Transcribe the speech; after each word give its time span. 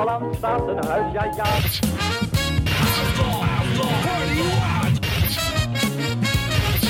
Holland 0.00 0.36
staat 0.36 0.68
een 0.68 0.84
huis, 0.84 1.12
ja 1.12 1.24
ja. 1.36 1.44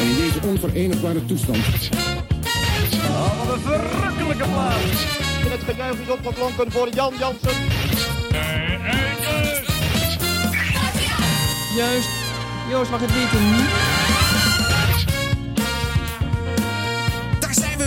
En 0.00 0.06
in 0.06 0.16
deze 0.16 0.40
onverenigbare 0.46 1.24
toestand 1.24 1.56
Oh, 3.08 3.46
wat 3.46 3.54
een 3.54 3.60
verrukkelijke 3.60 4.44
plaats. 4.44 5.18
En 5.44 5.50
het 5.50 5.60
gejuich 5.60 6.00
is 6.00 6.10
opgeklonken 6.10 6.72
voor 6.72 6.88
Jan 6.88 7.14
Jansen. 7.18 7.56
Juist. 11.76 12.08
Joost 12.70 12.90
mag 12.90 13.00
het 13.00 13.12
weten. 13.12 13.99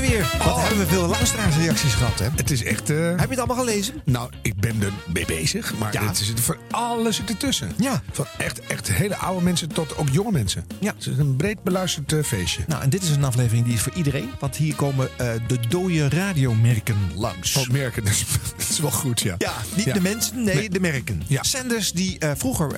Weer. 0.09 0.35
Wat 0.45 0.59
hebben 0.59 0.77
we 0.79 0.85
veel 0.85 1.07
luisteraarsreacties 1.07 1.93
gehad, 1.93 2.19
hè? 2.19 2.27
Het 2.35 2.51
is 2.51 2.63
echt... 2.63 2.89
eh, 2.89 2.97
Heb 3.09 3.19
je 3.19 3.27
het 3.29 3.37
allemaal 3.37 3.57
gelezen? 3.57 4.01
nou, 4.05 4.29
ik 4.41 4.55
ben 4.55 4.81
er 4.81 4.91
mee 5.13 5.25
bezig, 5.25 5.73
maar 5.77 5.93
Ja. 5.93 6.07
het 6.07 6.19
is 6.19 6.31
voor 6.35 6.57
alles 6.71 7.15
zit 7.15 7.29
ertussen. 7.29 7.71
Ja. 7.77 8.01
Van 8.11 8.25
echt, 8.37 8.59
echt 8.59 8.91
hele 8.91 9.15
oude 9.17 9.43
mensen 9.43 9.67
tot 9.67 9.97
ook 9.97 10.09
jonge 10.11 10.31
mensen. 10.31 10.65
Ja. 10.79 10.93
Het 10.97 11.05
is 11.07 11.17
een 11.17 11.35
breed 11.35 11.63
beluisterd 11.63 12.13
eh, 12.13 12.23
feestje. 12.23 12.63
Nou, 12.67 12.81
en 12.83 12.89
dit 12.89 13.03
is 13.03 13.09
een 13.09 13.23
aflevering 13.23 13.65
die 13.65 13.73
is 13.73 13.81
voor 13.81 13.93
iedereen. 13.93 14.29
Want 14.39 14.55
hier 14.55 14.75
komen 14.75 15.09
eh, 15.17 15.27
de 15.47 15.59
dode 15.69 16.09
radiomerken 16.09 16.97
langs. 17.15 17.53
Wat 17.53 17.67
merken, 17.71 18.03
dat 18.03 18.13
is, 18.13 18.25
dat 18.57 18.69
is 18.69 18.79
wel 18.79 18.91
goed, 18.91 19.21
ja. 19.21 19.35
Ja, 19.37 19.53
niet 19.75 19.85
Ja. 19.85 19.93
de 19.93 20.01
mensen, 20.01 20.43
nee, 20.43 20.55
Nee. 20.55 20.69
de 20.69 20.79
merken. 20.79 21.23
Ja. 21.27 21.43
Zenders 21.43 21.91
die 21.91 22.17
vroeger 22.35 22.75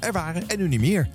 er 0.00 0.12
waren 0.12 0.48
en 0.48 0.58
nu 0.58 0.68
niet 0.68 0.80
meer. 0.80 1.08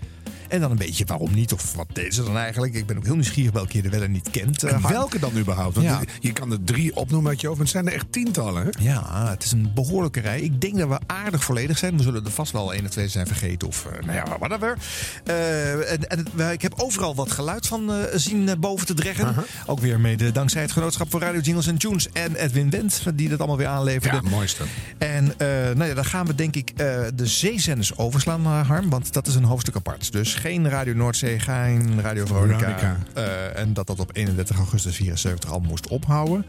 En 0.49 0.59
dan 0.59 0.71
een 0.71 0.77
beetje 0.77 1.05
waarom 1.05 1.33
niet, 1.33 1.53
of 1.53 1.73
wat 1.75 1.87
deden 1.93 2.13
ze 2.13 2.23
dan 2.23 2.37
eigenlijk? 2.37 2.73
Ik 2.73 2.85
ben 2.85 2.97
ook 2.97 3.03
heel 3.05 3.13
nieuwsgierig 3.13 3.51
welke 3.51 3.77
je 3.77 3.83
er 3.83 3.89
wel 3.89 4.01
en 4.01 4.11
niet 4.11 4.29
kent. 4.29 4.63
eh, 4.63 4.73
En 4.73 4.87
welke 4.87 5.19
dan 5.19 5.37
überhaupt? 5.37 5.75
Want 5.75 5.87
Ja. 5.87 5.99
je 6.19 6.33
kan 6.33 6.51
er 6.51 6.63
drie 6.63 6.95
opnoemen 6.95 7.29
uit 7.29 7.41
je 7.41 7.47
hoofd, 7.47 7.59
maar 7.59 7.67
het 7.67 7.75
zijn 7.75 7.87
er 7.87 7.93
echt 7.93 8.11
tientallen. 8.11 8.63
Hè? 8.63 8.69
Ja, 8.83 9.29
het 9.29 9.43
is 9.43 9.51
een 9.51 9.71
behoorlijke 9.73 10.19
rij. 10.19 10.39
Ik 10.41 10.61
denk 10.61 10.77
dat 10.77 10.87
we 10.89 10.99
aardig 11.07 11.43
volledig 11.43 11.77
zijn. 11.77 11.97
We 11.97 12.03
zullen 12.03 12.25
er 12.25 12.31
vast 12.31 12.51
wel 12.51 12.73
één 12.73 12.83
of 12.85 12.89
twee 12.91 13.07
zijn 13.07 13.27
vergeten. 13.27 13.67
Of 13.67 13.85
eh, 13.85 13.91
nou 14.05 14.13
ja, 14.13 14.37
whatever. 14.39 14.77
Eh, 15.25 15.91
en, 15.91 16.09
en 16.09 16.51
ik 16.51 16.61
heb 16.61 16.73
overal 16.77 17.15
wat 17.15 17.31
geluid 17.31 17.67
van 17.67 17.91
zien 18.15 18.49
boven 18.59 18.85
te 18.85 18.93
dreggen. 18.93 19.35
Ook 19.65 19.79
weer 19.79 19.99
mede 19.99 20.31
dankzij 20.31 20.61
het 20.61 20.71
Genootschap 20.71 21.11
voor 21.11 21.19
Radio 21.21 21.41
Jingles 21.41 21.67
en 21.67 21.77
Tunes. 21.77 22.07
En 22.13 22.35
Edwin 22.35 22.69
Wendt, 22.69 23.01
die 23.17 23.29
dat 23.29 23.37
allemaal 23.39 23.57
weer 23.57 23.67
aanleverde. 23.67 24.19
Ja, 24.23 24.29
mooiste. 24.29 24.63
En 24.97 25.33
nou 25.77 25.85
ja, 25.85 25.93
dan 25.93 26.05
gaan 26.05 26.25
we 26.25 26.35
denk 26.35 26.55
ik 26.55 26.77
de 27.15 27.25
zeezenders 27.27 27.97
overslaan, 27.97 28.45
Harm. 28.45 28.89
Want 28.89 29.13
dat 29.13 29.27
is 29.27 29.35
een 29.35 29.43
hoofdstuk 29.43 29.75
apart. 29.75 30.11
Dus 30.11 30.33
geen 30.39 30.69
Radio 30.69 30.93
Noordzee, 30.93 31.39
geen 31.39 32.01
Radio 32.01 32.25
Veronica. 32.25 32.97
Eh, 33.13 33.59
en 33.59 33.73
dat 33.73 33.87
dat 33.87 33.99
op 33.99 34.09
31 34.13 34.57
augustus 34.57 34.95
74 34.95 35.51
al 35.51 35.59
moest 35.59 35.87
ophouden. 35.87 36.45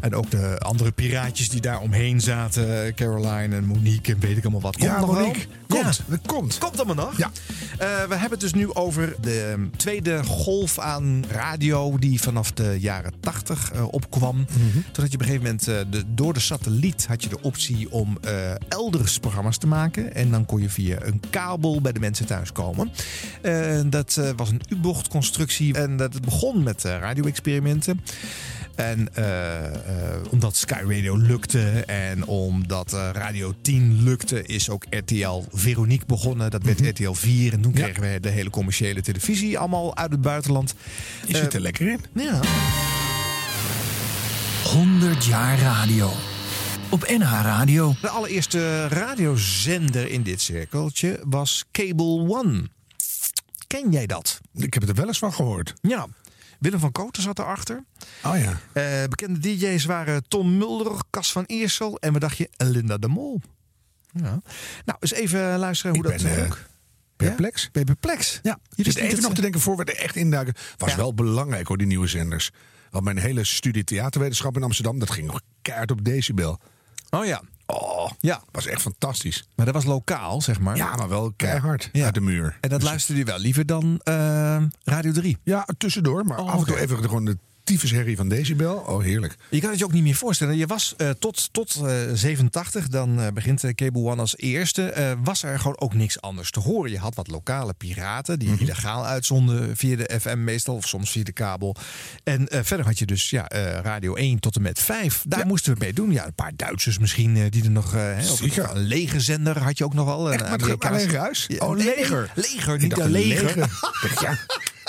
En 0.00 0.14
ook 0.14 0.30
de 0.30 0.58
andere 0.58 0.92
piraatjes 0.92 1.48
die 1.48 1.60
daar 1.60 1.80
omheen 1.80 2.20
zaten. 2.20 2.94
Caroline 2.94 3.56
en 3.56 3.64
Monique 3.64 4.12
en 4.12 4.20
weet 4.20 4.36
ik 4.36 4.42
allemaal 4.42 4.60
wat. 4.60 4.76
Komt 4.76 4.90
ja, 4.90 5.00
nog 5.00 5.14
wel? 5.14 5.20
Monique. 5.20 5.46
Komt. 5.68 5.96
Ja. 5.96 6.04
Dat 6.06 6.26
komt. 6.26 6.58
Komt 6.58 6.76
allemaal 6.76 7.04
nog? 7.04 7.18
Ja. 7.18 7.30
Eh, 7.78 7.86
we 8.08 8.14
hebben 8.14 8.30
het 8.30 8.40
dus 8.40 8.54
nu 8.54 8.74
over 8.74 9.14
de 9.20 9.68
tweede 9.76 10.24
golf 10.24 10.78
aan 10.78 11.24
radio 11.28 11.98
die 11.98 12.20
vanaf 12.20 12.52
de 12.52 12.76
jaren 12.80 13.12
80 13.20 13.72
eh, 13.72 13.92
opkwam. 13.92 14.36
Mhm. 14.36 14.46
Toen 14.72 15.02
had 15.02 15.10
je 15.10 15.18
op 15.18 15.20
een 15.20 15.26
gegeven 15.26 15.42
moment 15.42 15.64
de, 15.64 16.02
door 16.06 16.32
de 16.32 16.40
satelliet 16.40 17.06
had 17.06 17.22
je 17.22 17.28
de 17.28 17.42
optie 17.42 17.90
om 17.90 18.18
elders 18.68 19.18
programma's 19.18 19.58
te 19.58 19.66
maken. 19.66 20.14
En 20.14 20.30
dan 20.30 20.46
kon 20.46 20.60
je 20.60 20.70
via 20.70 20.96
een 21.02 21.20
kabel 21.30 21.80
bij 21.80 21.92
de 21.92 22.00
mensen 22.00 22.26
thuis 22.26 22.52
komen. 22.52 22.90
Dat 23.90 24.16
eh, 24.16 24.30
was 24.36 24.50
een 24.50 24.60
U-bochtconstructie 24.68 25.74
en 25.74 25.96
dat 25.96 26.14
het 26.14 26.24
begon 26.24 26.62
met 26.62 26.84
eh, 26.84 26.98
radio-experimenten. 26.98 28.00
En 28.74 29.08
eh, 29.14 29.64
eh, 29.66 29.74
omdat 30.30 30.56
Sky 30.56 30.74
Radio 30.88 31.16
lukte 31.16 31.68
en 31.86 32.24
omdat 32.26 32.92
eh, 32.92 33.08
Radio 33.12 33.54
10 33.62 34.02
lukte, 34.02 34.42
is 34.42 34.70
ook 34.70 34.84
RTL 34.90 35.42
Veronique 35.52 36.06
begonnen. 36.06 36.50
Dat 36.50 36.62
werd 36.62 36.80
RTL 36.80 37.12
4 37.12 37.52
en 37.52 37.60
toen 37.60 37.72
Ja. 37.74 37.82
kregen 37.82 38.02
we 38.12 38.20
de 38.20 38.28
hele 38.28 38.50
commerciële 38.50 39.00
televisie 39.00 39.58
allemaal 39.58 39.96
uit 39.96 40.10
het 40.10 40.20
buitenland. 40.20 40.74
Je 41.26 41.34
Eh, 41.34 41.40
zit 41.40 41.54
er 41.54 41.60
lekker 41.60 41.88
in. 41.88 42.00
Ja. 42.12 42.40
100 44.64 45.24
jaar 45.24 45.58
radio. 45.58 46.12
Op 46.90 47.08
NH 47.18 47.30
Radio. 47.42 47.94
De 48.00 48.08
allereerste 48.08 48.88
radiozender 48.88 50.10
in 50.10 50.22
dit 50.22 50.40
cirkeltje 50.40 51.20
was 51.24 51.64
Cable 51.72 52.28
One. 52.28 52.68
Ken 53.66 53.90
jij 53.90 54.06
dat? 54.06 54.40
Ik 54.54 54.72
heb 54.74 54.82
het 54.82 54.90
er 54.90 54.96
wel 54.98 55.06
eens 55.06 55.18
van 55.18 55.32
gehoord. 55.32 55.74
Ja. 55.80 56.06
Willem 56.58 56.80
van 56.80 56.92
Koten 56.92 57.22
zat 57.22 57.38
erachter. 57.38 57.84
Oh 58.24 58.38
ja. 58.38 58.60
Eh, 58.72 59.08
bekende 59.08 59.38
DJ's 59.38 59.84
waren 59.84 60.28
Tom 60.28 60.56
Mulder, 60.56 60.92
Cas 61.10 61.32
van 61.32 61.44
Eersel 61.44 61.98
en 61.98 62.12
wat 62.12 62.20
dacht 62.20 62.36
je? 62.36 62.50
Linda 62.56 62.96
de 62.98 63.08
Mol. 63.08 63.40
Ja. 64.12 64.40
Nou, 64.84 64.98
eens 65.00 65.12
even 65.12 65.58
luisteren 65.58 65.96
hoe 65.96 66.04
Ik 66.04 66.10
dat 66.12 66.22
ben, 66.22 66.38
eh, 66.38 66.44
ook. 66.44 66.58
Perplex. 67.16 67.62
Ja? 67.62 67.68
Ben 67.72 67.82
je 67.86 67.94
perplex? 67.94 68.38
Ja, 68.42 68.58
Je 68.70 68.84
zit 68.84 68.96
even 68.96 69.22
nog 69.22 69.34
te 69.34 69.40
denken 69.40 69.60
voor 69.60 69.76
we 69.76 69.84
er 69.84 69.96
echt 70.02 70.16
induiken. 70.16 70.54
Was 70.76 70.90
Ja. 70.90 70.96
wel 70.96 71.14
belangrijk 71.14 71.66
hoor, 71.68 71.76
die 71.76 71.86
nieuwe 71.86 72.06
zenders. 72.06 72.50
Want 72.90 73.04
mijn 73.04 73.18
hele 73.18 73.44
studie 73.44 73.84
theaterwetenschap 73.84 74.56
in 74.56 74.62
Amsterdam, 74.62 74.98
dat 74.98 75.10
ging 75.10 75.26
nog 75.26 75.40
keihard 75.62 75.90
op 75.90 76.04
decibel. 76.04 76.60
Oh 77.10 77.24
ja. 77.24 77.42
Oh, 77.66 78.10
Ja, 78.20 78.42
was 78.50 78.66
echt 78.66 78.82
fantastisch. 78.82 79.48
maar 79.56 79.66
dat 79.66 79.74
was 79.74 79.84
lokaal, 79.84 80.40
zeg 80.42 80.60
maar. 80.60 80.76
Ja, 80.76 80.96
maar 80.96 81.08
wel 81.08 81.32
keihard 81.36 81.88
Ja. 81.92 82.04
uit 82.04 82.14
de 82.14 82.20
muur. 82.20 82.58
En 82.60 82.68
dat 82.68 82.80
Dus- 82.80 82.88
luisterde 82.88 83.20
je 83.20 83.26
wel 83.26 83.38
liever 83.38 83.66
dan 83.66 84.00
eh, 84.04 84.62
Radio 84.84 85.12
3. 85.12 85.36
Ja, 85.42 85.66
tussendoor. 85.78 86.24
Maar 86.24 86.38
Oh, 86.38 86.50
af 86.52 86.58
en 86.60 86.66
toe 86.66 86.78
even 86.80 86.98
gewoon 86.98 87.24
de 87.24 87.38
tyfusherrie 87.66 88.16
van 88.16 88.28
decibel. 88.28 88.74
Oh, 88.76 89.02
heerlijk. 89.02 89.36
Je 89.50 89.60
kan 89.60 89.70
het 89.70 89.78
je 89.78 89.84
ook 89.84 89.92
niet 89.92 90.02
meer 90.02 90.14
voorstellen. 90.14 90.56
Je 90.56 90.66
was 90.66 90.94
eh, 90.96 91.10
tot, 91.10 91.48
tot 91.52 91.74
eh, 91.84 91.94
87, 92.14 92.88
dan 92.88 93.20
eh, 93.20 93.32
begint 93.32 93.64
eh, 93.64 93.74
Cable 93.74 94.02
One 94.02 94.20
als 94.20 94.36
eerste. 94.36 94.90
eh, 94.90 95.12
was 95.24 95.42
er 95.42 95.58
gewoon 95.58 95.80
ook 95.80 95.94
niks 95.94 96.20
anders 96.20 96.50
te 96.50 96.60
horen. 96.60 96.90
Je 96.90 96.98
had 96.98 97.14
wat 97.14 97.28
lokale 97.28 97.74
piraten 97.74 98.38
die 98.38 98.58
illegaal 98.58 99.06
uitzonden 99.06 99.76
via 99.76 99.96
de 99.96 100.18
FM 100.20 100.44
meestal, 100.44 100.74
of 100.74 100.86
soms 100.88 101.10
via 101.10 101.22
de 101.24 101.32
kabel. 101.32 101.76
En 102.24 102.48
eh, 102.48 102.60
verder 102.62 102.86
had 102.86 102.98
je 102.98 103.06
dus 103.06 103.30
ja, 103.30 103.48
eh, 103.48 103.80
Radio 103.82 104.14
1 104.14 104.38
tot 104.40 104.56
en 104.56 104.62
met 104.62 104.80
5. 104.80 105.24
Daar 105.28 105.38
Ja. 105.40 105.44
moesten 105.46 105.72
we 105.72 105.78
mee 105.78 105.92
doen. 105.92 106.12
Ja, 106.12 106.26
een 106.26 106.34
paar 106.34 106.52
Duitsers 106.56 106.98
misschien 106.98 107.36
eh, 107.36 107.42
die 107.50 107.64
er 107.64 107.70
nog. 107.70 107.94
eh, 107.94 108.18
Zeker. 108.18 108.70
een 108.70 108.82
legerzender 108.82 109.58
had 109.62 109.78
je 109.78 109.84
ook 109.84 109.94
nog 109.94 110.06
wel. 110.06 110.32
Echt, 110.32 110.40
een 110.62 110.78
alleen 110.80 111.10
ruis? 111.10 111.44
Ja, 111.48 111.66
Oh, 111.66 111.76
leger. 111.76 112.30
leger, 112.34 112.78
niet 112.78 112.96
leger. 112.96 113.10
leger. 113.10 113.56
Ja, 114.20 114.38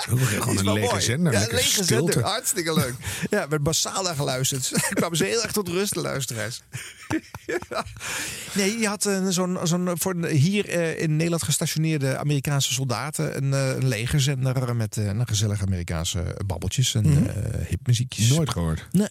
gewoon 0.02 0.58
een 0.58 0.72
lege 0.72 0.90
mooi. 0.90 1.02
zender. 1.02 1.32
Ja, 1.32 1.42
een 1.42 1.54
lege 1.54 1.84
stilte. 1.84 2.12
zender. 2.12 2.22
Hartstikke 2.22 2.74
leuk. 2.74 2.94
Ja, 3.30 3.48
werd 3.48 3.62
massaal 3.62 4.02
naar 4.02 4.14
geluisterd. 4.14 4.72
kwamen 4.94 5.16
ze 5.16 5.24
heel 5.24 5.42
erg 5.42 5.52
tot 5.52 5.68
rust, 5.68 5.94
de 5.94 6.00
luisteraars. 6.00 6.62
Ja. 7.46 7.84
Nee, 8.54 8.78
je 8.78 8.86
had 8.86 9.04
een, 9.04 9.32
zo'n, 9.32 9.58
zo'n 9.62 9.90
voor 9.98 10.26
hier 10.26 10.68
eh, 10.68 11.00
in 11.00 11.16
Nederland 11.16 11.42
gestationeerde 11.42 12.18
Amerikaanse 12.18 12.72
soldaten. 12.72 13.36
Een, 13.36 13.52
eh, 13.52 13.68
een 13.68 13.88
legerzender 13.88 14.76
met 14.76 14.96
eh, 14.96 15.20
gezellige 15.24 15.64
Amerikaanse 15.64 16.36
babbeltjes 16.46 16.94
en 16.94 17.34
eh, 17.34 17.66
hipmuziekjes. 17.68 18.28
Nooit 18.28 18.50
gehoord. 18.50 18.86
Nee. 18.92 19.08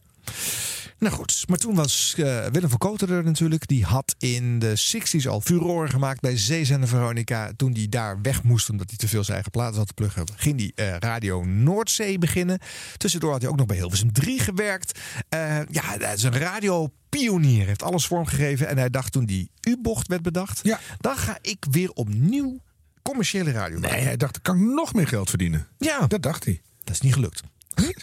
Nou 0.99 1.13
goed, 1.13 1.43
maar 1.47 1.57
toen 1.57 1.75
was 1.75 2.13
eh, 2.17 2.45
Willem 2.45 2.69
van 2.69 2.77
Koten 2.77 3.09
er 3.09 3.23
natuurlijk. 3.23 3.67
Die 3.67 3.85
had 3.85 4.15
in 4.17 4.59
de 4.59 4.73
60s 4.77 5.27
al 5.27 5.41
furoren 5.41 5.89
gemaakt 5.89 6.21
bij 6.21 6.37
Zeezender 6.37 6.89
Veronica. 6.89 7.51
Toen 7.55 7.73
die 7.73 7.89
daar 7.89 8.21
weg 8.21 8.43
moest 8.43 8.69
omdat 8.69 8.89
hij 8.89 8.97
te 8.97 9.07
veel 9.07 9.21
zijn 9.21 9.33
eigen 9.33 9.51
platen 9.51 9.77
had 9.77 9.87
te 9.87 9.93
pluggen, 9.93 10.25
ging 10.35 10.59
hij 10.59 10.71
eh, 10.75 10.97
Radio 10.97 11.43
Noordzee 11.43 12.17
beginnen. 12.17 12.59
Tussendoor 12.97 13.31
had 13.31 13.41
hij 13.41 13.49
ook 13.49 13.57
nog 13.57 13.65
bij 13.65 13.77
Hilversum 13.77 14.11
3 14.13 14.39
gewerkt. 14.39 14.99
Eh, 15.29 15.59
ja, 15.69 15.97
dat 15.97 16.17
is 16.17 16.23
een 16.23 16.37
radiopionier. 16.37 17.65
Heeft 17.65 17.83
alles 17.83 18.07
vormgegeven. 18.07 18.67
En 18.67 18.77
hij 18.77 18.89
dacht 18.89 19.11
toen 19.11 19.25
die 19.25 19.51
U-bocht 19.61 20.07
werd 20.07 20.21
bedacht. 20.21 20.59
Ja. 20.63 20.79
Dan 20.97 21.17
ga 21.17 21.37
ik 21.41 21.65
weer 21.71 21.91
opnieuw 21.91 22.61
commerciële 23.01 23.51
radio 23.51 23.79
maken. 23.79 23.95
Nee, 23.97 24.05
hij 24.05 24.17
dacht, 24.17 24.35
ik 24.35 24.43
kan 24.43 24.73
nog 24.73 24.93
meer 24.93 25.07
geld 25.07 25.29
verdienen. 25.29 25.67
Ja, 25.77 26.07
Dat 26.07 26.21
dacht 26.21 26.45
hij. 26.45 26.61
dat 26.83 26.93
is 26.95 27.01
niet 27.01 27.13
gelukt. 27.13 27.41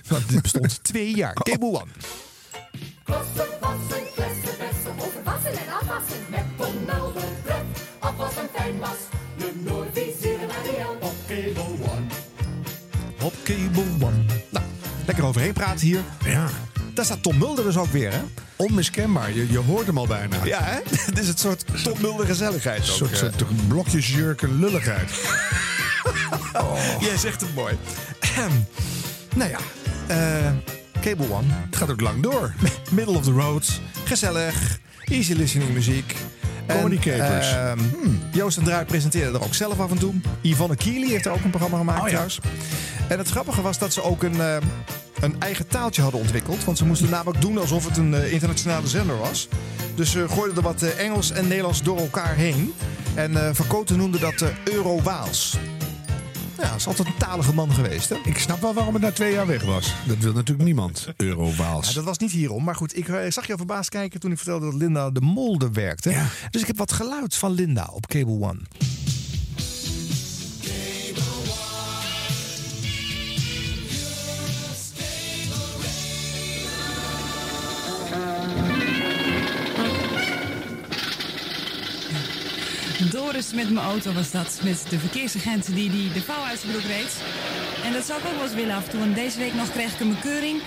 Want 0.09 0.29
dit 0.29 0.43
bestond 0.43 0.85
twee 0.85 1.15
jaar. 1.15 1.33
Cable 1.33 1.69
One. 1.69 1.91
Kosten, 3.05 3.47
wassen, 3.61 4.07
flessen, 4.15 4.59
bessen, 4.59 4.93
overwassen 4.99 5.51
en 5.51 5.73
afwassen. 5.81 6.19
Met 6.29 6.45
Tom 6.57 6.75
Mulder, 6.87 7.29
pret, 7.43 7.65
afwassen, 7.99 8.49
fijn 8.55 8.79
was. 8.79 8.97
De 9.39 9.53
Noordzee 9.65 10.37
radio 10.37 10.97
op 11.01 11.15
cable 11.29 11.63
one. 11.63 12.07
Op 13.23 13.35
Cable 13.45 14.07
One. 14.07 14.25
Nou, 14.51 14.65
lekker 15.07 15.25
overheen 15.25 15.53
praten 15.53 15.87
hier. 15.87 16.01
Ja. 16.25 16.49
Daar 16.95 17.05
staat 17.05 17.23
Tom 17.23 17.39
Mulder 17.39 17.65
dus 17.65 17.77
ook 17.77 17.93
weer, 17.93 18.13
hè? 18.13 18.21
Onmiskenbaar. 18.57 19.33
Je, 19.33 19.51
je 19.51 19.59
hoort 19.59 19.87
hem 19.87 19.99
al 19.99 20.07
bijna. 20.07 20.45
Ja, 20.45 20.63
hè? 20.63 20.81
Dit 21.07 21.19
is 21.19 21.29
het 21.29 21.41
soort 21.41 21.65
Tom 21.85 22.01
Mulder 22.01 22.27
gezelligheid. 22.27 22.87
Een 22.87 22.91
ook, 22.91 22.97
soort, 22.97 23.13
eh. 23.13 23.19
soort 23.19 23.69
blokjesjurken 23.69 24.59
lulligheid. 24.59 25.11
Jij 27.01 27.17
zegt 27.17 27.41
het 27.41 27.55
mooi. 27.55 27.79
Nou 29.35 29.51
ja, 29.51 29.59
eh, 30.07 30.51
Cable 31.01 31.31
One. 31.31 31.47
Het 31.67 31.77
gaat 31.77 31.91
ook 31.91 32.01
lang 32.01 32.23
door. 32.23 32.55
Middle 32.91 33.17
of 33.17 33.25
the 33.25 33.31
road. 33.33 33.81
Gezellig. 34.05 34.79
Easy 35.05 35.33
listening 35.33 35.73
muziek. 35.73 36.17
En, 36.67 36.77
Comedy 36.77 37.11
capers. 37.11 37.53
ehm, 37.53 37.79
Joost 38.33 38.59
en 38.59 38.65
Draai 38.65 38.85
presenteerde 38.85 39.39
er 39.39 39.45
ook 39.45 39.55
zelf 39.55 39.81
af 39.81 39.91
en 39.91 39.99
toe. 39.99 40.15
Yvonne 40.41 40.77
Keely 40.77 41.09
heeft 41.09 41.27
er 41.27 41.33
ook 41.33 41.45
een 41.45 41.51
programma 41.51 41.79
gemaakt 41.79 41.99
Oh 41.99 42.05
ja. 42.05 42.11
trouwens. 42.11 42.39
En 43.09 43.19
het 43.19 43.29
grappige 43.29 43.63
was 43.63 43.79
dat 43.79 43.93
ze 43.93 44.03
ook 44.03 44.23
een, 44.23 44.41
eh, 44.41 44.57
een 45.21 45.37
eigen 45.41 45.67
taaltje 45.67 46.03
hadden 46.03 46.21
ontwikkeld. 46.21 46.65
Want 46.65 46.79
ze 46.79 46.85
moesten 46.85 47.11
namelijk 47.11 47.41
doen 47.41 47.59
alsof 47.59 47.85
het 47.89 47.97
een 47.97 48.15
eh, 48.15 48.33
internationale 48.33 48.87
zender 48.89 49.17
was. 49.19 49.49
Dus 49.95 50.11
ze 50.11 50.29
gooiden 50.29 50.57
er 50.57 50.63
wat 50.63 50.83
Engels 50.83 51.31
en 51.31 51.49
Nederlands 51.49 51.83
door 51.83 51.99
elkaar 51.99 52.35
heen. 52.35 52.75
En 53.15 53.47
eh 53.47 53.55
Van 53.55 53.67
Koten 53.67 53.97
noemde 53.97 54.19
dat 54.19 54.45
Euro-Waals. 54.65 55.57
Ja, 56.65 56.75
is 56.75 56.87
altijd 56.87 57.09
een 57.09 57.17
talige 57.17 57.55
man 57.55 57.73
geweest, 57.73 58.09
hè? 58.09 58.17
Ik 58.25 58.39
snap 58.39 58.61
wel 58.61 58.75
waarom 58.75 58.95
het 58.95 59.03
na 59.03 59.13
twee 59.13 59.33
jaar 59.33 59.47
weg 59.47 59.63
was. 59.63 59.95
Dat 60.07 60.17
wil 60.19 60.33
natuurlijk 60.33 60.65
niemand. 60.65 61.09
Euro-Waals. 61.17 61.89
Ja, 61.89 61.95
dat 61.95 62.05
was 62.05 62.19
niet 62.19 62.31
hierom. 62.31 62.65
Maar 62.65 62.75
goed, 62.75 62.97
ik 62.97 63.09
eh, 63.09 63.31
zag 63.31 63.47
jou 63.47 63.59
verbaasd 63.59 63.91
kijken 63.91 64.21
toen 64.21 64.31
ik 64.31 64.37
vertelde 64.37 64.67
dat 64.67 64.75
Linda 64.75 65.11
de 65.11 65.21
Molde 65.21 65.71
werkte. 65.71 66.11
Ja. 66.11 66.27
Dus 66.51 66.61
ik 66.61 66.67
heb 66.67 66.79
wat 66.79 66.93
geluid 66.93 67.35
van 67.35 67.51
Linda 67.51 67.89
op 67.93 68.07
Cable 68.07 68.41
One. 68.41 68.59
Doris 83.25 83.53
met 83.53 83.71
mijn 83.71 83.87
auto 83.87 84.13
was 84.13 84.31
dat. 84.31 84.61
Met 84.63 84.87
de 84.89 84.99
verkeersagent 84.99 85.75
die, 85.75 85.91
die 85.91 86.13
de 86.13 86.21
vouw 86.23 86.43
uit 86.45 86.59
zijn 86.59 86.73
broek 86.73 86.85
reed. 86.85 87.17
En 87.85 87.93
dat 87.93 88.05
zou 88.05 88.21
ik 88.21 88.27
ook 88.27 88.35
wel 88.35 88.43
eens 88.43 88.55
willen 88.55 88.75
af 88.75 88.95
en 88.95 89.15
deze 89.15 89.39
week 89.39 89.55
nog 89.55 89.71
kreeg 89.71 89.93
ik 89.93 90.01
een 90.01 90.09
bekeuring. 90.09 90.63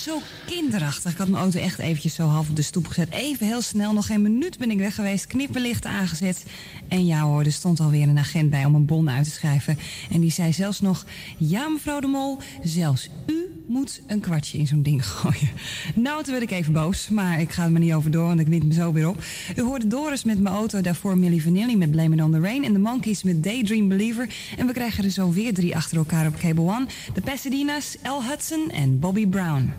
Zo 0.00 0.20
kinderachtig. 0.46 1.12
Ik 1.12 1.18
had 1.18 1.28
mijn 1.28 1.42
auto 1.42 1.58
echt 1.58 1.78
eventjes 1.78 2.14
zo 2.14 2.26
half 2.26 2.48
op 2.48 2.56
de 2.56 2.62
stoep 2.62 2.86
gezet. 2.86 3.10
Even 3.10 3.46
heel 3.46 3.60
snel, 3.60 3.92
nog 3.92 4.06
geen 4.06 4.22
minuut 4.22 4.58
ben 4.58 4.70
ik 4.70 4.78
weg 4.78 4.94
geweest. 4.94 5.26
Knipperlicht 5.26 5.84
aangezet. 5.84 6.44
En 6.88 7.06
ja 7.06 7.20
hoor, 7.20 7.44
er 7.44 7.52
stond 7.52 7.80
alweer 7.80 8.08
een 8.08 8.18
agent 8.18 8.50
bij 8.50 8.64
om 8.64 8.74
een 8.74 8.86
bon 8.86 9.10
uit 9.10 9.24
te 9.24 9.30
schrijven. 9.30 9.78
En 10.10 10.20
die 10.20 10.30
zei 10.30 10.52
zelfs 10.52 10.80
nog... 10.80 11.04
Ja 11.38 11.68
mevrouw 11.68 12.00
de 12.00 12.06
Mol, 12.06 12.38
zelfs 12.62 13.08
u 13.26 13.50
moet 13.66 14.02
een 14.06 14.20
kwartje 14.20 14.58
in 14.58 14.66
zo'n 14.66 14.82
ding 14.82 15.06
gooien. 15.14 15.50
Nou, 15.94 16.22
toen 16.22 16.32
werd 16.32 16.50
ik 16.50 16.50
even 16.50 16.72
boos. 16.72 17.08
Maar 17.08 17.40
ik 17.40 17.50
ga 17.50 17.64
er 17.64 17.70
maar 17.70 17.80
niet 17.80 17.92
over 17.92 18.10
door, 18.10 18.26
want 18.26 18.40
ik 18.40 18.46
wint 18.46 18.64
me 18.64 18.72
zo 18.72 18.92
weer 18.92 19.08
op. 19.08 19.22
U 19.56 19.62
hoorde 19.62 19.86
Doris 19.86 20.24
met 20.24 20.40
mijn 20.40 20.54
auto, 20.54 20.80
daarvoor 20.80 21.18
Millie 21.18 21.42
Vanilli 21.42 21.76
met 21.76 21.90
Blame 21.90 22.14
It 22.14 22.22
On 22.22 22.30
The 22.30 22.40
Rain... 22.40 22.64
en 22.64 22.72
de 22.72 22.78
Monkeys 22.78 23.22
met 23.22 23.44
Daydream 23.44 23.88
Believer. 23.88 24.34
En 24.56 24.66
we 24.66 24.72
krijgen 24.72 25.04
er 25.04 25.10
zo 25.10 25.32
weer 25.32 25.54
drie 25.54 25.76
achter 25.76 25.96
elkaar 25.96 26.26
op 26.26 26.36
Cable 26.38 26.64
One. 26.64 26.86
De 27.14 27.20
Pasadena's, 27.20 27.96
Al 28.02 28.24
Hudson 28.24 28.70
en 28.70 28.98
Bobby 28.98 29.26
Brown. 29.26 29.72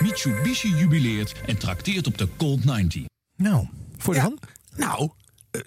Mitsubishi 0.00 0.74
jubileert 0.76 1.34
en 1.46 1.58
trakteert 1.58 2.06
op 2.06 2.18
de 2.18 2.28
Colt 2.36 2.64
90. 2.64 3.02
Nou, 3.36 3.66
voor 3.96 4.14
de 4.14 4.20
Ja. 4.20 4.26
hand? 4.26 4.40
Nou, 4.76 5.10
eh, 5.50 5.60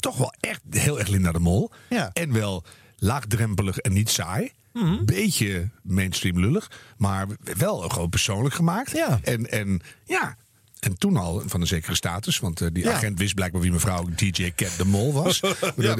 toch 0.00 0.16
wel 0.16 0.34
echt 0.40 0.60
heel 0.70 0.98
erg 0.98 1.08
Linda 1.08 1.32
de 1.32 1.38
Mol. 1.38 1.70
Ja. 1.88 2.10
En 2.12 2.32
wel 2.32 2.64
laagdrempelig 2.96 3.78
en 3.78 3.92
niet 3.92 4.10
saai. 4.10 4.50
Beetje 5.04 5.70
mainstream 5.82 6.40
lullig, 6.40 6.70
maar 6.96 7.26
wel 7.58 7.78
gewoon 7.80 8.08
persoonlijk 8.08 8.54
gemaakt. 8.54 8.90
Ja. 8.90 9.18
En, 9.22 9.50
en 9.50 9.80
ja, 10.04 10.36
en 10.84 10.98
toen 10.98 11.16
al 11.16 11.42
van 11.46 11.60
een 11.60 11.66
zekere 11.66 11.94
status. 11.94 12.38
Want 12.38 12.60
eh, 12.60 12.68
die 12.72 12.84
Ja. 12.84 12.92
agent 12.92 13.18
wist 13.18 13.34
blijkbaar 13.34 13.60
wie 13.60 13.72
mevrouw 13.72 14.08
DJ 14.16 14.52
Cat 14.56 14.70
de 14.76 14.84
Mol 14.84 15.12
was. 15.12 15.40
ja, 15.76 15.96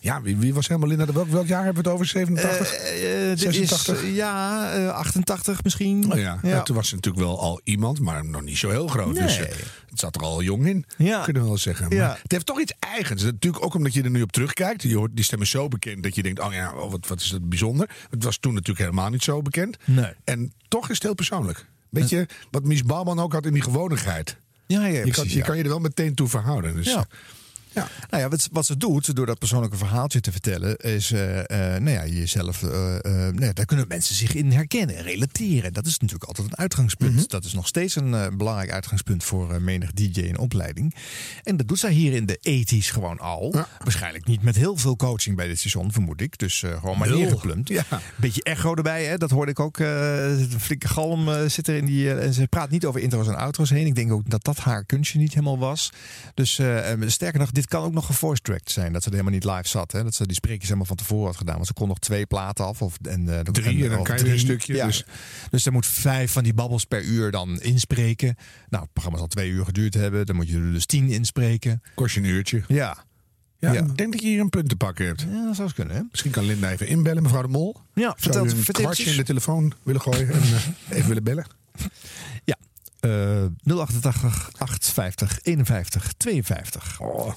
ja 0.00 0.22
wie, 0.22 0.36
wie 0.36 0.54
was 0.54 0.68
helemaal 0.68 0.88
Linda 0.88 1.04
de 1.06 1.12
Welk, 1.12 1.28
welk 1.28 1.46
jaar 1.46 1.64
hebben 1.64 1.82
we 1.82 1.88
het 1.88 1.98
over? 1.98 2.06
87? 2.08 2.72
Eh, 2.72 3.28
dit 3.28 3.36
is, 3.38 3.40
86? 3.42 4.02
eh, 4.02 4.14
ja, 4.16 4.72
eh, 4.72 4.88
88 4.88 5.62
misschien. 5.64 6.12
Oh 6.12 6.18
ja. 6.18 6.38
Ja, 6.42 6.62
toen 6.62 6.76
was 6.76 6.88
ze 6.88 6.94
natuurlijk 6.94 7.24
wel 7.24 7.40
al 7.40 7.60
iemand, 7.64 8.00
maar 8.00 8.24
nog 8.24 8.42
niet 8.42 8.58
zo 8.58 8.70
heel 8.70 8.86
groot. 8.88 9.14
Dus 9.14 9.36
Nee. 9.38 9.46
eh, 9.46 9.56
het 9.90 9.98
zat 10.00 10.14
er 10.16 10.22
al 10.22 10.42
jong 10.42 10.66
in, 10.66 10.84
Ja. 10.96 11.22
kunnen 11.22 11.42
we 11.42 11.48
wel 11.48 11.58
zeggen. 11.58 11.96
Maar 11.96 12.18
het 12.22 12.32
heeft 12.32 12.46
toch 12.46 12.60
iets 12.60 12.72
eigens. 12.78 13.22
Natuurlijk 13.22 13.64
ook 13.64 13.74
omdat 13.74 13.94
je 13.94 14.02
er 14.02 14.10
nu 14.10 14.22
op 14.22 14.32
terugkijkt. 14.32 14.82
Je 14.82 14.96
hoort 14.96 15.10
die 15.14 15.24
stem 15.24 15.42
is 15.42 15.50
zo 15.50 15.68
bekend 15.68 16.02
dat 16.02 16.14
je 16.14 16.22
denkt, 16.22 16.40
oh 16.40 16.52
ja, 16.52 16.72
oh, 16.74 16.90
wat, 16.90 17.06
wat 17.06 17.20
is 17.20 17.28
dat 17.30 17.48
bijzonder. 17.48 17.88
Het 18.10 18.24
was 18.24 18.36
toen 18.38 18.52
natuurlijk 18.52 18.78
helemaal 18.78 19.10
niet 19.10 19.22
zo 19.22 19.42
bekend. 19.42 19.76
Nee. 19.84 20.12
En 20.24 20.52
toch 20.68 20.82
is 20.88 20.94
het 20.94 21.02
heel 21.02 21.14
persoonlijk. 21.14 21.66
Beetje 21.90 22.28
wat 22.50 22.64
Mies 22.64 22.82
Bouwman 22.82 23.18
ook 23.18 23.32
had 23.32 23.46
in 23.46 23.52
die 23.52 23.62
gewonigheid. 23.62 24.36
Ja, 24.66 24.86
ja, 24.86 25.04
je, 25.04 25.10
kan, 25.10 25.28
je 25.28 25.36
ja. 25.36 25.44
kan 25.44 25.56
je 25.56 25.62
er 25.62 25.68
wel 25.68 25.78
meteen 25.78 26.14
toe 26.14 26.28
verhouden. 26.28 26.74
Dus, 26.74 26.86
Ja. 26.86 27.06
Ja. 27.78 28.06
Nou 28.10 28.22
ja, 28.22 28.28
wat, 28.28 28.48
wat 28.52 28.66
ze 28.66 28.76
doet 28.76 29.16
door 29.16 29.26
dat 29.26 29.38
persoonlijke 29.38 29.76
verhaaltje 29.76 30.20
te 30.20 30.32
vertellen, 30.32 30.76
is 30.76 31.12
eh, 31.12 31.38
eh, 31.38 31.82
nou 31.82 31.90
ja, 31.90 32.06
jezelf. 32.06 32.62
eh, 32.62 32.70
nou 32.70 33.44
ja, 33.44 33.52
daar 33.52 33.64
kunnen 33.64 33.88
mensen 33.88 34.14
zich 34.14 34.34
in 34.34 34.52
herkennen, 34.52 35.02
relateren. 35.02 35.72
Dat 35.72 35.86
is 35.86 35.98
natuurlijk 35.98 36.28
altijd 36.28 36.48
een 36.48 36.56
uitgangspunt. 36.56 37.14
Mhm. 37.14 37.24
Dat 37.26 37.44
is 37.44 37.52
nog 37.52 37.66
steeds 37.66 37.96
een 37.96 38.36
belangrijk 38.36 38.70
uitgangspunt 38.70 39.24
voor 39.24 39.62
menig 39.62 39.92
DJ 39.92 40.20
in 40.20 40.38
opleiding. 40.38 40.94
En 41.42 41.56
dat 41.56 41.68
doet 41.68 41.78
zij 41.78 41.92
hier 41.92 42.12
in 42.12 42.26
de 42.26 42.38
ethisch 42.42 42.90
gewoon 42.90 43.18
al. 43.18 43.50
Ja. 43.54 43.68
Waarschijnlijk 43.78 44.26
niet 44.26 44.42
met 44.42 44.56
heel 44.56 44.76
veel 44.76 44.96
coaching 44.96 45.36
bij 45.36 45.46
dit 45.46 45.58
station, 45.58 45.92
vermoed 45.92 46.20
ik. 46.20 46.38
Dus 46.38 46.58
gewoon 46.58 46.98
maar 46.98 47.10
neergeplumpt. 47.10 47.68
Ja. 47.68 47.84
Beetje 48.16 48.42
echo 48.42 48.74
erbij, 48.74 49.04
hè? 49.04 49.18
dat 49.18 49.30
hoorde 49.30 49.50
ik 49.50 49.60
ook. 49.60 49.78
een 49.78 50.60
flinke 50.60 50.88
galm 50.88 51.48
zit 51.48 51.68
er 51.68 51.76
in 51.76 51.86
die. 51.86 52.14
en 52.14 52.34
ze 52.34 52.46
praat 52.46 52.70
niet 52.70 52.86
over 52.86 53.00
intro's 53.00 53.26
en 53.26 53.36
outro's 53.36 53.70
heen. 53.70 53.86
Ik 53.86 53.94
denk 53.94 54.12
ook 54.12 54.30
dat 54.30 54.44
dat 54.44 54.58
haar 54.58 54.84
kunstje 54.84 55.18
niet 55.18 55.34
helemaal 55.34 55.58
was. 55.58 55.92
Dus 56.34 56.60
sterker 57.06 57.38
nog, 57.38 57.50
dit 57.50 57.67
kan 57.68 57.82
ook 57.82 57.92
nog 57.92 58.10
tracked 58.42 58.70
zijn. 58.70 58.92
Dat 58.92 59.02
ze 59.02 59.08
er 59.08 59.14
helemaal 59.16 59.38
niet 59.38 59.44
live 59.44 59.68
zat. 59.68 59.92
Hè? 59.92 60.02
Dat 60.04 60.14
ze 60.14 60.26
die 60.26 60.34
spreekjes 60.34 60.64
helemaal 60.64 60.86
van 60.86 60.96
tevoren 60.96 61.26
had 61.26 61.36
gedaan. 61.36 61.54
Want 61.54 61.66
ze 61.66 61.72
kon 61.72 61.88
nog 61.88 61.98
twee 61.98 62.26
platen 62.26 62.64
af. 62.64 62.82
Of, 62.82 62.98
en, 63.02 63.28
eh, 63.28 63.40
Drie, 63.40 63.84
en 63.84 63.90
dan 63.90 64.02
kan 64.02 64.16
je 64.18 64.32
een 64.32 64.38
stukje, 64.38 64.74
Ja. 64.74 64.86
dus- 64.86 65.04
Dus 65.50 65.66
er 65.66 65.72
moet 65.72 65.86
vijf 65.86 66.32
van 66.32 66.42
die 66.42 66.54
babbels 66.54 66.84
per 66.84 67.02
uur 67.02 67.30
dan 67.30 67.60
inspreken. 67.60 68.34
Nou, 68.68 68.82
het 68.82 68.92
programma 68.92 69.18
zal 69.18 69.26
twee 69.28 69.50
uur 69.50 69.64
geduurd 69.64 69.94
hebben. 69.94 70.26
Dan 70.26 70.36
moet 70.36 70.48
je 70.48 70.56
er 70.56 70.72
dus 70.72 70.86
tien 70.86 71.08
inspreken. 71.10 71.82
Kost 71.94 72.14
je 72.14 72.20
een 72.20 72.26
uurtje. 72.26 72.62
Ja. 72.68 73.06
Ja, 73.58 73.72
Ja. 73.72 73.80
Ik 73.80 73.96
denk 73.96 74.12
dat 74.12 74.22
je 74.22 74.28
hier 74.28 74.40
een 74.40 74.48
punt 74.48 74.68
te 74.68 74.76
pakken 74.76 75.06
hebt. 75.06 75.20
Ja, 75.20 75.44
dat 75.44 75.54
zou 75.54 75.62
eens 75.66 75.74
kunnen, 75.74 75.96
hè? 75.96 76.02
Misschien 76.10 76.30
kan 76.30 76.44
Linda 76.44 76.70
even 76.70 76.86
inbellen, 76.86 77.22
mevrouw 77.22 77.42
de 77.42 77.48
Mol. 77.48 77.76
Ja, 77.94 78.14
vertel 78.18 78.46
een 78.46 78.62
kwartje 78.64 79.10
in 79.10 79.16
de 79.16 79.22
telefoon 79.24 79.72
willen 79.82 80.00
gooien 80.00 80.28
en 80.32 80.40
eh, 80.42 80.96
even 80.96 81.08
willen 81.08 81.24
bellen? 81.24 81.46
Ja. 82.44 82.56
Eh 83.00 83.46
088 83.62 84.52
850 84.58 85.30
51 85.64 86.44
52. 86.44 87.00
Oh. 87.00 87.32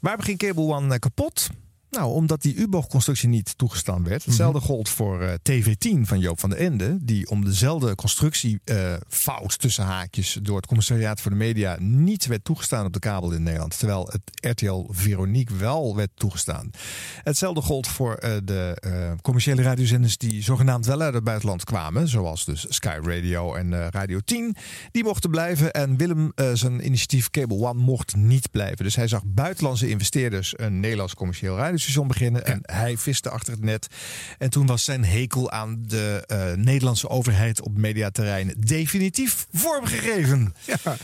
Waar 0.00 0.16
begint 0.16 0.38
Cable 0.38 0.62
One 0.64 0.94
eh, 0.94 0.98
kapot? 1.00 1.48
Nou, 1.90 2.12
omdat 2.12 2.42
die 2.42 2.54
U-bochtconstructie 2.54 3.28
niet 3.28 3.58
toegestaan 3.58 4.04
werd. 4.04 4.24
Hetzelfde 4.24 4.60
gold 4.60 4.88
voor 4.88 5.22
eh, 5.22 5.32
TV10 5.50 6.00
van 6.00 6.18
Joop 6.18 6.40
van 6.40 6.50
den 6.50 6.58
Ende. 6.58 6.98
Die 7.00 7.30
om 7.30 7.44
dezelfde 7.44 7.94
constructiefout 7.94 9.58
tussen 9.58 9.84
haakjes 9.84 10.38
door 10.42 10.56
het 10.56 10.66
commissariaat 10.66 11.20
voor 11.20 11.30
de 11.30 11.36
media 11.36 11.76
niet 11.80 12.26
werd 12.26 12.44
toegestaan 12.44 12.86
op 12.86 12.92
de 12.92 12.98
kabel 12.98 13.32
in 13.32 13.42
Nederland. 13.42 13.78
Terwijl 13.78 14.10
het 14.12 14.60
RTL 14.60 14.86
Veronique 14.90 15.56
wel 15.56 15.96
werd 15.96 16.10
toegestaan. 16.14 16.70
Hetzelfde 17.22 17.60
gold 17.60 17.88
voor 17.88 18.14
eh, 18.14 18.36
de 18.44 18.76
eh, 18.80 19.12
commerciële 19.22 19.62
radiozenders 19.62 20.18
die 20.18 20.42
zogenaamd 20.42 20.86
wel 20.86 21.00
uit 21.00 21.14
het 21.14 21.24
buitenland 21.24 21.64
kwamen. 21.64 22.08
Zoals 22.08 22.44
dus 22.44 22.66
Sky 22.68 22.98
Radio 23.02 23.54
en 23.54 23.72
eh, 23.72 23.86
Radio 23.90 24.18
10. 24.24 24.56
Die 24.90 25.04
mochten 25.04 25.30
blijven 25.30 25.72
en 25.72 25.96
Willem 25.96 26.32
eh, 26.34 26.50
zijn 26.52 26.86
initiatief 26.86 27.30
Cable 27.30 27.56
One 27.56 27.82
mocht 27.82 28.16
niet 28.16 28.50
blijven. 28.50 28.84
Dus 28.84 28.96
hij 28.96 29.08
zag 29.08 29.22
buitenlandse 29.26 29.88
investeerders 29.88 30.54
een 30.56 30.80
Nederlands 30.80 31.14
commercieel 31.14 31.56
radiostation 31.76 32.08
beginnen. 32.08 32.46
En 32.46 32.60
hij 32.62 32.96
viste 32.96 33.30
achter 33.30 33.52
het 33.52 33.62
net. 33.62 33.86
En 34.38 34.50
toen 34.50 34.66
was 34.66 34.84
zijn 34.84 35.04
hekel 35.04 35.50
aan 35.50 35.82
de 35.86 36.24
eh, 36.26 36.52
Nederlandse 36.52 37.08
overheid 37.08 37.60
op 37.60 37.76
mediaterrein 37.76 38.54
definitief 38.58 39.46
vormgegeven. 39.52 40.54
Ja. 40.64 40.96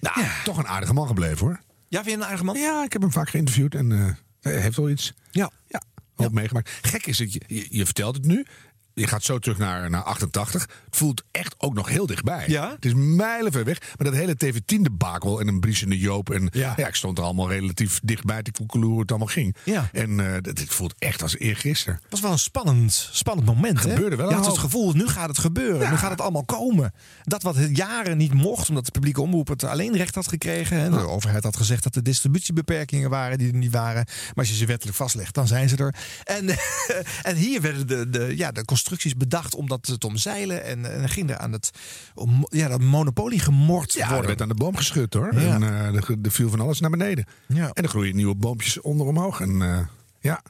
Nou, 0.00 0.26
toch 0.44 0.56
een 0.56 0.66
aardige 0.66 0.92
man 0.92 1.06
gebleven 1.06 1.46
hoor. 1.46 1.60
Ja, 1.88 2.02
vind 2.02 2.10
je 2.10 2.20
een 2.20 2.24
aardige 2.24 2.44
man? 2.44 2.58
Ja, 2.58 2.84
ik 2.84 2.92
heb 2.92 3.02
hem 3.02 3.12
vaak 3.12 3.30
geïnterviewd 3.30 3.74
en 3.74 3.92
eh, 3.92 4.10
hij 4.40 4.60
heeft 4.60 4.76
wel 4.76 4.90
iets. 4.90 5.14
Ja. 5.30 5.50
Ja, 5.68 5.82
hoop 6.14 6.32
meegemaakt. 6.32 6.70
Gek 6.82 7.06
is 7.06 7.18
het, 7.18 7.32
je, 7.32 7.66
je 7.70 7.84
vertelt 7.84 8.16
het 8.16 8.24
nu. 8.24 8.46
Je 8.94 9.06
gaat 9.06 9.22
zo 9.22 9.38
terug 9.38 9.58
naar, 9.58 9.90
naar 9.90 10.02
88. 10.02 10.62
Het 10.84 10.96
voelt 10.96 11.22
echt 11.30 11.54
ook 11.58 11.74
nog 11.74 11.88
heel 11.88 12.06
dichtbij. 12.06 12.44
Ja? 12.46 12.70
Het 12.70 12.84
is 12.84 12.92
mijlenver 12.94 13.64
weg. 13.64 13.78
Maar 13.98 14.10
dat 14.10 14.14
hele 14.20 14.36
TV10-debakel 14.44 15.40
en 15.40 15.48
een 15.48 15.60
briesende 15.60 15.98
Joop. 15.98 16.30
En 16.30 16.48
Ja. 16.52 16.74
ja. 16.76 16.86
ik 16.86 16.94
stond 16.94 17.18
er 17.18 17.24
allemaal 17.24 17.48
relatief 17.48 18.00
dichtbij 18.02 18.42
te 18.42 18.52
koekelen 18.52 18.88
hoe 18.88 19.00
het 19.00 19.10
allemaal 19.10 19.28
ging. 19.28 19.56
Ja. 19.64 19.88
En 19.92 20.20
eh, 20.20 20.32
het 20.32 20.64
voelt 20.66 20.94
echt 20.98 21.22
als 21.22 21.36
eergisteren. 21.38 21.94
Het 22.02 22.10
was 22.10 22.20
wel 22.20 22.32
een 22.32 22.38
spannend, 22.38 23.08
spannend 23.12 23.46
moment. 23.46 23.82
hè? 23.82 23.90
Gebeurde 23.90 24.16
wel 24.16 24.28
Je 24.28 24.34
had 24.34 24.46
het 24.46 24.58
gevoel, 24.58 24.92
nu 24.92 25.08
gaat 25.08 25.28
het 25.28 25.38
gebeuren. 25.38 25.80
Ja. 25.80 25.90
Nu 25.90 25.96
gaat 25.96 26.10
het 26.10 26.20
allemaal 26.20 26.44
komen. 26.44 26.92
Dat 27.22 27.42
wat 27.42 27.56
het 27.56 27.76
jaren 27.76 28.16
niet 28.16 28.32
mocht, 28.34 28.68
omdat 28.68 28.84
de 28.84 28.90
publieke 28.90 29.20
omroep 29.20 29.48
het 29.48 29.64
alleen 29.64 29.96
recht 29.96 30.14
had 30.14 30.28
gekregen. 30.28 30.80
Hè? 30.80 30.90
De 30.90 31.08
overheid 31.08 31.44
had 31.44 31.56
gezegd 31.56 31.82
dat 31.82 31.96
er 31.96 32.02
distributiebeperkingen 32.02 33.10
waren 33.10 33.38
die 33.38 33.48
er 33.48 33.54
niet 33.58 33.72
waren. 33.72 34.04
Maar 34.06 34.34
als 34.34 34.48
je 34.48 34.54
ze 34.54 34.66
wettelijk 34.66 34.96
vastlegt, 34.96 35.34
dan 35.34 35.46
zijn 35.46 35.68
ze 35.68 35.76
er. 35.76 35.94
En, 36.24 36.48
en 37.30 37.36
hier 37.36 37.60
werden 37.60 37.86
de, 37.86 38.10
de, 38.10 38.36
ja, 38.36 38.52
de 38.52 38.64
constructies 38.64 38.88
bedacht 39.16 39.54
om 39.54 39.68
dat 39.68 39.82
te 40.00 40.06
omzeilen. 40.06 40.64
En, 40.64 40.92
en 41.02 41.08
ging 41.08 41.30
er 41.30 41.38
aan 41.38 41.52
het 41.52 41.70
om, 42.14 42.46
ja, 42.48 42.68
dat 42.68 42.80
monopolie 42.80 43.38
gemord 43.40 43.92
Ja, 43.92 44.02
er 44.02 44.08
worden. 44.08 44.26
werd 44.26 44.42
aan 44.42 44.48
de 44.48 44.54
boom 44.54 44.76
geschud 44.76 45.14
hoor. 45.14 45.40
Ja. 45.40 45.54
En 45.54 45.62
eh, 45.62 45.94
er, 45.94 46.16
er 46.22 46.30
viel 46.30 46.50
van 46.50 46.60
alles 46.60 46.80
naar 46.80 46.90
beneden. 46.90 47.26
Ja. 47.46 47.70
En 47.72 47.82
er 47.82 47.88
groeien 47.88 48.16
nieuwe 48.16 48.34
boompjes 48.34 48.80
onder 48.80 49.06
omhoog. 49.06 49.40
En 49.40 49.62
eh, 49.62 49.78
ja. 50.20 50.42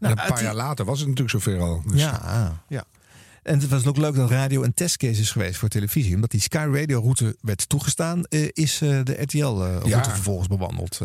en 0.00 0.10
een 0.10 0.14
paar 0.16 0.34
die- 0.34 0.42
jaar 0.44 0.54
later 0.54 0.84
was 0.84 0.98
het 0.98 1.08
natuurlijk 1.08 1.44
zover 1.44 1.60
al. 1.60 1.82
Dus, 1.86 2.00
Ja, 2.00 2.60
ja. 2.68 2.84
En 3.42 3.58
het 3.60 3.68
was 3.68 3.86
ook 3.86 3.96
leuk 3.96 4.14
dat 4.14 4.30
radio 4.30 4.62
een 4.62 4.74
testcase 4.74 5.20
is 5.20 5.30
geweest 5.30 5.56
voor 5.58 5.68
televisie. 5.68 6.14
Omdat 6.14 6.30
die 6.30 6.40
Sky 6.40 6.68
Radio 6.72 7.00
route 7.00 7.36
werd 7.40 7.68
toegestaan, 7.68 8.24
eh, 8.24 8.48
is 8.52 8.80
eh, 8.82 8.88
de 9.02 9.22
RTL 9.22 9.38
eh, 9.38 9.54
route 9.70 9.88
Ja. 9.88 10.04
vervolgens 10.04 10.48
bewandeld. 10.48 11.00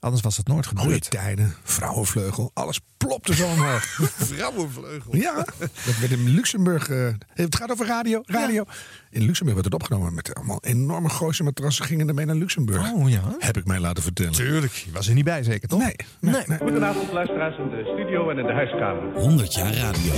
Anders 0.00 0.22
was 0.22 0.36
dat 0.36 0.46
nooit 0.46 0.66
gebeurd. 0.66 1.10
tijden, 1.10 1.54
vrouwenvleugel, 1.62 2.50
alles 2.54 2.80
plopte 2.96 3.34
zo 3.34 3.46
omhoog. 3.46 3.84
Vrouwenvleugel. 4.34 5.16
Ja, 5.16 5.34
dat 5.58 5.98
werd 6.00 6.10
in 6.12 6.28
Luxemburg. 6.28 6.88
eh, 6.88 7.08
het 7.34 7.56
gaat 7.56 7.70
over 7.70 7.86
radio. 7.86 8.22
radio. 8.26 8.64
In 9.10 9.22
Luxemburg 9.22 9.54
werd 9.60 9.72
het 9.72 9.82
opgenomen 9.82 10.14
met 10.14 10.34
allemaal 10.34 10.58
enorme 10.62 11.08
Gooise 11.08 11.42
matrassen. 11.42 11.84
Gingen 11.84 12.08
ermee 12.08 12.24
naar 12.26 12.34
Luxemburg. 12.36 12.92
Oh 12.92 13.10
ja. 13.10 13.22
Heb 13.38 13.56
ik 13.56 13.64
mij 13.66 13.78
laten 13.80 14.02
vertellen. 14.02 14.32
Tuurlijk, 14.32 14.72
je 14.72 14.90
was 14.92 15.08
er 15.08 15.14
niet 15.14 15.24
bij 15.24 15.42
zeker 15.42 15.68
toch? 15.68 15.78
Nee, 15.78 15.94
nee, 16.20 16.32
Nee. 16.32 16.42
nee. 16.46 16.58
Goedenavond 16.58 17.12
luisteraars 17.12 17.58
in 17.58 17.68
de 17.68 17.90
studio 17.94 18.30
en 18.30 18.38
in 18.38 18.46
de 18.46 18.52
huiskamer. 18.52 19.12
100 19.14 19.54
jaar 19.54 19.74
radio. 19.74 20.12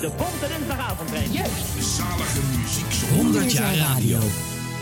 De 0.00 0.10
Bonte 0.16 0.46
Dinsdagavond. 0.56 1.10
Juist. 1.32 2.00
100 3.14 3.52
jaar 3.52 3.76
radio. 3.76 4.18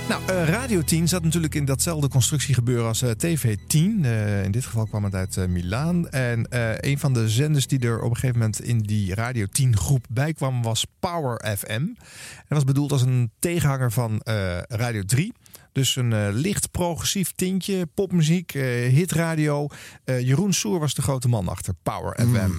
Nou, 0.08 0.22
eh, 0.26 0.48
Radio 0.48 0.82
10 0.82 1.08
zat 1.08 1.22
natuurlijk 1.22 1.54
in 1.54 1.64
datzelfde 1.64 2.08
constructiegebeuren 2.08 2.86
als 2.86 3.02
eh, 3.02 3.10
TV 3.10 3.56
10. 3.66 4.04
Eh, 4.04 4.44
in 4.44 4.50
dit 4.50 4.64
geval 4.64 4.86
kwam 4.86 5.04
het 5.04 5.14
uit 5.14 5.36
eh, 5.36 5.46
Milaan. 5.46 6.08
En 6.08 6.48
eh, 6.48 6.90
een 6.90 6.98
van 6.98 7.12
de 7.12 7.28
zenders 7.28 7.66
die 7.66 7.78
er 7.78 8.00
op 8.00 8.10
een 8.10 8.16
gegeven 8.16 8.38
moment 8.38 8.60
in 8.62 8.78
die 8.78 9.14
Radio 9.14 9.46
10 9.46 9.76
groep 9.76 10.06
bij 10.10 10.32
kwam 10.32 10.62
was 10.62 10.86
Power 11.00 11.56
FM. 11.58 11.86
Dat 11.86 12.44
was 12.48 12.64
bedoeld 12.64 12.92
als 12.92 13.02
een 13.02 13.30
tegenhanger 13.38 13.92
van 13.92 14.20
eh, 14.20 14.58
Radio 14.68 15.02
3. 15.02 15.32
Dus 15.76 15.96
een 15.96 16.12
eh, 16.12 16.28
licht 16.32 16.70
progressief 16.70 17.32
tintje, 17.32 17.86
popmuziek, 17.94 18.54
eh, 18.54 18.62
hitradio. 18.88 19.66
Eh, 20.04 20.20
Jeroen 20.20 20.52
Soer 20.52 20.78
was 20.78 20.94
de 20.94 21.02
grote 21.02 21.28
man 21.28 21.48
achter 21.48 21.75
Power 21.82 22.18
FM. 22.20 22.50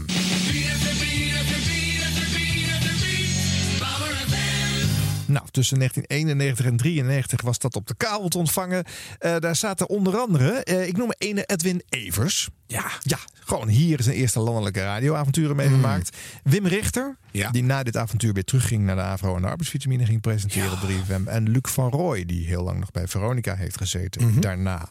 Nou, 5.28 5.46
tussen 5.52 5.78
1991 5.78 6.66
en 6.66 6.78
93 6.78 7.42
was 7.42 7.60
dat 7.60 7.76
op 7.76 7.88
de 7.88 7.96
kabel 7.98 8.28
te 8.28 8.38
ontvangen. 8.38 8.84
Eh, 9.20 9.36
daar 9.40 9.56
zaten 9.56 9.90
onder 9.90 10.18
andere, 10.18 10.52
eh, 10.64 10.88
ik 10.88 10.98
noem 10.98 11.12
ene 11.18 11.44
Edwin 11.46 11.82
Evers. 11.90 12.50
Ja, 12.68 12.92
ja, 13.02 13.18
gewoon 13.40 13.68
hier 13.68 14.02
zijn 14.04 14.16
eerste 14.16 14.40
landelijke 14.40 14.80
radioavonturen 14.82 15.56
meegemaakt. 15.56 16.18
Wim 16.44 16.68
Richter, 16.68 17.18
Ja. 17.32 17.50
die 17.52 17.64
na 17.64 17.84
dit 17.84 17.98
avontuur 17.98 18.34
weer 18.34 18.44
terugging 18.44 18.84
naar 18.84 18.96
de 18.96 19.02
AVRO 19.02 19.36
en 19.36 19.42
de 19.42 19.48
arbeidsvitamine 19.48 20.06
ging 20.06 20.22
presenteren 20.22 20.72
op 20.72 20.80
3FM. 20.80 21.28
En 21.28 21.50
Luc 21.50 21.62
van 21.72 21.90
Rooij, 21.90 22.26
die 22.26 22.48
heel 22.48 22.64
lang 22.64 22.80
nog 22.80 22.92
bij 22.92 23.08
Veronica 23.08 23.56
heeft 23.56 23.78
gezeten 23.78 24.40
daarna. 24.42 24.90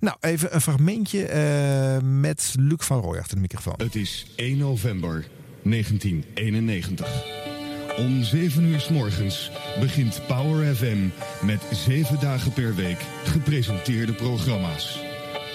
Nou, 0.00 0.16
even 0.20 0.54
een 0.54 0.60
fragmentje 0.60 1.24
eh, 1.26 1.98
met 2.02 2.54
Luc 2.58 2.78
van 2.84 3.00
Rooij 3.00 3.18
achter 3.20 3.34
de 3.34 3.40
microfoon. 3.42 3.74
Het 3.76 3.94
is 3.94 4.26
1 4.36 4.58
november 4.58 5.26
1991. 5.62 7.55
Om 7.96 8.22
7 8.22 8.64
uur 8.64 8.80
s 8.80 8.88
morgens 8.88 9.50
begint 9.80 10.20
Power 10.26 10.74
FM 10.74 11.08
met 11.40 11.62
7 11.72 12.20
dagen 12.20 12.52
per 12.52 12.74
week 12.74 12.98
gepresenteerde 13.24 14.12
programma's. 14.12 14.98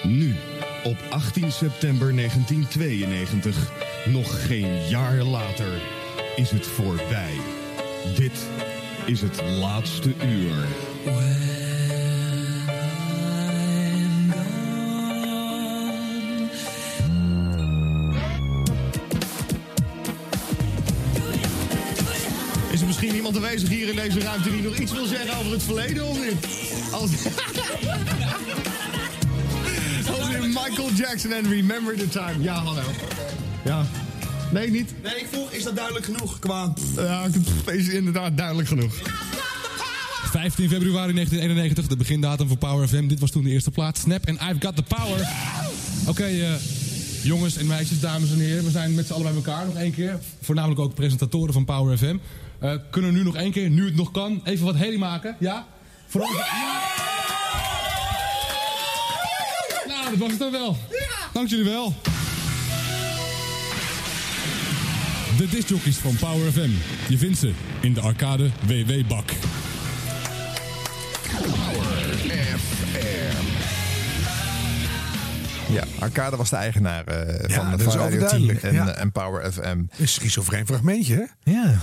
Nu, 0.02 0.34
op 0.82 0.96
18 1.10 1.52
september 1.52 2.14
1992, 2.16 3.70
nog 4.06 4.46
geen 4.46 4.88
jaar 4.88 5.22
later, 5.22 5.80
is 6.36 6.50
het 6.50 6.66
voorbij. 6.66 7.34
Dit 8.16 8.46
is 9.06 9.20
het 9.20 9.42
laatste 9.42 10.12
uur. 10.24 10.66
Is 22.82 22.88
er 22.88 22.94
misschien 22.94 23.16
iemand 23.16 23.36
aanwezig 23.36 23.68
hier 23.68 23.88
in 23.88 23.96
deze 23.96 24.20
ruimte 24.20 24.50
die 24.50 24.62
nog 24.62 24.78
iets 24.78 24.92
wil 24.92 25.06
zeggen 25.06 25.38
over 25.38 25.52
het 25.52 25.62
verleden 25.62 26.06
of 26.06 26.18
niet? 26.24 26.46
Als, 26.92 27.10
Als 30.20 30.28
in 30.28 30.48
Michael 30.48 30.92
Jackson 30.94 31.32
en 31.32 31.48
Remember 31.48 31.96
the 31.96 32.08
Time. 32.08 32.34
Ja, 32.42 32.54
hallo. 32.54 32.82
Ja. 33.64 33.86
Nee, 34.52 34.70
niet? 34.70 34.94
Nee, 35.02 35.14
ik 35.14 35.26
vroeg, 35.30 35.50
is 35.50 35.62
dat 35.62 35.76
duidelijk 35.76 36.04
genoeg? 36.04 36.38
Qua... 36.38 36.72
Ja, 36.96 37.22
het 37.22 37.74
is 37.74 37.88
inderdaad 37.88 38.36
duidelijk 38.36 38.68
genoeg. 38.68 38.94
15 40.30 40.68
februari 40.68 41.12
1991, 41.12 41.86
de 41.86 41.96
begindatum 41.96 42.48
voor 42.48 42.56
Power 42.56 42.88
FM. 42.88 43.06
Dit 43.06 43.20
was 43.20 43.30
toen 43.30 43.44
de 43.44 43.50
eerste 43.50 43.70
plaat. 43.70 43.98
Snap 43.98 44.24
en 44.24 44.34
I've 44.34 44.56
Got 44.60 44.76
The 44.76 44.82
Power. 44.82 45.28
Oké, 46.06 46.24
eh, 46.24 46.52
jongens 47.22 47.56
en 47.56 47.66
meisjes, 47.66 48.00
dames 48.00 48.30
en 48.30 48.38
heren. 48.38 48.64
We 48.64 48.70
zijn 48.70 48.94
met 48.94 49.06
z'n 49.06 49.12
allen 49.12 49.24
bij 49.24 49.34
elkaar 49.34 49.66
nog 49.66 49.76
één 49.76 49.94
keer. 49.94 50.18
Voornamelijk 50.40 50.80
ook 50.80 50.94
presentatoren 50.94 51.52
van 51.52 51.64
Power 51.64 51.98
FM. 51.98 52.16
Eh, 52.58 52.74
kunnen 52.90 53.12
we 53.12 53.16
nu 53.18 53.24
nog 53.24 53.36
één 53.36 53.52
keer, 53.52 53.70
nu 53.70 53.84
het 53.84 53.96
nog 53.96 54.10
kan, 54.10 54.40
even 54.44 54.64
wat 54.64 54.74
herrie 54.74 54.98
maken? 54.98 55.36
Ja? 55.38 55.66
Voor 56.06 56.20
ons... 56.20 56.30
Nou, 59.86 60.10
dat 60.10 60.18
was 60.18 60.30
het 60.30 60.38
dan 60.38 60.52
wel. 60.52 60.76
Dank 61.32 61.48
jullie 61.48 61.64
wel. 61.64 61.94
De 65.36 65.48
discjockeys 65.48 65.96
van 65.96 66.16
Power 66.16 66.52
FM. 66.52 66.70
Je 67.08 67.18
vindt 67.18 67.38
ze 67.38 67.52
in 67.80 67.92
de 67.92 68.00
arcade 68.00 68.50
WW-bak. 68.66 69.30
Ja, 75.72 75.84
Arcade 75.98 76.36
was 76.36 76.50
de 76.50 76.56
eigenaar 76.56 77.04
eh, 77.04 77.48
Ja, 77.48 77.54
van, 77.54 77.70
dat 77.70 77.82
van 77.82 77.92
Radio 77.92 78.08
10 78.08 78.16
overduidelijk, 78.16 78.62
en, 78.62 78.74
ja. 78.74 78.88
en 78.88 79.12
Power 79.12 79.52
FM. 79.52 79.82
Een 79.98 80.08
schizofreen 80.08 80.66
fragmentje, 80.66 81.14
hè? 81.14 81.52
Ja, 81.52 81.74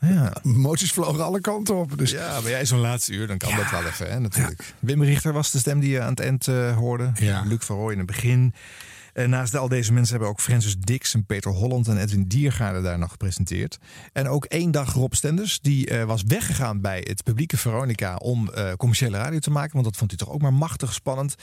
ja. 0.00 0.32
Emoties 0.44 0.92
vlogen 0.92 1.24
alle 1.24 1.40
kanten 1.40 1.76
op. 1.76 1.98
Dus 1.98 2.10
Ja, 2.10 2.40
maar 2.40 2.50
jij 2.50 2.66
zo'n 2.66 2.78
laatste 2.78 3.12
uur, 3.12 3.26
dan 3.26 3.38
kan 3.38 3.56
dat 3.56 3.70
wel 3.70 3.84
even, 3.84 4.10
hè, 4.10 4.20
natuurlijk. 4.20 4.74
Wim 4.78 5.02
Richter 5.02 5.32
was 5.32 5.50
de 5.50 5.58
stem 5.58 5.80
die 5.80 5.90
je 5.90 6.00
aan 6.00 6.10
het 6.10 6.20
eind 6.20 6.48
eh, 6.48 6.76
hoorde. 6.76 7.10
Ja. 7.14 7.42
Luc 7.46 7.64
van 7.64 7.76
Rooij 7.76 7.92
in 7.92 7.98
het 7.98 8.06
begin. 8.06 8.54
En 9.18 9.30
naast 9.30 9.56
al 9.56 9.68
deze 9.68 9.92
mensen 9.92 10.10
hebben 10.12 10.28
ook 10.30 10.40
Francis 10.40 10.76
Dix 10.76 11.14
en 11.14 11.24
Peter 11.26 11.50
Holland 11.50 11.88
en 11.88 11.96
Edwin 11.98 12.24
Diergaarde 12.24 12.82
daar 12.82 12.98
nog 12.98 13.10
gepresenteerd. 13.10 13.78
En 14.12 14.28
ook 14.28 14.44
één 14.44 14.70
dag 14.70 14.92
Rob 14.92 15.12
Stenders, 15.12 15.60
die 15.60 15.86
eh, 15.88 16.04
was 16.04 16.22
weggegaan 16.26 16.80
bij 16.80 17.04
het 17.08 17.22
publieke 17.24 17.56
Veronica 17.56 18.16
om 18.16 18.50
eh, 18.50 18.72
commerciële 18.72 19.16
radio 19.16 19.38
te 19.38 19.50
maken. 19.50 19.72
Want 19.72 19.84
dat 19.84 19.96
vond 19.96 20.10
hij 20.10 20.18
toch 20.18 20.30
ook 20.30 20.40
maar 20.42 20.52
machtig 20.54 20.92
spannend. 20.92 21.34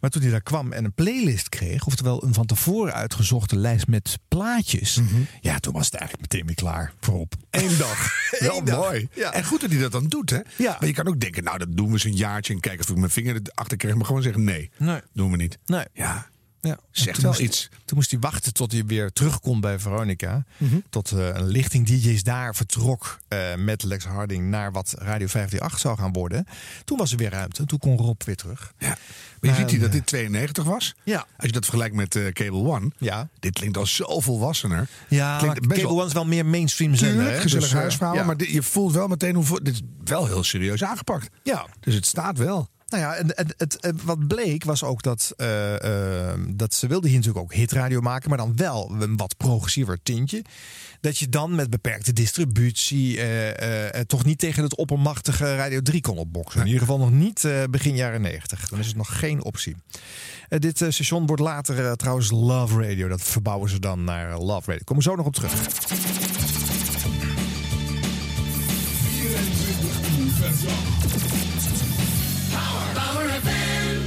Maar 0.00 0.10
toen 0.10 0.22
hij 0.22 0.30
daar 0.30 0.42
kwam 0.42 0.72
en 0.72 0.84
een 0.84 0.92
playlist 0.92 1.48
kreeg, 1.48 1.86
oftewel 1.86 2.24
een 2.24 2.34
van 2.34 2.46
tevoren 2.46 2.94
uitgezochte 2.94 3.56
lijst 3.56 3.86
met 3.86 4.18
plaatjes. 4.28 5.00
Ja, 5.40 5.58
toen 5.58 5.72
was 5.72 5.84
het 5.84 5.94
eigenlijk 5.94 6.32
meteen 6.32 6.46
weer 6.46 6.56
klaar 6.56 6.92
voor 7.00 7.14
Rob. 7.14 7.32
één 7.50 7.78
dag. 7.78 8.12
Wel 8.38 8.56
Eén 8.56 8.64
dag. 8.64 8.78
mooi. 8.78 9.08
Ja. 9.14 9.32
En 9.32 9.44
goed 9.44 9.60
dat 9.60 9.70
hij 9.70 9.80
dat 9.80 9.92
dan 9.92 10.06
doet, 10.06 10.30
hè? 10.30 10.40
Ja. 10.56 10.76
Maar 10.78 10.88
je 10.88 10.94
kan 10.94 11.06
ook 11.08 11.20
denken, 11.20 11.44
nou, 11.44 11.58
dat 11.58 11.76
doen 11.76 11.86
we 11.86 11.92
eens 11.92 12.04
een 12.04 12.16
jaartje 12.16 12.52
en 12.54 12.60
kijken 12.60 12.80
of 12.80 12.90
ik 12.90 12.96
mijn 12.96 13.10
vinger 13.10 13.40
erachter 13.42 13.76
krijg. 13.76 13.94
Maar 13.94 14.06
gewoon 14.06 14.22
zeggen, 14.22 14.44
nee, 14.44 14.70
Nee. 14.78 15.00
doen 15.12 15.30
we 15.30 15.36
niet. 15.36 15.58
Nee. 15.66 15.84
Ja, 15.92 16.26
Ja, 16.64 16.78
Zegt 16.90 17.20
wel 17.22 17.30
moest- 17.30 17.42
iets. 17.42 17.68
Toen 17.84 17.96
moest 17.96 18.10
hij 18.10 18.20
wachten 18.20 18.52
tot 18.52 18.72
hij 18.72 18.84
weer 18.86 19.12
terugkomt 19.12 19.60
bij 19.60 19.78
Veronica. 19.78 20.44
Mhm. 20.56 20.76
Tot 20.90 21.10
eh, 21.12 21.26
een 21.26 21.46
lichting 21.46 21.86
DJ's 21.86 22.22
daar 22.22 22.54
vertrok 22.54 23.18
eh, 23.28 23.38
met 23.54 23.82
Lex 23.82 24.04
Harding 24.04 24.48
naar 24.48 24.72
wat 24.72 24.94
Radio 24.98 25.26
538 25.26 25.78
zou 25.80 25.98
gaan 25.98 26.12
worden. 26.12 26.46
Toen 26.84 26.98
was 26.98 27.10
er 27.12 27.16
weer 27.18 27.30
ruimte. 27.30 27.60
En 27.60 27.66
toen 27.66 27.78
kon 27.78 27.96
Rob 27.96 28.22
weer 28.22 28.36
terug. 28.36 28.72
ja. 28.78 28.96
Maar 29.40 29.52
je 29.52 29.58
ziet 29.58 29.70
hier 29.70 29.80
dat 29.80 29.88
eh, 29.88 29.94
dit 29.94 30.06
92 30.06 30.64
was. 30.64 30.94
Ja. 31.02 31.18
Als 31.36 31.46
je 31.46 31.52
dat 31.52 31.64
vergelijkt 31.64 31.94
met 31.94 32.16
eh, 32.16 32.26
Cable 32.26 32.58
One. 32.68 32.90
Ja, 32.98 33.28
Dit 33.38 33.52
klinkt 33.52 33.76
al 33.76 33.86
zo 33.86 34.20
volwassener. 34.20 34.88
ja 35.08 35.38
Cable 35.38 35.82
wel- 35.82 35.90
One 35.90 36.06
is 36.06 36.12
wel 36.12 36.24
meer 36.24 36.46
mainstream 36.46 36.94
zender. 36.94 37.24
Gezellig 37.40 37.64
Dus, 37.64 37.72
eh, 37.72 37.78
huisverhaal. 37.78 38.14
ja. 38.14 38.24
Maar 38.24 38.36
dit- 38.36 38.50
je 38.50 38.62
voelt 38.62 38.92
wel 38.92 39.08
meteen 39.08 39.34
hoe... 39.34 39.62
Dit 39.62 39.74
is 39.74 39.80
wel 40.04 40.26
heel 40.26 40.44
serieus 40.44 40.84
aangepakt. 40.84 41.28
Ja, 41.42 41.66
Dus 41.80 41.94
het 41.94 42.06
staat 42.06 42.38
wel. 42.38 42.68
Nou 42.94 43.06
ja, 43.06 43.14
en, 43.14 43.26
het, 43.34 43.54
het- 43.80 44.02
wat 44.02 44.26
bleek 44.26 44.64
was 44.64 44.82
ook 44.82 45.02
dat, 45.02 45.32
eh, 45.36 46.28
eh, 46.30 46.38
dat 46.48 46.74
ze 46.74 46.86
wilden 46.86 47.08
hier 47.10 47.18
natuurlijk 47.18 47.44
ook 47.44 47.54
hitradio 47.54 48.00
maken, 48.00 48.28
maar 48.28 48.38
dan 48.38 48.56
wel 48.56 48.90
een 49.00 49.16
wat 49.16 49.36
progressiever 49.36 49.98
tintje. 50.02 50.44
Dat 51.00 51.18
je 51.18 51.28
dan 51.28 51.54
met 51.54 51.70
beperkte 51.70 52.12
distributie 52.12 53.16
eh, 53.20 53.48
eh, 53.50 53.94
eh, 53.94 54.00
toch 54.06 54.24
niet 54.24 54.38
tegen 54.38 54.62
het 54.62 54.76
oppermachtige 54.76 55.56
Radio 55.56 55.80
3 55.82 56.00
kon 56.00 56.18
opboksen. 56.18 56.60
In 56.60 56.66
ieder 56.66 56.80
geval 56.80 56.98
nog 56.98 57.10
niet 57.10 57.44
eh, 57.44 57.62
begin 57.70 57.96
jaren 57.96 58.20
90. 58.20 58.68
Dan 58.68 58.78
is 58.78 58.86
het 58.86 58.96
nog 58.96 59.18
geen 59.18 59.44
optie. 59.44 59.76
Eh, 60.48 60.58
dit 60.58 60.82
eh, 60.82 60.90
station 60.90 61.26
wordt 61.26 61.42
later 61.42 61.86
eh, 61.86 61.92
trouwens 61.92 62.30
Love 62.30 62.82
Radio. 62.88 63.08
Dat 63.08 63.22
verbouwen 63.22 63.70
ze 63.70 63.78
dan 63.78 64.04
naar 64.04 64.30
eh, 64.30 64.38
Love 64.38 64.66
Radio. 64.70 64.84
Komen 64.84 65.02
zo 65.02 65.14
nog 65.14 65.26
op 65.26 65.34
terug. 65.34 65.52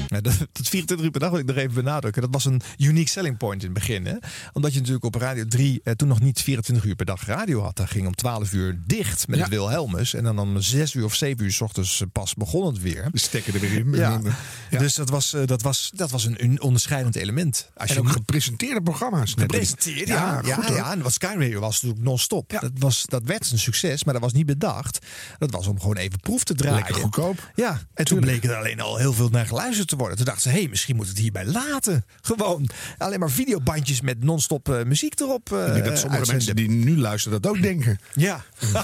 Ja, 0.08 0.22
dat, 0.22 0.38
dat 0.52 0.68
24 0.68 1.06
uur 1.06 1.12
per 1.12 1.20
dag 1.20 1.30
wil 1.30 1.40
ik 1.40 1.46
nog 1.46 1.56
even 1.56 1.74
benadrukken. 1.74 2.22
Dat 2.22 2.32
was 2.34 2.46
een 2.46 2.62
unique 2.78 3.10
selling 3.10 3.38
point 3.38 3.64
in 3.64 3.70
het 3.70 3.78
begin. 3.80 4.06
Hè? 4.06 4.16
Omdat 4.54 4.74
je 4.74 4.80
natuurlijk 4.80 5.06
op 5.06 5.16
Radio 5.16 5.46
3 5.48 5.82
eh, 5.84 5.94
toen 5.94 6.08
nog 6.08 6.20
niet 6.20 6.42
24 6.42 6.86
uur 6.86 6.96
per 6.96 7.06
dag 7.06 7.26
radio 7.26 7.62
had. 7.62 7.76
Daar 7.76 7.88
ging 7.88 8.08
om 8.08 8.16
12 8.16 8.54
uur 8.54 8.80
dicht 8.86 9.28
met 9.28 9.38
Ja. 9.38 9.44
het 9.44 9.54
Wilhelmus. 9.54 10.14
En 10.14 10.24
dan 10.24 10.40
om 10.40 10.62
6 10.62 10.94
uur 10.94 11.04
of 11.04 11.16
7 11.16 11.46
uur 11.46 11.52
s 11.52 11.62
ochtends 11.62 12.02
eh, 12.02 12.08
pas 12.12 12.34
begon 12.34 12.66
het 12.66 12.82
weer. 12.82 13.08
De 13.12 13.20
stekker 13.20 13.54
er 13.54 13.60
weer 13.60 13.72
in. 13.74 13.92
Ja. 13.94 14.22
Dus 14.70 14.96
dat 14.96 15.10
was, 15.10 15.34
eh, 15.34 15.46
dat 15.46 15.62
was, 15.62 15.92
dat 15.96 16.12
was 16.12 16.26
een, 16.26 16.44
een 16.44 16.62
onderscheidend 16.62 17.16
element. 17.16 17.70
Als 17.76 17.90
En 17.90 18.00
ook 18.00 18.10
gepresenteerde 18.10 18.82
programma's. 18.82 19.34
Gepresenteerd, 19.38 20.08
ja. 20.08 20.42
Ja, 20.46 20.56
goed, 20.56 20.68
ja. 20.76 20.92
En 20.92 21.02
wat 21.02 21.14
Sky 21.14 21.26
Radio 21.38 21.60
was 21.60 21.74
natuurlijk 21.82 22.04
non-stop. 22.10 22.50
Dat, 22.62 22.72
was, 22.78 23.04
dat 23.06 23.24
werd 23.24 23.52
een 23.52 23.60
succes, 23.60 24.04
maar 24.04 24.14
dat 24.14 24.24
was 24.24 24.34
niet 24.34 24.46
bedacht. 24.46 25.06
Dat 25.38 25.52
was 25.52 25.68
om 25.68 25.80
gewoon 25.80 25.98
even 25.98 26.20
proef 26.20 26.44
te 26.44 26.54
draaien. 26.54 26.76
Lekker 26.78 26.96
goedkoop. 26.96 27.52
Ja, 27.56 27.82
en 27.94 28.06
toen 28.06 28.20
bleek 28.20 28.44
er 28.44 28.56
alleen 28.56 28.80
al 28.80 28.98
heel 28.98 29.14
veel 29.14 29.30
naar 29.30 29.46
geluisterd 29.46 29.88
te 29.88 29.96
worden. 29.98 30.18
Toen 30.18 30.26
dachten 30.26 30.44
ze, 30.44 30.50
hé, 30.50 30.60
hey, 30.60 30.70
misschien 30.70 30.96
moet 30.96 31.08
het 31.08 31.18
hierbij 31.18 31.46
laten. 31.46 32.06
Gewoon 32.22 32.70
alleen 32.98 33.20
maar 33.20 33.32
videobandjes 33.32 34.02
met 34.02 34.24
non-stop 34.24 34.70
eh, 34.70 34.84
muziek 34.84 35.20
erop 35.20 35.52
eh 35.52 35.68
Ik 35.68 35.74
denk 35.74 35.86
dat 35.86 36.00
sommige 36.00 36.32
mensen 36.32 36.56
die 36.56 36.70
nu 36.70 36.98
luisteren 36.98 37.42
dat 37.42 37.52
ook 37.52 37.62
denken. 37.62 38.00
Ja. 38.14 38.44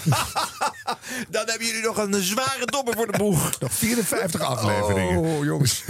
Dan 1.29 1.43
hebben 1.45 1.67
jullie 1.67 1.83
nog 1.83 1.97
een 1.97 2.13
zware 2.13 2.65
dobber 2.65 2.93
voor 2.93 3.11
de 3.11 3.17
boeg. 3.17 3.51
Nog 3.59 3.73
54 3.73 4.41
afleveringen. 4.41 5.17
Oh, 5.17 5.43
jongens. 5.43 5.83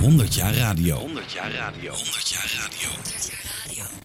100 0.00 0.34
jaar 0.34 0.54
radio. 0.54 0.98
100 0.98 1.32
jaar 1.32 1.52
radio. 1.52 1.92
100 1.92 2.28
jaar 2.28 2.52
radio. 2.60 3.43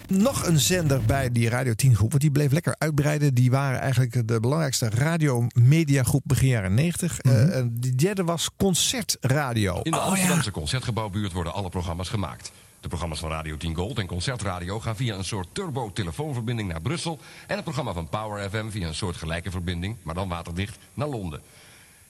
Nog 0.10 0.46
een 0.46 0.60
zender 0.60 1.02
bij 1.02 1.32
die 1.32 1.50
Radio 1.50 1.74
10 1.74 1.96
groep, 1.96 2.10
want 2.10 2.22
die 2.22 2.32
bleef 2.32 2.52
lekker 2.52 2.76
uitbreiden. 2.78 3.34
Die 3.34 3.52
waren 3.52 3.80
eigenlijk 3.80 4.28
de 4.28 4.40
belangrijkste 4.40 4.90
radiomediagroep 4.90 6.22
begin 6.26 6.48
jaren 6.48 6.74
90. 6.74 7.24
Mhm. 7.24 7.36
Eh, 7.36 7.58
en 7.58 7.80
die 7.80 7.96
derde 7.96 8.24
was 8.24 8.50
Concertradio. 8.58 9.80
In 9.82 9.92
de 9.92 9.98
Amsterdamse 9.98 10.52
Concertgebouwbuurt 10.52 11.32
worden 11.32 11.54
alle 11.54 11.70
programma's 11.70 12.10
gemaakt. 12.10 12.52
De 12.80 12.88
programma's 12.88 13.20
van 13.20 13.30
Radio 13.30 13.58
10 13.58 13.76
Gold 13.76 13.98
en 13.98 14.06
Concertradio 14.06 14.80
gaan 14.80 14.96
via 14.96 15.16
een 15.16 15.26
soort 15.26 15.48
turbo-telefoonverbinding 15.52 16.70
naar 16.70 16.82
Brussel. 16.82 17.20
En 17.48 17.56
het 17.56 17.64
programma 17.64 17.94
van 17.94 18.10
Power 18.10 18.50
FM 18.50 18.70
via 18.70 18.88
een 18.88 18.96
soort 18.96 19.16
gelijke 19.16 19.52
verbinding, 19.52 19.96
maar 20.02 20.16
dan 20.16 20.28
waterdicht, 20.28 20.78
naar 20.94 21.08
Londen. 21.08 21.42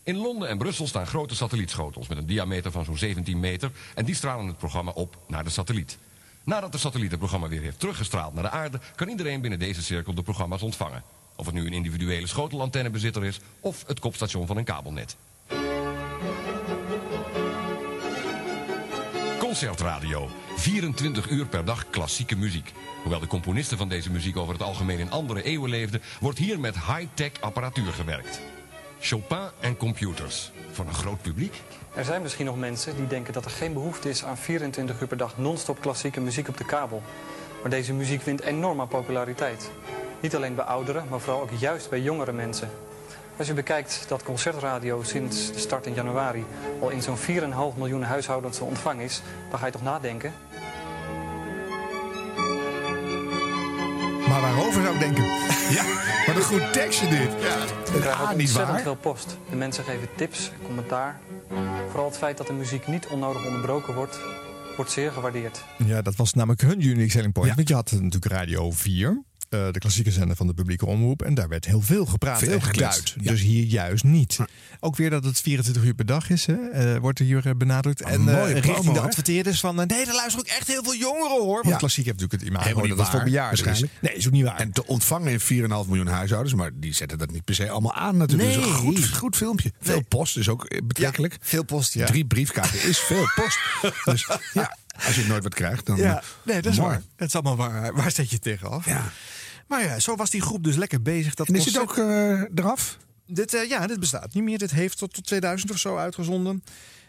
In 0.04 0.16
Londen 0.16 0.50
en 0.50 0.58
Brussel 0.58 0.88
staan 0.88 1.08
grote 1.08 1.36
satellietschotels 1.36 2.08
met 2.08 2.18
een 2.18 2.26
diameter 2.26 2.72
van 2.72 2.86
zo'n 2.86 2.98
17 2.98 3.40
meter. 3.40 3.72
En 3.96 4.06
die 4.06 4.16
stralen 4.16 4.48
het 4.48 4.58
programma 4.58 4.92
op 4.92 5.18
naar 5.28 5.44
de 5.44 5.50
satelliet. 5.50 5.98
Nadat 6.50 6.74
het 6.74 7.18
programma 7.18 7.48
weer 7.48 7.62
heeft 7.62 7.80
teruggestraald 7.80 8.34
naar 8.34 8.44
de 8.44 8.50
aarde, 8.50 8.80
kan 8.96 9.08
iedereen 9.08 9.42
binnen 9.42 9.60
deze 9.60 9.84
cirkel 9.84 10.14
de 10.14 10.22
programma's 10.22 10.62
ontvangen. 10.62 11.04
Of 11.36 11.46
het 11.46 11.56
nu 11.56 11.66
een 11.66 11.74
individuele 11.74 12.28
schotelantennebezitter 12.28 13.26
is 13.26 13.40
of 13.60 13.84
het 13.88 14.00
kopstation 14.00 14.48
van 14.48 14.58
een 14.58 14.64
kabelnet. 14.64 15.16
Concertradio. 19.40 20.30
24 20.56 21.30
uur 21.30 21.46
per 21.46 21.66
dag 21.66 21.90
klassieke 21.90 22.36
muziek. 22.36 22.74
Hoewel 23.02 23.20
de 23.20 23.28
componisten 23.28 23.78
van 23.78 23.90
deze 23.90 24.12
muziek 24.12 24.38
over 24.38 24.54
het 24.54 24.64
algemeen 24.64 25.00
in 25.00 25.12
andere 25.12 25.44
eeuwen 25.44 25.70
leefden, 25.70 26.02
wordt 26.20 26.38
hier 26.38 26.60
met 26.60 26.76
high-tech 26.76 27.32
apparatuur 27.40 27.94
gewerkt. 27.94 28.42
Chopin 29.00 29.50
en 29.60 29.78
computers. 29.78 30.52
Voor 30.72 30.86
een 30.86 30.94
groot 30.94 31.22
publiek? 31.22 31.62
Er 31.96 32.06
zijn 32.06 32.22
misschien 32.22 32.46
nog 32.46 32.58
mensen 32.58 32.96
die 32.96 33.08
denken 33.08 33.34
dat 33.34 33.46
er 33.46 33.52
geen 33.52 33.74
behoefte 33.74 34.10
is 34.10 34.24
aan 34.24 34.38
24 34.38 35.02
uur 35.02 35.08
per 35.08 35.18
dag 35.18 35.38
non-stop 35.38 35.82
klassieke 35.82 36.22
muziek 36.22 36.48
op 36.48 36.58
de 36.58 36.66
kabel. 36.66 37.02
Maar 37.62 37.70
deze 37.70 37.94
muziek 37.94 38.22
wint 38.22 38.42
enorm 38.42 38.82
aan 38.82 38.88
populariteit. 38.88 39.72
Niet 40.20 40.36
alleen 40.36 40.56
bij 40.56 40.66
ouderen, 40.66 41.06
maar 41.10 41.20
vooral 41.20 41.42
ook 41.42 41.52
juist 41.60 41.90
bij 41.90 42.02
jongere 42.02 42.32
mensen. 42.32 42.70
Als 43.38 43.48
je 43.48 43.54
bekijkt 43.54 44.06
dat 44.08 44.24
concertradio 44.24 45.04
sinds 45.04 45.52
de 45.52 45.60
start 45.60 45.86
in 45.86 45.94
januari 45.94 46.46
al 46.82 46.90
in 46.90 47.02
zo'n 47.02 47.18
4,5 47.18 47.78
miljoen 47.78 48.04
huishoudens 48.04 48.58
te 48.58 48.64
ontvangen 48.64 49.04
is, 49.04 49.22
dan 49.50 49.60
ga 49.60 49.66
je 49.66 49.72
toch 49.72 49.84
nadenken. 49.84 50.34
Maar 54.30 54.42
waarover 54.42 54.82
zou 54.82 54.94
ik 54.94 55.00
denken? 55.00 55.24
Ja, 55.70 55.84
wat 56.26 56.36
een 56.36 56.42
goed 56.42 56.74
tekstje 56.74 57.08
dit. 57.08 57.30
Ja, 57.42 57.58
We 57.94 58.00
krijgen 58.00 58.24
ook 58.24 58.30
niet 58.30 58.40
ontzettend 58.40 58.68
waar. 58.72 58.82
veel 58.82 58.96
post. 58.96 59.38
De 59.50 59.56
mensen 59.56 59.84
geven 59.84 60.08
tips 60.16 60.50
en 60.54 60.66
commentaar. 60.66 61.20
Vooral 61.90 62.06
het 62.06 62.18
feit 62.18 62.38
dat 62.38 62.48
de 62.48 62.54
muziek 62.54 62.88
niet 62.88 63.08
onnodig 63.08 63.46
onderbroken 63.46 63.94
wordt, 63.94 64.20
wordt 64.76 64.92
zeer 64.92 65.12
gewaardeerd. 65.12 65.64
Ja, 65.78 66.02
dat 66.02 66.16
was 66.16 66.34
namelijk 66.34 66.62
hun 66.62 66.86
unique 66.86 67.10
selling 67.12 67.34
point. 67.34 67.56
Want 67.56 67.68
je 67.68 67.74
had 67.74 67.92
natuurlijk 67.92 68.26
Radio 68.34 68.72
4. 68.72 69.24
Eh, 69.50 69.72
de 69.72 69.80
klassieke 69.80 70.12
zender 70.12 70.36
van 70.36 70.48
de 70.48 70.54
publieke 70.54 70.86
omroep. 70.86 71.22
En 71.22 71.34
daar 71.34 71.48
werd 71.48 71.66
heel 71.66 71.82
veel 71.82 72.06
gepraat, 72.06 72.40
Veel 72.40 72.60
gekletst, 72.60 73.00
geduid. 73.10 73.26
ja. 73.26 73.32
Dus 73.32 73.42
hier 73.42 73.64
juist 73.64 74.04
niet. 74.04 74.38
Ook 74.80 74.96
weer 74.96 75.10
dat 75.10 75.24
het 75.24 75.42
24 75.42 75.84
uur 75.84 75.94
per 75.94 76.06
dag 76.06 76.30
is, 76.30 76.46
hè, 76.46 76.54
eh, 76.70 77.00
wordt 77.00 77.20
er 77.20 77.26
hier 77.26 77.48
eh, 77.48 77.54
benadrukt. 77.58 78.02
en 78.02 78.12
eh, 78.14 78.36
mooie 78.36 78.54
richting 78.54 78.76
promo, 78.76 78.94
de 78.94 79.00
adverteerders 79.00 79.60
van... 79.60 79.76
nee, 79.76 79.88
er 79.88 80.14
luisteren 80.14 80.40
ook 80.40 80.48
echt 80.58 80.68
heel 80.68 80.84
veel 80.84 80.96
jongeren, 80.96 81.38
hoor. 81.42 81.56
Want 81.56 81.68
Ja. 81.68 81.76
klassiek 81.78 82.06
heeft 82.06 82.20
natuurlijk 82.20 82.42
het 82.54 82.64
imago 82.64 82.88
dat 82.88 82.98
het 82.98 83.08
voor 83.10 83.24
bejaarden 83.24 83.60
is. 83.60 83.66
waarschijnlijk. 83.66 84.02
Nee, 84.02 84.14
is 84.16 84.26
ook 84.28 84.32
niet 84.34 84.44
waar. 84.44 84.60
En 84.60 84.72
te 84.72 84.86
ontvangen 84.88 85.32
in 85.32 85.40
4,5 85.40 85.88
miljoen 85.88 86.08
huishoudens. 86.08 86.54
Maar 86.56 86.72
die 86.74 86.94
zetten 86.94 87.18
dat 87.18 87.32
niet 87.32 87.44
per 87.44 87.56
se 87.56 87.70
allemaal 87.70 87.94
aan 87.94 88.18
natuurlijk. 88.18 88.50
Nee. 88.50 88.58
Dus 88.58 88.68
een 88.68 88.74
goed, 88.74 89.08
goed 89.14 89.36
filmpje. 89.36 89.72
Veel 89.82 89.94
Nee. 89.94 90.04
post 90.04 90.38
is 90.38 90.50
ook 90.50 90.68
betrekkelijk. 90.88 91.34
Ja, 91.34 91.40
veel 91.42 91.64
post, 91.64 91.94
ja. 91.94 92.06
Drie 92.06 92.26
briefkaarten 92.26 92.84
is 92.84 93.00
veel 93.00 93.26
post. 93.36 93.60
dus 94.06 94.28
ja, 94.54 94.78
als 95.06 95.16
je 95.16 95.26
nooit 95.28 95.44
wat 95.44 95.54
krijgt, 95.54 95.86
dan... 95.86 95.98
Ja, 95.98 96.24
nee, 96.44 96.62
dat 96.62 96.72
is 96.72 96.78
waar. 96.78 97.02
Het 97.16 97.28
is 97.28 97.34
allemaal 97.34 97.56
waar. 97.56 97.94
Waar 97.94 98.12
zet 98.12 98.30
je 98.30 98.40
tegenaf? 98.40 98.86
Ja. 98.86 99.12
Maar 99.70 99.84
ja, 99.84 100.00
zo 100.00 100.16
was 100.16 100.30
die 100.30 100.42
groep 100.42 100.64
dus 100.64 100.76
lekker 100.76 101.02
bezig. 101.02 101.34
Dat 101.34 101.48
En 101.48 101.56
is 101.56 101.66
het 101.66 101.78
concert- 101.78 102.00
ook 102.00 102.08
eh, 102.10 102.42
eraf? 102.64 102.98
Dit, 103.28 103.54
eh, 103.54 103.70
ja, 103.70 103.88
dit 103.88 104.00
bestaat 104.00 104.34
niet 104.34 104.44
meer. 104.44 104.58
Dit 104.58 104.72
heeft 104.72 104.98
tot, 104.98 105.14
tot 105.14 105.26
2000 105.26 105.72
of 105.72 105.78
zo 105.78 105.98
uitgezonden. 105.98 106.64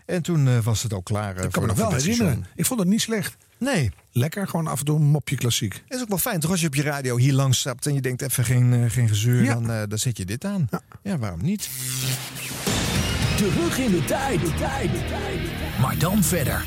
En 0.06 0.22
toen 0.22 0.48
eh, 0.48 0.58
was 0.58 0.82
het 0.82 0.92
ook 0.92 1.04
klaar. 1.04 1.44
Ik 1.44 1.50
kan 1.52 1.62
me 1.62 1.68
nog 1.68 1.76
wel 1.76 1.92
herinneren. 1.92 2.46
Ik 2.54 2.66
vond 2.66 2.80
het 2.80 2.88
niet 2.88 3.00
slecht. 3.00 3.36
Nee, 3.58 3.90
Lekker, 4.12 4.48
gewoon 4.48 4.66
af 4.66 4.78
en 4.78 4.84
toe 4.84 4.96
een 4.96 5.04
mopje 5.06 5.36
klassiek. 5.36 5.82
is 5.88 6.00
ook 6.00 6.08
wel 6.08 6.18
fijn. 6.18 6.40
Toch 6.40 6.50
als 6.50 6.60
je 6.60 6.66
op 6.66 6.74
je 6.74 6.82
radio 6.82 7.16
hier 7.16 7.32
langs 7.32 7.58
stapt 7.58 7.86
en 7.86 7.94
je 7.94 8.00
denkt 8.00 8.22
even 8.22 8.44
geen, 8.44 8.90
geen 8.90 9.08
gezeur, 9.08 9.42
Ja. 9.44 9.54
dan, 9.54 9.70
eh, 9.70 9.82
dan 9.88 9.98
zet 9.98 10.16
je 10.16 10.24
dit 10.24 10.44
aan. 10.44 10.68
Ja. 11.02 11.18
waarom 11.18 11.42
niet? 11.42 11.68
Terug 13.36 13.78
in 13.78 13.90
de 13.90 14.04
tijd. 14.04 14.40
Maar 15.80 15.98
dan 15.98 16.24
verder. 16.24 16.64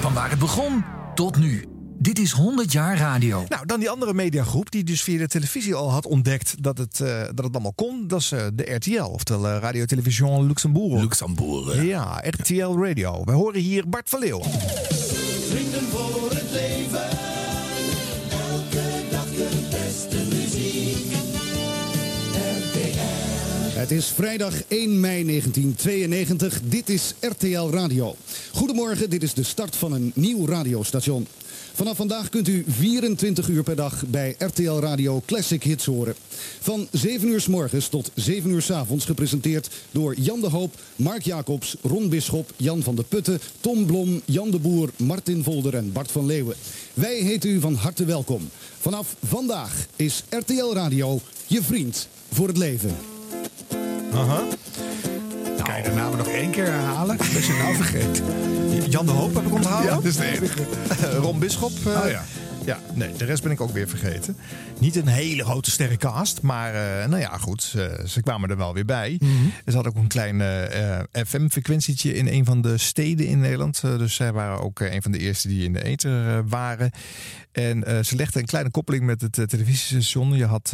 Van 0.00 0.12
waar 0.14 0.30
het 0.30 0.38
begon 0.38 0.84
tot 1.14 1.36
nu. 1.36 1.64
Dit 2.04 2.18
is 2.18 2.30
100 2.30 2.72
jaar 2.72 2.96
radio. 2.98 3.44
Nou, 3.48 3.66
dan 3.66 3.80
die 3.80 3.90
andere 3.90 4.14
mediagroep 4.14 4.70
die 4.70 4.84
dus 4.84 5.02
via 5.02 5.18
de 5.18 5.28
televisie 5.28 5.74
al 5.74 5.90
had 5.90 6.06
ontdekt 6.06 6.62
dat 6.62 6.78
het, 6.78 7.00
eh, 7.00 7.20
dat 7.34 7.44
het 7.44 7.52
allemaal 7.52 7.72
kon. 7.72 8.08
Dat 8.08 8.20
is 8.20 8.32
eh, 8.32 8.46
de 8.54 8.74
RTL, 8.74 9.02
oftewel 9.02 9.48
eh, 9.48 9.60
Radio 9.60 9.84
Television 9.84 10.46
Luxembourg. 10.46 11.00
Luxembourg. 11.00 11.82
Ja, 11.82 12.22
RTL 12.24 12.78
Radio. 12.78 13.24
We 13.24 13.32
horen 13.32 13.60
hier 13.60 13.88
Bart 13.88 14.08
van 14.08 14.20
Leeuw. 14.20 14.42
Vrienden 14.42 15.82
voor 15.82 16.30
het 16.30 16.50
leven. 16.50 17.10
Elke 18.30 19.08
dag 19.10 19.26
de 19.36 19.48
beste 19.70 20.16
muziek. 20.28 21.12
RTL. 22.32 23.78
Het 23.78 23.90
is 23.90 24.06
vrijdag 24.06 24.54
1 24.68 25.00
mei 25.00 25.24
1992. 25.24 26.60
Dit 26.64 26.88
is 26.88 27.14
RTL 27.20 27.70
Radio. 27.70 28.16
Goedemorgen, 28.52 29.10
dit 29.10 29.22
is 29.22 29.34
de 29.34 29.42
start 29.42 29.76
van 29.76 29.92
een 29.92 30.12
nieuw 30.14 30.46
radiostation. 30.46 31.26
Vanaf 31.74 31.96
vandaag 31.96 32.28
kunt 32.28 32.48
u 32.48 32.64
24 32.68 33.48
uur 33.48 33.62
per 33.62 33.76
dag 33.76 34.04
bij 34.06 34.34
RTL 34.38 34.78
Radio 34.78 35.22
Classic 35.26 35.62
Hits 35.62 35.84
horen. 35.84 36.14
Van 36.60 36.88
7 36.90 37.28
uur 37.28 37.40
s 37.40 37.46
morgens 37.46 37.88
tot 37.88 38.10
7 38.14 38.50
uur 38.50 38.62
s 38.62 38.70
avonds 38.70 39.04
gepresenteerd 39.04 39.70
door 39.90 40.14
Jan 40.14 40.40
de 40.40 40.48
Hoop, 40.48 40.74
Mark 40.96 41.22
Jacobs, 41.22 41.76
Ron 41.82 42.08
Bisschop, 42.08 42.52
Jan 42.56 42.82
van 42.82 42.94
der 42.94 43.04
Putten, 43.04 43.40
Tom 43.60 43.86
Blom, 43.86 44.20
Jan 44.24 44.50
de 44.50 44.58
Boer, 44.58 44.90
Martin 44.96 45.42
Volder 45.42 45.74
en 45.74 45.92
Bart 45.92 46.10
van 46.10 46.26
Leeuwen. 46.26 46.56
Wij 46.94 47.16
heten 47.16 47.50
u 47.50 47.60
van 47.60 47.74
harte 47.74 48.04
welkom. 48.04 48.48
Vanaf 48.78 49.16
vandaag 49.24 49.86
is 49.96 50.22
RTL 50.28 50.72
Radio 50.72 51.20
je 51.46 51.62
vriend 51.62 52.08
voor 52.32 52.48
het 52.48 52.56
leven. 52.56 52.96
Aha. 54.12 54.42
Kan 55.64 55.76
je 55.76 55.82
de 55.82 55.94
namen 55.94 56.18
nog 56.18 56.28
één 56.28 56.50
keer 56.50 56.64
herhalen? 56.64 57.16
Dat 57.16 57.26
is 57.26 57.46
je 57.46 57.52
nou 57.52 57.74
vergeten. 57.74 58.24
Jan 58.90 59.06
de 59.06 59.12
Hoop 59.12 59.34
heb 59.34 59.46
ik 59.46 59.52
onthouden. 59.52 59.90
Ja, 59.90 59.94
dat 59.94 60.04
is 60.04 60.16
de 60.16 60.24
enige. 60.24 60.62
Ron 61.24 61.38
Bisschop. 61.38 61.72
Oh 61.86 62.08
ja. 62.08 62.22
Ja, 62.64 62.78
nee, 62.94 63.12
de 63.12 63.24
rest 63.24 63.42
ben 63.42 63.52
ik 63.52 63.60
ook 63.60 63.70
weer 63.70 63.88
vergeten. 63.88 64.36
Niet 64.78 64.96
een 64.96 65.06
hele 65.06 65.44
grote 65.44 65.70
sterrencast, 65.70 66.42
maar 66.42 66.74
eh, 66.74 67.08
nou 67.08 67.20
ja, 67.20 67.38
goed, 67.38 67.62
ze, 67.62 68.02
ze 68.06 68.22
kwamen 68.22 68.50
er 68.50 68.56
wel 68.56 68.74
weer 68.74 68.84
bij. 68.84 69.16
Mhm. 69.18 69.32
Er 69.64 69.72
zat 69.72 69.86
ook 69.86 69.94
een 69.94 70.06
klein 70.06 70.40
eh, 70.40 71.24
FM-frequentietje 71.26 72.14
in 72.14 72.26
een 72.26 72.44
van 72.44 72.60
de 72.60 72.78
steden 72.78 73.26
in 73.26 73.40
Nederland. 73.40 73.80
Dus 73.80 74.14
zij 74.14 74.32
waren 74.32 74.60
ook 74.60 74.80
een 74.80 75.02
van 75.02 75.12
de 75.12 75.18
eerste 75.18 75.48
die 75.48 75.64
in 75.64 75.72
de 75.72 75.84
ether 75.84 76.48
waren. 76.48 76.90
En 77.52 78.04
ze 78.04 78.16
legden 78.16 78.40
een 78.40 78.46
kleine 78.46 78.70
koppeling 78.70 79.04
met 79.04 79.20
het 79.20 79.48
televisiestation. 79.48 80.32
Je 80.32 80.46
had, 80.46 80.72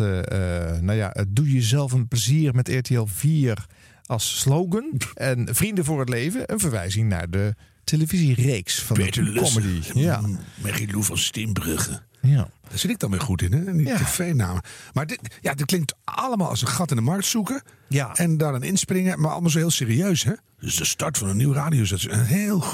nou 0.80 0.92
ja, 0.92 1.14
doe 1.28 1.52
jezelf 1.52 1.92
een 1.92 2.08
plezier 2.08 2.54
met 2.54 2.68
RTL 2.68 3.04
4 3.06 3.66
als 4.10 4.38
slogan. 4.40 4.92
En 5.14 5.54
Vrienden 5.54 5.84
voor 5.84 6.00
het 6.00 6.08
Leven, 6.08 6.52
een 6.52 6.58
verwijzing 6.60 7.08
naar 7.08 7.30
de 7.30 7.54
televisiereeks 7.84 8.82
van 8.82 8.96
Peter 8.96 9.24
de 9.24 9.30
Lussen. 9.30 9.62
comedy. 9.62 9.98
Ja. 9.98 10.20
Marie-Lou 10.62 11.04
van 11.04 11.18
Steenbrugge. 11.18 12.00
Ja. 12.20 12.48
Daar 12.68 12.78
zit 12.78 12.90
ik 12.90 12.98
dan 12.98 13.10
weer 13.10 13.20
goed 13.20 13.42
in, 13.42 13.52
hè? 13.52 13.72
Die 13.76 13.86
Ja. 13.86 13.96
tv-namen. 13.96 14.62
Maar 14.92 15.06
dit, 15.06 15.20
ja, 15.40 15.54
dit 15.54 15.66
klinkt 15.66 15.94
allemaal 16.04 16.48
als 16.48 16.60
een 16.62 16.68
gat 16.68 16.90
in 16.90 16.96
de 16.96 17.02
markt 17.02 17.24
zoeken. 17.24 17.62
Ja. 17.88 18.14
En 18.14 18.36
daar 18.36 18.52
dan 18.52 18.62
inspringen, 18.62 19.20
maar 19.20 19.30
allemaal 19.30 19.50
zo 19.50 19.58
heel 19.58 19.70
serieus, 19.70 20.24
hè? 20.24 20.32
Dus 20.58 20.76
de 20.76 20.84
start 20.84 21.18
van 21.18 21.28
een 21.28 21.36
nieuw 21.36 21.52
radiostation. 21.52 22.12
Een 22.14 22.24
heel... 22.24 22.64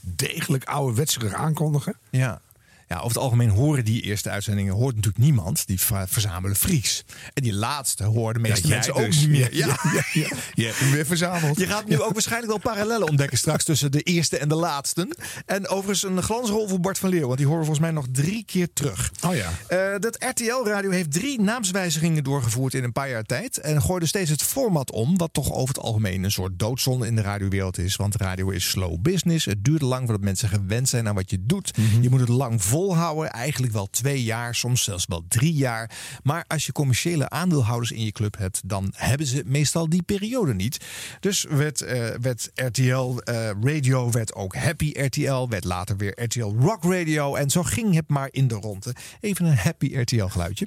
degelijk 0.00 0.64
ouderwetserig 0.64 1.32
aankondigen. 1.34 1.96
Ja. 2.10 2.40
Ja, 2.88 2.96
over 2.96 3.08
het 3.08 3.18
algemeen 3.18 3.48
horen 3.48 3.84
die 3.84 4.02
eerste 4.02 4.30
uitzendingen 4.30 4.74
hoort 4.74 4.94
natuurlijk 4.94 5.24
niemand. 5.24 5.66
Die 5.66 5.80
verzamelen 6.06 6.56
Fries. 6.56 7.04
En 7.34 7.42
die 7.42 7.54
laatste 7.54 8.04
horen 8.04 8.34
de 8.34 8.40
meeste 8.40 8.68
mensen 8.68 8.94
ook 8.94 9.04
dus. 9.04 9.20
niet 9.20 9.28
meer. 9.28 9.42
Ja, 9.54 9.66
ja, 9.92 10.04
ja. 10.12 10.28
Je 10.54 10.64
hebt 10.64 10.78
hem 10.78 10.90
weer 10.90 11.06
verzameld. 11.06 11.58
Je 11.58 11.66
gaat 11.66 11.88
nu 11.88 12.00
ook 12.00 12.12
waarschijnlijk 12.12 12.50
wel 12.50 12.72
parallellen 12.72 13.08
ontdekken 13.08 13.38
straks 13.38 13.64
tussen 13.64 13.92
de 13.92 14.00
eerste 14.00 14.38
en 14.38 14.48
de 14.48 14.54
laatste. 14.54 15.16
En 15.46 15.68
overigens 15.68 16.02
een 16.02 16.22
glansrol 16.22 16.68
voor 16.68 16.80
Bart 16.80 16.98
van 16.98 17.08
Leeuw, 17.08 17.26
want 17.26 17.38
die 17.38 17.46
horen 17.46 17.64
volgens 17.64 17.84
mij 17.84 17.94
nog 17.94 18.06
drie 18.12 18.44
keer 18.44 18.68
terug. 18.72 19.10
Oh 19.24 19.34
ja. 19.34 19.50
Eh, 19.66 19.98
dat 19.98 20.24
RTL-radio 20.24 20.90
heeft 20.90 21.12
drie 21.12 21.40
naamswijzigingen 21.40 22.24
doorgevoerd 22.24 22.74
in 22.74 22.84
een 22.84 22.92
paar 22.92 23.08
jaar 23.08 23.22
tijd. 23.22 23.58
En 23.58 23.82
gooide 23.82 24.06
steeds 24.06 24.30
het 24.30 24.42
format 24.42 24.90
om, 24.90 25.16
wat 25.16 25.32
toch 25.32 25.52
over 25.52 25.74
het 25.74 25.84
algemeen 25.84 26.24
een 26.24 26.30
soort 26.30 26.58
doodzonde 26.58 27.06
in 27.06 27.14
de 27.14 27.22
radiowereld 27.22 27.78
is. 27.78 27.96
Want 27.96 28.16
radio 28.16 28.50
is 28.50 28.70
slow 28.70 29.00
business. 29.00 29.44
Het 29.44 29.64
duurt 29.64 29.82
lang 29.82 30.02
voordat 30.02 30.24
mensen 30.24 30.48
gewend 30.48 30.88
zijn 30.88 31.08
aan 31.08 31.14
wat 31.14 31.30
je 31.30 31.38
doet. 31.40 31.76
Mhm. 31.76 32.02
Je 32.02 32.10
moet 32.10 32.20
het 32.20 32.28
lang 32.28 32.62
volhouden, 32.74 33.32
eigenlijk 33.32 33.72
wel 33.72 33.90
twee 33.90 34.22
jaar, 34.22 34.54
soms 34.54 34.84
zelfs 34.84 35.06
wel 35.06 35.24
drie 35.28 35.52
jaar. 35.52 35.90
Maar 36.22 36.44
als 36.48 36.66
je 36.66 36.72
commerciële 36.72 37.28
aandeelhouders 37.28 37.90
in 37.92 38.04
je 38.04 38.12
club 38.12 38.38
hebt, 38.38 38.60
dan 38.64 38.92
hebben 38.96 39.26
ze 39.26 39.42
meestal 39.46 39.88
die 39.88 40.02
periode 40.02 40.54
niet. 40.54 40.84
Dus 41.20 41.44
werd, 41.48 41.80
eh, 41.80 42.08
werd 42.20 42.50
RTL 42.54 43.18
eh, 43.18 43.50
Radio, 43.60 44.10
werd 44.10 44.34
ook 44.34 44.54
Happy 44.54 44.90
RTL, 44.92 45.48
werd 45.48 45.64
later 45.64 45.96
weer 45.96 46.22
RTL 46.22 46.54
Rock 46.58 46.84
Radio. 46.84 47.34
En 47.34 47.50
zo 47.50 47.62
ging 47.62 47.94
het 47.94 48.08
maar 48.08 48.28
in 48.30 48.48
de 48.48 48.54
ronde. 48.54 48.94
Even 49.20 49.44
een 49.44 49.56
Happy 49.56 49.96
RTL 49.96 50.26
geluidje. 50.26 50.66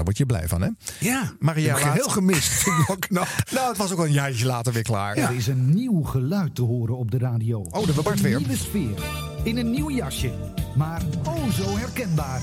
Daar 0.00 0.14
word 0.14 0.18
je 0.18 0.26
blij 0.26 0.48
van, 0.48 0.62
hè? 0.62 0.68
Ja, 1.08 1.32
maar 1.38 1.56
een 1.56 1.62
heb 1.62 1.70
jaar 1.70 1.78
ik 1.78 1.84
later... 1.84 2.02
heel 2.02 2.10
gemist. 2.12 2.52
Vind 2.52 2.78
ik 2.80 2.86
wel 2.86 2.96
knap. 2.96 3.28
nou, 3.50 3.68
het 3.68 3.76
was 3.76 3.92
ook 3.92 3.98
al 3.98 4.04
een 4.04 4.12
jaartje 4.12 4.46
later 4.46 4.72
weer 4.72 4.82
klaar. 4.82 5.16
Er 5.16 5.34
is 5.34 5.46
een 5.46 5.74
nieuw 5.74 6.02
geluid 6.02 6.54
te 6.54 6.62
horen 6.62 6.96
op 6.96 7.10
de 7.10 7.18
radio. 7.18 7.60
Oh, 7.60 7.84
hebben 7.84 8.04
Bart 8.04 8.16
een 8.16 8.22
weer. 8.22 8.38
nieuwe 8.38 8.56
sfeer. 8.56 9.04
In 9.42 9.56
een 9.56 9.70
nieuw 9.70 9.90
jasje. 9.90 10.32
Maar 10.76 11.02
oh 11.24 11.48
zo 11.48 11.76
herkenbaar. 11.76 12.40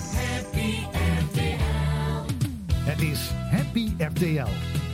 Het 2.80 3.02
is 3.02 3.32
Happy 3.52 3.92
RTL. 3.98 4.50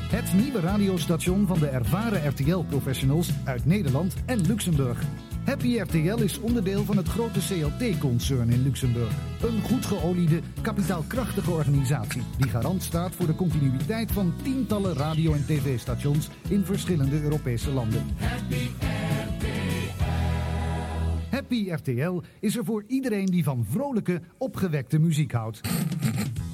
Het 0.10 0.34
nieuwe 0.34 0.60
radiostation 0.60 1.48
van 1.48 1.60
de 1.60 1.68
ervaren 1.68 2.30
RTL-professionals 2.30 3.30
uit 3.44 3.66
Nederland 3.66 4.16
en 4.26 4.42
Luxemburg. 4.48 5.04
Happy 5.46 5.80
RTL 5.80 6.22
is 6.22 6.40
onderdeel 6.40 6.84
van 6.84 6.98
het 6.98 7.08
grote 7.08 7.40
CLT-concern 7.40 8.50
in 8.50 8.64
Luxemburg. 8.64 9.14
Een 9.42 9.62
goed 9.62 9.86
geoliede, 9.86 10.40
kapitaalkrachtige 10.62 11.52
organisatie 11.52 12.22
die 12.38 12.50
garant 12.50 12.84
staat 12.84 13.16
voor 13.16 13.26
de 13.26 13.36
continuïteit 13.36 14.12
van 14.12 14.34
tientallen 14.44 14.94
radio- 14.94 15.34
en 15.34 15.46
tv-stations 15.46 16.30
in 16.50 16.66
verschillende 16.66 17.22
Europese 17.22 17.72
landen. 17.72 18.04
Happy 21.30 21.72
RTL 21.72 22.22
is 22.40 22.58
er 22.58 22.66
voor 22.66 22.84
iedereen 22.88 23.26
die 23.26 23.44
van 23.44 23.66
vrolijke, 23.70 24.22
opgewekte 24.38 25.00
muziek 25.00 25.32
houdt. 25.32 25.62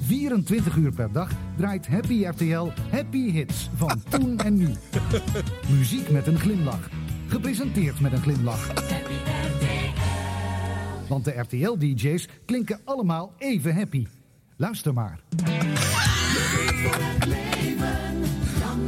24 0.02 0.76
uur 0.76 0.92
per 0.92 1.12
dag 1.12 1.30
draait 1.56 1.86
Happy 1.86 2.24
RTL 2.24 2.68
Happy 2.90 3.30
Hits 3.30 3.70
van 3.74 4.02
toen 4.08 4.38
en 4.38 4.56
nu. 4.56 4.68
Muziek 5.78 6.10
met 6.10 6.26
een 6.26 6.38
glimlach. 6.38 6.99
Gepresenteerd 7.30 8.00
met 8.00 8.12
een 8.12 8.22
glimlach. 8.22 8.72
Want 11.08 11.24
de 11.24 11.30
RTL-DJ's 11.30 12.28
klinken 12.44 12.80
allemaal 12.84 13.32
even 13.38 13.74
happy. 13.74 14.06
Luister 14.56 14.92
maar. 14.92 15.20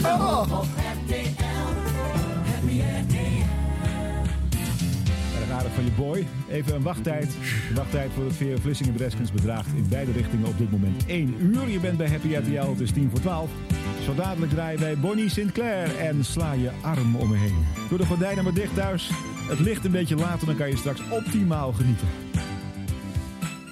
Oh. 0.04 0.62
Van 5.74 5.84
je 5.84 5.90
boy. 5.90 6.26
Even 6.50 6.74
een 6.74 6.82
wachttijd. 6.82 7.30
De 7.68 7.74
wachttijd 7.74 8.10
voor 8.14 8.24
het 8.24 8.36
veer 8.36 8.60
Vlissingen 8.60 8.92
Breskens 8.92 9.32
bedraagt 9.32 9.66
in 9.76 9.86
beide 9.88 10.12
richtingen 10.12 10.46
op 10.46 10.58
dit 10.58 10.70
moment 10.70 11.06
1 11.06 11.34
uur. 11.38 11.68
Je 11.68 11.78
bent 11.80 11.96
bij 11.96 12.08
Happy 12.08 12.34
RTL, 12.34 12.70
het 12.70 12.80
is 12.80 12.90
10 12.90 13.10
voor 13.10 13.20
12. 13.20 13.50
Zo 14.04 14.14
dadelijk 14.14 14.52
draaien 14.52 14.80
wij 14.80 14.98
Bonnie 14.98 15.28
Sinclair 15.28 15.96
en 15.98 16.24
sla 16.24 16.52
je 16.52 16.70
arm 16.80 17.16
om 17.16 17.28
me 17.28 17.36
heen. 17.36 17.64
Doe 17.88 17.98
de 17.98 18.06
gordijnen 18.06 18.44
maar 18.44 18.54
dicht 18.54 18.74
thuis. 18.74 19.10
Het 19.48 19.60
ligt 19.60 19.84
een 19.84 19.90
beetje 19.90 20.16
later, 20.16 20.46
dan 20.46 20.56
kan 20.56 20.68
je 20.68 20.76
straks 20.76 21.00
optimaal 21.10 21.72
genieten. 21.72 22.06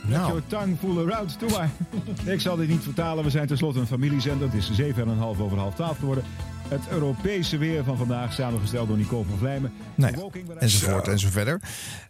Let 0.08 0.18
Nou. 0.18 0.26
your 0.28 0.42
tongue 0.46 0.76
fool 0.76 0.98
around, 0.98 1.36
doe 1.40 1.50
maar. 1.50 1.70
Ik 2.34 2.40
zal 2.40 2.56
dit 2.56 2.68
niet 2.68 2.82
vertalen, 2.82 3.24
we 3.24 3.30
zijn 3.30 3.46
tenslotte 3.46 3.80
een 3.80 3.86
familiezender. 3.86 4.48
Het 4.52 4.70
is 4.70 4.80
7,5 4.80 5.40
over 5.40 5.58
half 5.58 5.74
12 5.74 5.98
geworden. 5.98 6.24
Het 6.70 6.88
Europese 6.90 7.58
weer 7.58 7.84
van 7.84 7.96
vandaag, 7.96 8.32
samengesteld 8.32 8.88
door 8.88 8.96
Nicole 8.96 9.24
van 9.28 9.38
Vlijmen. 9.38 9.72
Nou 9.94 10.30
ja, 10.32 10.42
enzovoort 10.58 11.08
en 11.08 11.18
zo 11.18 11.28
verder. 11.30 11.60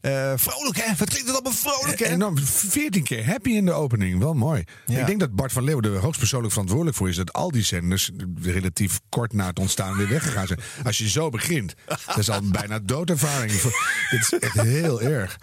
Eh, 0.00 0.32
vrolijk, 0.36 0.76
hè? 0.76 0.94
Wat 0.96 1.08
klinkt 1.08 1.26
het 1.26 1.30
allemaal 1.30 1.52
vrolijk, 1.52 1.98
hè? 1.98 2.04
En 2.04 2.18
dan 2.18 2.38
14 2.38 3.02
keer 3.02 3.26
happy 3.26 3.50
in 3.50 3.64
de 3.64 3.72
opening. 3.72 4.18
Wel 4.18 4.34
mooi. 4.34 4.64
Ja. 4.86 5.00
Ik 5.00 5.06
denk 5.06 5.20
dat 5.20 5.34
Bart 5.34 5.52
van 5.52 5.64
Leeuwen 5.64 5.84
er 5.84 5.98
hoogstpersoonlijk 5.98 6.52
verantwoordelijk 6.52 6.96
voor 6.96 7.08
is 7.08 7.16
dat 7.16 7.32
al 7.32 7.50
die 7.50 7.62
zenders 7.62 8.10
relatief 8.42 9.00
kort 9.08 9.32
na 9.32 9.46
het 9.46 9.58
ontstaan 9.58 9.96
weer 9.96 10.08
weggegaan 10.08 10.46
zijn. 10.46 10.60
Als 10.84 10.98
je 10.98 11.08
zo 11.08 11.28
begint, 11.28 11.74
dat 12.06 12.18
is 12.18 12.30
al 12.30 12.40
bijna 12.50 12.78
doodervaring. 12.78 13.52
Dit 14.10 14.20
is 14.20 14.38
echt 14.38 14.60
heel 14.60 15.02
erg. 15.02 15.38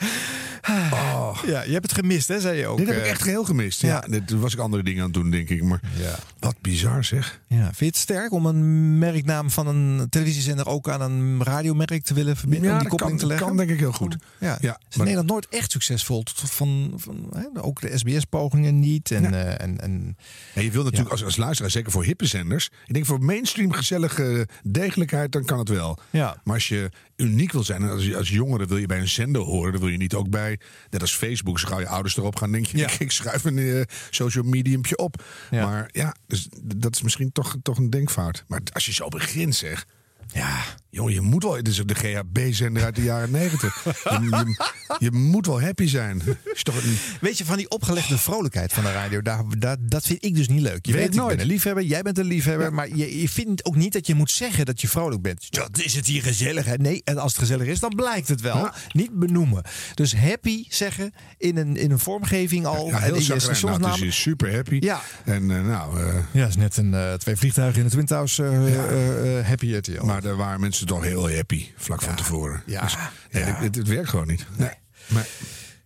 Oh. 0.92 1.38
Ja, 1.46 1.62
je 1.64 1.72
hebt 1.72 1.90
het 1.92 2.00
gemist, 2.00 2.28
hè, 2.28 2.40
zei 2.40 2.58
je 2.58 2.68
ook. 2.68 2.78
Dit 2.78 2.88
heb 2.88 2.98
ik 2.98 3.04
eh. 3.04 3.10
echt 3.10 3.22
geheel 3.22 3.44
gemist. 3.44 3.82
Ja, 3.82 4.00
dit 4.00 4.32
was 4.32 4.54
ik 4.54 4.60
andere 4.60 4.84
dingen 4.84 5.00
aan 5.00 5.06
het 5.06 5.14
doen, 5.14 5.30
denk 5.32 5.50
ik. 5.50 5.64
Maar 5.64 5.80
wat 6.40 6.56
bizar 6.62 7.04
zeg. 7.04 7.42
Ja, 7.48 7.64
vind 7.64 7.78
je 7.80 7.86
het 7.86 7.96
sterk 7.96 8.32
om 8.32 8.46
een 8.46 8.98
merknaam 8.98 9.50
van 9.52 9.68
een 9.68 10.10
televisiezender 10.10 10.68
ook 10.68 10.90
aan 10.90 11.02
een 11.02 11.44
radiomerk 11.44 12.04
te 12.04 12.14
willen 12.14 12.36
verbinden? 12.38 12.68
Ja, 12.70 12.74
om 12.76 12.80
die 12.82 12.90
dat 12.90 13.00
koppeling 13.00 13.20
kan- 13.20 13.30
te 13.30 13.34
leggen? 13.36 13.48
kan 13.48 13.66
denk 13.66 13.70
ik 13.70 13.80
heel 13.80 13.92
goed. 13.92 14.16
Ja, 14.40 14.58
Ja, 14.62 14.80
is 14.90 14.96
maar- 14.96 15.06
Nederland 15.06 15.30
nooit 15.30 15.48
echt 15.50 15.72
succesvol. 15.72 16.24
Tot 16.24 16.40
van, 16.52 16.94
van, 16.96 17.30
hè, 17.36 17.64
ook 17.64 17.82
de 17.82 17.98
SBS-pogingen 17.98 18.80
niet. 18.80 19.12
En, 19.12 19.34
eh, 19.34 19.62
en, 19.66 19.82
en, 19.82 20.18
En 20.54 20.64
je 20.64 20.72
wil 20.72 20.84
natuurlijk 20.84 21.12
als, 21.12 21.24
als 21.24 21.36
luisteraar, 21.38 21.72
zeker 21.72 21.92
voor 21.92 22.04
hippe 22.04 22.26
zenders. 22.26 22.70
Ik 22.86 22.94
denk 22.94 23.06
voor 23.06 23.20
mainstream 23.20 23.72
gezellige 23.72 24.48
degelijkheid, 24.64 25.32
dan 25.32 25.46
kan 25.46 25.60
het 25.60 25.70
wel. 25.70 26.00
Ja. 26.10 26.42
Maar 26.44 26.54
als 26.54 26.68
je 26.68 26.90
uniek 27.16 27.52
wil 27.52 27.64
zijn, 27.64 27.84
als, 27.90 28.14
als 28.16 28.30
jongere 28.30 28.66
wil 28.66 28.78
je 28.78 28.86
bij 28.86 29.00
een 29.00 29.08
zender 29.08 29.42
horen, 29.42 29.72
dan 29.72 29.82
wil 29.82 29.90
je 29.90 29.98
niet 29.98 30.14
ook 30.14 30.30
bij, 30.30 30.47
net 30.90 31.02
als 31.02 31.16
Facebook, 31.16 31.60
zo 31.60 31.68
gauw 31.68 31.80
je 31.80 31.88
ouders 31.88 32.18
erop 32.18 32.36
gaan, 32.36 32.52
denk 32.52 32.66
je, 32.66 32.78
ik, 32.84 32.92
ik 32.92 33.12
schuif 33.12 33.44
een 33.44 33.58
eh, 33.58 33.82
social 34.10 34.44
mediumpje 34.44 34.98
op. 34.98 35.24
Maar 35.52 35.90
ja, 35.92 36.16
dus, 36.28 36.48
dat 36.64 36.96
is 36.96 37.02
misschien 37.02 37.32
toch, 37.32 37.56
toch 37.62 37.78
een 37.78 37.90
denkfout. 37.90 38.44
Maar 38.48 38.62
als 38.74 38.86
je 38.86 38.94
zo 38.94 39.08
begint, 39.08 39.56
zeg. 39.56 39.86
Ja. 40.28 40.64
Jongen, 40.98 41.14
je 41.14 41.22
moet 41.22 41.44
wel. 41.44 41.54
Dit 41.54 41.68
is 41.68 41.82
de 41.86 41.96
GHB-zender 41.96 42.84
uit 42.84 42.96
de 42.96 43.04
jaren 43.04 43.32
negentig. 43.32 43.84
Je, 44.04 44.20
je, 44.22 44.56
je 45.00 45.12
moet 45.12 45.46
wel 45.46 45.62
happy 45.62 45.88
zijn. 45.88 46.22
Is 46.54 46.64
toch 46.64 46.84
een, 46.84 46.98
Weet 47.22 47.38
je, 47.38 47.46
van 47.46 47.58
die 47.58 47.70
opgelegde 47.70 48.18
vrolijkheid 48.18 48.74
van 48.74 48.84
de 48.84 48.92
radio, 48.92 49.22
daar, 49.22 49.44
daar, 49.58 49.76
dat 49.80 50.06
vind 50.06 50.26
ik 50.26 50.36
dus 50.36 50.48
niet 50.48 50.62
leuk. 50.62 50.86
Je 50.86 50.92
Weet 50.92 51.02
weet, 51.02 51.10
ik 51.14 51.20
nooit. 51.20 51.30
ben 51.36 51.40
een 51.40 51.52
liefhebber, 51.52 51.84
jij 51.84 52.02
bent 52.02 52.18
een 52.18 52.26
liefhebber, 52.26 52.74
maar 52.74 52.88
je, 52.96 53.22
je 53.22 53.30
vindt 53.30 53.66
ook 53.66 53.76
niet 53.76 53.94
dat 53.94 54.08
je 54.08 54.16
moet 54.16 54.32
zeggen 54.32 54.66
dat 54.66 54.82
je 54.82 54.88
vrolijk 54.88 55.22
bent. 55.22 55.52
Dat 55.52 55.78
is 55.80 55.94
het 55.96 56.06
hier 56.06 56.22
gezellig. 56.22 56.66
Hè? 56.66 56.76
Nee, 56.76 57.02
en 57.04 57.18
als 57.18 57.32
het 57.32 57.42
gezellig 57.42 57.68
is, 57.68 57.80
dan 57.80 57.96
blijkt 57.96 58.28
het 58.28 58.42
wel. 58.42 58.56
Ja. 58.58 58.74
Niet 58.92 59.12
benoemen. 59.20 59.64
Dus 59.94 60.16
happy 60.16 60.66
zeggen 60.70 61.12
in 61.38 61.58
een, 61.58 61.76
in 61.78 61.92
een 61.92 62.00
vorming 62.00 62.66
al. 62.66 62.88
ja, 62.88 62.98
en 62.98 63.04
heel 63.04 63.14
in 63.16 63.20
je 63.20 63.26
chagrijnig. 63.40 63.80
Nou, 63.80 63.92
het 63.94 64.02
is 64.02 64.22
super 64.22 64.54
happy. 64.56 64.78
Ja. 64.80 65.02
En 65.26 65.52
eh, 65.52 65.66
nou... 65.66 66.00
eh, 66.00 66.16
Ja, 66.32 66.40
het 66.40 66.50
is 66.50 66.56
net 66.56 66.78
een, 66.78 66.94
eh, 66.94 67.14
twee 67.14 67.36
vliegtuigen 67.36 67.78
in 67.78 67.84
het 67.84 67.94
Twin 67.94 68.06
Towers 68.06 68.38
happy 69.48 69.74
RTL. 69.76 70.06
Maar 70.06 70.22
daar 70.22 70.36
waren 70.36 70.60
mensen 70.60 70.87
toch 70.88 71.04
heel 71.04 71.32
happy 71.32 71.66
vlak 71.76 72.02
van 72.02 72.16
tevoren. 72.16 72.64
Ja, 72.66 72.82
Dus, 72.82 72.96
nee, 73.32 73.44
ja. 73.46 73.60
dit- 73.60 73.76
Het, 73.76 73.88
werkt 73.88 74.10
gewoon 74.10 74.28
niet. 74.28 74.46
Nee. 74.58 74.70
Maar, 75.08 75.28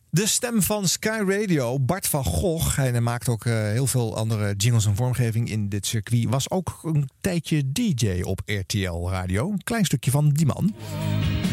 De 0.09 0.27
stem 0.27 0.61
van 0.61 0.87
Sky 0.87 1.19
Radio, 1.27 1.79
Bart 1.79 2.07
van 2.07 2.23
Gogh, 2.23 2.75
hij 2.75 3.01
maakt 3.01 3.29
ook 3.29 3.45
eh, 3.45 3.53
heel 3.53 3.87
veel 3.87 4.15
andere 4.17 4.53
jingles 4.57 4.85
en 4.85 4.95
vormgeving 4.95 5.49
in 5.49 5.69
dit 5.69 5.85
circuit, 5.85 6.25
was 6.29 6.49
ook 6.49 6.79
een 6.83 7.09
tijdje 7.21 7.71
DJ 7.71 8.21
op 8.21 8.41
RTL 8.45 9.07
Radio. 9.09 9.51
Een 9.51 9.63
klein 9.63 9.85
stukje 9.85 10.11
van 10.11 10.29
die 10.29 10.45
man. 10.45 10.75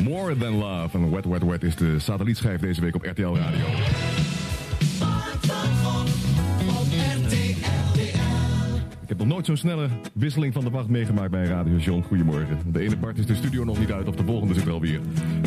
More 0.02 0.36
Than 0.36 0.54
Love 0.54 0.98
en 0.98 1.10
Wet 1.10 1.24
Wet 1.24 1.42
Wet 1.44 1.62
is 1.62 1.76
de 1.76 1.98
satellietschijf 1.98 2.60
deze 2.60 2.80
week 2.80 2.94
op 2.94 3.02
RTL 3.04 3.34
Radio. 3.36 3.64
Ik 9.08 9.16
heb 9.16 9.26
nog 9.26 9.34
nooit 9.34 9.46
zo'n 9.46 9.56
snelle 9.56 9.88
wisseling 10.14 10.54
van 10.54 10.64
de 10.64 10.70
wacht 10.70 10.88
meegemaakt 10.88 11.30
bij 11.30 11.44
Radio 11.44 11.76
John. 11.76 12.02
Goedemorgen. 12.02 12.72
De 12.72 12.80
ene 12.80 12.96
Bart 12.96 13.18
is 13.18 13.26
de 13.26 13.34
studio 13.34 13.64
nog 13.64 13.78
niet 13.78 13.90
uit 13.90 14.08
of 14.08 14.14
de 14.16 14.24
volgende 14.24 14.54
zit 14.54 14.64
er 14.66 14.72
alweer. 14.72 15.00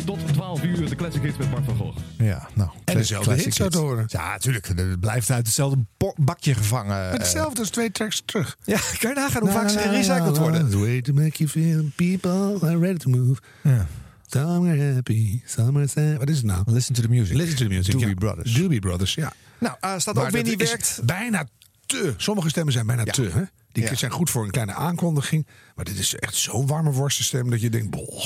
Tot 0.04 0.18
12 0.32 0.64
uur 0.64 0.88
de 0.88 0.96
Classic 0.96 1.22
Hits 1.22 1.36
met 1.36 1.50
Bart 1.50 1.64
van 1.64 1.76
Gogh. 1.76 1.98
Ja, 2.18 2.48
nou. 2.54 2.70
En 2.84 2.96
dezelfde 2.96 3.34
hits 3.34 3.56
zo 3.56 3.68
te 3.68 3.78
hits. 3.78 3.88
horen. 3.88 4.04
Ja, 4.06 4.30
natuurlijk. 4.30 4.66
Het 4.66 5.00
blijft 5.00 5.30
uit 5.30 5.46
hetzelfde 5.46 5.84
bakje 6.16 6.54
gevangen. 6.54 7.10
met 7.10 7.20
hetzelfde 7.20 7.60
als 7.60 7.70
twee 7.70 7.90
tracks 7.90 8.22
terug. 8.24 8.56
Ja, 8.64 8.78
kan 9.00 9.10
je 9.10 9.16
nagaan 9.16 9.42
hoe 9.42 9.50
vaak 9.50 9.68
ze 9.68 9.78
gerecycled 9.78 10.36
worden. 10.36 10.70
The 10.70 10.78
way 10.78 11.02
to 11.02 11.12
make 11.12 11.36
you 11.36 11.48
feel 11.48 11.84
people 11.96 12.68
are 12.68 12.78
ready 12.78 12.98
to 12.98 13.10
move. 13.10 13.40
Ja. 13.62 13.86
Some 14.26 14.70
are 14.70 14.92
happy, 14.92 15.40
some 15.44 15.78
are 15.78 15.86
sad. 15.86 16.18
Wat 16.18 16.28
is 16.28 16.36
het 16.36 16.46
nou? 16.46 16.62
Listen 16.66 16.94
to 16.94 17.02
the 17.02 17.08
music. 17.08 17.36
Listen 17.36 17.56
to 17.56 17.64
the 17.64 17.74
music. 17.74 17.92
Doobie 17.92 18.08
ja. 18.08 18.14
Brothers. 18.14 18.52
Doobie 18.54 18.80
Brothers, 18.80 19.14
ja. 19.14 19.32
Nou, 19.58 19.74
uh, 19.84 19.98
staat 19.98 20.14
Maar 20.14 20.24
ook 20.24 20.30
weer 20.30 20.42
niet 20.42 20.68
werkt. 20.68 21.00
Bijna 21.04 21.46
te. 21.92 22.14
Sommige 22.16 22.48
stemmen 22.48 22.72
zijn 22.72 22.86
bijna 22.86 23.04
te. 23.04 23.22
Hè? 23.22 23.42
Die 23.72 23.84
Ja. 23.84 23.94
zijn 23.94 24.10
goed 24.10 24.30
voor 24.30 24.44
een 24.44 24.50
kleine 24.50 24.72
aankondiging. 24.74 25.46
Maar 25.74 25.84
dit 25.84 25.98
is 25.98 26.14
echt 26.14 26.34
zo'n 26.34 26.66
warme 26.66 26.90
worstenstem 26.92 27.50
dat 27.50 27.60
je 27.60 27.70
denkt... 27.70 27.90
Boh. 27.90 28.24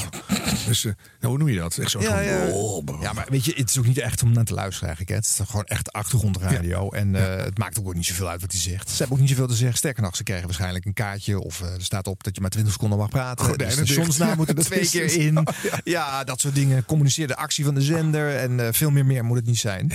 Dus, 0.67 0.85
eh, 0.85 0.93
nou, 1.21 1.33
hoe 1.33 1.39
noem 1.39 1.49
je 1.49 1.59
dat? 1.59 1.79
Echt 1.79 1.91
zo 1.91 2.01
Ja, 2.01 3.13
maar 3.13 3.27
weet 3.29 3.45
je, 3.45 3.53
het 3.57 3.71
is 3.71 3.79
ook 3.79 3.87
niet 3.87 3.99
echt 3.99 4.23
om 4.23 4.33
naar 4.33 4.45
te 4.45 4.55
luisteren 4.55 4.89
eigenlijk. 4.89 5.09
hè. 5.11 5.17
Het 5.17 5.41
is 5.41 5.47
gewoon 5.49 5.65
echt 5.65 5.93
achtergrondradio. 5.93 6.91
En 6.91 7.15
eh, 7.15 7.45
het 7.45 7.59
maakt 7.59 7.79
ook 7.79 7.95
niet 7.95 8.07
zoveel 8.07 8.29
uit 8.29 8.41
wat 8.41 8.53
hij 8.53 8.61
zegt. 8.61 8.91
Ze 8.91 8.97
hebben 8.97 9.15
ook 9.17 9.21
niet 9.23 9.31
zoveel 9.31 9.47
te 9.47 9.55
zeggen. 9.55 9.77
Sterker 9.79 10.03
nog, 10.03 10.17
ze 10.17 10.23
krijgen 10.23 10.47
waarschijnlijk 10.47 10.85
een 10.85 10.93
kaartje. 10.93 11.41
Of 11.41 11.61
eh, 11.61 11.75
er 11.75 11.83
staat 11.85 12.07
op 12.07 12.25
dat 12.25 12.35
je 12.35 12.41
maar 12.41 12.51
20 12.51 12.73
seconden 12.73 12.99
mag 12.99 13.09
praten. 13.09 13.37
De 13.37 13.43
Gordijnen 13.51 13.77
dicht. 13.77 13.89
stationsnaam 13.91 14.37
moet 14.37 14.49
er 14.49 14.55
Dat 14.61 14.65
twee 14.65 14.89
keer 14.89 15.15
in. 15.21 15.39
Oh, 15.39 15.45
ja. 15.85 16.25
dat 16.25 16.41
soort 16.41 16.55
dingen. 16.55 16.85
Communiceer 16.85 17.27
de 17.27 17.37
actie 17.37 17.65
van 17.65 17.75
de 17.75 17.83
zender. 17.83 18.37
En 18.37 18.61
eh, 18.61 18.73
veel 18.73 18.91
meer 18.91 19.07
meer 19.07 19.25
moet 19.25 19.37
het 19.37 19.47
niet 19.47 19.59
zijn. 19.59 19.93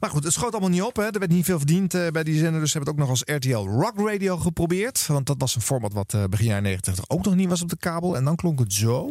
Maar 0.00 0.10
goed, 0.10 0.24
het 0.24 0.32
schoot 0.32 0.52
allemaal 0.52 0.70
niet 0.70 0.82
op. 0.82 0.96
Hè. 0.96 1.02
Er 1.04 1.18
werd 1.18 1.30
niet 1.30 1.44
veel 1.44 1.58
verdiend 1.58 1.92
bij 2.12 2.24
die 2.24 2.38
zender. 2.38 2.60
Dus 2.60 2.70
ze 2.70 2.76
hebben 2.78 2.94
het 2.94 3.02
ook 3.02 3.08
nog 3.08 3.08
als 3.08 3.36
RTL 3.36 3.68
Rock 3.80 4.08
Radio 4.10 4.36
geprobeerd. 4.36 4.83
Want 4.92 5.26
dat 5.26 5.36
was 5.38 5.54
een 5.54 5.60
format 5.60 5.92
wat 5.92 6.14
eh, 6.14 6.24
begin 6.24 6.46
jaren 6.46 6.62
90 6.62 7.04
ook 7.08 7.24
nog 7.24 7.34
niet 7.34 7.48
was 7.48 7.62
op 7.62 7.68
de 7.68 7.76
kabel. 7.76 8.16
En 8.16 8.24
dan 8.24 8.36
klonk 8.36 8.58
het 8.58 8.72
zo. 8.72 9.10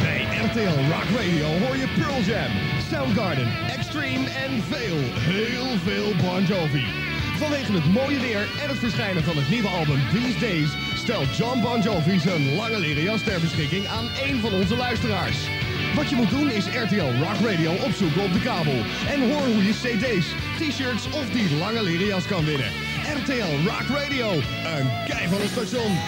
Bij 0.00 0.22
RTL 0.22 0.92
Rock 0.92 1.08
Radio 1.20 1.46
hoor 1.46 1.76
je 1.76 1.88
Pearl 1.96 2.20
Jam, 2.20 2.50
Soundgarden, 2.90 3.48
Extreme 3.68 4.28
en 4.28 4.62
veel, 4.62 4.98
heel 5.32 5.78
veel 5.78 6.16
Bon 6.16 6.44
Jovi. 6.44 6.84
Vanwege 7.38 7.72
het 7.72 7.92
mooie 7.92 8.20
weer 8.20 8.42
en 8.62 8.68
het 8.68 8.78
verschijnen 8.78 9.24
van 9.24 9.36
het 9.36 9.48
nieuwe 9.48 9.68
album 9.68 10.00
These 10.12 10.38
Days 10.38 10.70
stelt 10.96 11.36
John 11.36 11.60
Bon 11.60 11.80
Jovi 11.80 12.18
zijn 12.18 12.54
lange 12.54 12.78
leren 12.78 13.02
jas 13.02 13.22
ter 13.22 13.40
beschikking 13.40 13.86
aan 13.86 14.08
één 14.08 14.40
van 14.40 14.52
onze 14.52 14.76
luisteraars. 14.76 15.38
Wat 15.94 16.10
je 16.10 16.16
moet 16.16 16.30
doen 16.30 16.50
is 16.50 16.66
RTL 16.66 17.22
Rock 17.24 17.38
Radio 17.48 17.72
opzoeken 17.72 18.24
op 18.24 18.32
de 18.32 18.40
kabel 18.40 18.78
en 19.12 19.20
hoor 19.30 19.46
hoe 19.46 19.64
je 19.64 19.74
cd's, 19.82 20.26
t-shirts 20.58 21.06
of 21.06 21.30
die 21.30 21.56
lange 21.56 21.82
leren 21.82 22.06
jas 22.06 22.26
kan 22.26 22.44
winnen. 22.44 22.87
RTL 23.16 23.68
Rock 23.68 23.98
Radio, 23.98 24.32
een 24.32 24.90
kei 25.08 25.28
van 25.28 25.40
een 25.40 25.48
station. 25.48 25.98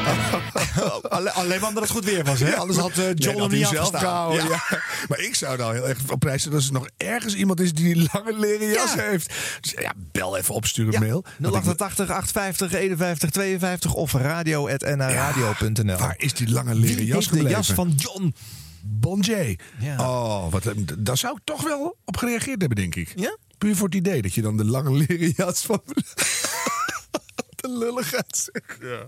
Alleen, 1.08 1.32
alleen 1.32 1.60
maar 1.60 1.68
omdat 1.68 1.82
het 1.82 1.92
goed 1.92 2.04
weer 2.04 2.24
was, 2.24 2.40
hè? 2.40 2.56
Anders 2.56 2.78
had 2.78 2.90
eh, 2.90 2.96
Nee, 2.96 3.14
John 3.14 3.38
dat 3.38 3.50
hem 3.50 3.58
niet 3.58 3.66
afgestaan. 3.78 4.32
Ja. 4.32 4.42
ja. 4.44 4.82
Maar 5.08 5.18
ik 5.20 5.34
zou 5.34 5.58
nou 5.58 5.74
heel 5.74 5.88
erg 5.88 5.98
op 6.10 6.20
prijs 6.20 6.40
stellen 6.40 6.58
als 6.58 6.66
er 6.66 6.72
nog 6.72 6.88
ergens 6.96 7.34
iemand 7.34 7.60
is 7.60 7.72
die 7.72 7.94
die 7.94 8.08
lange 8.12 8.38
leren 8.38 8.68
jas 8.68 8.94
Ja. 8.94 9.00
heeft. 9.02 9.32
Dus 9.60 9.70
ja, 9.78 9.92
bel 10.12 10.36
even 10.36 10.54
op, 10.54 10.66
stuur 10.66 10.86
een 10.86 10.92
Ja, 10.92 10.98
mail. 11.00 11.24
Want 11.38 11.54
ik- 11.54 11.60
088 11.62 12.10
850 12.10 12.72
51 12.80 13.30
52 13.30 13.94
of 13.94 14.12
radio.nradio.nl. 14.12 15.98
Waar 15.98 16.14
is 16.16 16.32
die 16.34 16.50
lange 16.50 16.74
leren 16.74 17.04
jas 17.04 17.14
heeft 17.14 17.28
de 17.30 17.34
gebleven? 17.36 17.50
jas 17.50 17.72
van 17.72 17.92
John? 17.96 18.34
Bon 18.82 19.20
J. 19.20 19.56
Ja. 19.78 19.96
Oh, 19.98 20.50
wat, 20.52 20.64
een- 20.64 20.88
daar 20.98 21.16
zou 21.16 21.34
ik 21.36 21.40
toch 21.44 21.62
wel 21.62 21.96
op 22.04 22.16
gereageerd 22.16 22.60
hebben, 22.60 22.76
denk 22.78 22.94
ik. 22.94 23.12
Ja? 23.14 23.36
Puur 23.60 23.76
voor 23.76 23.86
het 23.86 23.94
idee 23.94 24.22
dat 24.22 24.34
je 24.34 24.42
dan 24.42 24.56
de 24.56 24.64
lange 24.64 24.90
leren 25.06 25.32
jas 25.36 25.60
van... 25.62 25.82
de 27.60 27.68
lulligheid 27.78 28.50
zegt. 28.52 28.78
Ja. 28.80 29.04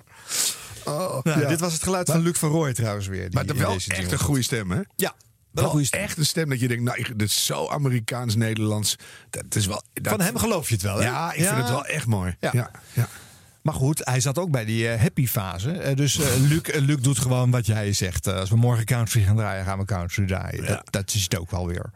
Oh, 0.85 1.25
Nou, 1.25 1.41
ja. 1.41 1.49
Dit 1.49 1.61
was 1.61 1.73
het 1.73 1.83
geluid 1.83 2.07
Maar- 2.07 2.17
van 2.17 2.25
Luc 2.25 2.39
van 2.39 2.51
Rooij 2.51 2.73
trouwens 2.73 3.07
weer. 3.07 3.25
die 3.25 3.35
Maar 3.35 3.47
dat 3.47 3.57
wel 3.57 3.75
echt 3.87 4.13
een 4.13 4.19
goede 4.19 4.43
stem, 4.43 4.71
hè? 4.71 4.77
Ja, 4.77 4.85
wel 4.97 5.13
Wel 5.51 5.65
een 5.65 5.71
goede 5.71 5.85
stem. 5.87 6.01
echt 6.01 6.19
een 6.19 6.27
stem 6.27 6.49
dat 6.49 6.61
je 6.61 6.69
denkt, 6.69 6.83
nou, 6.85 6.99
ik- 6.99 7.19
dit 7.19 7.29
is 7.29 7.45
zo 7.45 7.69
Amerikaans-Nederlands. 7.69 8.97
Dat 9.31 9.55
is 9.55 9.67
wel... 9.67 9.83
Dat, 9.93 10.13
Van 10.13 10.21
hem 10.21 10.37
geloof 10.39 10.69
je 10.69 10.75
het 10.75 10.83
wel, 10.83 10.97
hè? 10.97 11.03
Ja, 11.05 11.33
ik 11.33 11.45
vind 11.45 11.57
het 11.57 11.69
wel 11.69 11.85
echt 11.87 12.07
mooi. 12.07 12.37
Ja. 12.41 12.51
Ja. 12.53 12.71
Ja. 12.93 13.09
Maar 13.63 13.75
goed, 13.75 14.01
hij 14.05 14.21
zat 14.21 14.39
ook 14.39 14.51
bij 14.51 14.65
die 14.65 14.89
eh, 14.89 15.01
happy 15.01 15.27
fase. 15.27 15.71
Eh, 15.73 15.97
dus 15.97 16.19
eh, 16.21 16.27
Luc, 16.51 16.61
Luc 16.75 16.97
doet 17.01 17.19
gewoon 17.19 17.51
wat 17.51 17.67
jij 17.67 17.93
zegt. 17.93 18.27
Als 18.27 18.51
we 18.51 18.57
morgen 18.57 18.85
country 18.85 19.23
gaan 19.23 19.37
draaien, 19.37 19.65
gaan 19.65 19.79
we 19.79 19.85
country 19.85 20.27
draaien. 20.27 20.67
Dat, 20.67 20.83
dat 20.91 21.15
is 21.15 21.23
het 21.23 21.39
ook 21.39 21.51
wel 21.51 21.67
weer. 21.67 21.91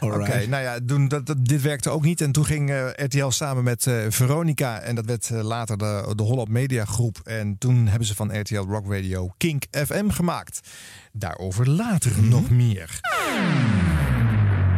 Oké, 0.00 0.46
nou 0.46 0.62
ja, 0.62 0.78
doen, 0.82 1.08
dat, 1.08 1.26
dat- 1.26 1.44
dit 1.44 1.62
werkte 1.62 1.90
ook 1.90 2.04
niet. 2.04 2.20
En 2.20 2.32
toen 2.32 2.44
ging 2.44 2.92
RTL 2.96 3.28
samen 3.28 3.64
met 3.64 3.86
Veronica. 4.08 4.78
En 4.80 4.94
dat 4.94 5.04
werd 5.04 5.30
later 5.30 5.78
de, 5.78 6.12
de 6.16 6.22
Holland 6.22 6.48
Media 6.48 6.84
Groep. 6.84 7.18
En 7.24 7.56
toen 7.58 7.86
hebben 7.88 8.06
ze 8.06 8.14
van 8.14 8.40
RTL 8.40 8.60
Rock 8.68 8.92
Radio 8.92 9.32
Kink 9.36 9.64
FM 9.70 10.08
gemaakt. 10.08 10.60
Daarover 11.12 11.68
later 11.68 12.10
Mhm. 12.16 12.28
nog 12.28 12.50
meer. 12.50 13.00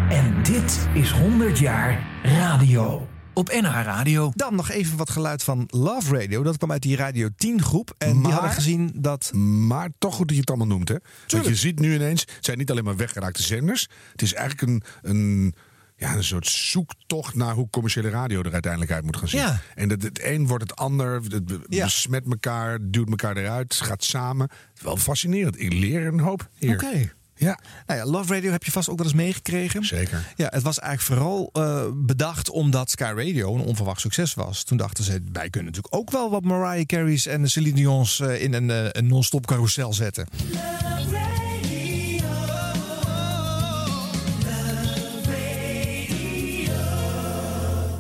En 0.09 0.42
dit 0.42 0.87
is 0.95 1.11
100 1.11 1.59
jaar 1.59 2.07
radio. 2.23 3.09
Op 3.35 3.49
NH 3.49 3.71
Radio. 3.85 4.33
Dan 4.35 4.55
nog 4.55 4.71
even 4.71 4.97
wat 4.97 5.11
geluid 5.11 5.42
van 5.42 5.64
Love 5.71 6.16
Radio. 6.18 6.42
Dat 6.42 6.57
kwam 6.57 6.73
uit 6.73 6.83
die 6.83 6.97
Radio 6.97 7.29
10 7.37 7.62
groep. 7.62 7.95
En 7.99 8.23
die 8.23 8.33
hadden 8.33 8.51
gezien 8.51 8.90
dat... 8.95 9.33
Maar 9.35 9.88
toch 9.99 10.14
goed 10.14 10.27
dat 10.27 10.35
je 10.35 10.40
het 10.40 10.51
allemaal 10.51 10.66
noemt, 10.66 10.88
hè? 10.88 10.97
Want 11.27 11.47
je 11.47 11.55
ziet 11.55 11.79
nu 11.79 11.95
ineens, 11.95 12.21
het 12.21 12.45
zijn 12.45 12.59
niet 12.59 12.71
alleen 12.71 12.85
maar 12.85 12.97
weggeraakte 12.97 13.42
zenders. 13.42 13.88
Het 14.12 14.23
is 14.23 14.35
eigenlijk 14.35 14.68
een, 14.71 14.83
een, 15.11 15.55
ja, 15.97 16.14
een 16.14 16.25
soort 16.25 16.47
zoektocht 16.47 17.35
naar 17.35 17.55
hoe 17.55 17.71
commerciële 17.71 18.09
radio 18.09 18.42
er 18.42 18.53
uiteindelijk 18.53 18.92
uit 18.92 19.05
moet 19.05 19.16
gaan 19.16 19.29
zien. 19.29 19.40
Ja. 19.40 19.61
En 19.75 19.90
het, 19.90 20.03
het 20.03 20.23
een 20.25 20.47
wordt 20.47 20.62
het 20.71 20.77
ander, 20.77 21.23
het 21.23 21.51
Ja. 21.68 21.85
besmet 21.85 22.25
elkaar, 22.31 22.79
duwt 22.83 23.09
elkaar 23.09 23.37
eruit, 23.37 23.75
gaat 23.75 24.05
samen. 24.05 24.47
Het 24.51 24.77
is 24.79 24.83
wel 24.83 24.97
fascinerend. 24.97 25.61
Ik 25.61 25.73
leer 25.73 26.07
een 26.07 26.21
hoop 26.21 26.49
hier. 26.59 26.75
Oké. 26.75 27.12
Ja. 27.42 27.59
Nou 27.87 27.98
ja, 27.98 28.07
Love 28.07 28.35
Radio 28.35 28.50
heb 28.50 28.64
je 28.64 28.70
vast 28.70 28.88
ook 28.88 28.96
wel 28.96 29.07
eens 29.07 29.14
meegekregen. 29.14 29.85
Zeker. 29.85 30.33
Ja, 30.37 30.48
het 30.50 30.62
was 30.62 30.78
eigenlijk 30.78 31.20
vooral 31.20 31.50
eh, 31.52 31.85
bedacht 31.94 32.50
omdat 32.50 32.90
Sky 32.90 33.12
Radio 33.16 33.55
een 33.55 33.61
onverwacht 33.61 34.00
succes 34.00 34.35
was. 34.35 34.64
Toen 34.64 34.76
dachten 34.76 35.05
ze, 35.05 35.22
wij 35.33 35.50
kunnen 35.50 35.72
natuurlijk 35.72 35.94
ook 35.94 36.11
wel 36.11 36.31
wat 36.31 36.44
Mariah 36.44 36.87
Carey's 36.87 37.26
en 37.26 37.50
Celine 37.50 37.74
Dion's 37.74 38.20
eh, 38.20 38.42
in 38.42 38.52
een, 38.52 38.70
eh, 38.70 38.87
een 38.90 39.07
non-stop 39.07 39.46
carousel 39.46 39.92
zetten. 39.92 40.26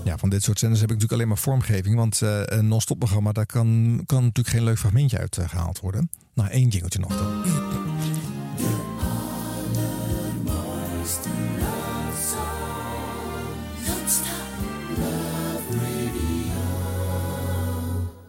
Ja, 0.04 0.18
van 0.18 0.28
dit 0.28 0.42
soort 0.42 0.58
zenders 0.58 0.80
heb 0.80 0.90
ik 0.90 0.96
natuurlijk 0.96 1.12
alleen 1.12 1.28
maar 1.28 1.38
vormgeving. 1.38 1.96
Want 1.96 2.20
een 2.44 2.68
non-stop 2.68 2.98
programma, 2.98 3.32
daar 3.32 3.46
kan, 3.46 4.00
kan 4.06 4.22
natuurlijk 4.22 4.56
geen 4.56 4.64
leuk 4.64 4.78
fragmentje 4.78 5.18
uit 5.18 5.36
eh, 5.36 5.48
gehaald 5.48 5.80
worden. 5.80 6.10
Nou, 6.34 6.50
één 6.50 6.68
jingeltje 6.68 6.98
nog 6.98 7.16
dan. 7.16 7.81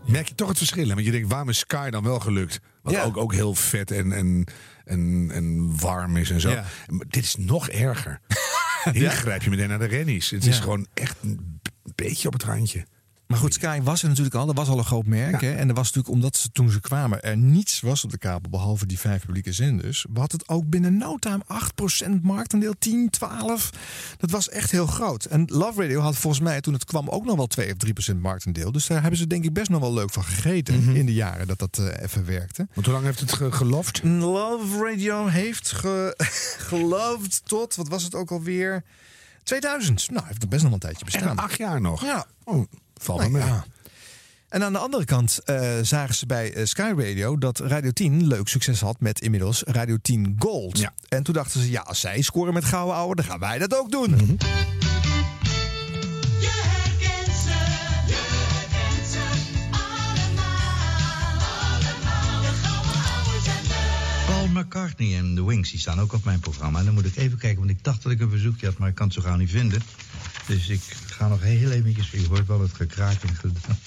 Merk 0.06 0.28
je 0.28 0.36
toch 0.36 0.48
het 0.48 0.58
verschil? 0.58 0.88
hè? 0.88 0.94
Want 0.94 1.06
je 1.06 1.12
denkt, 1.12 1.30
waarom 1.30 1.50
is 1.50 1.58
Sky 1.58 1.90
dan 1.90 2.04
wel 2.04 2.20
gelukt? 2.20 2.60
Wat 2.82 2.94
Ja. 2.94 3.04
ook, 3.04 3.18
ook 3.18 3.34
heel 3.34 3.56
vet 3.56 3.92
en, 3.92 4.12
en, 4.12 4.46
en, 4.86 5.30
en 5.34 5.78
warm 5.80 6.18
is 6.18 6.30
en 6.30 6.42
zo. 6.42 6.50
Ja. 6.50 6.66
Maar 6.88 7.06
dit 7.10 7.24
is 7.24 7.36
nog 7.36 7.70
erger. 7.70 8.20
Hier 8.94 9.10
grijp 9.12 9.44
je 9.44 9.50
meteen 9.50 9.68
naar 9.70 9.80
de 9.80 9.86
rennies. 9.86 10.30
Het 10.30 10.46
is 10.46 10.60
gewoon 10.60 10.88
echt 10.94 11.18
een 11.22 11.62
beetje 11.96 12.28
op 12.28 12.34
het 12.34 12.44
randje. 12.44 12.86
Maar 13.34 13.42
goed, 13.42 13.54
Sky 13.54 13.82
was 13.82 14.02
er 14.04 14.08
natuurlijk 14.10 14.36
al. 14.36 14.46
Dat 14.46 14.56
was 14.58 14.68
al 14.68 14.78
een 14.78 14.84
groot 14.86 15.06
merk. 15.06 15.42
Hè? 15.42 15.52
En 15.56 15.68
er 15.70 15.74
was 15.74 15.86
natuurlijk, 15.86 16.14
omdat 16.14 16.38
ze 16.38 16.52
toen 16.52 16.70
ze 16.70 16.80
kwamen, 16.80 17.22
er 17.24 17.38
niets 17.38 17.80
was 17.82 18.04
op 18.04 18.12
de 18.12 18.18
kabel 18.18 18.50
behalve 18.50 18.86
die 18.86 19.00
vijf 19.00 19.26
publieke 19.26 19.52
zenders. 19.54 20.06
Hadden 20.14 20.40
het 20.40 20.50
ook 20.50 20.70
binnen 20.70 20.98
no 20.98 21.18
time 21.18 21.44
8% 22.18 22.22
marktaandeel, 22.22 22.74
10, 22.80 23.10
12. 23.10 23.70
Dat 24.18 24.32
was 24.32 24.50
echt 24.50 24.72
heel 24.72 24.88
groot. 24.88 25.26
En 25.26 25.46
Love 25.48 25.82
Radio 25.82 26.00
had 26.00 26.16
volgens 26.18 26.44
mij 26.44 26.62
toen 26.62 26.74
het 26.74 26.86
kwam 26.86 27.10
ook 27.10 27.26
nog 27.26 27.36
wel 27.36 27.48
2 27.48 27.74
of 27.74 28.12
3% 28.14 28.16
marktaandeel. 28.20 28.72
Dus 28.72 28.88
daar 28.88 29.02
hebben 29.02 29.20
ze 29.20 29.28
denk 29.28 29.44
ik 29.44 29.54
best 29.54 29.70
nog 29.70 29.80
wel 29.82 29.94
leuk 29.94 30.12
van 30.12 30.24
gegeten 30.24 30.96
in 30.96 31.06
de 31.06 31.14
jaren 31.14 31.48
dat 31.48 31.60
dat 31.60 31.78
eh, 31.78 32.02
even 32.04 32.26
werkte. 32.26 32.68
Want 32.74 32.86
hoe 32.86 32.96
lang 32.96 33.06
heeft 33.06 33.20
het 33.20 33.34
ge- 33.34 33.52
geloofd? 33.52 34.04
Love 34.04 34.90
Radio 34.90 35.26
heeft 35.28 35.72
ge 35.72 36.16
geloofd 36.70 37.42
tot, 37.46 37.76
wat 37.76 37.88
was 37.88 38.04
het 38.04 38.16
ook 38.16 38.32
alweer? 38.32 38.84
2000. 39.44 40.10
Nou, 40.12 40.26
heeft 40.28 40.40
nog 40.42 40.50
best 40.50 40.62
nog 40.62 40.72
wel 40.72 40.74
een 40.74 40.80
tijdje 40.88 41.06
bestaan. 41.06 41.30
En 41.30 41.38
acht 41.44 41.58
jaar 41.58 41.82
nog. 41.82 42.02
Ja. 42.04 42.26
Oh, 42.44 42.68
valt 43.04 43.20
Nou 43.20 43.32
mee. 43.32 43.44
ja. 43.44 43.66
En 44.50 44.64
aan 44.64 44.74
de 44.74 44.80
andere 44.80 45.06
kant 45.06 45.40
eh, 45.46 45.78
zagen 45.82 46.16
ze 46.16 46.26
bij 46.26 46.54
eh, 46.54 46.66
Sky 46.66 46.94
Radio 46.98 47.38
dat 47.38 47.60
Radio 47.60 47.92
10 47.92 48.28
leuk 48.28 48.48
succes 48.48 48.80
had 48.80 49.00
met 49.00 49.22
inmiddels 49.22 49.64
Radio 49.66 49.98
10 50.02 50.36
Gold. 50.40 50.78
Ja. 50.78 50.94
En 51.08 51.24
toen 51.24 51.34
dachten 51.34 51.62
ze, 51.62 51.72
ja, 51.72 51.82
als 51.82 52.00
zij 52.00 52.22
scoren 52.22 52.54
met 52.54 52.66
gouden 52.66 52.96
ouwe, 52.96 53.16
dan 53.16 53.26
gaan 53.26 53.40
wij 53.40 53.58
dat 53.58 53.78
ook 53.78 53.92
doen. 53.92 54.38
Paul 64.26 64.48
McCartney 64.48 65.18
en 65.18 65.36
The 65.36 65.46
Wings 65.46 65.72
die 65.72 65.80
staan 65.80 66.00
ook 66.00 66.14
op 66.14 66.24
mijn 66.24 66.40
programma. 66.40 66.80
En 66.80 66.86
dan 66.86 66.94
moet 66.94 67.06
ik 67.06 67.16
even 67.16 67.38
kijken, 67.38 67.60
want 67.60 67.72
ik 67.72 67.84
dacht 67.84 68.04
dat 68.04 68.12
ik 68.12 68.20
een 68.20 68.30
verzoekje 68.30 68.66
had, 68.66 68.78
maar 68.78 68.90
ik 68.90 68.96
kan 68.96 69.06
het 69.06 69.16
zo 69.16 69.22
gauw 69.22 69.36
niet 69.36 69.50
vinden. 69.50 69.82
Dus 70.48 70.70
ik 70.70 70.82
ga 71.06 71.28
nog 71.28 71.42
heel 71.42 71.72
eventjes, 71.72 72.14
u 72.14 72.28
hoort 72.28 72.48
wel 72.48 72.62
het 72.62 72.74
gekraak 72.74 73.24
en 73.24 73.36
gedaan. 73.36 73.78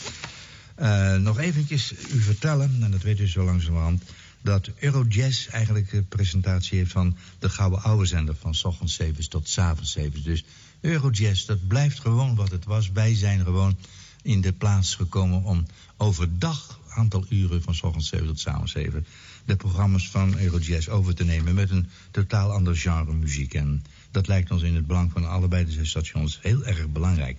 Eh, 0.75 1.21
nog 1.21 1.38
eventjes 1.38 1.92
u 1.92 2.21
vertellen, 2.21 2.79
en 2.83 2.90
dat 2.90 3.03
weet 3.03 3.21
u 3.21 3.29
zo 3.29 3.45
langzamerhand... 3.45 4.03
dat 4.42 4.71
Eurojazz 4.79 5.47
eigenlijk 5.47 5.90
de 5.90 6.03
presentatie 6.03 6.79
heeft 6.79 6.92
van 6.92 7.16
de 7.38 7.49
Gouden 7.49 7.83
Oude 7.83 8.07
Zender... 8.07 8.37
van 8.40 8.55
s 8.55 8.64
ochtends 8.64 8.95
7 8.95 9.29
tot 9.29 9.49
s 9.49 9.59
avonds 9.59 9.92
7. 9.92 10.23
Dus 10.23 10.45
Eurojazz, 10.81 11.45
dat 11.45 11.66
blijft 11.66 12.01
gewoon 12.01 12.35
wat 12.35 12.51
het 12.51 12.64
was. 12.64 12.90
Wij 12.90 13.14
zijn 13.14 13.45
gewoon 13.45 13.77
in 14.23 14.40
de 14.40 14.53
plaats 14.53 14.95
gekomen 14.95 15.42
om 15.42 15.66
overdag 15.97 16.81
aantal 16.88 17.25
uren 17.29 17.62
van 17.62 17.75
s 17.75 17.83
ochtends 17.83 18.09
7 18.09 18.27
tot 18.27 18.40
s 18.40 18.47
avonds 18.47 18.73
7 18.73 19.07
de 19.47 19.57
programma's 19.57 20.09
van 20.09 20.38
Eurojazz 20.38 20.88
over 20.88 21.14
te 21.14 21.25
nemen 21.25 21.55
met 21.55 21.71
een 21.71 21.88
totaal 22.11 22.53
ander 22.53 22.77
genre 22.77 23.12
muziek. 23.12 23.55
En 23.55 23.85
dat 24.16 24.26
lijkt 24.26 24.50
ons 24.50 24.62
in 24.62 24.74
het 24.74 24.87
belang 24.87 25.12
van 25.12 25.29
allebei 25.29 25.64
de 25.64 25.72
zes 25.72 25.88
stations 25.88 26.38
heel 26.42 26.64
erg 26.64 26.88
belangrijk. 26.88 27.38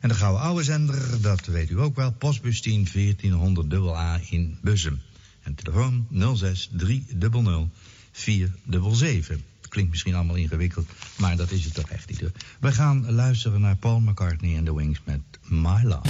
En 0.00 0.08
de 0.08 0.14
Gouden 0.14 0.42
Oude 0.42 0.62
Zender, 0.62 1.20
dat 1.20 1.46
weet 1.46 1.70
u 1.70 1.80
ook 1.80 1.96
wel, 1.96 2.12
postbus 2.12 2.60
10 2.60 2.88
1400 2.92 3.74
A 3.74 4.20
in 4.30 4.58
Bussum. 4.62 5.00
En 5.42 5.54
telefoon 5.54 6.06
06 6.36 6.70
300 6.72 7.68
477. 8.12 9.36
Het 9.60 9.68
klinkt 9.68 9.90
misschien 9.90 10.14
allemaal 10.14 10.36
ingewikkeld, 10.36 10.88
maar 11.18 11.36
dat 11.36 11.50
is 11.50 11.64
het 11.64 11.74
toch 11.74 11.88
echt 11.88 12.08
niet. 12.08 12.20
hoor. 12.20 12.32
We 12.60 12.72
gaan 12.72 13.12
luisteren 13.12 13.60
naar 13.60 13.76
Paul 13.76 14.00
McCartney 14.00 14.56
en 14.56 14.64
The 14.64 14.74
Wings 14.74 15.00
met 15.04 15.20
My 15.42 15.82
Love. 15.82 16.08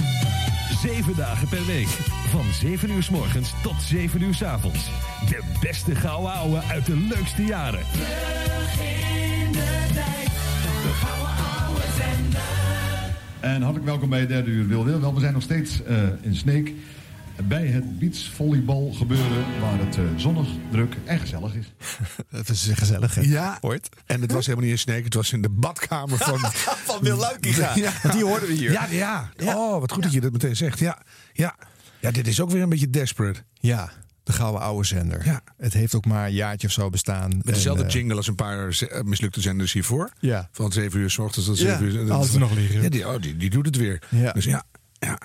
Zeven 0.81 1.15
dagen 1.15 1.47
per 1.47 1.65
week. 1.65 1.87
Van 2.29 2.53
7 2.53 2.91
uur 2.91 3.03
s 3.03 3.09
morgens 3.09 3.53
tot 3.63 3.81
7 3.81 4.21
uur 4.21 4.35
s 4.35 4.43
avonds. 4.43 4.85
De 5.29 5.57
beste 5.61 5.95
gouden 5.95 6.31
ouwe 6.31 6.61
uit 6.61 6.85
de 6.85 6.95
leukste 6.95 7.43
jaren. 7.43 7.85
En 13.39 13.61
hartelijk 13.61 13.85
welkom 13.85 14.09
bij 14.09 14.19
het 14.19 14.29
derde 14.29 14.49
uur 14.49 14.67
Wil 14.67 14.85
Wil. 14.85 14.99
Wel, 14.99 15.13
we 15.13 15.19
zijn 15.19 15.33
nog 15.33 15.41
steeds 15.41 15.83
eh, 15.83 15.97
in 16.21 16.35
Sneek 16.35 16.73
bij 17.43 17.67
het 17.67 17.99
beachvolleybal 17.99 18.91
gebeuren 18.91 19.45
waar 19.61 19.79
het 19.79 19.97
eh, 19.97 20.03
zonnig, 20.15 20.47
druk 20.71 20.95
en 21.05 21.19
gezellig 21.19 21.55
is. 21.55 21.73
Het 22.29 22.49
is 22.49 22.69
gezellig, 22.73 23.15
hè? 23.15 23.21
Ja, 23.21 23.57
Hoort. 23.61 23.89
en 24.05 24.21
het 24.21 24.31
was 24.31 24.45
helemaal 24.45 24.65
niet 24.65 24.73
in 24.75 24.81
Sneek, 24.81 25.03
het 25.03 25.13
was 25.13 25.33
in 25.33 25.41
de 25.41 25.49
badkamer 25.49 26.17
van... 26.17 26.39
Van 26.89 27.01
Wil 27.01 27.17
Luikinga. 27.17 27.73
Want 28.03 28.13
die 28.13 28.23
hoorden 28.23 28.47
we 28.47 28.53
hier. 28.53 28.71
Ja, 28.71 28.87
ja. 28.89 29.31
Oh, 29.43 29.79
wat 29.79 29.91
goed 29.91 30.03
dat 30.03 30.13
je 30.13 30.21
dat 30.21 30.31
meteen 30.31 30.55
zegt. 30.55 30.79
Ja, 30.79 30.97
ja. 31.33 31.55
ja, 31.99 32.11
dit 32.11 32.27
is 32.27 32.41
ook 32.41 32.49
weer 32.49 32.61
een 32.61 32.69
beetje 32.69 32.89
desperate. 32.89 33.43
Ja, 33.53 33.91
de 34.29 34.35
gouden 34.35 34.61
oude 34.61 34.85
zender. 34.87 35.25
Ja. 35.25 35.41
Het 35.57 35.73
heeft 35.73 35.95
ook 35.95 36.05
maar 36.05 36.25
een 36.27 36.33
jaartje 36.33 36.67
of 36.67 36.73
zo 36.73 36.89
bestaan. 36.89 37.29
Met 37.29 37.45
dezelfde 37.45 37.83
En, 37.83 37.89
eh, 37.89 37.93
jingle 37.95 38.15
als 38.15 38.27
een 38.27 38.35
paar 38.35 38.67
eh, 38.69 39.01
mislukte 39.01 39.41
zenders 39.41 39.73
hiervoor. 39.73 40.11
Ja. 40.19 40.49
Van 40.51 40.71
7 40.71 40.99
uur 40.99 41.09
s 41.09 41.17
ochtends 41.17 41.47
tot 41.47 41.59
Ja, 41.59 41.77
7 41.77 41.85
uur. 41.85 42.11
altijd 42.11 42.39
nog 42.39 42.51
liggen. 42.51 42.81
Ja, 42.81 42.89
die, 42.89 43.07
oh, 43.07 43.21
die, 43.21 43.37
die 43.37 43.49
doet 43.49 43.65
het 43.65 43.75
weer. 43.75 44.01
Ja. 44.09 44.31
Dus 44.31 44.45
ja, 44.45 44.63
ja. 44.99 45.17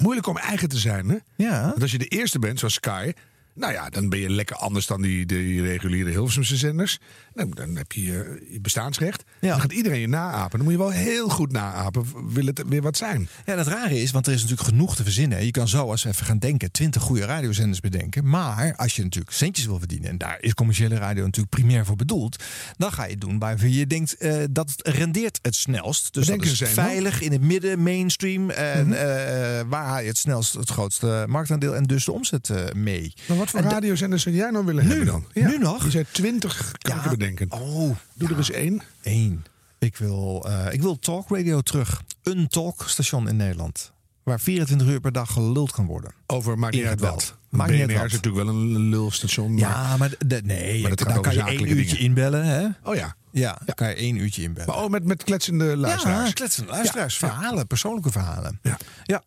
Moeilijk 0.00 0.26
om 0.26 0.36
eigen 0.36 0.68
te 0.68 0.78
zijn, 0.78 1.08
hè? 1.08 1.16
Ja. 1.34 1.62
Want 1.68 1.82
als 1.82 1.90
je 1.90 1.98
de 1.98 2.06
eerste 2.06 2.38
bent, 2.38 2.58
zoals 2.58 2.74
Sky... 2.74 3.12
Nou 3.54 3.72
ja, 3.72 3.88
dan 3.90 4.08
ben 4.08 4.18
je 4.18 4.30
lekker 4.30 4.56
anders 4.56 4.86
dan 4.86 5.02
die, 5.02 5.26
die 5.26 5.62
reguliere 5.62 6.10
Hilversumse 6.10 6.56
zenders. 6.56 6.98
Nou, 7.34 7.50
dan 7.54 7.76
heb 7.76 7.92
je 7.92 8.22
eh, 8.22 8.52
je 8.52 8.60
bestaansrecht. 8.60 9.22
Dan 9.40 9.60
gaat 9.60 9.72
iedereen 9.72 10.00
je 10.00 10.08
naapen. 10.08 10.50
Dan 10.58 10.62
moet 10.62 10.72
je 10.72 10.78
wel 10.78 10.90
heel 10.90 11.28
goed 11.28 11.52
naapen. 11.52 12.04
Wil 12.32 12.46
het 12.46 12.62
weer 12.68 12.82
wat 12.82 12.96
zijn? 12.96 13.28
Ja, 13.44 13.56
dat 13.56 13.66
rare 13.66 14.00
is, 14.02 14.10
want 14.10 14.26
er 14.26 14.32
is 14.32 14.40
natuurlijk 14.42 14.68
genoeg 14.68 14.96
te 14.96 15.02
verzinnen. 15.02 15.44
Je 15.44 15.50
kan 15.50 15.68
zo, 15.68 15.90
als 15.90 16.02
we 16.02 16.08
even 16.08 16.26
gaan 16.26 16.38
denken, 16.38 16.70
twintig 16.72 17.02
goede 17.02 17.24
radiozenders 17.24 17.80
bedenken. 17.80 18.28
Maar 18.28 18.74
als 18.76 18.96
je 18.96 19.02
natuurlijk 19.02 19.32
centjes 19.32 19.66
wil 19.66 19.78
verdienen, 19.78 20.08
en 20.10 20.18
daar 20.18 20.36
is 20.40 20.54
commerciële 20.54 20.94
radio 20.96 21.24
natuurlijk 21.24 21.54
primair 21.54 21.84
voor 21.86 21.96
bedoeld, 21.96 22.42
dan 22.76 22.92
ga 22.92 23.04
je 23.04 23.10
het 23.10 23.20
doen 23.20 23.38
waarvan 23.38 23.72
je 23.72 23.86
denkt 23.86 24.16
eh, 24.16 24.36
dat 24.50 24.70
het 24.70 24.88
rendeert 24.96 25.38
het 25.42 25.54
snelst. 25.54 26.14
Dus 26.14 26.26
dat 26.26 26.42
is 26.44 26.60
een, 26.60 26.66
hoor. 26.66 26.74
veilig 26.74 27.20
in 27.20 27.32
het 27.32 27.42
midden, 27.42 27.82
mainstream. 27.82 28.50
En 28.50 28.86
Mhm. 28.86 28.92
eh, 28.96 29.60
waar 29.66 29.84
haal 29.84 30.00
je 30.00 30.06
het 30.06 30.18
snelst 30.18 30.52
het 30.52 30.70
grootste 30.70 31.24
marktaandeel 31.28 31.74
en 31.74 31.82
dus 31.82 32.04
de 32.04 32.12
omzet 32.12 32.50
mee. 32.74 33.12
Wat 33.42 33.50
voor 33.50 33.70
radiozenders 33.70 34.22
zou 34.22 34.34
jij 34.34 34.50
nou 34.50 34.64
willen 34.64 34.86
hebben 34.86 35.06
dan? 35.06 35.24
Nu 35.32 35.58
nog? 35.58 35.84
Je 35.84 35.90
zei 35.90 36.04
20 36.10 36.72
kan 36.78 36.96
ik 36.96 37.10
bedenken. 37.10 37.52
Oh, 37.52 37.96
Doe 38.14 38.28
er 38.28 38.36
eens 38.36 38.50
één. 38.50 38.82
Eén. 39.02 39.44
Ik 39.78 39.96
wil, 39.96 40.44
eh, 40.48 40.72
ik 40.72 40.82
wil 40.82 40.98
talk 40.98 41.28
radio 41.28 41.60
terug. 41.60 42.02
Een 42.22 42.48
talkstation 42.48 43.28
in 43.28 43.36
Nederland. 43.36 43.92
Waar 44.22 44.40
24 44.40 44.88
uur 44.88 45.00
per 45.00 45.12
dag 45.12 45.32
geluld 45.32 45.72
kan 45.72 45.86
worden. 45.86 46.12
Over 46.26 46.58
maakt 46.58 46.74
niet 46.74 46.84
uit 46.84 47.00
wat. 47.00 47.36
Maakt 47.48 47.70
BNR 47.70 47.90
is 47.90 48.12
natuurlijk 48.12 48.44
wel 48.44 48.48
een 48.48 48.88
lulstation. 48.88 49.50
Maar... 49.54 49.60
Ja, 49.60 49.96
maar 49.96 50.14
de, 50.26 50.40
nee, 50.44 50.80
Maar 50.80 50.96
dat 50.96 51.08
daar 51.08 51.20
kan 51.20 51.34
je 51.34 51.42
één 51.42 51.60
uurtje 51.60 51.74
dingen. 51.74 51.98
inbellen. 51.98 52.44
Hè? 52.44 52.68
Oh 52.82 52.94
ja. 52.94 53.16
Ja, 53.30 53.58
dan 53.64 53.74
kan 53.74 53.88
je 53.88 53.94
één 53.94 54.16
uurtje 54.16 54.42
inbellen. 54.42 54.68
Maar 54.74 54.84
oh, 54.84 54.90
met, 54.90 55.04
met 55.04 55.22
kletsende 55.24 55.76
luisteraars. 55.76 56.28
Ja, 56.28 56.34
kletsende 56.34 56.70
luisteraars. 56.70 57.18
Ja. 57.18 57.28
Verhalen, 57.28 57.66
persoonlijke 57.66 58.10
verhalen. 58.10 58.58
Ja. 58.62 58.78
ja. 59.04 59.22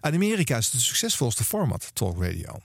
In 0.00 0.14
Amerika 0.14 0.56
is 0.56 0.72
het 0.72 0.80
succesvolste 0.80 1.44
format, 1.44 1.90
talk 1.92 2.22
radio. 2.22 2.60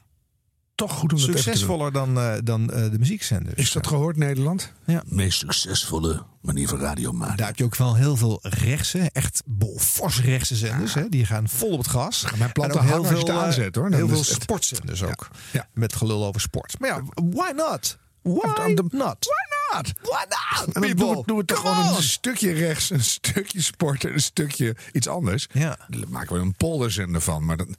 Toch 0.88 0.92
goed 0.94 1.14
om 1.14 1.20
dat 1.20 1.28
even 1.28 1.40
te 1.42 1.46
doen. 1.46 1.54
Succesvoller 1.54 1.92
dan, 1.92 2.18
eh, 2.20 2.34
dan 2.44 2.72
eh, 2.72 2.92
de 2.92 3.00
muziekzenders. 3.00 3.56
Is 3.56 3.72
dat 3.72 3.88
gehoord, 3.88 4.18
Nederland? 4.18 4.72
Ja. 4.86 5.04
Meest 5.06 5.40
succesvolle 5.40 6.24
manier 6.42 6.68
van 6.68 6.80
radio 6.80 7.12
maken. 7.12 7.38
Daar 7.38 7.48
heb 7.48 7.58
je 7.58 7.64
ook 7.64 7.76
wel 7.76 7.96
heel 7.96 8.18
veel 8.18 8.40
rechtse, 8.42 9.10
echt 9.14 9.44
bol- 9.46 9.80
fors 9.80 10.22
rechtse 10.22 10.56
zenders. 10.56 10.94
Hè? 10.94 11.10
Die 11.10 11.26
gaan 11.26 11.50
vol 11.50 11.72
op 11.72 11.78
het 11.78 11.88
gas. 11.88 12.26
mijn 12.38 12.52
planten 12.52 12.80
En 12.80 12.86
ook 12.86 12.92
hangen 12.92 13.10
als 13.10 13.20
je 13.20 13.26
het 13.26 13.30
eh, 13.36 13.44
aanzet, 13.44 13.76
hoor. 13.76 13.90
Heel 13.90 13.98
Dan 14.08 14.10
veel 14.10 14.24
sportzenders 14.24 15.04
ook. 15.04 15.28
Ja. 15.52 15.68
Met 15.74 15.96
gelul 15.96 16.26
over 16.26 16.42
sport. 16.42 16.80
Maar 16.80 16.90
ja, 16.90 17.02
why 17.14 17.52
not? 17.56 17.98
Why 18.22 18.48
not? 18.48 18.86
Why 18.90 18.98
not? 18.98 19.92
Why 20.02 20.26
not? 20.28 20.66
En 20.66 20.72
dan 20.74 20.82
doen 20.82 20.96
people? 20.96 21.16
we, 21.16 21.24
doen 21.26 21.38
we 21.38 21.46
toch 21.46 21.60
gewoon 21.60 21.88
on. 21.90 21.96
een 21.96 22.04
stukje 22.04 22.52
rechts, 22.52 22.90
een 22.90 23.04
stukje 23.04 23.62
sport 23.62 24.04
en 24.06 24.14
een 24.14 24.22
stukje 24.22 24.76
iets 24.92 25.08
anders. 25.08 25.48
Ja. 25.54 25.78
Daar 25.88 26.10
maken 26.10 26.36
we 26.36 26.42
een 26.42 26.56
polderzender 26.56 27.22
van. 27.22 27.46
Maar 27.46 27.58
dan, 27.58 27.76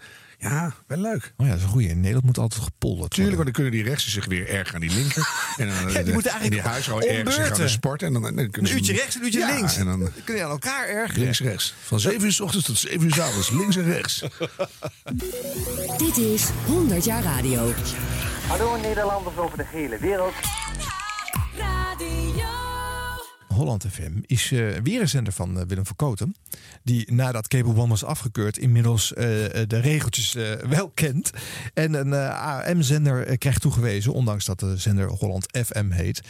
ja, 0.50 0.74
wel 0.86 0.98
leuk. 0.98 1.32
Oh 1.36 1.46
ja, 1.46 1.52
dat 1.52 1.56
is 1.58 1.64
een 1.64 1.70
goeie. 1.70 1.88
In 1.88 1.96
Nederland 2.00 2.24
moet 2.24 2.38
altijd 2.38 2.62
gepolderd 2.62 3.10
Tuurlijk, 3.10 3.34
want 3.34 3.44
dan 3.44 3.54
kunnen 3.54 3.72
die 3.72 3.82
rechtsen 3.90 4.10
zich 4.10 4.26
weer 4.26 4.48
erg 4.48 4.74
aan 4.74 4.80
die 4.80 4.90
linker. 4.94 5.28
En 5.56 5.68
dan, 5.68 5.76
Ja, 5.92 6.02
die 6.02 6.12
moeten 6.12 6.30
en 6.30 6.38
eigenlijk 6.38 6.50
die 6.50 6.60
huishouden 6.60 7.08
om 7.10 7.16
erg 7.16 7.32
zich 7.34 7.50
aan 7.50 7.60
de 7.60 7.68
sport. 7.68 8.02
En 8.02 8.12
dan, 8.12 8.22
dan 8.22 8.34
kunnen 8.50 8.70
Een 8.70 8.76
uurtje 8.76 8.92
rechts, 8.92 9.14
een 9.14 9.24
uurtje 9.24 9.38
Ja, 9.38 9.54
links. 9.54 9.76
En 9.76 9.84
dan 9.86 10.00
Dan 10.00 10.10
kun 10.24 10.34
je 10.36 10.44
aan 10.44 10.50
elkaar 10.50 10.88
ergeren. 10.88 11.22
links, 11.22 11.40
rechts. 11.40 11.74
Van 11.82 12.00
7 12.00 12.24
uur 12.24 12.32
s 12.32 12.40
ochtends 12.40 12.66
tot 12.66 12.78
7 12.78 13.02
uur 13.02 13.14
s 13.14 13.18
avonds. 13.18 13.50
Links 13.50 13.76
en 13.76 13.84
rechts. 13.84 14.22
Dit 16.04 16.16
is 16.16 16.48
100 16.66 17.04
jaar 17.04 17.22
radio. 17.22 17.72
Hallo 18.46 18.76
Nederlanders 18.76 19.36
over 19.36 19.56
de 19.58 19.66
hele 19.66 19.98
wereld. 19.98 20.34
Radio. 21.56 22.61
Holland 23.52 23.84
FM 23.90 24.12
is 24.26 24.52
eh, 24.52 24.66
weer 24.82 25.00
een 25.00 25.08
zender 25.08 25.32
van 25.32 25.58
eh, 25.58 25.64
Willem 25.66 25.86
van 25.86 25.96
Koten. 25.96 26.34
Die 26.82 27.12
nadat 27.12 27.48
Cable 27.48 27.76
One 27.76 27.88
was 27.88 28.04
afgekeurd 28.04 28.58
inmiddels 28.58 29.12
eh, 29.12 29.24
de 29.66 29.78
regeltjes 29.80 30.32
wel 30.68 30.90
kent. 30.90 31.30
En 31.74 31.94
een 31.94 32.12
AM-zender 32.14 33.38
krijgt 33.38 33.60
toegewezen, 33.60 34.12
ondanks 34.12 34.44
dat 34.44 34.60
de 34.60 34.76
zender 34.76 35.08
Holland 35.08 35.46
FM 35.66 35.90
heet. 35.90 36.20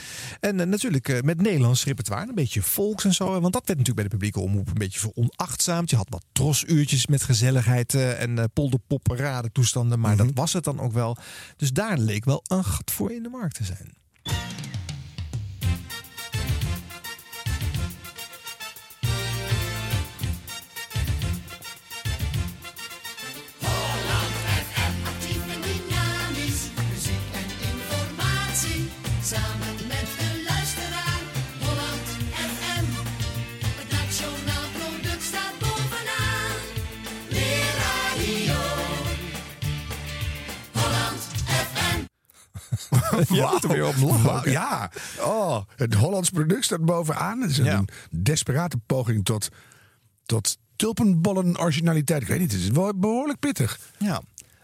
En 0.40 0.68
natuurlijk 0.68 1.22
met 1.24 1.40
Nederlands 1.40 1.84
repertoire, 1.84 2.28
een 2.28 2.34
beetje 2.34 2.62
volks 2.62 3.04
en 3.04 3.14
zo. 3.14 3.40
Want 3.40 3.52
dat 3.52 3.66
werd 3.66 3.78
natuurlijk 3.78 3.94
bij 3.94 4.04
de 4.04 4.10
publieke 4.10 4.40
omroep 4.40 4.68
een 4.68 4.74
beetje 4.74 5.00
veronachtzaamd. 5.00 5.90
Je 5.90 5.96
had 5.96 6.08
wat 6.10 6.24
trosuurtjes 6.32 7.06
met 7.06 7.22
gezelligheid 7.22 7.94
en 7.94 8.50
polderpopperade 8.52 9.52
toestanden. 9.52 10.00
Maar 10.00 10.16
dat 10.16 10.30
was 10.34 10.52
het 10.52 10.64
dan 10.64 10.80
ook 10.80 10.92
wel. 10.92 11.16
Dus 11.56 11.72
daar 11.72 11.98
leek 11.98 12.24
wel 12.24 12.40
een 12.46 12.64
gat 12.64 12.90
voor 12.90 13.12
in 13.12 13.22
de 13.22 13.28
markt 13.28 13.54
te 13.54 13.64
zijn. 13.64 14.00
Er 43.62 43.68
weer 43.68 43.86
op 43.86 43.94
lachen. 44.24 44.50
Ja. 44.50 44.90
Oh, 45.20 45.62
het 45.76 45.94
Hollands 45.94 46.30
product 46.30 46.64
staat 46.64 46.84
bovenaan. 46.84 47.40
Het 47.40 47.50
is 47.50 47.58
een 47.58 47.64
Ja. 47.64 47.84
desperate 48.10 48.76
poging 48.86 49.24
tot, 49.24 49.48
tot 50.24 50.58
tulpenbollen 50.76 51.60
originaliteit. 51.60 52.22
Ik 52.22 52.28
weet 52.28 52.38
niet, 52.40 52.52
het 52.52 52.60
is 52.60 52.68
wel 52.68 52.94
behoorlijk 52.98 53.38
pittig. 53.38 53.78
Ja. 53.98 54.22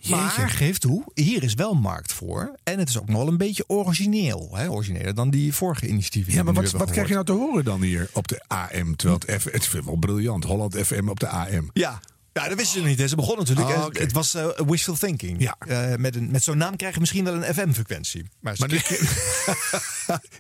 Maar 0.09 0.21
Jeetje. 0.37 0.49
geef 0.57 0.79
toe, 0.79 1.05
hier 1.15 1.43
is 1.43 1.55
wel 1.55 1.75
markt 1.75 2.13
voor. 2.13 2.55
En 2.65 2.79
het 2.79 2.89
is 2.89 2.99
ook 2.99 3.09
nog 3.09 3.17
wel 3.17 3.29
een 3.29 3.37
beetje 3.37 3.65
origineel. 3.67 4.49
Hè? 4.53 4.71
Origineler 4.71 5.15
dan 5.15 5.31
die 5.31 5.55
vorige 5.55 5.87
initiatieven. 5.89 6.33
Ja, 6.33 6.43
maar 6.43 6.55
wat, 6.55 6.71
wat 6.71 6.91
krijg 6.91 7.07
je 7.09 7.13
nou 7.15 7.27
te 7.27 7.33
horen 7.33 7.65
dan 7.65 7.83
hier 7.83 8.11
op 8.13 8.29
de 8.29 8.41
AM? 8.47 8.97
Terwijl 8.97 9.21
het, 9.27 9.43
F, 9.43 9.45
het 9.45 9.63
is 9.63 9.73
wel 9.85 9.97
briljant. 9.97 10.45
Holland 10.45 10.77
FM 10.77 11.09
op 11.09 11.21
de 11.21 11.29
AM. 11.29 11.71
Ja. 11.73 12.01
Ja, 12.43 12.49
dat 12.49 12.57
wisten 12.59 12.81
ze 12.81 12.87
niet. 12.87 12.99
hè. 12.99 13.09
Ze 13.09 13.17
begonnen 13.17 13.47
natuurlijk. 13.47 13.85
Oké. 13.87 14.01
Het 14.01 14.13
was 14.13 14.35
eh, 14.35 14.47
wishful 14.67 14.95
thinking. 14.95 15.41
Ja. 15.43 15.57
Eh, 15.59 15.97
met 15.99 16.17
een, 16.17 16.31
met 16.31 16.43
zo'n 16.43 16.57
naam 16.59 16.77
krijg 16.77 16.95
je 16.95 17.01
misschien 17.01 17.25
wel 17.25 17.35
een 17.35 17.55
FM-frequentie. 17.55 18.25
Maar, 18.41 18.57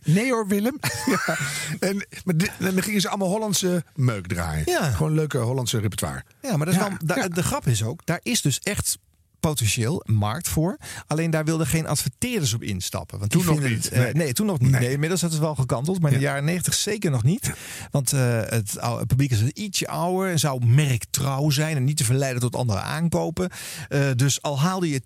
Nee 0.04 0.30
hoor, 0.30 0.46
Willem. 0.46 0.78
ja. 1.06 1.38
en, 1.80 2.06
maar 2.24 2.36
dit- 2.36 2.50
en 2.58 2.74
dan 2.74 2.82
gingen 2.82 3.00
ze 3.00 3.08
allemaal 3.08 3.28
Hollandse 3.28 3.84
meuk 3.94 4.26
draaien. 4.26 4.62
Ja. 4.66 4.90
Gewoon 4.90 5.14
leuke 5.14 5.38
Hollandse 5.38 5.80
repertoire. 5.80 6.24
ja, 6.42 6.56
maar 6.56 6.66
dat 6.66 6.74
is 6.74 6.80
wel, 6.80 7.28
de 7.28 7.42
grap 7.42 7.66
is 7.66 7.82
ook, 7.82 8.00
daar 8.06 8.20
is 8.22 8.42
dus 8.42 8.58
echt 8.58 8.98
potentieel 9.40 10.02
markt 10.06 10.48
voor. 10.48 10.78
Alleen 11.06 11.30
daar 11.30 11.44
wilden 11.44 11.66
geen 11.66 11.86
adverteerders 11.86 12.54
op 12.54 12.62
instappen. 12.62 13.18
Want 13.18 13.30
Toen 13.30 13.44
nog 13.44 13.60
niet, 13.60 13.84
het, 13.84 13.88
eh, 13.92 14.00
nee. 14.02 14.12
nee. 14.12 14.32
toen 14.32 14.46
nog 14.46 14.60
niet. 14.60 14.70
Nee. 14.70 14.80
Nee. 14.80 14.90
inmiddels 14.92 15.22
is 15.22 15.30
het 15.30 15.40
wel 15.40 15.54
gekanteld, 15.54 16.00
maar 16.00 16.12
in 16.12 16.18
de 16.18 16.24
jaren 16.24 16.44
negentig 16.44 16.74
zeker 16.74 17.10
nog 17.10 17.22
niet. 17.22 17.52
Want 17.90 18.12
eh, 18.12 18.40
het, 18.44 18.78
oude- 18.78 18.98
het 18.98 19.08
publiek 19.08 19.30
is 19.30 19.40
ietsje 19.40 19.88
ouder 19.88 20.30
en 20.30 20.38
zou 20.38 20.66
merktrouw 20.66 21.50
zijn 21.50 21.76
en 21.76 21.84
niet 21.84 21.96
te 21.96 22.04
verleiden 22.04 22.40
tot 22.40 22.56
andere 22.56 22.80
aankopen. 22.80 23.50
Eh, 23.88 24.00
dus 24.16 24.42
al 24.42 24.60
haalde 24.60 24.88
je 24.90 25.02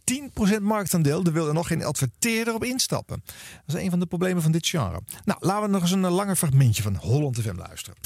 10% 0.59 0.63
marktaandeel, 0.63 1.25
er 1.25 1.33
wilde 1.33 1.53
nog 1.53 1.67
geen 1.67 1.85
adverteerder 1.85 2.55
op 2.55 2.65
instappen. 2.65 3.23
Dat 3.67 3.77
is 3.77 3.83
een 3.83 3.91
van 3.91 3.99
de 4.01 4.07
problemen 4.07 4.43
van 4.43 4.53
dit 4.53 4.67
genre. 4.67 5.01
Nou, 5.25 5.39
laten 5.47 5.63
we 5.65 5.69
nog 5.71 5.83
eens 5.83 5.91
een 5.91 6.01
langer 6.09 6.37
fragmentje 6.37 6.83
van 6.83 6.97
Holland 6.97 7.41
FM 7.41 7.57
luisteren. 7.57 7.97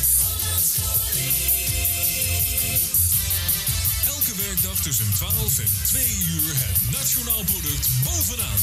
Tussen 4.86 5.12
12 5.14 5.58
en 5.58 5.70
2 5.82 6.02
uur 6.04 6.52
het 6.54 6.90
nationaal 6.90 7.44
product 7.44 7.88
bovenaan. 8.04 8.58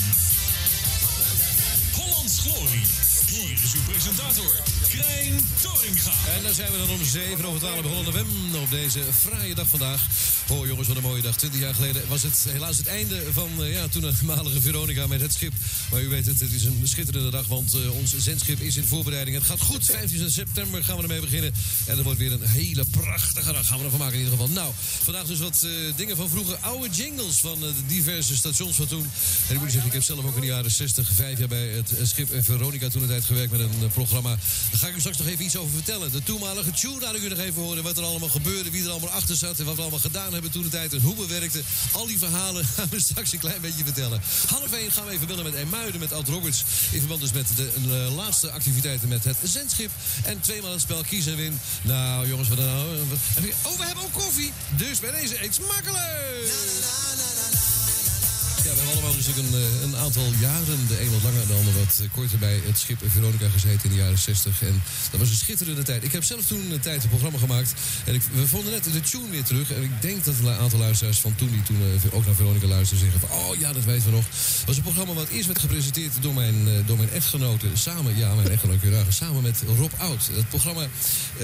Hollands 1.95 2.39
Glorie. 2.39 3.12
Hier 3.33 3.51
is 3.51 3.73
uw 3.73 3.81
presentator, 3.91 4.51
Krijn 4.89 5.39
Torringa. 5.61 6.11
En 6.35 6.43
daar 6.43 6.53
zijn 6.53 6.71
we 6.71 6.77
dan 6.77 6.89
om 6.89 7.05
7 7.05 7.45
over 7.45 7.59
12 7.59 7.81
begonnen 7.81 8.05
november 8.05 8.61
op 8.61 8.69
deze 8.69 8.99
fraaie 9.19 9.55
dag 9.55 9.67
vandaag. 9.67 10.07
Oh 10.49 10.67
jongens, 10.67 10.87
wat 10.87 10.97
een 10.97 11.03
mooie 11.03 11.21
dag. 11.21 11.35
20 11.37 11.59
jaar 11.59 11.73
geleden 11.73 12.01
was 12.07 12.23
het 12.23 12.45
helaas 12.49 12.77
het 12.77 12.87
einde 12.87 13.23
van 13.31 13.49
uh, 13.59 13.73
ja, 13.73 13.87
toenmalige 13.87 14.61
Veronica 14.61 15.07
met 15.07 15.21
het 15.21 15.33
schip. 15.33 15.53
Maar 15.91 16.01
u 16.01 16.07
weet 16.07 16.25
het, 16.25 16.39
het 16.39 16.51
is 16.51 16.63
een 16.63 16.81
schitterende 16.83 17.29
dag, 17.29 17.47
want 17.47 17.75
uh, 17.75 17.95
ons 17.95 18.17
zendschip 18.17 18.59
is 18.59 18.75
in 18.75 18.85
voorbereiding. 18.85 19.37
Het 19.37 19.45
gaat 19.45 19.61
goed, 19.61 19.85
15 19.85 20.31
september 20.31 20.83
gaan 20.83 20.95
we 20.95 21.01
ermee 21.01 21.21
beginnen. 21.21 21.53
En 21.85 21.97
er 21.97 22.03
wordt 22.03 22.19
weer 22.19 22.31
een 22.31 22.47
hele 22.47 22.85
prachtige 22.85 23.51
dag, 23.53 23.67
gaan 23.67 23.77
we 23.77 23.83
ervan 23.83 23.99
maken 23.99 24.15
in 24.15 24.23
ieder 24.23 24.37
geval. 24.37 24.53
Nou, 24.53 24.73
vandaag 25.03 25.25
dus 25.25 25.39
wat 25.39 25.61
uh, 25.65 25.71
dingen 25.95 26.17
van 26.17 26.29
vroeger, 26.29 26.57
oude 26.61 26.89
jingles 26.89 27.35
van 27.35 27.59
de 27.59 27.71
diverse 27.87 28.35
stations 28.35 28.75
van 28.75 28.87
toen. 28.87 29.09
En 29.47 29.53
ik 29.55 29.61
moet 29.61 29.71
zeggen, 29.71 29.87
ik 29.87 29.93
heb 29.93 30.03
zelf 30.03 30.25
ook 30.25 30.35
in 30.35 30.41
de 30.41 30.47
jaren 30.47 30.71
60, 30.71 31.09
vijf 31.13 31.39
jaar 31.39 31.47
bij 31.47 31.67
het 31.67 31.93
schip 32.03 32.29
Veronica 32.43 32.89
toen 32.89 33.01
de 33.01 33.07
tijd 33.07 33.22
gewerkt 33.25 33.51
met 33.51 33.59
een 33.59 33.89
programma. 33.93 34.29
Daar 34.29 34.79
ga 34.79 34.87
ik 34.87 34.95
u 34.95 34.99
straks 34.99 35.17
nog 35.17 35.27
even 35.27 35.45
iets 35.45 35.57
over 35.57 35.73
vertellen. 35.73 36.11
De 36.11 36.23
toenmalige 36.23 36.71
tune 36.71 36.99
laat 36.99 37.15
ik 37.15 37.21
u 37.21 37.29
nog 37.29 37.39
even 37.39 37.61
horen. 37.61 37.83
Wat 37.83 37.97
er 37.97 38.03
allemaal 38.03 38.29
gebeurde, 38.29 38.71
wie 38.71 38.83
er 38.83 38.89
allemaal 38.89 39.09
achter 39.09 39.35
zat 39.35 39.59
en 39.59 39.65
wat 39.65 39.75
we 39.75 39.81
allemaal 39.81 39.99
gedaan 39.99 40.33
hebben 40.33 40.51
toen 40.51 40.63
de 40.63 40.69
tijd 40.69 40.93
en 40.93 41.01
hoe 41.01 41.15
we 41.15 41.27
werkten. 41.27 41.63
Al 41.91 42.07
die 42.07 42.17
verhalen 42.17 42.65
gaan 42.75 42.87
we 42.89 42.99
straks 42.99 43.31
een 43.31 43.39
klein 43.39 43.61
beetje 43.61 43.83
vertellen. 43.83 44.21
Half 44.47 44.71
1 44.71 44.91
gaan 44.91 45.05
we 45.05 45.11
even 45.11 45.27
bellen 45.27 45.43
met 45.43 45.53
Emuiden, 45.53 45.99
met 45.99 46.13
Ad 46.13 46.27
Roberts. 46.27 46.63
In 46.91 46.99
verband 46.99 47.21
dus 47.21 47.31
met 47.31 47.47
de 47.55 47.71
uh, 47.87 48.15
laatste 48.15 48.51
activiteiten 48.51 49.07
met 49.07 49.23
het 49.23 49.37
zendschip. 49.43 49.91
En 50.23 50.39
tweemaal 50.39 50.71
het 50.71 50.81
spel 50.81 51.03
Kies 51.03 51.25
en 51.25 51.35
Win. 51.35 51.59
Nou 51.81 52.27
jongens, 52.27 52.49
wat 52.49 52.57
dan 52.57 52.65
nou? 52.65 52.87
Oh, 53.63 53.77
we 53.77 53.85
hebben 53.85 54.03
ook 54.03 54.13
koffie. 54.13 54.51
Dus 54.77 54.99
bij 54.99 55.11
deze 55.11 55.43
eet 55.43 55.53
smakelijk! 55.53 56.51
Ja, 58.63 58.69
we 58.69 58.75
hebben 58.75 58.93
allemaal 58.93 59.15
natuurlijk 59.19 59.47
een, 59.47 59.83
een, 59.83 59.95
aantal 59.95 60.27
jaren, 60.39 60.87
de 60.87 61.01
een 61.01 61.11
wat 61.11 61.23
langer, 61.23 61.47
de 61.47 61.53
ander 61.53 61.73
wat 61.73 62.01
korter, 62.15 62.37
bij 62.37 62.59
het 62.65 62.77
schip 62.77 62.99
Veronica 63.07 63.49
gezeten 63.49 63.83
in 63.83 63.89
de 63.89 64.01
jaren 64.03 64.17
60. 64.17 64.61
En 64.61 64.81
dat 65.11 65.19
was 65.19 65.29
een 65.29 65.35
schitterende 65.35 65.83
tijd. 65.83 66.03
Ik 66.03 66.11
heb 66.11 66.23
zelf 66.23 66.45
toen 66.45 66.71
een 66.71 66.79
tijd 66.79 67.03
een 67.03 67.09
programma 67.09 67.37
gemaakt. 67.37 67.73
En 68.05 68.13
ik, 68.13 68.21
we 68.33 68.47
vonden 68.47 68.71
net 68.71 68.83
de 68.83 69.01
tune 69.01 69.29
weer 69.29 69.43
terug. 69.43 69.71
En 69.71 69.83
ik 69.83 70.01
denk 70.01 70.23
dat 70.23 70.33
een 70.39 70.49
aantal 70.49 70.79
luisteraars 70.79 71.19
van 71.19 71.35
toen, 71.35 71.49
die 71.49 71.63
toen 71.63 71.77
ook 72.11 72.25
naar 72.25 72.35
Veronica 72.35 72.67
luisterden, 72.67 73.09
zeggen 73.09 73.27
van, 73.27 73.37
oh 73.37 73.55
ja, 73.59 73.73
dat 73.73 73.83
weten 73.83 74.05
we 74.05 74.15
nog. 74.15 74.25
Het 74.25 74.65
was 74.65 74.77
een 74.77 74.83
programma 74.89 75.13
wat 75.13 75.27
eerst 75.27 75.47
werd 75.47 75.59
gepresenteerd 75.59 76.13
door 76.21 76.33
mijn, 76.33 76.55
door 76.85 76.97
mijn 76.97 77.11
echtgenoten. 77.11 77.77
Samen, 77.77 78.17
ja, 78.17 78.35
mijn 78.35 78.49
echtgenoot 78.49 78.81
Juragen, 78.81 79.13
samen 79.13 79.41
met 79.41 79.63
Rob 79.77 79.91
Oud. 79.97 80.29
Het 80.33 80.49
programma 80.49 80.87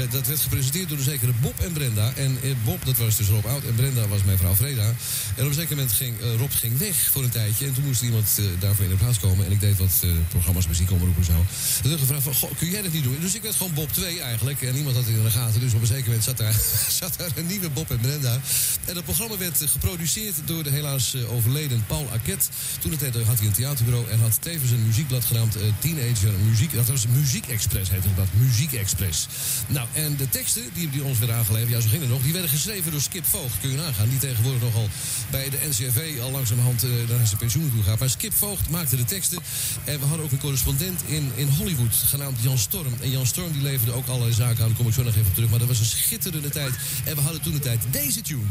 dat 0.10 0.28
werd 0.28 0.40
gepresenteerd 0.40 0.90
door 0.90 0.98
de 0.98 1.04
zekere 1.04 1.32
Bob 1.42 1.60
en 1.60 1.72
Brenda. 1.72 2.14
En 2.16 2.38
Bob, 2.64 2.86
dat 2.86 2.98
was 2.98 3.18
dus 3.18 3.28
Rob 3.28 3.46
Oud. 3.46 3.64
En 3.64 3.76
Brenda 3.76 4.08
was 4.08 4.24
mijn 4.24 4.38
vrouw 4.38 4.56
Freda. 4.56 4.94
En 5.36 5.44
op 5.44 5.50
een 5.50 5.54
zeker 5.54 5.76
moment 5.76 5.94
ging 5.94 6.16
Rob 6.38 6.52
ging 6.52 6.78
weg 6.78 7.09
voor 7.10 7.24
een 7.24 7.30
tijdje. 7.30 7.66
En 7.66 7.74
toen 7.74 7.84
moest 7.84 8.02
iemand 8.02 8.38
uh, 8.40 8.46
daarvoor 8.60 8.84
in 8.84 8.92
de 8.92 8.98
plaats 8.98 9.20
komen. 9.20 9.46
En 9.46 9.52
ik 9.52 9.60
deed 9.60 9.78
wat 9.78 10.02
uh, 10.04 10.12
programma's, 10.30 10.68
muziekomroepen 10.68 11.22
en 11.22 11.26
zo. 11.26 11.46
Toen 11.82 11.92
heb 11.92 12.00
ik 12.00 12.06
gevraagd 12.06 12.24
van, 12.24 12.34
goh, 12.34 12.52
kun 12.58 12.70
jij 12.70 12.82
dat 12.82 12.92
niet 12.92 13.04
doen? 13.04 13.18
Dus 13.20 13.36
ik 13.36 13.42
werd 13.42 13.56
gewoon 13.56 13.74
Bob 13.74 13.94
2 13.94 14.20
eigenlijk. 14.20 14.62
En 14.62 14.74
niemand 14.74 14.96
had 14.96 15.06
het 15.06 15.16
in 15.16 15.24
de 15.24 15.30
gaten. 15.30 15.60
Dus 15.60 15.74
op 15.74 15.82
een 15.82 15.88
zeker 15.88 16.06
moment 16.06 16.24
zat 16.24 16.38
daar, 16.38 16.56
zat 17.02 17.14
daar 17.18 17.32
een 17.36 17.46
nieuwe 17.46 17.70
Bob 17.70 17.92
en 17.92 18.00
Brenda. 18.00 18.40
En 18.86 18.94
dat 18.94 19.04
programma 19.04 19.38
werd 19.38 19.62
geproduceerd 19.66 20.36
door 20.46 20.64
de 20.64 20.70
helaas 20.70 21.16
uh, 21.16 21.34
overleden 21.34 21.84
Paul 21.88 22.08
Arquette. 22.12 22.48
Toen 22.80 22.98
tijd 22.98 23.16
had 23.16 23.38
hij 23.38 23.48
een 23.48 23.54
theaterbureau 23.54 24.10
en 24.10 24.20
had 24.20 24.42
tevens 24.42 24.72
een 24.72 24.86
muziekblad 24.86 25.26
genaamd 25.26 25.58
Teenager 25.80 26.32
Muziek. 26.46 26.74
Dat 26.74 26.88
was 26.88 27.08
Muziek 27.08 27.48
Express 27.48 27.90
heette 27.90 28.08
dat. 28.16 28.28
Muziek 28.34 28.74
Express. 28.74 29.28
Nou, 29.68 29.88
en 29.94 30.16
de 30.16 30.30
teksten 30.30 30.64
die, 30.74 30.90
die 30.90 31.04
ons 31.04 31.18
werden 31.18 31.36
aangeleverd, 31.36 31.72
ja 31.72 31.80
zo 31.80 31.90
ging 31.90 32.02
het 32.02 32.12
nog, 32.12 32.22
die 32.22 32.32
werden 32.34 32.50
geschreven 32.50 32.92
door 32.92 33.02
Skip 33.02 33.26
Voogd. 33.26 33.60
Kun 33.62 33.70
je 33.70 33.78
nagaan. 33.78 34.10
Die 34.10 34.20
tegenwoordig 34.20 34.62
nogal 34.62 34.90
bij 35.30 35.50
de 35.50 35.58
NCRV 35.70 36.20
al 36.22 36.32
langzamerhand 36.32 36.84
naar 37.08 37.28
zijn 37.28 37.40
pensioen 37.40 37.72
toe 37.74 37.84
gaat. 37.84 38.00
Maar 38.00 38.10
Skip 38.10 38.34
Voogd 38.34 38.70
maakte 38.70 38.96
de 38.96 39.06
teksten. 39.06 39.40
En 39.84 40.00
we 40.00 40.06
hadden 40.06 40.26
ook 40.26 40.32
een 40.32 40.40
correspondent 40.40 41.02
in, 41.06 41.32
in 41.36 41.48
Hollywood, 41.48 41.96
genaamd 42.06 42.38
Jan 42.42 42.58
Storm. 42.58 42.94
En 43.02 43.10
Jan 43.10 43.26
Storm 43.26 43.52
die 43.52 43.62
leverde 43.62 43.92
ook 43.92 44.08
allerlei 44.08 44.34
zaken 44.34 44.62
aan. 44.62 44.68
Daar 44.68 44.78
kom 44.78 44.88
ik 44.88 44.94
zo 44.94 45.04
nog 45.04 45.16
even 45.16 45.28
op 45.28 45.34
terug. 45.34 45.50
Maar 45.50 45.60
dat 45.60 45.68
was 45.68 45.80
een 45.80 45.86
schitterende 45.86 46.50
tijd. 46.50 46.74
En 47.06 47.16
we 47.16 47.22
hadden 47.22 47.42
toen 47.42 47.54
de 47.54 47.60
tijd 47.60 47.80
deze 47.92 48.22
tune. 48.22 48.44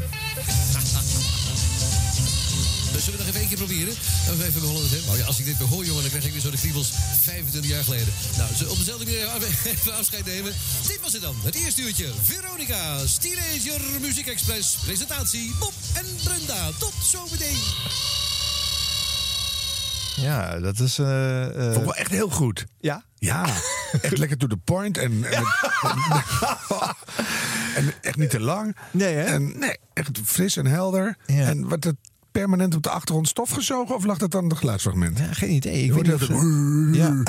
Dus 2.99 3.03
zullen 3.03 3.19
we 3.19 3.25
nog 3.25 3.35
even 3.35 3.39
één 3.39 3.57
keer 3.57 3.65
proberen? 3.65 3.95
Even 4.31 4.61
begonnen 4.61 4.81
met 4.81 4.91
hem. 4.91 5.09
Oh 5.09 5.17
ja, 5.17 5.25
als 5.25 5.39
ik 5.39 5.45
dit 5.45 5.57
weer 5.57 5.67
hoor, 5.67 5.85
jongen, 5.85 6.01
dan 6.01 6.09
krijg 6.09 6.25
ik 6.25 6.31
weer 6.31 6.41
zo 6.41 6.49
de 6.51 6.57
kriebels 6.57 6.91
25 7.21 7.71
jaar 7.71 7.83
geleden. 7.83 8.13
Nou, 8.37 8.49
op 8.69 8.77
dezelfde 8.77 9.05
manier 9.05 9.27
even 9.73 9.95
afscheid 9.95 10.25
nemen. 10.25 10.53
Dit 10.87 10.99
was 11.01 11.13
het 11.13 11.21
dan. 11.21 11.35
Het 11.43 11.55
eerste 11.55 11.81
uurtje. 11.81 12.07
Veronica, 12.23 12.97
Teenager 13.19 13.81
Muziek 14.01 14.27
Express. 14.27 14.75
Presentatie 14.85 15.51
Bob 15.59 15.73
en 15.93 16.05
Brenda. 16.23 16.71
Tot 16.79 16.93
zometeen. 17.03 17.57
Ja, 20.21 20.59
dat 20.59 20.79
is... 20.79 20.99
Uh. 20.99 21.43
Vond 21.53 21.75
ik 21.75 21.83
wel 21.83 21.95
echt 21.95 22.11
heel 22.11 22.29
goed. 22.29 22.65
Ja? 22.79 23.03
Ja, 23.15 23.45
echt 24.01 24.17
lekker 24.17 24.37
to 24.37 24.47
the 24.47 24.57
point. 24.57 24.97
En, 24.97 25.23
en, 27.75 27.93
echt 28.01 28.17
niet 28.17 28.29
te 28.29 28.39
lang. 28.39 28.75
Nee, 28.91 29.15
hè? 29.15 29.23
En, 29.23 29.59
nee, 29.59 29.77
echt 29.93 30.19
fris 30.23 30.57
en 30.57 30.65
helder. 30.65 31.17
Ja. 31.25 31.47
En 31.47 31.67
wat 31.67 31.83
het 31.83 31.95
permanent 32.39 32.75
op 32.75 32.83
de 32.83 32.89
achtergrond 32.89 33.27
stof 33.27 33.49
gezogen? 33.49 33.95
Of 33.95 34.05
lag 34.05 34.17
dat 34.17 34.31
dan 34.31 34.47
de 34.49 34.55
geluidsfragment? 34.55 35.17
Ja, 35.17 35.33
geen 35.33 35.51
idee. 35.51 35.83
Ik 35.83 35.93
weet 35.93 36.03
niet 36.03 36.13
of. 36.13 36.27
Ja. 36.95 37.23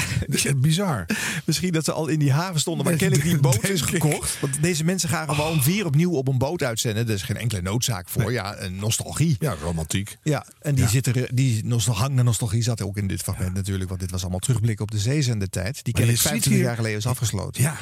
Bizar. 0.57 1.07
Misschien 1.47 1.73
dat 1.73 1.85
ze 1.85 1.93
al 1.93 2.09
in 2.09 2.19
die 2.19 2.33
haven 2.33 2.61
stonden 2.61 2.85
waar 2.85 2.93
Nee, 2.95 3.03
kennelijk 3.09 3.29
die 3.31 3.41
boot 3.41 3.69
is 3.69 3.83
ik. 3.83 3.89
gekocht. 3.89 4.41
Want 4.41 4.63
deze 4.63 4.85
mensen 4.85 5.09
gaan 5.09 5.35
gewoon 5.35 5.63
weer 5.63 5.87
opnieuw 5.87 6.11
op 6.13 6.29
een 6.29 6.39
boot 6.39 6.63
uitzenden. 6.63 7.07
Er 7.09 7.15
is 7.15 7.23
geen 7.23 7.37
enkele 7.37 7.63
noodzaak 7.63 8.09
voor. 8.09 8.33
Ja, 8.33 8.61
een 8.61 8.77
nostalgie. 8.77 9.37
Ja, 9.39 9.55
romantiek. 9.63 10.17
Ja, 10.23 10.47
en 10.63 10.75
die, 10.75 10.85
Ja. 10.85 10.91
zit 10.91 11.07
er, 11.07 11.29
die 11.35 11.65
nostal, 11.65 12.09
nostalgie 12.09 12.63
zat 12.63 12.83
ook 12.83 12.97
in 12.97 13.07
dit 13.07 13.23
fragment 13.23 13.55
natuurlijk. 13.55 13.89
Want 13.89 14.01
dit 14.01 14.11
was 14.11 14.21
allemaal 14.21 14.39
terugblik 14.39 14.81
op 14.81 14.91
de 14.91 14.99
zeezendetijd. 14.99 15.75
Die 15.75 15.83
Maar 15.85 15.93
kennelijk 15.93 16.19
ziet 16.23 16.29
25 16.31 16.53
hier- 16.53 16.63
jaar 16.63 16.77
geleden 16.77 16.99
is 16.99 17.07
afgesloten. 17.07 17.63
Ja, 17.63 17.77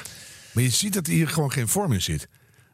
maar 0.52 0.62
je 0.62 0.70
ziet 0.70 0.94
dat 0.94 1.06
hier 1.06 1.28
gewoon 1.28 1.52
geen 1.52 1.68
vorm 1.68 1.92
in 1.92 2.02
zit. 2.02 2.28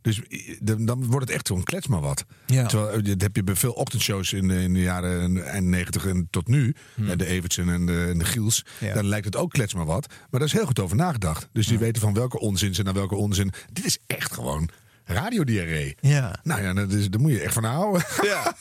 Dus 0.05 0.21
i- 0.31 0.59
dan 0.61 1.07
wordt 1.07 1.27
het 1.27 1.35
echt 1.37 1.47
zo'n 1.47 1.63
klets 1.63 1.87
maar 1.87 2.01
wat. 2.01 2.25
Ja. 2.47 2.67
Terwijl, 2.67 2.91
eh, 2.99 3.05
dat 3.05 3.21
heb 3.21 3.37
je 3.37 3.45
bij 3.45 3.55
veel 3.57 3.73
ochtendshows 3.73 4.33
in 4.33 4.49
de, 4.49 4.63
in 4.63 4.73
de 4.75 4.81
jaren 4.81 5.45
eind 5.45 5.67
90 5.67 6.07
en 6.07 6.27
tot 6.31 6.49
nu. 6.49 6.75
eh, 7.09 7.17
De 7.17 7.27
Evertsen 7.27 7.69
en 7.69 7.87
de, 7.87 8.07
en 8.09 8.19
de 8.19 8.25
Giels. 8.25 8.65
Hmm. 8.79 8.89
Ja. 8.89 8.95
Dan 8.95 9.07
lijkt 9.07 9.25
het 9.25 9.37
ook 9.37 9.51
klets 9.51 9.75
maar 9.75 9.85
wat. 9.87 10.07
Maar 10.09 10.41
daar 10.41 10.49
is 10.49 10.53
heel 10.53 10.67
goed 10.67 10.81
over 10.81 10.97
nagedacht. 10.97 11.49
Dus 11.53 11.67
die 11.67 11.79
weten 11.79 12.03
van 12.03 12.15
welke 12.15 12.39
onzin 12.41 12.75
ze 12.75 12.83
naar 12.83 12.95
welke 12.95 13.15
onzin. 13.15 13.53
Dit 13.73 13.85
is 13.85 13.99
echt 14.07 14.33
gewoon 14.35 14.69
radiodiarree. 15.05 15.97
Ja. 16.01 16.39
Nou 16.43 16.63
ja, 16.63 16.73
dat 16.75 16.93
is, 16.93 17.11
daar 17.11 17.21
moet 17.21 17.33
je 17.33 17.41
echt 17.41 17.55
van 17.55 17.65
houden. 17.65 18.05
Ja. 18.23 18.55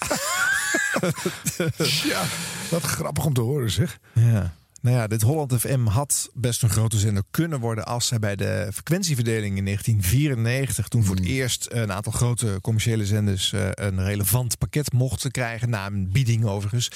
ja, 2.03 2.23
wat 2.69 2.81
grappig 2.83 3.25
om 3.25 3.33
te 3.33 3.41
horen 3.41 3.71
zeg. 3.71 3.97
Ja. 4.13 4.53
Nou 4.83 4.95
ja, 4.95 5.07
dit 5.07 5.21
Holland 5.21 5.53
FM 5.59 5.85
had 5.85 6.29
best 6.33 6.63
een 6.63 6.69
grote 6.69 6.97
zender 6.97 7.23
kunnen 7.31 7.59
worden 7.59 7.85
als 7.85 8.07
zij 8.07 8.19
bij 8.19 8.35
de 8.35 8.69
frequentieverdeling 8.73 9.57
in 9.57 9.65
1994, 9.65 10.87
toen 10.87 11.03
voor 11.03 11.15
het 11.15 11.25
eerst 11.25 11.67
een 11.71 11.91
aantal 11.91 12.11
grote 12.11 12.59
commerciële 12.61 13.05
zenders 13.05 13.53
eh, 13.53 13.69
een 13.73 14.03
relevant 14.03 14.57
pakket 14.57 14.93
mochten 14.93 15.31
krijgen, 15.31 15.69
na 15.69 15.85
een 15.85 16.09
bieding 16.11 16.45
overigens. 16.45 16.91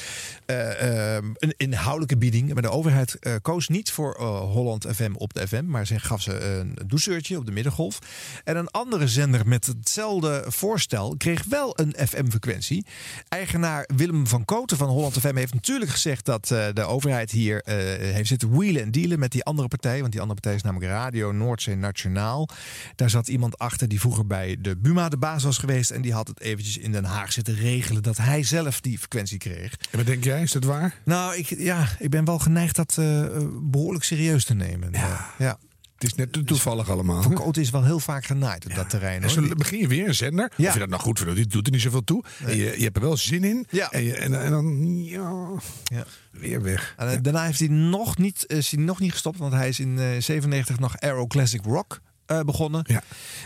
Eh, 0.46 1.16
eh, 1.16 1.24
een 1.38 1.54
inhoudelijke 1.58 2.18
bieding. 2.18 2.54
Maar 2.54 2.62
de 2.62 2.70
overheid 2.70 3.20
koos 3.42 3.68
niet 3.68 3.92
voor 3.92 4.18
Holland 4.22 4.86
FM 4.94 5.14
op 5.14 5.34
de 5.34 5.48
FM, 5.48 5.66
maar 5.66 5.88
ze 5.88 6.00
gaf 6.00 6.22
ze 6.22 6.40
een 6.40 6.78
douceurtje 6.88 7.38
op 7.38 7.46
de 7.46 7.52
middengolf. 7.52 8.00
En 8.44 8.58
een 8.58 8.72
andere 8.72 9.08
zender 9.08 9.48
met 9.48 9.66
hetzelfde 9.66 10.44
voorstel 10.48 11.16
kreeg 11.18 11.44
wel 11.44 11.74
een 11.80 11.96
FM-frequentie. 12.08 12.86
Eigenaar 13.28 13.90
Willem 13.96 14.28
van 14.28 14.46
Koten 14.46 14.78
van 14.78 14.90
Holland 14.90 15.20
FM 15.20 15.36
heeft 15.36 15.54
natuurlijk 15.54 15.92
gezegd 15.92 16.26
dat 16.26 16.48
de 16.48 16.84
overheid 16.84 17.32
hier 17.32 17.62
heeft 17.78 18.28
zitten 18.28 18.58
wheelen 18.58 18.82
en 18.82 18.92
dealen 18.92 19.20
met 19.20 19.32
die 19.32 19.44
andere 19.44 19.68
partij. 19.68 20.00
Want 20.00 20.12
die 20.12 20.22
andere 20.22 20.40
partij 20.40 20.58
is 20.58 20.64
namelijk 20.64 20.92
Radio 20.92 21.32
Noordzee 21.32 21.76
Nationaal. 21.76 22.50
Daar 22.96 23.10
zat 23.10 23.28
iemand 23.28 23.58
achter 23.58 23.88
die 23.88 24.00
vroeger 24.00 24.28
bij 24.28 24.58
de 24.60 24.78
Buma 24.78 25.10
de 25.10 25.18
baas 25.18 25.44
was 25.44 25.58
geweest. 25.58 25.92
En 25.92 26.02
die 26.02 26.14
had 26.14 26.28
het 26.28 26.40
eventjes 26.40 26.78
in 26.78 26.92
Den 26.92 27.06
Haag 27.06 27.32
zitten 27.32 27.56
regelen 27.56 28.04
dat 28.04 28.18
hij 28.18 28.44
zelf 28.44 28.82
die 28.82 28.98
frequentie 28.98 29.38
kreeg. 29.38 29.78
En 29.92 29.98
wat 29.98 30.06
denk 30.06 30.24
jij, 30.24 30.42
is 30.42 30.52
dat 30.52 30.64
waar? 30.64 30.96
Nou, 31.06 31.36
ik, 31.36 31.46
ja, 31.58 31.88
ik 32.00 32.10
ben 32.10 32.26
wel 32.26 32.40
geneigd 32.40 32.76
dat 32.76 32.98
eh, 32.98 33.26
behoorlijk 33.62 34.04
serieus 34.04 34.46
te 34.46 34.54
nemen. 34.54 34.90
Ja. 34.92 35.34
ja. 35.38 35.58
Het 35.98 36.04
is 36.08 36.16
net 36.16 36.34
te 36.34 36.44
toevallig 36.44 36.90
allemaal. 36.90 37.22
Van 37.22 37.34
Koten 37.34 37.62
is 37.62 37.70
wel 37.70 37.84
heel 37.84 38.00
vaak 38.00 38.26
genaaid 38.26 38.66
op 38.66 38.76
dat 38.76 38.90
terrein. 38.90 39.16
En 39.24 39.30
Hoor. 39.34 39.48
zo 39.48 39.56
begin 39.56 39.80
je 39.80 39.88
weer 39.88 40.08
een 40.08 40.16
zender. 40.16 40.52
Ja. 40.56 40.68
Of 40.68 40.74
je 40.74 40.80
dat 40.80 40.90
nou 40.90 41.02
goed 41.02 41.20
vindt, 41.20 41.36
die 41.36 41.48
doet 41.48 41.66
er 41.66 41.72
niet 41.72 41.82
zoveel 41.82 42.04
toe. 42.04 42.24
En 42.46 42.56
je, 42.58 42.64
je 42.78 42.84
hebt 42.84 42.96
er 42.96 43.02
wel 43.02 43.18
zin 43.18 43.44
in. 43.44 43.66
Ja. 43.70 43.92
En, 43.92 44.04
je, 44.04 44.14
en, 44.16 44.42
en 44.44 44.52
dan 44.52 44.96
ja, 45.04 45.48
Ja. 45.84 46.06
weer 46.32 46.62
weg. 46.62 46.94
En, 46.98 47.08
eh, 47.12 47.18
daarna 47.22 47.44
heeft 47.46 47.60
hij 47.60 47.68
nog 47.68 48.18
niet, 48.18 48.44
is 48.48 48.72
hij 48.72 48.84
nog 48.84 49.00
niet 49.00 49.12
gestopt, 49.12 49.38
want 49.38 49.54
hij 49.54 49.68
is 49.70 49.80
in 49.80 50.00
eh 50.00 50.06
97 50.22 50.80
nog 50.80 50.98
Aero 51.00 51.28
Classic 51.28 51.62
Rock 51.66 52.00
eh, 52.28 52.40
begonnen. 52.40 52.84
Ja. 52.88 53.02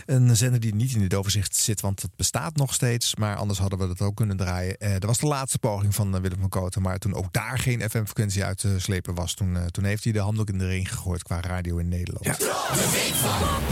Een 0.06 0.36
zender 0.36 0.60
die 0.60 0.74
niet 0.74 0.94
in 0.94 1.00
dit 1.00 1.14
overzicht 1.14 1.56
zit, 1.56 1.80
want 1.80 2.02
het 2.02 2.10
bestaat 2.16 2.56
nog 2.56 2.74
steeds. 2.74 3.16
Maar 3.16 3.36
anders 3.36 3.58
hadden 3.58 3.78
we 3.78 3.86
dat 3.86 4.00
ook 4.00 4.16
kunnen 4.16 4.36
draaien. 4.36 4.76
Eh 4.78 4.90
dat 4.92 5.04
was 5.04 5.18
de 5.18 5.26
laatste 5.26 5.58
poging 5.58 5.94
van 5.94 6.14
eh, 6.14 6.20
Willem 6.20 6.40
van 6.40 6.48
Koten. 6.48 6.82
Maar 6.82 6.98
toen 6.98 7.14
ook 7.14 7.32
daar 7.32 7.58
geen 7.58 7.80
FM-frequentie 7.80 8.44
uit 8.44 8.58
te 8.58 8.80
slepen 8.80 9.14
was, 9.14 9.34
toen, 9.34 9.58
toen 9.70 9.84
heeft 9.84 10.04
hij 10.04 10.12
de 10.12 10.18
handdoek 10.18 10.48
in 10.48 10.58
de 10.58 10.66
ring 10.66 10.88
gegooid 10.88 11.22
qua 11.22 11.40
radio 11.40 11.76
in 11.76 11.88
Nederland. 11.88 12.24
Ja. 12.24 12.34
De 12.36 12.88
week 12.92 13.14
van 13.14 13.62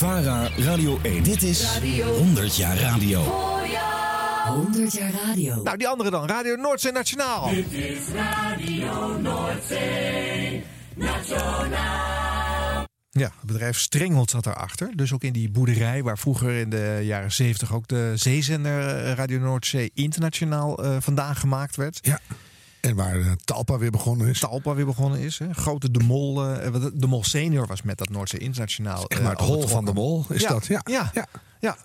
VARA 0.00 0.48
Radio 0.56 0.98
1. 1.02 1.22
Dit 1.22 1.42
is 1.42 1.78
100 2.16 2.56
jaar 2.56 2.78
radio. 2.78 3.20
100 4.46 4.92
jaar 4.92 5.12
radio. 5.26 5.62
Nou, 5.62 5.76
die 5.76 5.88
andere 5.88 6.10
dan. 6.10 6.26
Radio 6.26 6.56
Noordzee 6.56 6.92
Nationaal. 6.92 7.50
Dit 7.50 7.72
is 7.72 7.98
Radio 8.14 9.18
Noordzee 9.18 10.64
Nationaal. 10.94 12.19
Ja, 13.12 13.24
het 13.40 13.46
bedrijf 13.46 13.78
Strenghold 13.78 14.30
zat 14.30 14.44
daarachter. 14.44 14.96
Dus 14.96 15.12
ook 15.12 15.22
in 15.22 15.32
die 15.32 15.50
boerderij 15.50 16.02
waar 16.02 16.18
vroeger 16.18 16.50
in 16.52 16.70
de 16.70 17.00
jaren 17.02 17.32
70 17.32 17.72
ook 17.72 17.88
de 17.88 18.12
zeezender 18.14 18.96
eh, 19.04 19.12
Radio 19.12 19.38
Noordzee 19.38 19.90
internationaal 19.94 20.84
eh, 20.84 20.96
vandaan 21.00 21.36
gemaakt 21.36 21.76
werd. 21.76 21.98
Ja. 22.02 22.20
En 22.80 22.94
waar 22.94 23.20
eh, 23.20 23.32
Talpa 23.44 23.78
weer 23.78 23.90
begonnen 23.90 24.28
is. 24.28 24.38
Talpa 24.40 24.74
weer 24.74 24.86
begonnen 24.86 25.20
is. 25.20 25.38
Hè. 25.38 25.52
Grote 25.54 25.90
De 25.90 25.98
Mol. 25.98 26.34
wat- 26.70 26.90
de 26.94 27.06
Mol 27.06 27.24
senior 27.24 27.66
was 27.66 27.82
met 27.82 27.98
dat 27.98 28.08
Noordzee 28.08 28.40
internationaal. 28.40 29.08
Echt 29.08 29.22
maar 29.22 29.30
het 29.30 29.40
hol 29.40 29.68
van 29.68 29.84
de 29.84 29.92
Mol 29.92 30.24
is 30.28 30.40
ja, 30.42 30.48
dat. 30.48 30.66
Ja. 30.66 30.80
Ja, 30.84 31.12
ja. 31.60 31.76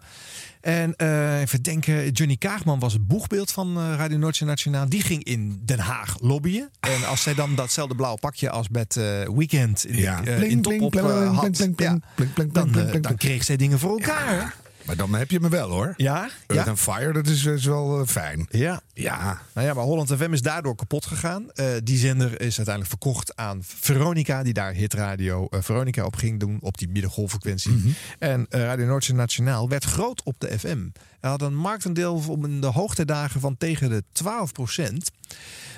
En 0.66 0.95
eh, 0.95 1.41
even 1.41 1.61
denken, 1.61 2.11
Johnny 2.11 2.36
Kaagman 2.36 2.80
was 2.80 2.93
het 2.93 3.07
boegbeeld 3.07 3.51
van 3.51 3.78
eh, 3.78 3.93
Radio 3.97 4.18
Noordzee 4.18 4.47
Nationaal. 4.47 4.89
Die 4.89 5.01
ging 5.01 5.24
in 5.24 5.61
Den 5.66 5.80
Haag 5.80 6.18
lobbyen. 6.22 6.70
En 6.80 7.07
als 7.07 7.22
zij 7.22 7.34
dan 7.34 7.55
datzelfde 7.55 7.95
blauwe 7.95 8.20
pakje 8.20 8.49
als 8.49 8.70
met 8.70 8.97
eh, 8.97 9.03
Weekend 9.36 9.86
in, 9.86 9.97
Ja. 9.97 10.22
Bling, 10.22 10.43
in 10.43 10.61
top 10.61 10.72
bling, 10.72 10.84
op 10.84 10.91
bling, 10.91 11.05
eh, 11.05 11.93
bling, 12.16 12.53
had, 12.53 13.03
dan, 13.03 13.16
kreeg 13.18 13.43
zij 13.43 13.55
dingen 13.57 13.80
voor 13.80 13.91
elkaar. 13.91 14.55
Maar 14.86 14.95
dan 14.95 15.13
heb 15.15 15.31
je 15.31 15.39
me 15.39 15.49
wel 15.49 15.69
hoor. 15.69 15.93
Ja? 15.97 16.19
Earth 16.21 16.33
Ja. 16.47 16.63
and 16.63 16.79
Fire, 16.79 17.13
dat 17.13 17.27
is, 17.27 17.45
is 17.45 17.65
wel 17.65 17.99
eh, 18.01 18.07
fijn. 18.07 18.47
Ja. 18.49 18.81
Ja. 18.93 19.41
Nou 19.53 19.67
ja, 19.67 19.73
maar 19.73 19.83
Holland 19.83 20.13
FM 20.13 20.33
is 20.33 20.41
daardoor 20.41 20.75
kapot 20.75 21.05
gegaan. 21.05 21.51
Eh, 21.51 21.65
die 21.83 21.97
zender 21.97 22.31
is 22.41 22.57
uiteindelijk 22.57 22.88
verkocht 22.88 23.36
aan 23.36 23.59
Veronica, 23.63 24.43
die 24.43 24.53
daar 24.53 24.73
hitradio 24.73 25.47
eh, 25.49 25.61
Veronica 25.61 26.05
op 26.05 26.15
ging 26.15 26.39
doen, 26.39 26.57
op 26.61 26.77
die 26.77 26.88
middengolffrequentie. 26.89 27.71
Mhm. 27.71 27.88
En 28.19 28.45
eh, 28.49 28.61
Radio 28.61 28.86
Noordzee 28.86 29.15
Nationaal 29.15 29.69
werd 29.69 29.83
groot 29.83 30.23
op 30.23 30.36
de 30.39 30.59
FM. 30.59 30.88
Hij 31.19 31.29
had 31.29 31.41
een 31.41 31.55
marktendeel 31.55 32.23
om 32.27 32.45
in 32.45 32.61
de 32.61 32.67
hoogtijdagen 32.67 33.39
van 33.39 33.57
tegen 33.57 33.89
de 33.89 34.03
12% 34.23 34.83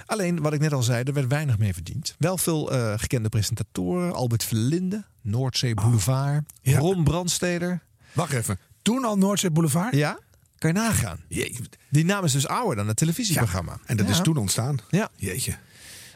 Alleen, 0.05 0.41
wat 0.41 0.53
ik 0.53 0.59
net 0.59 0.73
al 0.73 0.83
zei, 0.83 1.03
er 1.03 1.13
werd 1.13 1.27
weinig 1.27 1.57
mee 1.57 1.73
verdiend. 1.73 2.15
Wel 2.17 2.37
veel 2.37 2.71
eh, 2.71 2.93
gekende 2.97 3.29
presentatoren. 3.29 4.13
Albert 4.13 4.43
Verlinde, 4.43 5.03
Noordzee 5.21 5.73
Boulevard, 5.73 6.43
Ron 6.63 7.03
Brandsteder. 7.03 7.81
Wacht 8.13 8.33
even. 8.33 8.59
Toen 8.87 9.05
al 9.05 9.17
Noordzee 9.17 9.51
Boulevard? 9.51 9.95
Ja, 9.95 10.19
kan 10.57 10.69
je 10.73 10.75
nagaan. 10.79 11.19
Die 11.89 12.05
naam 12.05 12.23
is 12.23 12.31
dus 12.31 12.47
ouder 12.47 12.75
dan 12.75 12.87
het 12.87 12.97
televisieprogramma. 12.97 13.79
En 13.85 13.97
dat 13.97 14.05
Ja. 14.05 14.11
is 14.11 14.21
toen 14.21 14.37
ontstaan. 14.37 14.77
Ja. 14.89 15.09
Jeetje. 15.15 15.57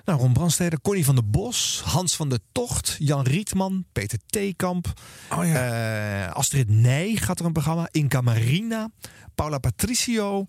Nou, 0.06 0.20
Ron 0.20 0.34
Brandsteder, 0.34 0.82
Connie 0.82 1.06
van 1.06 1.16
der 1.16 1.30
Bos, 1.30 1.82
Hans 1.86 2.16
van 2.16 2.30
der 2.30 2.40
Tocht, 2.52 2.96
Jan 3.00 3.26
Rietman, 3.26 3.86
Peter 3.92 4.20
Theekamp, 4.26 4.94
Oh 5.32 5.46
eh, 5.56 6.32
Astrid 6.32 6.70
Nij 6.70 7.16
gaat 7.16 7.40
er 7.40 7.46
een 7.46 7.52
programma, 7.54 7.88
Inca 7.92 8.22
Marina, 8.22 8.90
Paula 9.36 9.58
Patricio 9.58 10.46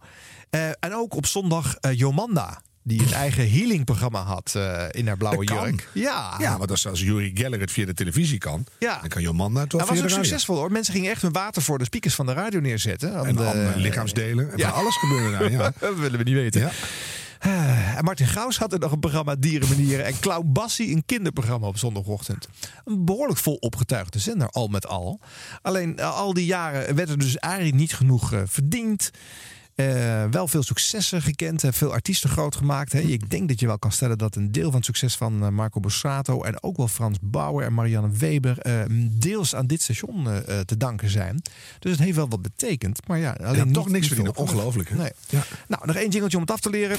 eh, 0.50 0.68
en 0.68 0.94
ook 0.94 1.14
op 1.14 1.26
zondag 1.26 1.74
eh, 1.76 1.98
Jomanda. 1.98 2.62
Die 2.84 3.00
een 3.02 3.12
eigen 3.12 3.50
healingprogramma 3.50 4.22
had 4.22 4.52
eh, 4.56 4.84
in 4.90 5.06
haar 5.06 5.16
blauwe 5.16 5.44
jurk. 5.44 5.88
Ja. 5.92 6.34
Ja, 6.38 6.58
want 6.58 6.70
als, 6.70 6.86
als 6.86 7.00
Yuri 7.00 7.30
Geller 7.34 7.60
het 7.60 7.70
via 7.70 7.86
de 7.86 7.94
televisie 7.94 8.38
kan, 8.38 8.64
Ja. 8.78 8.98
dan 9.00 9.08
kan 9.08 9.22
Jomanda 9.22 9.60
het 9.60 9.72
wel 9.72 9.80
Dat 9.80 9.90
was 9.90 9.98
ook 9.98 10.08
de 10.08 10.14
succesvol 10.14 10.56
hoor. 10.56 10.72
Mensen 10.72 10.94
gingen 10.94 11.10
echt 11.10 11.22
hun 11.22 11.32
water 11.32 11.62
voor 11.62 11.78
de 11.78 11.84
speakers 11.84 12.14
van 12.14 12.26
de 12.26 12.32
radio 12.32 12.60
neerzetten. 12.60 13.14
En 13.24 13.38
eh, 13.38 13.76
lichaamsdelen. 13.76 14.52
En 14.52 14.72
alles 14.72 14.96
gebeurde 14.96 15.38
daar. 15.38 15.50
Ja. 15.50 15.72
dat 15.80 15.94
willen 15.98 16.18
we 16.18 16.24
niet 16.24 16.34
weten. 16.34 16.60
Ja. 16.60 16.70
Eh, 17.38 17.96
en 17.96 18.04
Martin 18.04 18.26
Gaus 18.26 18.58
had 18.58 18.72
er 18.72 18.78
nog 18.78 18.92
een 18.92 19.00
programma 19.00 19.34
Dierenmanieren. 19.34 20.04
En 20.04 20.20
Klauw 20.20 20.42
Bassi 20.44 20.92
een 20.92 21.02
kinderprogramma 21.06 21.66
op 21.66 21.78
zondagochtend. 21.78 22.48
Een 22.84 23.04
behoorlijk 23.04 23.38
vol 23.38 23.54
opgetuigde 23.54 24.18
zender, 24.18 24.48
al 24.48 24.68
met 24.68 24.86
al. 24.86 25.20
Alleen 25.62 26.00
al 26.00 26.34
die 26.34 26.46
jaren 26.46 26.94
werd 26.94 27.08
er 27.08 27.18
dus 27.18 27.36
eigenlijk 27.36 27.76
niet 27.76 27.94
genoeg 27.94 28.32
eh, 28.32 28.40
verdiend. 28.44 29.10
Eh, 29.74 30.24
wel 30.30 30.48
veel 30.48 30.62
successen 30.62 31.22
gekend, 31.22 31.62
hè, 31.62 31.72
veel 31.72 31.92
artiesten 31.92 32.30
groot 32.30 32.56
gemaakt. 32.56 32.92
Hè. 32.92 32.98
Ik 33.00 33.30
denk 33.30 33.48
dat 33.48 33.60
je 33.60 33.66
wel 33.66 33.78
kan 33.78 33.92
stellen 33.92 34.18
dat 34.18 34.36
een 34.36 34.52
deel 34.52 34.64
van 34.64 34.74
het 34.74 34.84
succes 34.84 35.14
van 35.16 35.42
eh, 35.44 35.48
Marco 35.48 35.80
Borsato 35.80 36.42
en 36.42 36.62
ook 36.62 36.76
wel 36.76 36.88
Frans 36.88 37.18
Bauer 37.22 37.64
en 37.64 37.74
Marianne 37.74 38.10
Weber 38.10 38.58
eh, 38.58 38.80
deels 39.10 39.54
aan 39.54 39.66
dit 39.66 39.82
station 39.82 40.24
te 40.66 40.76
danken 40.76 41.10
zijn. 41.10 41.42
Dus 41.78 41.90
het 41.90 42.00
heeft 42.00 42.16
wel 42.16 42.28
wat 42.28 42.42
betekend. 42.42 43.08
Maar 43.08 43.18
ja, 43.18 43.36
alleen 43.40 43.56
Ja, 43.56 43.64
niet- 43.64 43.74
toch 43.74 43.84
niks 43.88 43.98
niet 43.98 44.06
verdienen. 44.06 44.36
Ongelooflijk, 44.36 44.88
hè? 44.88 44.96
Nee. 44.96 45.10
Ja. 45.28 45.44
Nou, 45.68 45.86
nog 45.86 45.96
één 45.96 46.10
jingeltje 46.10 46.36
om 46.36 46.42
het 46.42 46.52
af 46.52 46.60
te 46.60 46.70
leren. 46.70 46.96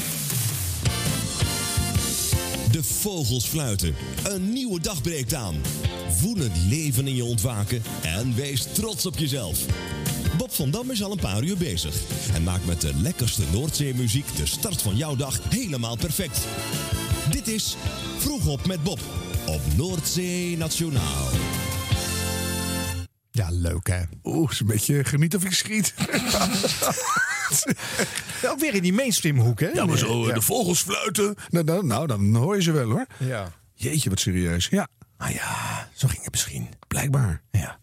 De 2.71 2.83
vogels 2.83 3.45
fluiten. 3.45 3.95
Een 4.23 4.53
nieuwe 4.53 4.79
dag 4.81 5.01
breekt 5.01 5.33
aan. 5.33 5.55
Voel 6.09 6.35
het 6.37 6.51
leven 6.69 7.07
in 7.07 7.15
je 7.15 7.23
ontwaken 7.23 7.81
en 8.01 8.35
wees 8.35 8.67
trots 8.73 9.05
op 9.05 9.17
jezelf. 9.17 9.59
Bob 10.37 10.53
van 10.53 10.71
Dam 10.71 10.91
is 10.91 11.03
al 11.03 11.11
een 11.11 11.19
paar 11.19 11.43
uur 11.43 11.57
bezig. 11.57 11.95
En 12.33 12.43
maakt 12.43 12.65
met 12.65 12.81
de 12.81 12.95
lekkerste 12.95 13.43
Noordzeemuziek 13.51 14.35
de 14.35 14.45
start 14.45 14.81
van 14.81 14.95
jouw 14.95 15.15
dag 15.15 15.39
helemaal 15.49 15.95
perfect. 15.97 16.39
Dit 17.29 17.47
is 17.47 17.75
Vroeg 18.17 18.47
op 18.47 18.65
met 18.65 18.83
Bob 18.83 18.99
op 19.47 19.61
Noordzee 19.77 20.57
Nationaal. 20.57 21.27
Ja, 23.31 23.47
leuk 23.51 23.87
hè. 23.87 24.01
Oeh, 24.23 24.51
is 24.51 24.59
een 24.59 24.65
beetje 24.67 25.03
geniet 25.03 25.35
of 25.35 25.43
ik 25.43 25.53
schiet. 25.53 25.93
Ook 28.49 28.59
weer 28.59 28.73
in 28.75 28.81
die 28.81 28.93
mainstream 28.93 29.37
hoek 29.39 29.59
hè. 29.59 29.67
Ja, 29.67 29.85
maar 29.85 29.97
zo 29.97 30.27
Ja. 30.27 30.33
de 30.33 30.41
vogels 30.41 30.81
fluiten. 30.81 31.35
Nou, 31.49 31.65
nou, 31.65 31.85
nou, 31.85 32.07
dan 32.07 32.35
hoor 32.35 32.55
je 32.55 32.61
ze 32.61 32.71
wel 32.71 32.89
hoor. 32.89 33.05
Ja. 33.19 33.51
Jeetje, 33.75 34.09
wat 34.09 34.19
serieus. 34.19 34.67
Ja, 34.71 34.87
Ah 35.17 35.29
ja, 35.29 35.89
zo 35.95 36.07
ging 36.07 36.21
het 36.23 36.31
misschien. 36.31 36.67
blijkbaar. 36.87 37.41
Ja. 37.51 37.79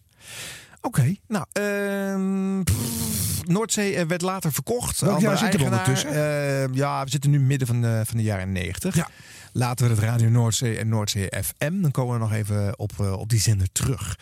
Oké, 0.81 1.15
nou, 1.29 1.45
ehm, 1.53 2.63
pff, 2.63 3.47
Noordzee 3.47 3.95
eh, 3.95 4.07
werd 4.07 4.23
later 4.23 4.53
verkocht. 4.53 5.01
Welk 5.01 5.21
jaar 5.21 5.39
zitten 5.39 5.61
we 5.61 5.65
ondertussen? 5.65 6.11
Eh, 6.11 6.75
ja, 6.75 7.05
we 7.05 7.11
zitten 7.11 7.31
nu 7.31 7.41
midden 7.41 7.67
van 7.67 7.81
de, 7.81 8.03
van 8.07 8.17
de 8.17 8.23
jaren 8.23 8.53
90. 8.53 8.95
Ja. 8.95 9.09
Later 9.53 9.87
werd 9.87 10.01
het 10.01 10.11
Radio 10.11 10.29
Noordzee 10.29 10.79
en 10.79 10.89
Noordzee 10.89 11.29
FM. 11.43 11.81
Dan 11.81 11.91
komen 11.91 12.15
we 12.15 12.21
nog 12.21 12.33
even 12.33 12.79
op, 12.79 12.93
eh, 13.01 13.13
op 13.13 13.29
die 13.29 13.41
zender 13.41 13.69
terug. 13.73 14.19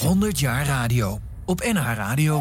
100 0.00 0.38
jaar 0.38 0.66
radio. 0.66 1.20
Op 1.44 1.60
NH 1.60 1.94
Radio. 1.94 2.40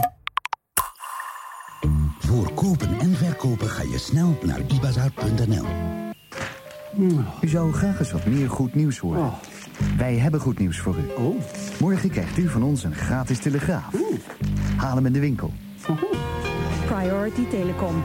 Voor 2.20 2.54
kopen 2.54 3.00
en 3.00 3.16
verkopen 3.16 3.70
ga 3.70 3.82
je 3.82 3.98
snel 3.98 4.40
naar 4.44 4.60
ibazaar.nl. 4.68 5.66
U 7.42 7.48
zou 7.48 7.74
graag 7.74 8.00
eens 8.00 8.12
wat 8.12 8.26
meer 8.26 8.50
goed 8.50 8.76
nieuws 8.76 8.98
horen. 8.98 9.34
Wij 9.98 10.16
hebben 10.16 10.40
goed 10.40 10.60
nieuws 10.60 10.80
voor 10.80 10.96
u. 10.98 11.34
Morgen 11.80 12.10
krijgt 12.10 12.38
u 12.38 12.48
van 12.48 12.64
ons 12.64 12.84
een 12.84 12.96
gratis 12.96 13.40
telegraaf. 13.40 13.94
Haal 14.76 14.96
hem 14.96 15.06
in 15.06 15.14
de 15.14 15.20
winkel. 15.20 15.54
Priority 16.86 17.48
Telecom. 17.48 18.04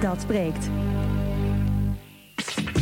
Dat 0.00 0.20
spreekt. 0.20 0.68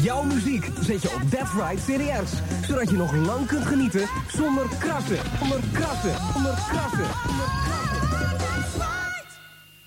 Jouw 0.03 0.23
muziek 0.23 0.71
zet 0.81 1.03
je 1.03 1.09
op 1.15 1.31
That's 1.31 1.53
Right 1.53 1.85
CDR's. 1.85 2.33
Zodat 2.67 2.91
je 2.91 2.97
nog 2.97 3.15
lang 3.15 3.47
kunt 3.47 3.65
genieten 3.65 4.09
zonder 4.29 4.65
krassen, 4.79 5.19
onder 5.43 5.61
krassen, 5.73 6.15
onder 6.35 6.55
krassen, 6.69 7.07
onder 7.29 7.61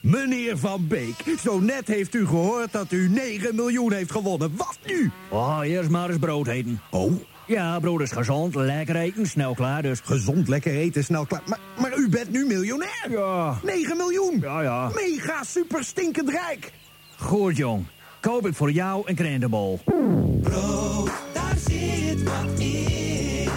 Meneer 0.02 0.58
Van 0.58 0.88
Beek, 0.88 1.36
zo 1.39 1.60
net 1.60 1.88
heeft 1.88 2.14
u 2.14 2.26
gehoord 2.26 2.72
dat 2.72 2.91
u 2.91 3.10
9 3.10 3.56
miljoen 3.56 3.91
heeft 3.91 4.12
gewonnen. 4.12 4.56
Wat 4.56 4.78
nu? 4.86 5.12
Oh, 5.30 5.60
eerst 5.64 5.89
maar 5.89 6.10
eens 6.10 6.20
brood 6.20 6.48
eten. 6.48 6.82
Oh, 6.91 7.12
Ja, 7.54 7.80
brood 7.80 8.01
is 8.01 8.12
gezond, 8.12 8.56
lekker 8.56 8.95
eten, 8.95 9.28
snel 9.28 9.54
klaar 9.54 9.82
dus. 9.82 9.99
gezond, 10.04 10.47
lekker 10.47 10.72
eten, 10.72 11.04
snel 11.04 11.26
klaar. 11.26 11.41
Maar, 11.45 11.60
maar 11.80 11.97
u 11.97 12.10
bent 12.10 12.32
nu 12.32 12.45
miljonair. 12.45 13.08
Ja. 13.10 13.58
9 13.64 13.97
miljoen. 13.97 14.39
Ja, 14.41 14.62
ja. 14.62 14.89
Mega 14.93 15.43
super 15.43 15.84
stinkend 15.84 16.30
rijk. 16.30 16.72
Goed, 17.18 17.58
jong. 17.58 17.86
Koop 18.20 18.47
ik 18.47 18.56
voor 18.56 18.72
jou 18.72 19.01
een 19.06 19.16
krentenbol. 19.16 19.80
Daar 21.34 21.58
zit 21.68 22.24
wat 22.24 22.60
in. 22.60 23.49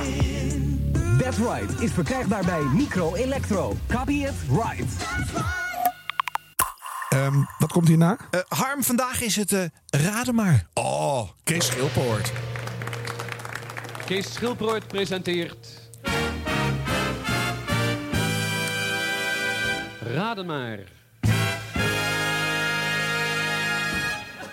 That's 1.18 1.38
Right 1.38 1.80
is 1.80 1.92
verkrijgbaar 1.92 2.44
bij 2.44 2.62
Micro 2.62 3.14
Electro. 3.14 3.76
Copy 3.88 4.12
it 4.12 4.34
right. 4.50 5.06
Ehm, 7.08 7.34
wat 7.58 7.72
komt 7.72 7.88
hierna? 7.88 8.16
Eh, 8.30 8.40
Harm, 8.48 8.82
vandaag 8.82 9.20
is 9.20 9.36
het 9.36 9.52
eh 9.52 9.64
Raden 9.86 10.34
maar. 10.34 10.66
Oh, 10.74 11.28
Kees 11.44 11.66
Schilpoort. 11.66 12.32
Kees 14.06 14.34
Schilbrood 14.34 14.86
presenteert... 14.86 15.90
Raden 20.00 20.46
maar. 20.46 20.78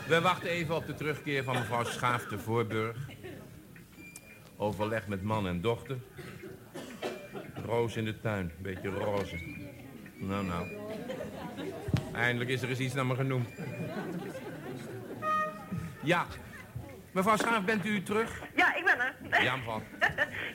We 0.08 0.20
wachten 0.22 0.50
even 0.50 0.76
op 0.76 0.86
de 0.86 0.96
terugkeer 0.96 1.44
van 1.44 1.54
mevrouw 1.54 1.84
Schaaf 1.84 2.26
te 2.26 2.40
Voorburg. 2.40 2.98
Overleg 4.58 5.08
met 5.08 5.22
man 5.22 5.48
en 5.48 5.62
dochter. 5.62 5.98
Roos 7.66 7.96
in 7.96 8.06
de 8.06 8.20
tuin, 8.20 8.52
beetje 8.62 8.90
roze. 8.90 9.38
Nou, 10.18 10.46
nou. 10.46 10.68
Eindelijk 12.14 12.50
is 12.50 12.62
er 12.62 12.70
eens 12.70 12.80
iets 12.80 12.94
naar 12.94 13.06
me 13.06 13.16
genoemd. 13.16 13.50
Ja. 16.04 16.26
Mevrouw 17.14 17.38
Schaaf, 17.38 17.64
bent 17.64 17.86
u 17.86 18.04
terug? 18.04 18.42
Ja, 18.56 18.76
ik 18.76 18.86
ben 18.86 18.98
beginnen? 19.30 19.44
Jan 19.44 19.64
van. 19.64 19.84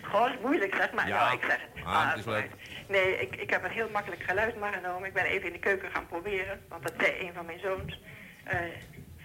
Gewoon 0.03 0.33
is 0.33 0.39
moeilijk 0.43 0.75
zeg 0.75 0.93
maar. 0.93 1.09
Ja. 1.09 1.15
Ja, 1.27 1.33
ik 1.33 1.43
zeg 1.43 1.59
het. 1.75 1.85
Ah, 1.85 2.09
het 2.11 2.19
is 2.19 2.25
leuk. 2.25 2.51
Nee, 2.89 3.21
ik, 3.21 3.37
ik 3.37 3.51
heb 3.51 3.65
een 3.65 3.71
heel 3.71 3.89
makkelijk 3.93 4.23
geluid 4.23 4.59
maar 4.59 4.73
genomen. 4.73 5.09
Ik 5.09 5.15
ben 5.15 5.25
even 5.25 5.47
in 5.47 5.53
de 5.53 5.59
keuken 5.59 5.91
gaan 5.91 6.07
proberen. 6.07 6.61
Want 6.69 6.83
dat 6.83 6.93
zei 6.99 7.27
een 7.27 7.33
van 7.35 7.47
mijn 7.47 7.59
zoons. 7.59 8.01
Eh, 8.45 8.59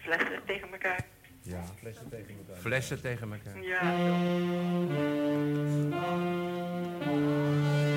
flessen 0.02 0.42
tegen 0.46 0.72
elkaar. 0.72 1.00
Ja, 1.42 1.64
flessen 1.80 2.10
tegen 2.10 2.36
elkaar. 2.38 2.62
Flessen 2.62 3.02
tegen 3.02 3.32
elkaar. 3.32 3.62
Ja, 3.62 3.80
zo. 3.98 4.16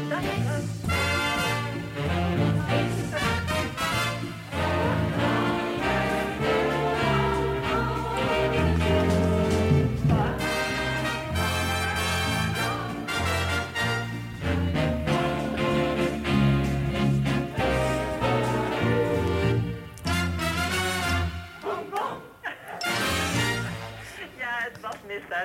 Dat 0.09 0.22
is 0.22 0.47
het. 0.47 0.86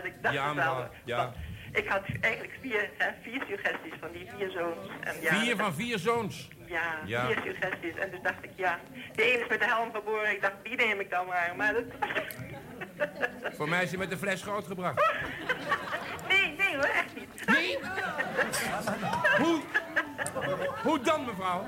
Ik 0.04 0.14
dacht 0.22 0.36
Ja, 0.36 0.54
maar, 0.54 0.90
ja. 1.06 1.34
Ik 1.72 1.88
had 1.88 2.02
eigenlijk 2.22 2.54
vier, 2.62 2.90
hè, 2.98 3.10
vier 3.22 3.44
suggesties 3.48 3.94
van 4.00 4.12
die 4.12 4.28
vier 4.38 4.50
zoons. 4.52 4.88
En 5.04 5.22
ja, 5.22 5.34
Vier 5.40 5.56
van 5.56 5.74
vier 5.74 6.00
zoons. 6.00 6.48
Ja, 6.66 7.00
Ja. 7.06 7.26
vier 7.26 7.40
suggesties. 7.46 7.96
En 7.96 8.10
dus 8.12 8.20
dacht 8.22 8.44
ik, 8.44 8.50
ja, 8.56 8.80
de 9.16 9.24
ene 9.24 9.42
is 9.44 9.48
met 9.50 9.60
de 9.60 9.66
helm 9.66 9.92
geboren. 9.94 10.32
Ik 10.32 10.42
dacht, 10.42 10.54
die 10.64 10.76
neem 10.76 11.00
ik 11.00 11.10
dan 11.10 11.26
maar. 11.28 11.54
Maar 11.58 11.74
dat... 11.74 11.84
Voor 13.58 13.70
mij 13.70 13.84
is 13.84 13.90
hij 13.90 13.98
met 14.00 14.10
de 14.10 14.18
fles 14.18 14.42
grootgebracht. 14.44 15.12
Nee, 16.30 16.56
nee 16.58 16.76
hoor, 16.76 16.84
echt 16.84 17.16
niet. 17.16 17.46
Nee? 17.48 17.78
Hoe? 19.46 19.62
Hoe 20.84 21.00
dan, 21.04 21.26
mevrouw? 21.26 21.66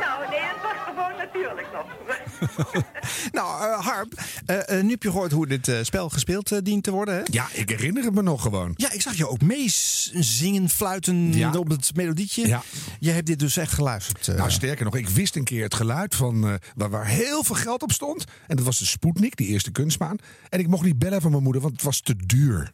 Nou, 0.00 0.28
nee, 0.30 0.40
het 0.40 0.62
was 0.62 0.76
gewoon 0.86 1.16
natuurlijk 1.18 1.66
nog. 1.72 1.86
Nou, 3.32 3.64
eh, 3.64 3.86
Harp, 3.86 4.20
eh, 4.46 4.78
eh, 4.78 4.84
nu 4.84 4.90
heb 4.90 5.02
je 5.02 5.10
gehoord 5.10 5.32
hoe 5.32 5.46
dit 5.46 5.72
spel 5.82 6.08
gespeeld 6.08 6.64
dient 6.64 6.84
te 6.84 6.90
worden, 6.90 7.14
hè? 7.14 7.20
Ja, 7.24 7.46
ik 7.52 7.68
herinner 7.68 8.04
het 8.04 8.14
me 8.14 8.22
nog 8.22 8.42
gewoon. 8.42 8.72
Ja, 8.76 8.92
ik 8.92 9.02
zag 9.02 9.14
je 9.14 9.28
ook 9.28 9.40
meezingen, 9.42 10.68
fluiten 10.68 11.32
Ja. 11.32 11.50
op 11.50 11.68
het 11.68 11.90
melodietje. 11.96 12.46
Ja. 12.46 12.62
Je 13.00 13.10
hebt 13.10 13.26
dit 13.26 13.38
dus 13.38 13.56
echt 13.56 13.72
geluisterd. 13.72 14.36
Nou, 14.36 14.50
sterker 14.50 14.84
nog, 14.84 14.96
ik 14.96 15.08
wist 15.08 15.36
een 15.36 15.44
keer 15.44 15.62
het 15.62 15.74
geluid 15.74 16.14
van 16.14 16.48
eh, 16.48 16.54
waar, 16.76 16.90
waar 16.90 17.06
heel 17.06 17.44
veel 17.44 17.54
geld 17.54 17.82
op 17.82 17.92
stond. 17.92 18.24
En 18.46 18.56
dat 18.56 18.64
was 18.64 18.78
de 18.78 18.84
Sputnik, 18.86 19.36
die 19.36 19.46
eerste 19.48 19.70
kunstmaan. 19.70 20.16
En 20.48 20.58
ik 20.60 20.68
mocht 20.68 20.84
niet 20.84 20.98
bellen 20.98 21.20
van 21.20 21.30
mijn 21.30 21.42
moeder, 21.42 21.62
want 21.62 21.74
het 21.74 21.82
was 21.82 22.00
te 22.00 22.16
duur. 22.26 22.70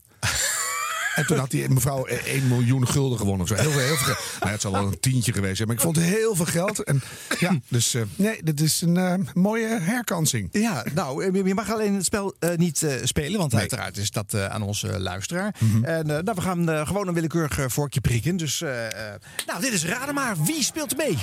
En 1.19 1.27
toen 1.27 1.39
had 1.39 1.51
die 1.51 1.69
mevrouw 1.69 2.07
eh, 2.07 2.33
1 2.35 2.49
miljoen 2.49 2.87
gulden 2.89 3.19
gewonnen 3.19 3.43
of 3.43 3.49
zo. 3.49 3.55
Heel 3.55 3.71
veel, 3.71 3.81
heel 3.81 3.97
veel 3.97 4.15
geld. 4.15 4.19
Nou, 4.41 4.53
het 4.53 4.61
zal 4.61 4.73
wel 4.73 4.87
een 4.87 5.01
tientje 5.01 5.33
geweest 5.33 5.57
zijn, 5.57 5.69
maar 5.69 5.77
ik 5.77 5.83
vond 5.83 5.97
heel 5.97 6.35
veel 6.35 6.45
geld. 6.45 6.83
En 6.85 7.03
ja, 7.39 7.59
dus 7.69 7.95
eh, 7.95 8.03
nee, 8.17 8.41
dit 8.43 8.61
is 8.61 8.81
een 8.81 8.97
eh, 8.97 9.15
mooie 9.35 9.67
herkansing. 9.81 10.49
Ja, 10.53 10.85
nou, 10.95 11.25
eh, 11.25 11.47
je 11.47 11.55
mag 11.55 11.73
alleen 11.73 11.95
het 11.95 12.05
spel 12.05 12.35
eh, 12.39 12.57
niet 12.57 12.83
eh, 12.83 12.93
spelen, 13.05 13.39
want 13.39 13.55
uiteraard 13.55 13.97
is 13.97 14.11
dat 14.11 14.35
eh, 14.35 14.47
aan 14.47 14.63
onze 14.63 15.01
luisteraar. 15.01 15.55
Mhm. 15.59 15.85
En 15.85 16.11
eh, 16.11 16.23
nou, 16.23 16.33
we 16.35 16.41
gaan 16.41 16.69
eh, 16.71 16.87
gewoon 16.87 17.09
een 17.09 17.15
willekeurig 17.15 17.73
vorkje 17.73 18.01
prikken. 18.01 18.37
Dus, 18.37 18.63
eh, 18.63 18.87
eh, 18.87 19.15
nou, 19.47 19.61
dit 19.61 19.73
is 19.73 19.85
Raden 19.85 20.15
maar. 20.15 20.35
Wie 20.45 20.63
speelt 20.63 20.91
er 20.91 20.97
mee? 20.97 21.17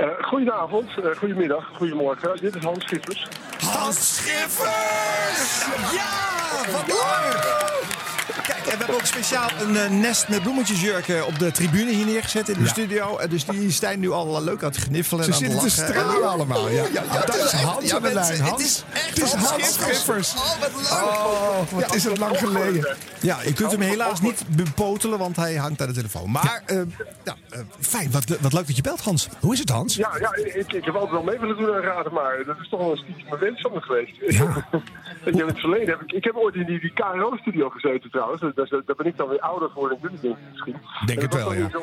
Eh, 0.00 0.08
goedenavond, 0.28 0.88
eh, 0.88 1.16
goedemiddag, 1.18 1.70
goedemorgen. 1.76 2.36
Dit 2.40 2.54
is 2.54 2.62
Hans 2.62 2.84
Schippers. 2.84 3.26
Hans 3.64 4.16
Schiffers! 4.16 5.64
Ja, 5.92 6.72
wat 6.72 6.86
leuk! 6.86 7.93
Kijk, 8.42 8.58
en 8.58 8.64
we 8.64 8.76
hebben 8.78 8.94
ook 8.94 9.04
speciaal 9.06 9.48
een 9.60 9.76
eh, 9.76 9.90
nest 9.90 10.28
met 10.28 10.42
bloemetjesjurken 10.42 11.26
op 11.26 11.38
de 11.38 11.50
tribune 11.52 11.90
hier 11.90 12.06
neergezet 12.06 12.48
in 12.48 12.54
de 12.54 12.60
Ja. 12.64 12.66
studio. 12.68 13.16
En 13.18 13.28
dus 13.28 13.44
die 13.44 13.70
zijn 13.70 14.00
nu 14.00 14.10
al 14.10 14.42
leuk 14.44 14.62
aan 14.62 14.68
het 14.68 14.76
gniffelen 14.78 15.24
Ze 15.24 15.30
en 15.30 15.36
aan 15.36 15.42
het 15.42 15.72
zitten 15.72 15.86
te 15.86 15.92
lachen. 15.94 16.04
stralen 16.10 16.28
allemaal. 16.30 16.68
Ja. 16.70 16.82
dat 17.12 17.34
het 17.34 17.44
is 17.44 17.52
Hans 17.52 17.88
ja, 17.88 17.96
aan 17.96 18.02
de 18.02 18.12
mensen, 18.12 18.34
lijn. 18.34 18.40
Het 18.40 18.50
Hans. 18.50 18.62
is 18.64 18.84
echt 18.92 19.08
Het 19.08 19.22
is 19.22 19.32
Hans 19.32 19.50
Hans 19.50 19.72
Schiffers. 19.74 20.34
Oh, 20.34 20.60
wat 20.60 20.70
leuk. 20.74 20.90
Oh, 21.02 21.60
wat 21.72 21.94
is 21.94 22.04
het 22.04 22.18
lang 22.18 22.38
geleden. 22.38 22.96
Ja, 23.20 23.38
je 23.44 23.52
kunt 23.52 23.70
hem 23.70 23.80
helaas 23.80 24.20
niet 24.20 24.44
bepotelen, 24.48 25.18
want 25.18 25.36
hij 25.36 25.54
hangt 25.54 25.80
aan 25.80 25.86
de 25.88 25.94
telefoon. 25.94 26.30
Maar 26.30 26.62
eh, 26.66 26.76
ja, 27.24 27.34
eh, 27.50 27.58
fijn, 27.80 28.10
wat, 28.10 28.24
wat 28.40 28.52
leuk 28.52 28.66
dat 28.66 28.76
je 28.76 28.82
belt, 28.82 29.00
Hans. 29.00 29.28
Hoe 29.40 29.52
is 29.52 29.58
het, 29.58 29.68
Hans? 29.68 29.94
Ja, 29.94 30.10
ja 30.20 30.34
ik, 30.34 30.72
ik 30.72 30.84
heb 30.84 30.94
altijd 30.94 31.12
wel 31.12 31.22
mee 31.22 31.38
willen 31.38 31.56
doen 31.56 31.74
aan 31.74 31.80
raden, 31.80 32.12
maar 32.12 32.42
dat 32.46 32.56
is 32.60 32.68
toch 32.68 32.80
wel 32.80 32.90
een 32.90 32.96
stiekem 32.96 33.24
mijn 33.28 33.40
wens 33.40 33.60
van 33.60 33.72
me 33.72 33.80
geweest. 33.80 34.12
ik 35.30 35.34
heb 35.36 35.46
het 35.46 35.58
verleden, 35.58 35.88
heb 35.88 36.00
ik, 36.00 36.12
ik 36.12 36.24
heb 36.24 36.34
ooit 36.36 36.54
in 36.54 36.64
die, 36.66 36.80
die 36.80 36.92
KRO-studio 36.92 37.68
gezeten 37.68 38.10
trouwens. 38.10 38.22
Dus, 38.30 38.40
daar 38.54 38.82
daar 38.86 38.96
ben 38.96 39.06
ik 39.06 39.16
dan 39.16 39.28
weer 39.28 39.40
ouder 39.40 39.70
voor 39.70 39.88
dan 39.88 39.98
jullie 40.00 40.20
denk 40.20 40.36
ik 40.36 40.42
misschien. 40.52 40.76
Denk 41.06 41.18
En 41.18 41.24
het 41.24 41.32
dat 41.32 41.40
wel, 41.42 41.52
ja. 41.54 41.68
zo'n- 41.70 41.82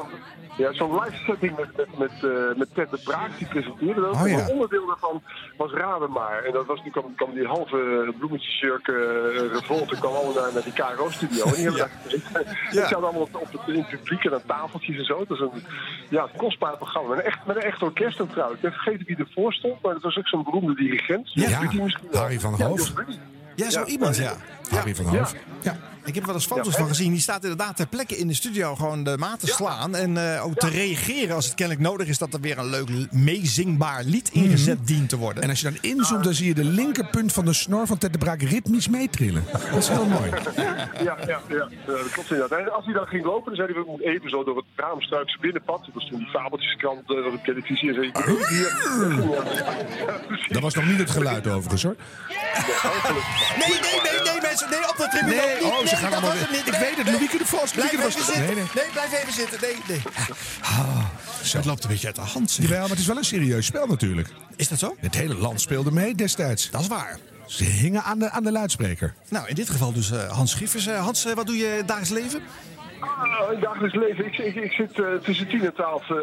Ja, 0.58 0.74
zo'n 0.74 0.94
live 1.04 1.16
setting 1.28 1.56
met, 1.58 1.78
met, 1.78 1.98
met, 1.98 2.12
eh, 2.24 2.56
met 2.58 2.74
Ted 2.74 2.90
de 2.90 3.00
Braak, 3.04 3.38
die 3.38 3.48
presenteerde 3.48 4.02
dat. 4.02 4.16
Oh, 4.16 4.28
ja. 4.28 4.38
En 4.38 4.44
een 4.44 4.50
onderdeel 4.52 4.86
daarvan 4.88 5.22
was 5.58 5.72
Raden 5.72 6.12
maar. 6.12 6.44
En 6.44 6.52
dat 6.54 6.66
was, 6.66 6.82
toen 6.82 6.92
kwam, 6.92 7.16
kwam 7.16 7.34
die 7.34 7.48
halve 7.48 8.14
bloemetjesjurk 8.18 8.88
uh, 8.88 8.96
revolte 9.52 9.96
kwam 10.00 10.14
allemaal 10.14 10.34
naar, 10.44 10.54
naar 10.54 10.64
die 10.64 10.74
KRO-studio. 10.74 11.44
En 11.46 11.54
die 11.54 11.64
hebben 11.64 11.80
daar 11.80 11.92
gezeten. 12.04 12.46
Ja. 12.72 12.82
Ik 12.82 12.88
zat 12.88 13.04
allemaal 13.04 13.22
op, 13.22 13.36
op 13.36 13.52
het, 13.52 13.62
in 13.68 13.76
het 13.80 13.90
publiek 13.90 14.24
en 14.24 14.34
aan 14.34 14.42
tafeltjes 14.46 14.98
en 14.98 15.06
zo. 15.06 15.20
Het 15.20 15.28
was 15.30 15.40
een 15.40 15.64
ja, 16.10 16.28
kostbaar 16.38 16.78
programma. 16.78 17.10
Met 17.10 17.18
een 17.20 17.26
echt, 17.26 17.46
met 17.46 17.56
een 17.56 17.62
echt 17.62 17.82
orkest 17.84 18.22
ook 18.22 18.30
trouwens. 18.30 18.56
Ik 18.62 18.70
ben 18.70 18.80
vergeten 18.80 19.06
wie 19.06 19.18
ervoor 19.18 19.54
stond, 19.54 19.82
maar 19.82 19.94
dat 19.94 20.02
was 20.04 20.18
ook 20.18 20.28
zo'n 20.28 20.44
beroemde 20.44 20.76
dirigent. 20.76 21.34
Ja. 21.34 21.50
Harry 22.12 22.40
van 22.40 22.56
Ja, 22.58 22.66
Hoof. 22.66 22.92
Ja, 23.56 23.70
zo 23.70 23.80
Ja. 23.80 23.86
iemand, 23.86 24.16
ja. 24.18 24.34
Harry 24.70 24.96
van 24.96 25.06
Hoof. 25.06 25.34
Ja. 25.62 25.76
Ik 26.06 26.14
heb 26.14 26.24
er 26.24 26.26
wel 26.26 26.36
eens 26.36 26.46
foto's 26.46 26.74
Ja, 26.74 26.80
van 26.80 26.88
gezien. 26.88 27.12
Die 27.12 27.22
staat 27.22 27.42
inderdaad 27.42 27.76
ter 27.76 27.88
plekke 27.88 28.18
in 28.18 28.28
de 28.28 28.34
studio 28.34 28.76
gewoon 28.76 29.04
de 29.04 29.18
maat 29.18 29.40
te 29.40 29.48
slaan. 29.48 29.96
En 29.96 30.36
eh, 30.36 30.46
ook 30.46 30.56
te 30.56 30.70
reageren 30.70 31.36
als 31.36 31.46
het 31.46 31.54
kennelijk 31.56 31.86
nodig 31.86 32.08
is 32.08 32.18
dat 32.18 32.34
er 32.34 32.40
weer 32.40 32.58
een 32.58 32.70
leuk 32.70 32.90
meezingbaar 33.12 34.04
lied 34.04 34.30
ingezet 34.32 34.88
dient 34.88 35.10
te 35.10 35.18
worden. 35.18 35.44
En 35.44 35.50
als 35.50 35.62
je 35.62 35.72
dan 35.72 35.78
inzoomt, 35.82 36.24
dan 36.24 36.34
zie 36.34 36.48
je 36.48 36.54
de 36.54 36.64
linkerpunt 36.64 37.34
van 37.34 37.46
de 37.46 37.54
snor 37.54 37.88
van 37.88 37.98
Ted 37.98 38.12
de 38.12 38.18
Braak 38.18 38.42
ritmisch 38.42 38.88
meetrillen. 38.88 39.44
Dat 39.52 39.78
is 39.78 39.88
heel 39.88 40.06
mooi. 40.06 40.30
Ja, 40.56 40.90
ja, 41.04 41.18
ja, 41.28 41.42
ja, 41.50 41.70
dat 41.86 42.12
klopt 42.12 42.32
inderdaad. 42.32 42.60
En 42.60 42.74
als 42.74 42.86
hij 42.86 42.94
dan 42.94 43.08
ging 43.08 43.26
lopen, 43.26 43.46
dan 43.46 43.56
zei 43.56 43.74
hij, 43.74 43.84
we 43.84 43.90
moeten 43.90 44.08
even 44.08 44.30
zo 44.30 44.44
door 44.44 44.56
het 44.56 44.66
Raamstruikse 44.76 45.38
binnenpad. 45.42 45.86
Dat 45.86 45.94
was 45.94 46.08
toen 46.08 46.18
die 46.18 46.30
fabeltjeskrant 46.30 47.10
uh, 47.10 47.26
op 47.26 47.44
televisie. 47.44 47.90
En 47.90 47.96
zei 47.96 48.10
hij, 48.14 48.24
hier. 48.50 48.70
Dat 50.50 50.62
was 50.62 50.74
nog 50.74 50.86
niet 50.86 50.98
het 50.98 51.10
geluid 51.10 51.48
overigens 51.48 51.84
hoor. 51.84 51.96
Nee, 53.58 53.68
nee, 53.68 54.00
nee, 54.04 54.22
nee, 54.24 54.42
mensen. 54.42 54.70
Nee, 54.70 54.90
op 54.90 54.98
de 54.98 55.08
tribune. 55.12 55.36
Nee, 55.36 55.56
niet. 55.56 55.64
oh, 55.64 55.86
ze 55.92 55.96
gaan 56.02 56.12
dat 56.12 56.20
allemaal 56.22 56.38
weer- 56.38 56.48
niet. 56.52 56.68
Ik 56.68 56.74
weet 56.74 56.98
het, 56.98 57.06
Louieke 57.08 57.38
de 57.38 57.46
Vos, 57.46 57.72
Blijf 57.72 57.92
even 57.92 58.12
zitten. 58.12 58.56
Nee, 58.56 58.86
blijf 58.92 59.22
even 59.22 59.34
zitten. 59.34 59.60
Nee, 59.62 59.76
nee. 59.88 60.02
Ah, 60.62 61.04
het 61.52 61.66
loopt 61.66 61.84
een 61.84 61.90
beetje 61.90 62.08
uit 62.08 62.16
de 62.16 62.22
hand. 62.22 62.54
Jawel, 62.62 62.80
maar 62.80 62.90
het 62.90 63.00
is 63.00 63.06
wel 63.06 63.18
een 63.18 63.24
serieus 63.26 63.66
spel 63.66 63.88
natuurlijk. 63.88 64.30
Is 64.56 64.68
dat 64.68 64.80
zo? 64.80 64.96
Het 65.00 65.16
hele 65.16 65.36
land 65.36 65.62
speelde 65.62 65.92
mee 65.92 66.16
destijds. 66.16 66.70
Dat 66.70 66.82
is 66.82 66.88
waar. 66.88 67.18
Ze 67.46 67.64
hingen 67.64 68.04
aan 68.04 68.20
de, 68.20 68.30
aan 68.30 68.44
de 68.44 68.52
luidspreker. 68.52 69.14
Nou, 69.30 69.48
in 69.48 69.56
dit 69.56 69.70
geval 69.70 69.94
dus 69.94 70.12
eh, 70.12 70.32
Hans 70.32 70.52
Schiffers. 70.52 70.88
Eh, 70.88 71.00
Hans, 71.04 71.26
eh, 71.26 71.34
wat 71.34 71.46
doe 71.46 71.58
je 71.58 71.84
dagelijks 71.86 72.10
leven? 72.24 72.42
Ah, 73.02 73.54
in 73.54 73.60
dagelijks 73.60 73.96
leven. 73.96 74.26
Ik, 74.26 74.38
ik, 74.38 74.56
ik 74.56 74.72
zit 74.72 75.00
eh, 75.00 75.06
tussen 75.24 75.48
10 75.48 75.66
en 75.66 75.74
12 75.74 76.10
eh, 76.10 76.16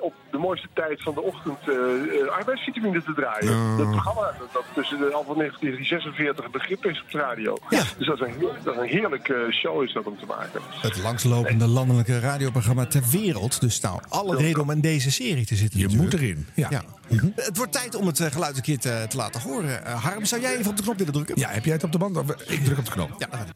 op 0.00 0.14
de 0.30 0.38
mooiste 0.38 0.68
tijd 0.74 1.02
van 1.02 1.14
de 1.14 1.22
ochtend 1.22 1.58
eh 1.68 1.74
eh, 1.74 2.28
arbeidsvitamine 2.28 3.02
te 3.02 3.14
draaien. 3.14 3.52
Oh. 3.52 3.78
Dat 3.78 3.90
programma 3.90 4.34
dat, 4.38 4.52
dat 4.52 4.64
tussen 4.74 4.98
de, 4.98 5.04
al 5.12 5.24
van 5.24 5.36
1946 5.38 6.50
begrip 6.50 6.84
is 6.86 7.02
op 7.02 7.10
de 7.10 7.18
radio. 7.18 7.56
Dus 7.98 8.06
dat 8.06 8.20
is 8.20 8.26
een, 8.26 8.34
dat 8.64 8.74
is 8.74 8.80
een 8.80 8.88
heerlijke 8.88 9.46
show 9.50 9.82
is 9.82 9.92
dat 9.92 10.06
om 10.06 10.18
te 10.18 10.26
maken. 10.26 10.60
Het 10.80 11.02
langslopende 11.02 11.66
landelijke 11.66 12.20
radioprogramma 12.20 12.86
ter 12.86 13.02
wereld. 13.10 13.60
Dus 13.60 13.80
nou, 13.80 14.00
alle 14.08 14.36
reden 14.36 14.62
om 14.62 14.70
in 14.70 14.80
deze 14.80 15.10
serie 15.10 15.46
te 15.46 15.54
zitten. 15.54 15.80
Je 15.80 15.96
moet 15.96 16.12
erin. 16.12 16.46
Ja. 16.54 16.82
Mhm. 17.08 17.26
Het 17.34 17.56
wordt 17.56 17.72
tijd 17.72 17.94
om 17.94 18.06
het 18.06 18.20
eh, 18.20 18.30
geluid 18.30 18.56
een 18.56 18.62
keer 18.62 18.78
te, 18.78 19.04
te 19.08 19.16
laten 19.16 19.40
horen. 19.40 19.84
Eh, 19.84 20.04
Harm, 20.04 20.24
zou 20.24 20.40
jij 20.40 20.56
even 20.56 20.70
op 20.70 20.76
de 20.76 20.82
knop 20.82 20.98
willen 20.98 21.12
drukken? 21.12 21.38
Ja, 21.38 21.48
heb 21.48 21.64
jij 21.64 21.74
het 21.74 21.84
op 21.84 21.92
de 21.92 21.98
band? 21.98 22.16
Of- 22.16 22.30
Ik 22.30 22.64
druk 22.64 22.78
op 22.78 22.84
de 22.84 22.90
knop. 22.90 23.10
Ja, 23.18 23.26
daar 23.30 23.46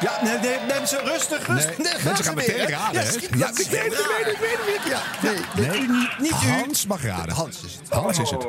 Ja, 0.00 0.18
nee, 0.22 0.38
nee, 0.38 0.56
mensen, 0.68 0.98
rustig, 1.04 1.46
rustig. 1.46 1.78
Nee, 1.78 1.86
Nee, 1.92 2.04
mensen 2.04 2.24
gaan 2.24 2.34
meteen 2.34 2.56
raden, 2.68 2.70
Ja, 2.70 3.08
hè? 3.08 3.12
Ja, 3.12 3.46
dat 3.46 3.58
ik 3.58 3.58
is 3.58 3.68
weet 3.68 3.82
het, 3.82 3.92
ik 3.92 4.06
weet 4.16 4.24
het, 4.24 4.32
ik 4.32 4.38
weet 4.38 4.76
het, 4.82 4.92
Ja, 4.92 5.02
nee, 5.22 5.66
Nee. 5.68 5.78
nee, 5.78 5.88
niet, 5.88 6.18
niet 6.18 6.30
u. 6.30 6.34
Hans 6.60 6.86
mag 6.86 7.02
raden. 7.04 7.34
Hans 7.34 7.64
is 7.64 7.74
het. 7.80 7.88
Hans 7.90 8.18
is 8.18 8.30
het. 8.30 8.46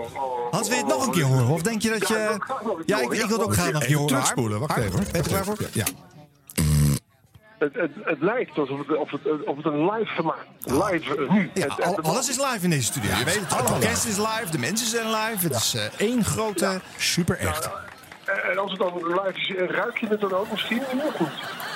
Hans, 0.52 0.68
wil 0.68 0.78
je 0.78 0.84
het 0.84 0.94
nog 0.94 1.06
een 1.06 1.12
keer 1.14 1.24
horen? 1.24 1.48
Of 1.48 1.62
denk 1.62 1.82
je 1.82 1.90
dat 2.00 2.08
je... 2.08 2.38
Ja, 2.86 2.98
ik, 2.98 3.12
ik 3.12 3.20
wil 3.26 3.38
het 3.38 3.42
ook 3.44 3.54
graag 3.54 3.72
nog 3.72 3.82
een 3.82 3.88
keer 3.88 3.96
horen. 3.98 4.08
Terugspoelen, 4.14 4.60
wacht 4.60 4.78
even. 4.78 4.92
hoor. 4.92 5.02
Ben 5.12 5.22
je 5.24 5.28
klaar 5.30 5.44
voor? 5.44 5.58
Ja. 5.72 5.86
Het, 7.60 7.74
het, 7.74 7.92
het 8.04 8.22
lijkt 8.22 8.58
alsof 8.58 8.80
het, 8.88 8.98
of 8.98 9.12
het, 9.12 9.22
of 9.46 9.56
het 9.58 9.66
een 9.66 9.86
live 9.92 10.12
gemaakt 10.14 10.46
Live 10.60 11.16
eh, 11.26 11.32
nu. 11.32 11.52
Ja, 11.54 11.62
Het- 11.62 11.76
het- 11.76 11.86
al- 11.86 12.00
alles 12.02 12.30
is 12.30 12.36
live 12.36 12.60
in 12.62 12.70
deze 12.70 12.84
studio. 12.84 13.16
Je 13.18 13.24
weet 13.26 13.40
het, 13.40 13.56
het 13.56 13.70
orkest 13.72 14.06
is 14.06 14.18
live, 14.18 14.48
de 14.52 14.58
mensen 14.58 14.88
zijn 14.88 15.06
live. 15.08 15.48
Het 15.48 15.56
is 15.56 15.74
eh, 15.74 15.82
één 15.98 16.26
grote... 16.26 16.82
Super 16.98 17.38
echt. 17.38 17.70
En 18.26 18.52
en 18.52 18.58
als 18.58 18.72
het 18.72 18.80
dan 18.80 18.94
is, 19.34 19.56
eh, 19.56 19.68
ruik 19.68 19.98
je 19.98 20.08
het 20.08 20.20
dan 20.20 20.34
ook 20.34 20.52
misschien? 20.52 20.82
Of 20.82 20.94
niet? 20.94 21.04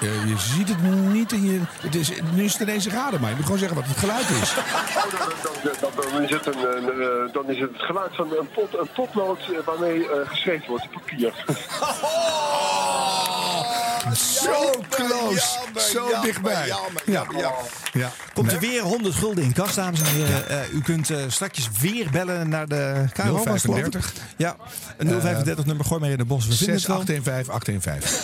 Eh, 0.02 0.28
je 0.28 0.38
ziet 0.38 0.70
het 0.70 0.82
niet 1.14 1.32
in 1.32 1.44
je... 1.44 1.62
Het 1.82 1.96
is, 1.96 2.12
nu 2.34 2.44
is 2.44 2.54
het 2.54 2.62
ineens 2.62 2.88
raden, 2.88 3.22
maar 3.22 3.30
je 3.30 3.36
moet 3.36 3.46
gewoon 3.46 3.60
zeggen 3.60 3.78
wat 3.78 3.88
het 3.88 3.98
geluid 3.98 4.30
is. 4.30 4.56
Oh, 4.98 5.04
dan, 5.20 5.30
dan, 5.64 5.74
dan, 5.80 5.92
dan 6.12 6.22
is 6.22 6.30
het 6.30 6.46
een, 6.46 6.78
een, 6.78 7.02
eh, 7.02 7.34
dan 7.34 7.50
is 7.50 7.60
het 7.60 7.78
het 7.78 7.82
geluid 7.82 8.16
van 8.16 8.32
een, 8.40 8.50
pot, 8.50 8.78
een 8.78 8.90
potlood 8.94 9.40
eh, 9.40 9.60
waarmee 9.66 10.10
eh, 10.10 10.30
geschreven 10.30 10.68
wordt 10.68 10.92
papier. 10.92 11.34
Zo 14.16 14.84
close. 14.90 15.60
Zo 15.76 16.22
dichtbij. 16.22 16.68
Ja, 16.68 17.26
ja. 17.38 17.54
ja. 17.94 18.12
Komt 18.34 18.52
er 18.52 18.60
weer 18.60 18.82
100 18.82 19.16
gulden 19.16 19.44
in 19.44 19.54
kas, 19.54 19.76
dames 19.76 20.00
en 20.00 20.06
heren. 20.06 20.50
Eh, 20.50 20.74
u 20.74 20.82
kunt 20.82 21.10
eh, 21.10 21.18
straks 21.28 21.70
weer 21.82 22.10
bellen 22.10 22.50
naar 22.50 22.68
de 22.68 23.06
KRO. 23.14 23.32
was 23.32 23.46
het, 23.46 23.62
geloof 23.62 23.80
ik? 23.80 23.92
035. 23.92 24.14
Ja, 24.38 24.56
een 24.98 25.22
035 25.22 25.66
nummer. 25.66 25.86
Gooi 25.86 26.00
maar 26.00 26.10
in 26.10 26.18
de 26.18 26.26
bos. 26.26 26.48
We 26.48 26.56
vinden 26.56 26.76
het 26.76 26.86
wel. 26.88 27.04
6815 27.06 27.54
815. 27.54 28.20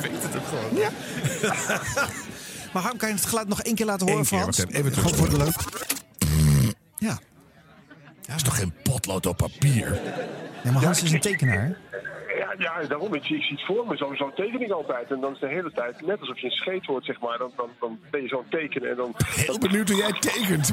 Weet 0.00 0.22
het 0.22 0.36
ook 0.36 0.48
gewoon. 0.48 0.76
Ja. 0.76 0.90
maar 2.72 2.82
Harm, 2.82 2.96
kan 2.96 3.08
je 3.08 3.14
het 3.14 3.26
geluid 3.26 3.48
nog 3.48 3.62
één 3.62 3.74
keer 3.74 3.86
laten 3.86 4.06
horen 4.06 4.20
Eén 4.22 4.28
keer, 4.28 4.44
wacht 4.44 4.68
even, 4.68 4.92
Gewoon 4.94 5.14
voor 5.14 5.30
de 5.30 5.36
leuk. 5.36 5.54
Ja. 6.98 7.18
Dat 8.26 8.36
is 8.36 8.42
toch 8.42 8.56
geen 8.56 8.72
potlood 8.82 9.26
op 9.26 9.36
papier? 9.36 10.00
Nee, 10.64 10.72
maar 10.72 10.84
Hans 10.84 11.02
is 11.02 11.12
een 11.12 11.20
tekenaar. 11.20 11.76
Ja, 12.58 12.80
ja, 12.80 12.86
daarom. 12.86 13.14
Ik, 13.14 13.24
zie- 13.24 13.36
ik 13.36 13.42
zie 13.42 13.56
het 13.56 13.66
voor 13.66 13.86
me. 13.86 13.96
Zo- 13.96 14.14
Zo'n 14.14 14.32
tekening 14.34 14.72
altijd. 14.72 15.10
En 15.10 15.20
dan 15.20 15.32
is 15.32 15.40
de 15.40 15.48
hele 15.48 15.72
tijd, 15.72 16.06
net 16.06 16.20
alsof 16.20 16.38
je 16.38 16.44
een 16.46 16.50
scheet 16.52 16.86
wordt, 16.86 17.06
zeg 17.06 17.20
maar. 17.20 17.38
Dan, 17.38 17.52
dan, 17.56 17.68
dan 17.80 17.98
ben 18.10 18.22
je 18.22 18.28
zo'n 18.28 18.44
tekenen 18.50 18.90
en 18.90 18.96
dan... 18.96 19.14
Heel 19.26 19.58
benieuwd 19.58 19.88
hoe 19.88 19.98
jij 19.98 20.12
tekent. 20.12 20.70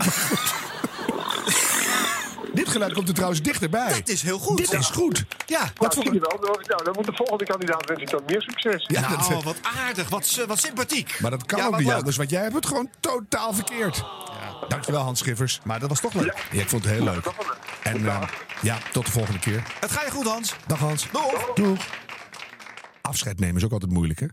Dit 2.54 2.70
geluid 2.70 2.94
komt 2.94 3.08
er 3.08 3.14
trouwens 3.14 3.42
dichterbij. 3.42 3.90
Dat 3.94 4.08
is 4.10 4.22
heel 4.22 4.38
goed. 4.40 4.58
Dit 4.58 4.74
is 4.74 4.90
goed. 4.90 5.26
Ja, 5.46 5.60
Nou, 5.60 5.72
wat 5.76 5.94
voor... 5.94 6.04
zie 6.04 6.14
je 6.14 6.20
wel. 6.20 6.38
Nou, 6.42 6.62
nou, 6.68 6.84
dan 6.84 6.94
moet 6.96 7.06
de 7.06 7.12
volgende 7.16 7.46
kandidaat 7.46 7.86
wens 7.86 8.02
ik 8.02 8.10
dan 8.10 8.22
meer 8.28 8.42
succes. 8.42 8.86
Ja, 8.88 9.02
nou, 9.02 9.30
dat- 9.34 9.44
wat 9.44 9.58
aardig, 9.78 10.10
wat, 10.10 10.44
wat 10.48 10.60
sympathiek. 10.60 11.20
Maar 11.22 11.32
dat 11.32 11.46
kan 11.46 11.60
Ja, 11.60 11.66
ook 11.68 11.78
niet 11.78 11.88
leuk. 11.88 11.96
anders, 11.96 12.18
want 12.18 12.30
jij 12.30 12.42
hebt 12.42 12.54
het 12.56 12.66
gewoon 12.66 12.90
totaal 13.00 13.54
verkeerd. 13.54 14.04
Dankjewel 14.68 15.02
Hans 15.02 15.20
Schiffers. 15.20 15.60
Maar 15.64 15.80
dat 15.80 15.90
was 15.90 16.00
toch 16.00 16.14
leuk. 16.14 16.48
Ja, 16.52 16.62
ik 16.62 16.70
vond 16.70 16.84
het 16.84 16.94
heel 16.94 17.04
leuk. 17.04 17.26
En 17.84 18.08
eh, 18.08 18.22
ja, 18.62 18.78
tot 18.92 19.06
de 19.06 19.12
volgende 19.12 19.40
keer. 19.40 19.64
Het 19.80 19.92
gaat 19.92 20.06
je 20.06 20.12
goed, 20.12 20.28
Hans. 20.28 20.54
Dag 20.68 20.80
Hans. 20.80 21.08
Doeg. 21.12 21.54
Doeg. 21.54 21.86
Afscheid 23.02 23.40
nemen 23.40 23.56
is 23.56 23.64
ook 23.64 23.72
altijd 23.72 23.92
moeilijk, 23.92 24.20
hè? 24.20 24.28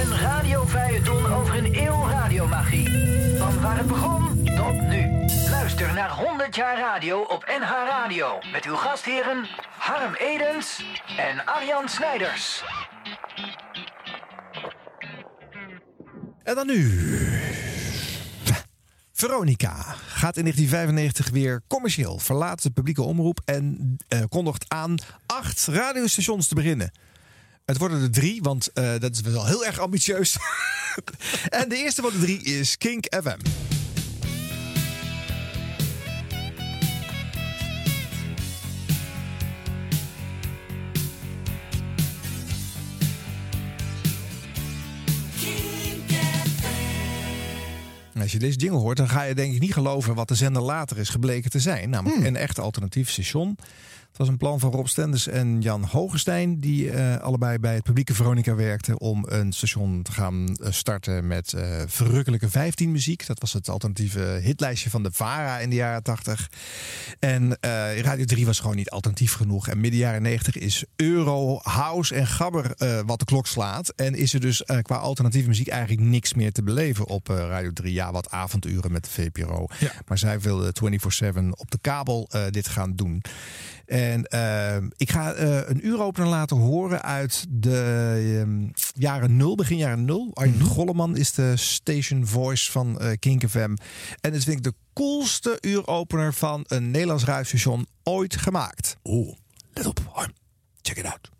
Een 0.00 0.18
radiofeuilleton 0.18 1.32
over 1.32 1.54
een 1.54 1.74
eeuw 1.74 2.06
radiomagie. 2.08 2.88
Van 3.38 3.60
waar 3.60 3.76
het 3.76 3.86
begon 3.86 4.44
tot 4.56 4.82
nu. 4.88 5.26
Luister 5.50 5.94
naar 5.94 6.10
100 6.10 6.54
jaar 6.56 6.78
radio 6.78 7.20
op 7.20 7.44
NH 7.60 7.70
Radio. 7.70 8.38
Met 8.52 8.64
uw 8.64 8.76
gastheren 8.76 9.46
Harm 9.78 10.14
Edens 10.14 10.84
en 11.16 11.46
Arjan 11.46 11.88
Snijders. 11.88 12.64
En 16.42 16.54
dan 16.54 16.66
nu. 16.66 17.33
Veronica 19.24 19.96
gaat 20.06 20.36
in 20.36 20.42
1995 20.42 21.30
weer 21.30 21.62
commercieel, 21.68 22.18
verlaat 22.18 22.62
de 22.62 22.70
publieke 22.70 23.02
omroep 23.02 23.40
en 23.44 23.96
eh, 24.08 24.20
kondigt 24.28 24.64
aan 24.68 24.98
acht 25.26 25.66
radiostations 25.66 26.48
te 26.48 26.54
beginnen. 26.54 26.92
Het 27.64 27.78
worden 27.78 28.02
er 28.02 28.10
drie, 28.10 28.42
want 28.42 28.72
eh, 28.72 28.92
dat 28.98 29.14
is 29.14 29.20
wel 29.20 29.46
heel 29.46 29.64
erg 29.64 29.78
ambitieus. 29.78 30.36
en 31.60 31.68
de 31.68 31.76
eerste 31.76 32.02
van 32.02 32.10
de 32.10 32.20
drie 32.20 32.42
is 32.42 32.78
Kink 32.78 33.04
FM. 33.22 33.38
Als 48.24 48.32
je 48.32 48.38
deze 48.38 48.58
jingle 48.58 48.78
hoort, 48.78 48.96
dan 48.96 49.08
ga 49.08 49.22
je 49.22 49.34
denk 49.34 49.54
ik 49.54 49.60
niet 49.60 49.72
geloven 49.72 50.14
wat 50.14 50.28
de 50.28 50.34
zender 50.34 50.62
later 50.62 50.98
is 50.98 51.08
gebleken 51.08 51.50
te 51.50 51.60
zijn. 51.60 51.90
Namelijk 51.90 52.24
een 52.24 52.36
echt 52.36 52.58
alternatief 52.58 53.10
station. 53.10 53.58
Het 54.14 54.22
was 54.22 54.32
een 54.32 54.38
plan 54.38 54.60
van 54.60 54.70
Rob 54.70 54.86
Stenders 54.86 55.26
en 55.26 55.60
Jan 55.60 55.84
Hogestein, 55.84 56.60
die 56.60 56.90
eh, 56.90 57.16
allebei 57.16 57.58
bij 57.58 57.74
het 57.74 57.82
publieke 57.82 58.14
Veronica 58.14 58.54
werkten, 58.54 59.00
om 59.00 59.24
een 59.28 59.52
station 59.52 60.02
te 60.02 60.12
gaan 60.12 60.56
eh, 60.56 60.72
starten 60.72 61.26
met 61.26 61.52
eh, 61.52 61.82
verrukkelijke 61.86 62.48
15 62.48 62.92
muziek. 62.92 63.26
Dat 63.26 63.40
was 63.40 63.52
het 63.52 63.68
alternatieve 63.68 64.40
hitlijstje 64.42 64.90
van 64.90 65.02
de 65.02 65.12
VARA 65.12 65.58
in 65.58 65.70
de 65.70 65.76
jaren 65.76 66.02
80. 66.02 66.50
En 67.18 67.56
Radio 68.02 68.24
3 68.24 68.46
was 68.46 68.60
gewoon 68.60 68.76
niet 68.76 68.90
alternatief 68.90 69.32
genoeg. 69.32 69.68
En 69.68 69.80
midden 69.80 70.00
jaren 70.00 70.22
90 70.22 70.56
is 70.56 70.84
Euro, 70.96 71.58
House 71.62 72.14
en 72.14 72.26
Gabber 72.26 72.74
wat 73.06 73.18
de 73.18 73.24
klok 73.24 73.46
slaat. 73.46 73.88
En 73.96 74.14
is 74.14 74.34
er 74.34 74.40
dus 74.40 74.62
qua 74.82 74.96
alternatieve 74.96 75.48
muziek 75.48 75.68
eigenlijk 75.68 76.08
niks 76.08 76.34
meer 76.34 76.52
te 76.52 76.62
beleven 76.62 77.06
op 77.06 77.28
Radio 77.28 77.72
3. 77.72 77.92
Ja, 77.92 78.12
wat 78.12 78.30
avonduren 78.30 78.92
met 78.92 79.04
de 79.04 79.10
VPRO. 79.10 79.66
Maar 80.06 80.18
zij 80.18 80.40
wilden 80.40 80.72
24-7 81.24 81.48
op 81.50 81.70
de 81.70 81.78
kabel 81.80 82.28
dit 82.50 82.68
gaan 82.68 82.94
doen. 82.96 83.22
En 83.86 84.03
eh, 84.12 84.76
ik 84.96 85.10
ga 85.10 85.32
eh, 85.32 85.68
een 85.68 85.86
uuropener 85.86 86.28
laten 86.28 86.56
horen 86.56 87.02
uit 87.02 87.46
de 87.48 88.40
ehm, 88.40 88.68
jaren 88.94 89.36
nul, 89.36 89.54
begin 89.54 89.76
jaren 89.76 90.04
nul. 90.04 90.30
Arjen 90.34 90.60
Golleman 90.60 91.16
is 91.16 91.32
de 91.32 91.56
station 91.56 92.26
voice 92.26 92.70
van 92.70 93.00
eh 93.00 93.12
Kink 93.18 93.48
FM. 93.48 93.76
En 94.20 94.32
dat 94.32 94.44
vind 94.44 94.56
ik 94.56 94.62
de 94.62 94.74
coolste 94.92 95.58
uuropener 95.60 96.34
van 96.34 96.64
een 96.68 96.90
Nederlands 96.90 97.24
radiostation 97.24 97.86
ooit 98.02 98.36
gemaakt. 98.36 98.96
Oeh, 99.04 99.34
let 99.72 99.86
op. 99.86 100.00
Check 100.82 100.96
it 100.96 101.04
out. 101.04 101.32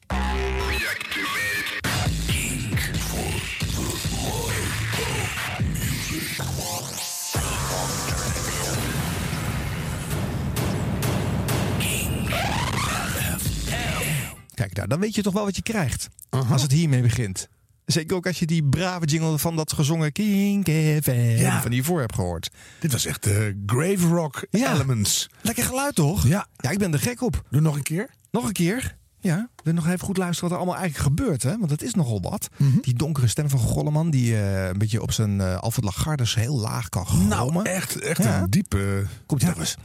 Kijk, 14.55 14.75
nou, 14.77 14.89
dan 14.89 15.01
weet 15.01 15.15
je 15.15 15.23
toch 15.23 15.33
wel 15.33 15.45
wat 15.45 15.57
je 15.57 15.63
krijgt. 15.63 16.09
Als 16.51 16.63
het 16.63 16.73
hiermee 16.73 17.03
begint. 17.03 17.49
Zeker 17.85 18.17
ook 18.17 18.27
als 18.27 18.39
je 18.39 18.47
die 18.47 18.65
brave 18.65 19.07
jingle 19.07 19.39
van 19.39 19.57
dat 19.57 19.73
gezongen 19.73 20.13
King 20.13 20.65
FM 21.03 21.35
Ja. 21.37 21.63
van 21.63 21.71
hiervoor 21.73 22.01
hebt 22.01 22.15
gehoord. 22.15 22.51
Dit 22.81 22.93
was 22.93 23.07
echt 23.07 23.23
de 23.23 23.63
Grave 23.67 24.07
Rock 24.07 24.47
Elements. 24.51 25.31
Lekker 25.41 25.65
geluid 25.65 25.95
toch? 25.95 26.27
Ja. 26.27 26.47
Ja, 26.57 26.71
ik 26.71 26.79
ben 26.79 26.93
er 26.93 26.99
gek 26.99 27.23
op. 27.23 27.43
Doe 27.51 27.61
nog 27.61 27.77
een 27.77 27.83
keer. 27.83 28.09
Nog 28.31 28.45
een 28.47 28.53
keer. 28.53 28.97
Ja, 29.21 29.49
we 29.63 29.73
nog 29.73 29.87
even 29.87 29.99
goed 30.07 30.17
luisteren 30.17 30.51
wat 30.51 30.59
er 30.59 30.65
allemaal 30.65 30.83
eigenlijk 30.83 31.17
gebeurt. 31.17 31.43
Hè? 31.43 31.59
Want 31.59 31.71
het 31.71 31.83
is 31.83 31.95
nogal 31.95 32.21
wat. 32.21 32.49
Die 32.81 32.95
donkere 32.95 33.27
stem 33.27 33.49
van 33.51 33.59
Golleman, 33.59 34.11
die 34.11 34.37
eh, 34.37 34.67
een 34.67 34.79
beetje 34.79 35.03
op 35.03 35.13
zijn 35.13 35.41
eh 35.41 35.57
Alfred 35.59 35.85
Lagardes 35.85 36.35
heel 36.35 36.59
laag 36.59 36.89
kan 36.89 37.07
grommen. 37.07 37.29
Nou, 37.29 37.63
echt, 37.65 38.01
echt 38.01 38.23
Ja. 38.23 38.43
een 38.43 38.51
diepe... 38.51 39.07
Komt 39.27 39.43
nog 39.43 39.59
eens. 39.59 39.77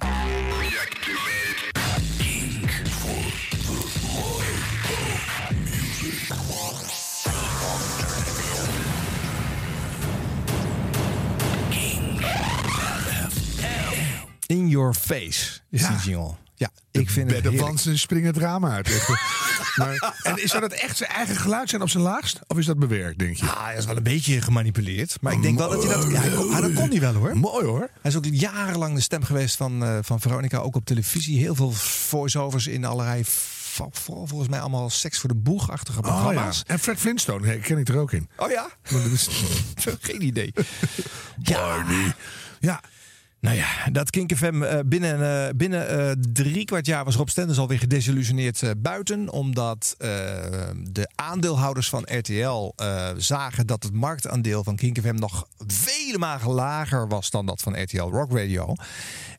Your 14.80 14.94
face 14.94 15.60
is 15.70 15.88
die 15.88 15.98
jingle. 15.98 16.36
Ja, 16.56 16.70
ik 16.92 17.10
vind 17.10 17.32
het 17.32 17.42
heerlijk. 17.42 17.64
wansen 17.64 18.00
springen 18.00 18.28
het 18.28 18.38
raam 18.38 18.66
uit. 18.66 18.88
Maar, 19.76 20.16
en 20.24 20.44
is 20.44 20.50
zou 20.50 20.62
dat 20.62 20.72
echt 20.72 20.98
zijn 20.98 21.10
eigen 21.10 21.36
geluid 21.36 21.70
zijn 21.70 21.82
op 21.82 21.90
zijn 21.90 22.04
laagst? 22.04 22.40
Of 22.48 22.58
is 22.58 22.66
dat 22.66 22.80
bewerkt, 22.80 23.20
denk 23.20 23.36
je? 23.36 23.46
Ja, 23.46 23.64
hij 23.64 23.78
is 23.78 23.86
wel 23.86 23.98
een 23.98 24.04
beetje 24.04 24.42
gemanipuleerd. 24.42 25.18
Maar 25.22 25.34
ik 25.34 25.42
denk 25.42 25.58
wel 25.58 25.70
dat 25.70 25.84
hij 25.84 25.94
dat... 25.94 26.12
Ja, 26.12 26.20
hij 26.20 26.36
ah, 26.36 26.62
dat 26.62 26.74
kon 26.74 26.90
hij 26.90 27.00
wel 27.00 27.14
hoor. 27.14 27.38
Mooi 27.38 27.66
hoor. 27.66 27.90
Hij 28.02 28.12
is 28.12 28.16
ook 28.16 28.26
jarenlang 28.26 28.96
de 28.96 29.02
stem 29.02 29.24
geweest 29.24 29.56
van, 29.56 29.84
eh, 29.84 29.98
van 30.02 30.20
Veronica, 30.20 30.58
ook 30.58 30.76
op 30.76 30.86
televisie. 30.86 31.40
Heel 31.40 31.56
veel 31.56 31.72
voice-overs 31.72 32.68
in 32.68 32.86
allerlei, 32.86 33.24
vooral 33.26 34.28
volgens 34.28 34.50
mij 34.50 34.60
allemaal 34.60 34.90
seks 34.90 35.20
voor 35.20 35.30
de 35.30 35.36
boeg-achtige 35.36 36.00
Oh, 36.00 36.06
ja. 36.06 36.12
programma's. 36.12 36.64
En 36.68 36.80
Fred 36.80 37.00
Flintstone 37.00 37.46
hey, 37.48 37.58
ken 37.58 37.78
ik 37.78 37.88
er 37.88 37.98
ook 37.98 38.12
in. 38.12 38.30
Oh 38.36 38.50
ja? 38.50 38.70
Dat. 38.90 39.30
Geen 40.02 40.22
idee. 40.26 40.54
Barney. 41.38 42.14
Ja. 42.60 42.82
Nou 43.42 43.56
ja, 43.56 43.90
dat 43.92 44.10
Kink 44.10 44.36
FM 44.36 44.64
eh, 44.64 44.80
binnen, 44.86 45.48
eh, 45.48 45.54
binnen 45.56 45.90
eh, 45.90 46.12
drie 46.34 46.66
kwart 46.66 46.86
jaar 46.86 47.06
was 47.06 47.16
Rob 47.16 47.28
Stenders 47.28 47.60
alweer 47.60 47.80
gedesillusioneerd 47.80 48.64
buiten. 48.78 49.30
Omdat 49.32 49.96
de 50.84 51.10
aandeelhouders 51.16 51.90
van 51.90 52.08
RTL 52.18 52.74
zagen 53.18 53.68
dat 53.68 53.84
het 53.84 53.94
marktaandeel 53.94 54.64
van 54.64 54.76
Kink 54.76 55.00
FM 55.00 55.16
nog 55.16 55.48
vele 55.68 56.18
malen 56.18 56.52
lager 56.52 57.08
was 57.08 57.30
dan 57.30 57.46
dat 57.46 57.62
van 57.62 57.82
RTL 57.82 58.02
Rock 58.02 58.32
Radio. 58.32 58.76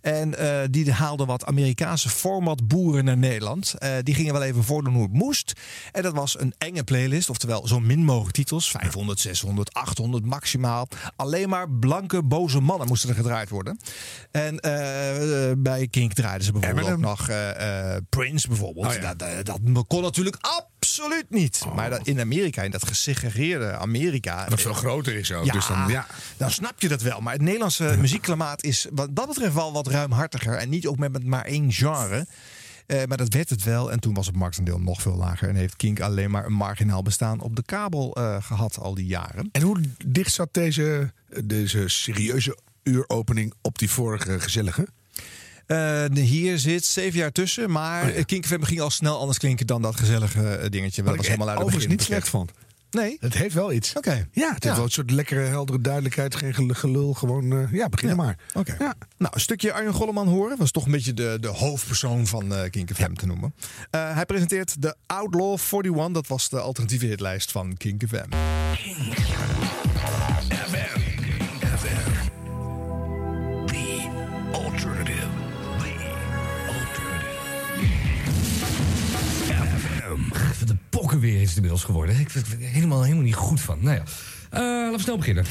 En 0.01 0.39
eh, 0.39 0.69
die 0.71 0.93
haalden 0.93 1.27
wat 1.27 1.45
Amerikaanse 1.45 2.09
formatboeren 2.09 3.05
naar 3.05 3.17
Nederland. 3.17 3.75
Eh, 3.79 3.93
die 4.03 4.15
gingen 4.15 4.33
wel 4.33 4.43
even 4.43 4.65
voordoen 4.65 4.95
hoe 4.95 5.03
het 5.03 5.13
moest. 5.13 5.53
En 5.93 6.03
dat 6.03 6.13
was 6.13 6.41
een 6.41 6.55
enge 6.59 6.85
playlist, 6.85 7.31
oftewel 7.31 7.67
zo 7.67 7.81
min 7.81 8.05
mogelijk 8.05 8.35
titels. 8.35 8.71
500, 8.71 9.21
600, 9.21 9.75
800 9.75 10.25
maximaal. 10.25 10.89
Alleen 11.17 11.49
maar 11.49 11.71
blanke, 11.71 12.23
boze 12.23 12.61
mannen 12.61 12.89
moesten 12.89 13.09
er 13.09 13.15
gedraaid 13.15 13.49
worden. 13.49 13.79
En 14.31 14.61
eh, 14.61 15.53
bij 15.59 15.89
Kink 15.91 16.13
draaiden 16.13 16.45
ze 16.45 16.53
bijvoorbeeld 16.53 16.91
ook 16.91 16.99
nog 16.99 17.29
Prince 18.09 18.49
bijvoorbeeld. 18.49 18.87
Oh 18.87 18.93
ja. 18.93 19.15
dat, 19.15 19.47
dat, 19.47 19.59
dat 19.63 19.87
kon 19.87 20.03
natuurlijk 20.03 20.37
absoluut 20.41 21.27
niet. 21.29 21.63
Maar 21.75 21.91
dat, 21.91 22.07
in 22.07 22.21
Amerika, 22.21 22.63
in 22.63 22.71
dat 22.71 22.87
gesegregeerde 22.87 23.77
Amerika... 23.77 24.47
Dat 24.49 24.61
veel 24.61 24.73
groter 24.73 25.15
is 25.15 25.33
ook. 25.33 25.45
Ja, 25.45 25.53
Dus 25.53 25.67
dan, 25.67 25.89
ja. 25.89 26.07
dan 26.37 26.51
snap 26.51 26.81
je 26.81 26.89
dat 26.89 27.03
wel. 27.03 27.21
Maar 27.21 27.33
het 27.33 27.43
Nederlandse 27.43 27.97
muziekklimaat 27.99 28.63
is 28.63 28.87
wat 28.93 29.17
dat 29.17 29.27
betreft 29.27 29.55
wel 29.55 29.73
wat 29.73 29.87
ruimhartiger. 29.91 30.55
En 30.55 30.69
niet 30.69 30.87
ook 30.87 30.99
met, 30.99 31.13
met 31.13 31.25
maar 31.25 31.45
één 31.45 31.73
genre. 31.73 32.27
Eh, 32.87 33.05
maar 33.05 33.17
dat 33.17 33.35
werd 33.35 33.51
het 33.51 33.65
wel. 33.65 33.93
En 33.93 34.01
toen 34.01 34.15
was 34.15 34.27
het 34.27 34.37
marktendeel 34.37 34.79
nog 34.79 35.03
veel 35.03 35.17
lager. 35.17 35.49
En 35.49 35.55
heeft 35.55 35.77
Kink 35.77 36.01
alleen 36.01 36.31
maar 36.31 36.47
een 36.47 36.53
marginaal 36.53 37.03
bestaan 37.03 37.41
op 37.41 37.57
de 37.57 37.63
kabel 37.63 38.15
eh, 38.15 38.37
gehad 38.43 38.79
al 38.79 38.95
die 38.95 39.07
jaren. 39.07 39.49
En 39.53 39.63
hoe 39.63 39.81
dicht 40.07 40.33
zat 40.33 40.49
deze, 40.55 41.13
deze 41.45 41.89
serieuze 41.89 42.59
uuropening 42.83 43.53
op 43.63 43.79
die 43.79 43.91
vorige 43.91 44.41
gezellige? 44.41 44.89
Eh, 45.67 46.05
hier 46.13 46.59
zit 46.59 46.85
zeven 46.85 47.19
jaar 47.19 47.33
tussen. 47.33 47.71
Maar 47.71 48.09
Oh 48.09 48.17
ja. 48.17 48.23
Kink 48.23 48.47
ging 48.47 48.81
al 48.81 48.91
snel 48.91 49.19
anders 49.19 49.39
klinken 49.39 49.67
dan 49.67 49.83
dat 49.83 49.97
gezellige 49.97 50.67
dingetje. 50.69 51.03
Dat 51.03 51.11
Wat 51.11 51.17
was 51.17 51.27
ik 51.27 51.33
helemaal 51.33 51.49
uit 51.49 51.65
het 51.65 51.75
begin 51.75 51.89
niet 51.89 52.03
slecht 52.03 52.29
vond. 52.29 52.53
Nee? 52.91 53.17
Het 53.21 53.35
heeft 53.35 53.55
wel 53.55 53.73
iets. 53.73 53.97
Oké. 53.97 54.29
Ja, 54.33 54.55
het 54.55 54.63
heeft 54.65 54.77
wel 54.77 54.85
een 54.85 54.91
soort 54.91 55.11
lekkere, 55.11 55.41
heldere 55.41 55.81
duidelijkheid. 55.81 56.35
Geen 56.35 56.55
gel- 56.55 56.69
gelul. 56.69 57.15
Gewoon, 57.15 57.53
eh, 57.53 57.73
ja, 57.73 57.89
begin 57.89 58.09
er 58.09 58.17
maar. 58.17 58.39
Oké. 58.55 58.77
Ja. 58.79 58.95
Nou, 59.19 59.35
een 59.35 59.41
stukje 59.41 59.73
Arjen 59.73 59.93
Golleman 59.93 60.29
horen. 60.29 60.57
Was 60.57 60.71
toch 60.71 60.85
een 60.85 60.91
beetje 60.93 61.15
de, 61.15 61.37
de 61.41 61.49
hoofdpersoon 61.49 62.27
van 62.27 62.55
eh 62.55 62.71
Kink 62.71 62.91
FM 62.95 63.13
te 63.15 63.27
noemen. 63.27 63.55
Eh, 63.91 64.15
hij 64.15 64.27
presenteert 64.27 64.83
de 64.83 64.95
Outlaw 65.07 65.59
41. 65.73 66.13
Dat 66.13 66.27
was 66.27 66.49
de 66.49 66.61
alternatieve 66.61 67.07
hitlijst 67.07 67.51
van 67.51 67.77
Kink 67.77 68.03
FM. 68.09 68.17
Alternative. 68.17 69.60
Weer 81.21 81.41
is 81.41 81.47
het 81.47 81.55
inmiddels 81.57 81.85
geworden. 81.85 82.21
Ik 82.21 82.31
vind 82.31 82.47
het 82.47 82.61
helemaal, 82.61 83.03
helemaal 83.03 83.25
niet 83.25 83.35
goed 83.35 83.61
van. 83.61 83.79
Nou 83.81 83.97
ja, 83.97 84.03
Eh, 84.51 84.61
laten 84.61 84.93
we 84.93 85.01
snel 85.01 85.17
beginnen. 85.17 85.45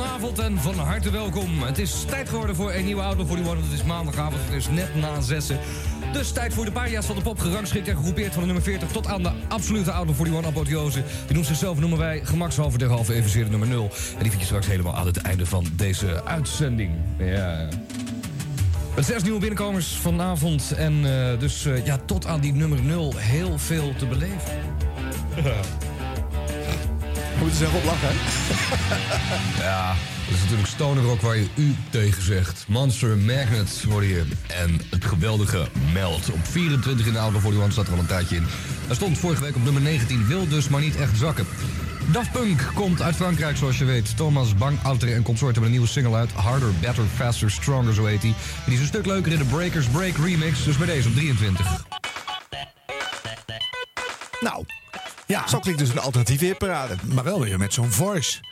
Goedenavond 0.00 0.38
en 0.38 0.58
van 0.58 0.74
harte 0.78 1.10
welkom. 1.10 1.62
Het 1.62 1.78
is 1.78 2.04
tijd 2.04 2.28
geworden 2.28 2.56
voor 2.56 2.72
een 2.72 2.84
nieuwe 2.84 3.02
Outlaw 3.02 3.30
41. 3.30 3.70
Het 3.70 3.80
is 3.80 3.86
maandagavond, 3.86 4.40
het 4.44 4.54
is 4.54 4.68
net 4.68 4.94
na 4.94 5.20
zessen. 5.20 5.58
Dus 6.12 6.32
tijd 6.32 6.54
voor 6.54 6.64
de 6.64 6.72
paria's 6.72 7.06
van 7.06 7.16
de 7.16 7.22
pop, 7.22 7.38
gerangschikt 7.38 7.88
en 7.88 7.96
gegroepeerd 7.96 8.32
van 8.32 8.40
de 8.40 8.46
nummer 8.46 8.64
40 8.64 8.88
tot 8.88 9.06
aan 9.06 9.22
de 9.22 9.30
absolute 9.48 9.92
Outlaw 9.92 10.16
41 10.16 10.50
apotheose. 10.50 11.02
Die 11.26 11.34
noemt 11.34 11.46
zichzelf, 11.46 11.78
noemen 11.78 11.98
wij 11.98 12.20
gemakshalve 12.24 12.78
derhalve 12.78 13.14
evenzeer 13.14 13.44
de 13.44 13.50
nummer 13.50 13.68
0. 13.68 13.90
En 14.16 14.22
die 14.22 14.28
vind 14.28 14.40
je 14.40 14.46
straks 14.46 14.66
helemaal 14.66 14.96
aan 14.96 15.06
het 15.06 15.16
einde 15.16 15.46
van 15.46 15.66
deze 15.72 16.24
uitzending. 16.24 16.90
Ja. 17.18 17.68
Met 18.94 19.04
zes 19.04 19.22
nieuwe 19.22 19.38
binnenkomers 19.38 19.86
vanavond. 19.86 20.72
En 20.72 20.92
eh, 21.04 21.38
dus 21.38 21.64
eh, 21.64 21.84
ja, 21.86 21.98
tot 22.04 22.26
aan 22.26 22.40
die 22.40 22.52
nummer 22.52 22.82
0 22.82 23.12
heel 23.16 23.58
veel 23.58 23.94
te 23.96 24.06
beleven. 24.06 24.38
Moeten 27.38 27.56
ze 27.56 27.64
erop 27.64 27.84
lachen, 27.84 28.08
hè? 28.10 28.14
Ja, 29.64 29.94
dat 30.30 30.38
is 30.38 30.44
natuurlijk 30.44 30.68
stoner 30.68 31.02
rock 31.02 31.20
waar 31.20 31.36
je 31.36 31.46
u 31.54 31.74
tegen 31.90 32.22
zegt. 32.22 32.64
Monster 32.68 33.18
Magnet 33.18 33.84
hoor 33.88 34.04
je. 34.04 34.24
En 34.46 34.80
het 34.90 35.04
geweldige 35.04 35.68
Meld. 35.92 36.30
Op 36.30 36.46
24 36.46 37.06
in 37.06 37.12
de 37.12 37.18
Outlaw 37.18 37.44
41 37.44 37.72
staat 37.72 37.86
er 37.86 37.92
al 37.92 37.98
een 37.98 38.06
tijdje 38.06 38.36
in. 38.36 38.46
Hij 38.86 38.94
stond 38.94 39.18
vorige 39.18 39.42
week 39.42 39.56
op 39.56 39.64
nummer 39.64 39.82
19. 39.82 40.26
Wil 40.26 40.48
dus 40.48 40.68
maar 40.68 40.80
niet 40.80 40.96
echt 40.96 41.16
zakken. 41.16 41.46
Daft 42.12 42.32
Punk 42.32 42.70
komt 42.74 43.02
uit 43.02 43.16
Frankrijk, 43.16 43.56
zoals 43.56 43.78
je 43.78 43.84
weet. 43.84 44.16
Thomas 44.16 44.54
Bangalter 44.54 45.14
en 45.14 45.22
consort 45.22 45.50
hebben 45.50 45.64
een 45.64 45.70
nieuwe 45.70 45.86
single 45.86 46.14
uit. 46.14 46.32
Harder, 46.32 46.70
Better, 46.80 47.04
Faster, 47.14 47.50
Stronger, 47.50 47.94
zo 47.94 48.04
heet 48.04 48.22
hij. 48.22 48.34
Die 48.64 48.74
is 48.74 48.80
een 48.80 48.86
stuk 48.86 49.06
leuker 49.06 49.32
in 49.32 49.38
de 49.38 49.44
Breakers 49.44 49.86
Break 49.86 50.16
remix. 50.16 50.64
Dus 50.64 50.76
bij 50.76 50.86
deze 50.86 51.08
op 51.08 51.14
23. 51.14 51.84
Nou, 54.40 54.64
ja. 55.26 55.48
zo 55.48 55.58
klinkt 55.58 55.80
dus 55.80 55.90
een 55.90 55.98
alternatieve 55.98 56.44
hitparade. 56.44 56.94
Maar 57.04 57.24
wel 57.24 57.40
weer 57.40 57.58
met 57.58 57.74
zo'n 57.74 57.90
voice. 57.90 58.49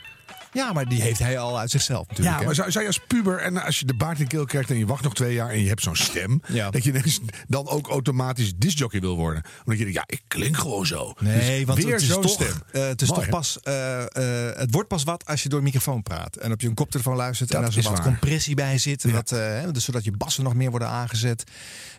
Ja, 0.53 0.73
maar 0.73 0.85
die 0.85 1.01
heeft 1.01 1.19
hij 1.19 1.39
al 1.39 1.59
uit 1.59 1.71
zichzelf 1.71 2.07
natuurlijk. 2.07 2.29
Ja, 2.35 2.39
hè? 2.39 2.45
maar 2.45 2.55
zou, 2.55 2.71
zou 2.71 2.83
je 2.83 2.89
als 2.89 2.99
puber 3.07 3.37
en 3.39 3.63
als 3.63 3.79
je 3.79 3.85
de 3.85 3.93
baard 3.93 4.19
in 4.19 4.27
keel 4.27 4.45
krijgt 4.45 4.69
en 4.69 4.77
je 4.77 4.85
wacht 4.85 5.03
nog 5.03 5.13
twee 5.15 5.33
jaar 5.33 5.49
en 5.49 5.61
je 5.61 5.67
hebt 5.67 5.81
zo'n 5.81 5.95
stem, 5.95 6.41
Ja. 6.47 6.69
dat 6.69 6.83
je 6.83 7.17
dan 7.47 7.67
ook 7.67 7.87
automatisch 7.87 8.53
discjockey 8.55 8.99
wil 8.99 9.15
worden? 9.15 9.43
Omdat 9.65 9.77
je 9.77 9.83
denkt, 9.83 9.93
ja, 9.93 10.03
ik 10.05 10.21
klink 10.27 10.57
gewoon 10.57 10.85
zo. 10.85 11.13
Nee, 11.19 11.57
Dus 11.57 11.65
want 11.65 11.83
weer 11.83 11.93
het 11.93 12.01
is, 12.01 12.07
zo'n 12.07 12.21
toch, 12.21 12.31
stem. 12.31 12.61
eh, 12.71 12.87
het, 12.87 13.01
is 13.01 13.07
Mooi, 13.09 13.21
toch 13.21 13.29
pas, 13.29 13.59
eh, 13.63 14.01
eh, 14.49 14.57
het 14.57 14.71
wordt 14.71 14.87
pas 14.87 15.03
wat 15.03 15.25
als 15.25 15.43
je 15.43 15.49
door 15.49 15.57
een 15.57 15.63
microfoon 15.65 16.03
praat. 16.03 16.35
En 16.35 16.51
op 16.51 16.61
je 16.61 16.67
een 16.67 16.73
koptelefoon 16.73 17.15
luistert. 17.15 17.49
Dat 17.49 17.59
en 17.59 17.65
als 17.65 17.75
er 17.75 17.83
wat 17.83 17.91
waar. 17.91 18.01
compressie 18.01 18.55
bij 18.55 18.77
zit. 18.77 19.03
en 19.03 19.11
Wat, 19.11 19.29
dus 19.71 19.83
zodat 19.83 20.03
je 20.03 20.11
bassen 20.11 20.43
nog 20.43 20.53
meer 20.53 20.69
worden 20.69 20.87
aangezet. 20.87 21.43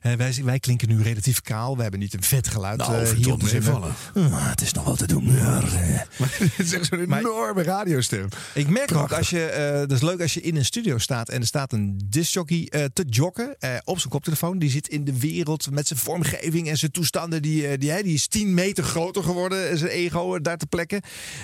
Wij, 0.03 0.35
wij 0.45 0.59
klinken 0.59 0.89
nu 0.89 1.03
relatief 1.03 1.41
kaal. 1.41 1.77
We 1.77 1.83
hebben 1.83 2.01
niet 2.01 2.15
een 2.15 2.23
vet 2.23 2.49
geluid 2.49 2.79
Nou, 2.79 3.15
hier 3.15 3.33
op 3.33 3.41
de. 3.41 3.71
Ah, 4.15 4.49
het 4.51 4.61
is 4.61 4.73
nog 4.73 4.85
wel 4.85 4.97
te 4.97 5.07
doen. 5.07 5.25
Maar, 5.25 5.63
Het 6.41 6.59
is 6.59 6.73
echt 6.73 6.87
zo'n 6.87 7.13
enorme 7.13 7.63
radiostem. 7.63 8.29
Ik 8.55 8.69
merk 8.69 8.95
ook, 8.95 9.13
als 9.13 9.31
je, 9.31 9.45
eh 9.45 9.79
dat 9.79 9.91
is 9.93 10.01
leuk 10.03 10.21
als 10.21 10.35
je 10.35 10.41
in 10.41 10.57
een 10.57 10.65
studio 10.65 10.99
staat 10.99 11.29
en 11.29 11.41
er 11.41 11.47
staat 11.47 11.73
een 11.73 12.01
discjockey 12.05 12.67
eh, 12.71 12.85
te 12.93 13.05
joggen 13.09 13.57
eh, 13.59 13.71
op 13.85 13.99
zijn 13.99 14.11
koptelefoon. 14.13 14.59
Die 14.59 14.71
zit 14.71 14.89
in 14.89 15.05
de 15.05 15.19
wereld 15.19 15.71
met 15.71 15.87
zijn 15.87 15.99
vormgeving 15.99 16.69
en 16.69 16.77
zijn 16.79 16.91
toestanden. 16.91 17.43
Die, 17.43 17.79
die, 17.79 18.03
die 18.03 18.15
is 18.15 18.27
10 18.27 18.55
meter 18.55 18.85
groter 18.85 19.23
geworden, 19.23 19.71
en 19.71 19.79
zijn 19.79 19.91
ego 19.91 20.41
daar 20.41 20.57
te 20.57 20.67
plekken. 20.67 21.01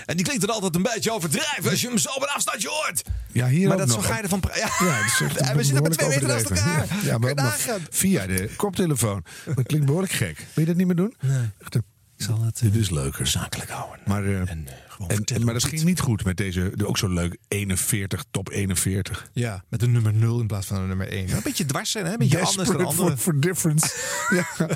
En 0.07 0.17
die 0.17 0.25
klinkt 0.25 0.47
dan 0.47 0.55
altijd 0.55 0.75
een 0.75 0.83
beetje 0.83 1.13
overdrijven 1.13 1.71
als 1.71 1.81
je 1.81 1.89
hem 1.89 1.99
zo 1.99 2.09
op 2.11 2.23
een 2.23 2.29
afstandje 2.29 2.69
hoort. 2.69 3.03
Ja, 3.33 3.49
hier 3.49 3.69
maar 3.69 3.77
dat 3.77 3.89
zo 3.91 3.97
nog. 3.97 4.07
ga 4.07 4.17
je 4.17 4.23
ervan... 4.23 4.43
Ja, 4.55 4.61
dat 4.65 5.39
Ja, 5.47 5.55
we 5.57 5.63
zitten 5.65 5.83
met 5.83 5.93
twee 5.93 6.09
meter 6.09 6.27
naast 6.29 6.51
elkaar. 6.51 6.87
Ja, 7.05 7.19
maar, 7.19 7.57
via 7.91 8.27
de 8.27 8.51
koptelefoon. 8.57 9.25
Dat 9.55 9.67
klinkt 9.67 9.87
behoorlijk 9.87 10.13
gek. 10.13 10.37
Wil 10.37 10.47
je 10.55 10.65
dat 10.65 10.77
niet 10.77 10.87
meer 10.87 10.97
doen? 10.97 11.15
Nee. 11.21 11.39
Echt 11.61 11.75
een- 11.75 11.85
zal 12.17 12.43
het 12.45 12.59
Dit 12.63 12.75
is 12.75 12.91
leuker. 12.91 13.27
zakelijk 13.27 13.71
houden. 13.71 14.01
Maar, 14.07 14.25
En, 14.25 14.67
gewoon 14.97 15.11
en, 15.11 15.25
en- 15.25 15.45
maar 15.45 15.55
dat 15.55 15.65
ging 15.65 15.83
niet 15.85 16.01
goed 16.01 16.25
met 16.25 16.37
deze, 16.37 16.73
de, 16.75 16.87
ook 16.87 16.99
zo 16.99 17.09
leuk, 17.09 17.37
41, 17.49 18.25
top 18.31 18.51
41. 18.51 19.29
Ja, 19.33 19.65
met 19.69 19.83
een 19.83 19.93
nummer 19.93 20.15
0 20.15 20.41
in 20.41 20.47
plaats 20.47 20.67
van 20.67 20.77
een 20.81 20.89
nummer 20.89 21.09
1. 21.09 21.31
Een 21.37 21.41
beetje 21.45 21.65
dwars 21.67 21.91
zijn, 21.91 22.05
hè? 22.07 22.13
Een 22.13 22.19
beetje 22.19 22.37
anders 22.39 22.55
dan 22.57 22.65
Desperate 22.67 22.97
andere. 23.01 23.17
for, 23.17 23.33
for 23.33 23.41
difference. 23.41 23.95
ja, 24.31 24.47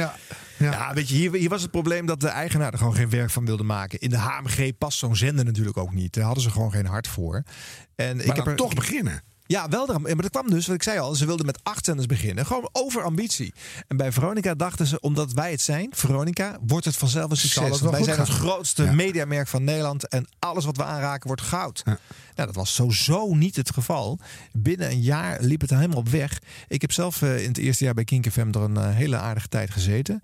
ja, 0.00 0.14
ja. 0.58 0.70
Ja, 0.72 0.94
weet 0.94 1.08
je, 1.08 1.14
hier, 1.14 1.32
hier 1.34 1.48
was 1.48 1.62
het 1.62 1.70
probleem 1.70 2.06
dat 2.06 2.20
de 2.20 2.28
eigenaar 2.28 2.72
er 2.72 2.78
gewoon 2.78 2.94
geen 2.94 3.10
werk 3.10 3.30
van 3.30 3.44
wilde 3.46 3.62
maken. 3.62 3.98
In 4.00 4.10
de 4.10 4.18
HMG 4.18 4.78
past 4.78 4.98
zo'n 4.98 5.16
zender 5.16 5.44
natuurlijk 5.44 5.76
ook 5.76 5.92
niet. 5.92 6.12
Daar 6.14 6.24
hadden 6.24 6.42
ze 6.42 6.50
gewoon 6.50 6.72
geen 6.72 6.86
hart 6.86 7.08
voor. 7.08 7.42
En 7.94 8.20
ik 8.20 8.26
maar 8.26 8.36
heb 8.36 8.44
dan 8.44 8.52
er 8.52 8.56
toch 8.58 8.74
beginnen. 8.74 9.22
Ja, 9.46 9.68
wel. 9.68 9.86
Maar 9.86 10.16
dat 10.16 10.30
kwam 10.30 10.50
dus, 10.50 10.66
wat 10.66 10.74
ik 10.76 10.82
zei 10.82 10.98
al, 10.98 11.14
ze 11.14 11.26
wilden 11.26 11.46
met 11.46 11.58
acht 11.62 11.84
zenders 11.84 12.06
beginnen. 12.06 12.46
Gewoon 12.46 12.68
over 12.72 13.02
ambitie. 13.02 13.54
En 13.88 13.96
bij 13.96 14.12
Veronica 14.12 14.54
dachten 14.54 14.86
ze, 14.86 15.00
omdat 15.00 15.32
wij 15.32 15.50
het 15.50 15.60
zijn, 15.60 15.88
Veronica, 15.94 16.58
wordt 16.66 16.84
het 16.84 16.96
vanzelf 16.96 17.30
een 17.30 17.36
succes. 17.36 17.80
wij 17.80 18.02
zijn 18.02 18.18
het 18.18 18.28
grootste 18.28 18.84
Ja. 18.84 18.92
mediamerk 18.92 19.48
van 19.48 19.64
Nederland. 19.64 20.08
En 20.08 20.26
alles 20.38 20.64
wat 20.64 20.76
we 20.76 20.84
aanraken 20.84 21.26
wordt 21.26 21.42
goud. 21.42 21.82
Nou, 21.84 21.98
dat 22.34 22.54
was 22.54 22.74
sowieso 22.74 23.34
niet 23.34 23.56
het 23.56 23.70
geval. 23.72 24.18
Binnen 24.52 24.90
een 24.90 25.00
jaar 25.00 25.40
liep 25.40 25.60
het 25.60 25.70
helemaal 25.70 25.98
op 25.98 26.08
weg. 26.08 26.38
Ik 26.68 26.80
heb 26.80 26.92
zelf 26.92 27.22
eh, 27.22 27.42
in 27.42 27.48
het 27.48 27.58
eerste 27.58 27.84
jaar 27.84 27.94
bij 27.94 28.04
Kink 28.04 28.30
FM 28.30 28.48
er 28.52 28.60
een 28.60 28.76
eh, 28.76 28.90
hele 28.94 29.16
aardige 29.16 29.48
tijd 29.48 29.70
gezeten. 29.70 30.22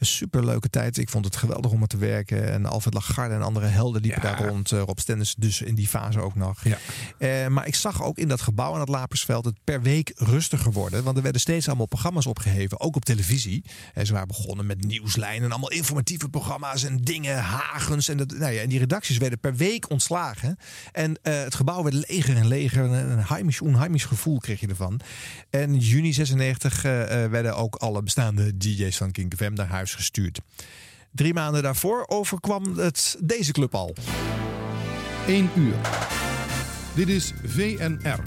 Een 0.00 0.06
superleuke 0.06 0.70
tijd. 0.70 0.96
Ik 0.96 1.08
vond 1.08 1.24
het 1.24 1.36
geweldig 1.36 1.70
om 1.70 1.82
er 1.82 1.88
te 1.88 1.96
werken. 1.96 2.52
En 2.52 2.66
Alfred 2.66 2.94
Lagarde 2.94 3.34
en 3.34 3.42
andere 3.42 3.66
helden 3.66 4.02
liepen 4.02 4.22
daar 4.22 4.46
rond. 4.46 4.72
Eh, 4.72 4.80
Rob 4.80 4.98
Stenders 4.98 5.34
dus 5.38 5.62
in 5.62 5.74
die 5.74 5.88
fase 5.88 6.20
ook 6.20 6.34
nog. 6.34 6.64
Ja. 6.64 6.78
Eh, 7.18 7.46
maar 7.46 7.66
ik 7.66 7.74
zag 7.74 8.02
ook 8.02 8.18
in 8.18 8.28
dat 8.28 8.40
gebouw 8.40 8.74
aan 8.74 8.80
het 8.80 8.88
Lapersveld 8.88 9.44
het 9.44 9.56
per 9.64 9.82
week 9.82 10.12
rustiger 10.16 10.72
worden. 10.72 11.04
Want 11.04 11.16
er 11.16 11.22
werden 11.22 11.40
steeds 11.40 11.68
allemaal 11.68 11.86
programma's 11.86 12.26
opgeheven, 12.26 12.80
ook 12.80 12.96
op 12.96 13.04
televisie. 13.04 13.64
En 13.94 14.06
ze 14.06 14.12
waren 14.12 14.28
begonnen 14.28 14.66
met 14.66 14.84
nieuwslijnen 14.84 15.44
en 15.44 15.50
allemaal 15.50 15.70
informatieve 15.70 16.28
programma's 16.28 16.84
en 16.84 16.96
dingen, 16.96 17.38
hagens. 17.38 18.08
En, 18.08 18.16
dat, 18.16 18.38
nou 18.38 18.52
ja, 18.52 18.62
en 18.62 18.68
die 18.68 18.78
redacties 18.78 19.18
werden 19.18 19.38
per 19.38 19.54
week 19.54 19.90
ontslagen. 19.90 20.58
En 20.92 21.18
eh, 21.22 21.42
het 21.42 21.54
gebouw 21.54 21.82
werd 21.82 22.08
leger 22.08 22.36
en 22.36 22.46
leger. 22.46 22.84
En 22.84 23.10
Een 23.10 23.24
heimisch, 23.24 23.60
onheimisch 23.60 24.04
gevoel 24.04 24.38
kreeg 24.38 24.60
je 24.60 24.66
ervan. 24.66 25.00
En 25.50 25.78
juni 25.78 26.12
96 26.12 26.84
eh, 26.84 27.24
eh, 27.24 27.30
werden 27.30 27.56
ook 27.56 27.74
alle 27.74 28.02
bestaande 28.02 28.56
DJ's 28.56 28.96
van 28.96 29.10
Kink 29.10 29.34
FM 29.36 29.52
naar 29.52 29.66
huis 29.66 29.89
gestuurd. 29.94 30.40
Drie 31.12 31.34
maanden 31.34 31.62
daarvoor 31.62 32.04
overkwam 32.06 32.78
het 32.78 33.16
deze 33.20 33.52
club 33.52 33.74
al. 33.74 33.94
1 35.26 35.50
uur. 35.56 35.74
Dit 36.94 37.08
is 37.08 37.32
VNR, 37.44 38.20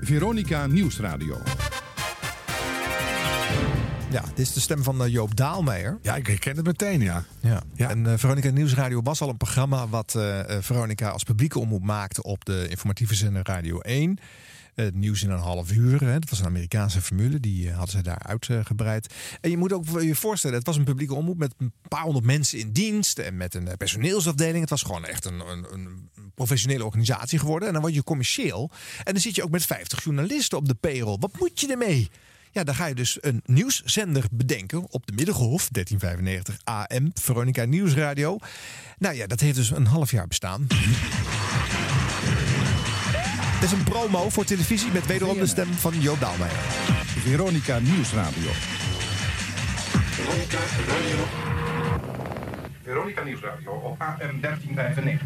Veronica 0.00 0.66
Nieuwsradio. 0.66 1.42
Ja, 4.10 4.22
dit 4.34 4.38
is 4.38 4.52
de 4.52 4.60
stem 4.60 4.82
van 4.82 5.04
eh, 5.04 5.12
Joop 5.12 5.36
Daalmeijer. 5.36 5.98
Ja, 6.02 6.16
ik 6.16 6.26
herken 6.26 6.56
het 6.56 6.66
meteen, 6.66 7.00
ja. 7.00 7.24
Ja. 7.40 7.62
En 7.76 8.06
eh, 8.06 8.12
Veronica 8.16 8.50
Nieuwsradio 8.50 9.02
was 9.02 9.20
al 9.20 9.28
een 9.28 9.36
programma 9.36 9.88
wat 9.88 10.14
eh, 10.14 10.40
Veronica 10.60 11.08
als 11.08 11.22
publieke 11.22 11.58
omroep 11.58 11.82
maakte 11.82 12.22
op 12.22 12.44
de 12.44 12.66
informatieve 12.68 13.14
zender 13.14 13.42
Radio 13.44 13.80
1. 13.80 14.18
Het 14.74 14.94
nieuws 14.94 15.22
in 15.22 15.30
een 15.30 15.38
half 15.38 15.72
uur. 15.72 16.00
Hè. 16.00 16.18
Dat 16.18 16.30
was 16.30 16.38
een 16.38 16.46
Amerikaanse 16.46 17.00
formule. 17.00 17.40
Die 17.40 17.68
eh, 17.68 17.76
hadden 17.76 17.96
ze 17.96 18.02
daar 18.02 18.22
uitgebreid. 18.22 19.14
En 19.40 19.50
je 19.50 19.56
moet 19.56 19.72
ook 19.72 20.00
je 20.00 20.14
voorstellen, 20.14 20.56
het 20.56 20.66
was 20.66 20.76
een 20.76 20.84
publieke 20.84 21.14
omroep 21.14 21.38
met 21.38 21.54
een 21.58 21.72
paar 21.88 22.02
honderd 22.02 22.24
mensen 22.24 22.58
in 22.58 22.72
dienst. 22.72 23.18
En 23.18 23.36
met 23.36 23.54
een 23.54 23.68
eh, 23.68 23.76
personeelsafdeling. 23.76 24.60
Het 24.60 24.70
was 24.70 24.82
gewoon 24.82 25.04
echt 25.04 25.24
een, 25.24 25.40
een, 25.40 25.66
een 25.72 26.10
professionele 26.34 26.84
organisatie 26.84 27.38
geworden. 27.38 27.68
En 27.68 27.74
dan 27.74 27.82
word 27.82 27.94
je 27.94 28.02
commercieel. 28.02 28.70
En 29.04 29.12
dan 29.12 29.22
zit 29.22 29.34
je 29.34 29.42
ook 29.42 29.50
met 29.50 29.66
50 29.66 30.04
journalisten 30.04 30.58
op 30.58 30.68
de 30.68 30.74
payroll. 30.74 31.16
Wat 31.20 31.38
moet 31.38 31.60
je 31.60 31.70
ermee? 31.70 32.10
Ja, 32.52 32.64
dan 32.64 32.74
ga 32.74 32.86
je 32.86 32.94
dus 32.94 33.18
een 33.20 33.42
nieuwszender 33.44 34.24
bedenken 34.30 34.92
op 34.92 35.06
de 35.06 35.12
Middengolf, 35.12 35.68
1395 35.68 36.58
AM, 36.64 37.10
Veronica 37.14 37.64
Nieuwsradio. 37.64 38.38
Nou 38.98 39.14
ja, 39.14 39.26
dat 39.26 39.40
heeft 39.40 39.56
dus 39.56 39.70
een 39.70 39.86
half 39.86 40.10
jaar 40.10 40.26
bestaan. 40.26 40.66
Het 43.60 43.72
is 43.72 43.78
een 43.78 43.84
promo 43.84 44.28
voor 44.28 44.44
televisie 44.44 44.92
met 44.92 45.06
wederom 45.06 45.38
de 45.38 45.46
stem 45.46 45.66
van 45.66 46.00
Joop 46.00 46.20
Daalmeijer. 46.20 46.58
Veronica 47.06 47.78
Nieuwsradio. 47.78 48.50
Veronica 49.92 50.58
Radio. 50.86 51.24
Veronica 52.82 53.22
Nieuwsradio 53.22 53.72
op 53.72 54.00
AM 54.00 54.40
1395. 54.40 55.20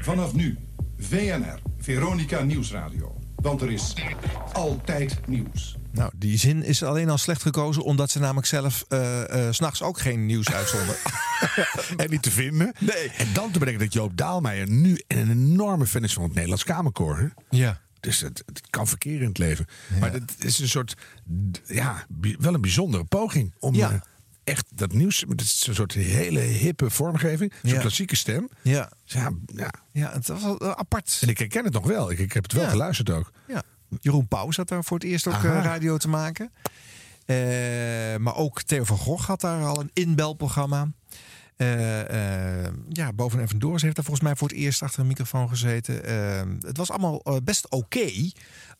Vanaf 0.00 0.34
nu, 0.34 0.58
VNR, 0.98 1.58
Veronica 1.78 2.42
Nieuwsradio. 2.42 3.16
Want 3.34 3.60
er 3.62 3.72
is 3.72 3.94
altijd 4.52 5.26
nieuws. 5.26 5.81
Nou, 5.92 6.10
die 6.16 6.38
zin 6.38 6.62
is 6.62 6.82
alleen 6.82 7.10
al 7.10 7.18
slecht 7.18 7.42
gekozen 7.42 7.82
omdat 7.82 8.10
ze 8.10 8.18
namelijk 8.18 8.46
zelf 8.46 8.84
eh 8.88 9.46
eh, 9.46 9.52
's 9.52 9.56
s'nachts 9.56 9.82
ook 9.82 10.00
geen 10.00 10.26
nieuws 10.26 10.50
uitzonden. 10.52 10.94
en 11.96 12.10
niet 12.10 12.22
te 12.22 12.30
vinden. 12.30 12.72
Nee. 12.78 13.08
En 13.16 13.26
dan 13.32 13.50
te 13.50 13.58
bedenken 13.58 13.84
dat 13.84 13.92
Joop 13.92 14.16
Daalmeijer 14.16 14.68
nu 14.70 15.02
een 15.06 15.30
enorme 15.30 15.86
fan 15.86 16.04
is 16.04 16.12
van 16.12 16.22
het 16.22 16.32
Nederlands 16.32 16.64
Kamerkoor. 16.64 17.18
Hè? 17.18 17.26
Ja. 17.58 17.80
Dus 18.00 18.20
het, 18.20 18.42
het 18.46 18.60
kan 18.70 18.86
verkeren 18.88 19.20
in 19.20 19.28
het 19.28 19.38
leven. 19.38 19.66
Maar 20.00 20.12
het 20.12 20.34
is 20.38 20.58
een 20.58 20.68
soort, 20.68 20.94
ja, 21.66 22.06
wel 22.38 22.54
een 22.54 22.60
bijzondere 22.60 23.04
poging 23.04 23.52
om 23.58 23.74
Ja. 23.74 23.90
eh, 23.90 24.00
echt 24.44 24.64
dat 24.74 24.92
nieuws, 24.92 25.24
het 25.28 25.40
is 25.40 25.64
een 25.68 25.74
soort 25.74 25.92
hele 25.92 26.40
hippe 26.40 26.90
vormgeving, 26.90 27.52
zo'n 27.62 27.72
Ja. 27.72 27.80
klassieke 27.80 28.16
stem. 28.16 28.48
Ja. 28.62 28.90
Ja, 29.04 29.30
ja. 29.54 29.70
Ja, 29.92 30.12
het 30.12 30.26
was 30.26 30.42
eh, 30.58 30.70
apart. 30.70 31.18
En 31.20 31.28
ik 31.28 31.38
herken 31.38 31.64
het 31.64 31.72
nog 31.72 31.86
wel. 31.86 32.10
Ik, 32.10 32.18
ik 32.18 32.32
heb 32.32 32.42
het 32.42 32.52
wel 32.52 32.68
geluisterd 32.68 33.10
ook. 33.10 33.30
Ja. 33.46 33.62
Jeroen 34.00 34.28
Pauw 34.28 34.50
zat 34.50 34.68
daar 34.68 34.84
voor 34.84 34.98
het 34.98 35.06
eerst 35.06 35.26
ook 35.26 35.34
Aha. 35.34 35.58
eh, 35.58 35.64
radio 35.64 35.96
te 35.96 36.08
maken. 36.08 36.52
Eh, 37.26 37.36
maar 38.16 38.36
ook 38.36 38.62
Theo 38.62 38.84
van 38.84 38.96
Gogh 38.96 39.26
had 39.26 39.40
daar 39.40 39.64
al 39.64 39.80
een 39.80 39.90
inbelprogramma. 39.92 40.88
Eh, 41.56 42.64
eh, 42.64 42.72
ja, 42.88 43.12
Boven 43.12 43.40
en 43.40 43.48
Vandoors 43.48 43.82
heeft 43.82 43.94
daar 43.96 44.04
volgens 44.04 44.26
mij 44.26 44.36
voor 44.36 44.48
het 44.48 44.56
eerst 44.56 44.82
achter 44.82 45.00
een 45.00 45.06
microfoon 45.06 45.48
gezeten. 45.48 45.94
Het 46.60 46.76
was 46.76 46.90
allemaal 46.90 47.22
best 47.44 47.70
oké. 47.70 48.10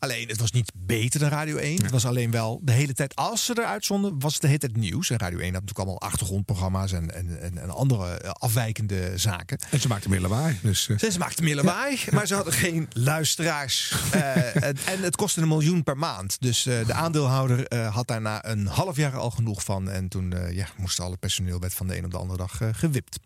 Alleen, 0.03 0.28
het 0.28 0.40
was 0.40 0.50
niet 0.50 0.72
beter 0.76 1.20
dan 1.20 1.28
Radio 1.28 1.57
1. 1.57 1.82
Het 1.82 1.90
was 1.90 2.07
alleen 2.07 2.30
wel 2.30 2.61
de 2.62 2.72
hele 2.72 2.92
tijd, 2.92 3.16
als 3.16 3.44
ze 3.44 3.59
eruit 3.59 3.84
zonden, 3.84 4.18
was 4.18 4.32
het 4.32 4.40
de 4.40 4.46
hele 4.46 4.59
tijd 4.59 4.76
nieuws. 4.76 5.11
En 5.11 5.18
Radio 5.18 5.38
1 5.38 5.44
had 5.53 5.61
natuurlijk 5.61 5.78
allemaal 5.78 6.00
achtergrondprogramma's 6.11 6.92
en, 6.92 7.14
en, 7.14 7.40
en, 7.40 7.59
en 7.59 7.70
andere 7.70 8.07
eh, 8.07 8.30
afwijkende 8.30 9.12
zaken. 9.18 9.59
En 9.70 9.80
ze 9.80 9.88
maakten 9.88 10.11
meer 10.11 10.20
lawaai. 10.20 10.59
Dus, 10.62 10.88
eh, 10.88 11.11
Ze 11.11 11.18
maakten 11.18 11.44
meer 11.44 11.55
lawaai, 11.55 11.98
maar 12.11 12.26
ze 12.26 12.34
hadden 12.34 12.53
geen 12.53 12.88
luisteraars. 12.92 13.90
Eh, 14.12 14.57
en, 14.57 14.76
en 14.86 15.03
het 15.03 15.16
kostte 15.16 15.40
een 15.40 15.48
miljoen 15.48 15.82
per 15.82 15.96
maand. 15.96 16.36
Dus 16.40 16.62
de 16.62 16.92
aandeelhouder 16.92 17.74
had 17.90 18.07
daarna 18.07 18.44
een 18.46 18.66
half 18.66 18.96
jaar 18.96 19.16
al 19.16 19.30
genoeg 19.30 19.64
van. 19.64 19.90
En 19.90 20.09
toen 20.09 20.34
ja, 20.50 20.66
moest 20.76 21.00
alle 21.00 21.16
personeel 21.16 21.61
werd 21.61 21.74
van 21.74 21.86
de 21.86 21.96
een 21.96 22.05
op 22.05 22.11
de 22.11 22.16
andere 22.16 22.38
dag 22.38 22.61
gewipt. 22.72 23.18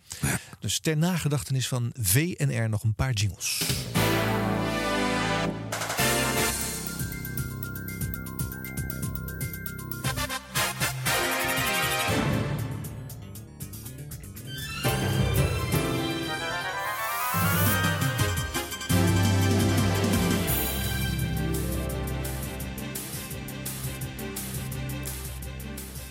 Dus 0.60 0.78
ter 0.78 0.96
nagedachtenis 0.96 1.68
van 1.68 1.92
VNR 2.00 2.68
nog 2.68 2.82
een 2.82 2.94
paar 2.94 3.12
jingles. 3.12 3.62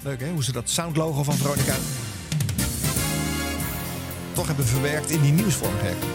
Leuk 0.05 0.19
hè, 0.19 0.29
hoe 0.29 0.43
ze 0.43 0.51
dat 0.51 0.69
soundlogo 0.69 1.23
van 1.23 1.33
Veronica 1.33 1.75
toch 4.33 4.47
hebben 4.47 4.65
verwerkt 4.65 5.09
in 5.09 5.21
die 5.21 5.31
nieuwsvormgeving. 5.31 6.11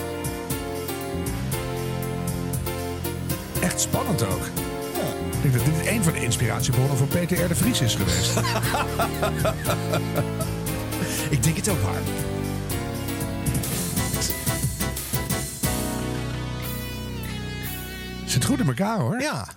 echt 3.61 3.81
spannend 3.81 4.23
ook. 4.23 4.47
Ik 5.31 5.43
denk 5.43 5.55
dat 5.55 5.65
dit 5.65 5.87
een 5.87 6.03
van 6.03 6.13
de 6.13 6.23
inspiratiebronnen 6.23 6.97
voor 6.97 7.07
Peter 7.07 7.45
R. 7.45 7.49
de 7.49 7.55
Vries 7.55 7.81
is 7.81 7.95
geweest. 7.95 8.37
Ik 11.31 11.43
denk 11.43 11.57
het 11.57 11.69
ook 11.69 11.83
waar. 11.83 12.01
Zit 18.25 18.45
goed 18.45 18.61
in 18.61 18.67
elkaar 18.67 18.99
hoor. 18.99 19.21
Ja. 19.21 19.49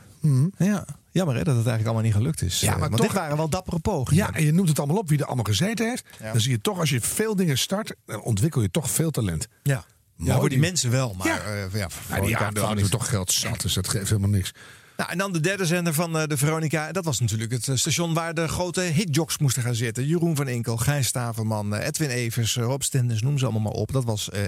Ja. 0.57 0.85
Jammer 1.11 1.35
hè, 1.35 1.43
dat 1.43 1.55
het 1.55 1.65
eigenlijk 1.67 1.85
allemaal 1.85 2.01
niet 2.03 2.13
gelukt 2.13 2.41
is. 2.41 2.59
Ja, 2.59 2.65
Eh, 2.73 2.79
maar 2.79 2.89
Want 2.89 3.01
toch- 3.01 3.11
dit 3.11 3.19
waren 3.19 3.37
wel 3.37 3.49
dappere 3.49 3.79
pogingen. 3.79 4.25
Ja, 4.25 4.33
en 4.33 4.45
je 4.45 4.51
noemt 4.51 4.69
het 4.69 4.77
allemaal 4.79 4.97
op 4.97 5.09
wie 5.09 5.19
er 5.19 5.25
allemaal 5.25 5.43
gezeten 5.43 5.87
heeft. 5.89 6.05
Ja. 6.19 6.31
Dan 6.31 6.41
zie 6.41 6.51
je 6.51 6.61
toch, 6.61 6.79
als 6.79 6.89
je 6.89 7.01
veel 7.01 7.35
dingen 7.35 7.57
start, 7.57 7.95
dan 8.05 8.21
ontwikkel 8.21 8.61
je 8.61 8.71
toch 8.71 8.89
veel 8.91 9.11
talent. 9.11 9.47
Ja. 9.63 9.85
Mooi. 10.15 10.31
Ja, 10.31 10.39
voor 10.39 10.49
die 10.49 10.59
mensen 10.59 10.91
wel, 10.91 11.13
maar 11.17 11.27
Ja. 11.27 11.39
eh, 11.39 11.45
ja, 11.55 11.55
Ja, 11.55 11.67
die 11.69 11.69
Veronica 11.89 12.17
aandeelhouder 12.17 12.59
niks. 12.61 12.81
hebben 12.81 12.89
toch 12.99 13.09
geld 13.09 13.31
zat, 13.31 13.61
dus 13.61 13.73
dat 13.73 13.87
geeft 13.89 14.09
helemaal 14.09 14.29
niks. 14.29 14.53
Nou, 14.97 15.11
en 15.11 15.17
dan 15.17 15.31
de 15.31 15.39
derde 15.39 15.65
zender 15.65 15.93
van 15.93 16.17
eh, 16.17 16.27
de 16.27 16.37
Veronica. 16.37 16.91
Dat 16.91 17.05
was 17.05 17.19
natuurlijk 17.19 17.51
het 17.51 17.67
eh, 17.67 17.75
station 17.75 18.13
waar 18.13 18.33
de 18.33 18.47
grote 18.47 18.81
hitjocks 18.81 19.37
moesten 19.37 19.63
gaan 19.63 19.75
zitten. 19.75 20.05
Jeroen 20.05 20.35
van 20.35 20.47
Inkel, 20.47 20.77
Gijs 20.77 21.07
Staverman, 21.07 21.75
eh, 21.75 21.87
Edwin 21.87 22.09
Evers, 22.09 22.55
Rob 22.55 22.81
Stenders, 22.81 23.21
noem 23.21 23.37
ze 23.37 23.43
allemaal 23.43 23.61
maar 23.61 23.71
op. 23.71 23.91
Dat 23.91 24.03
was 24.03 24.29
eh 24.29 24.41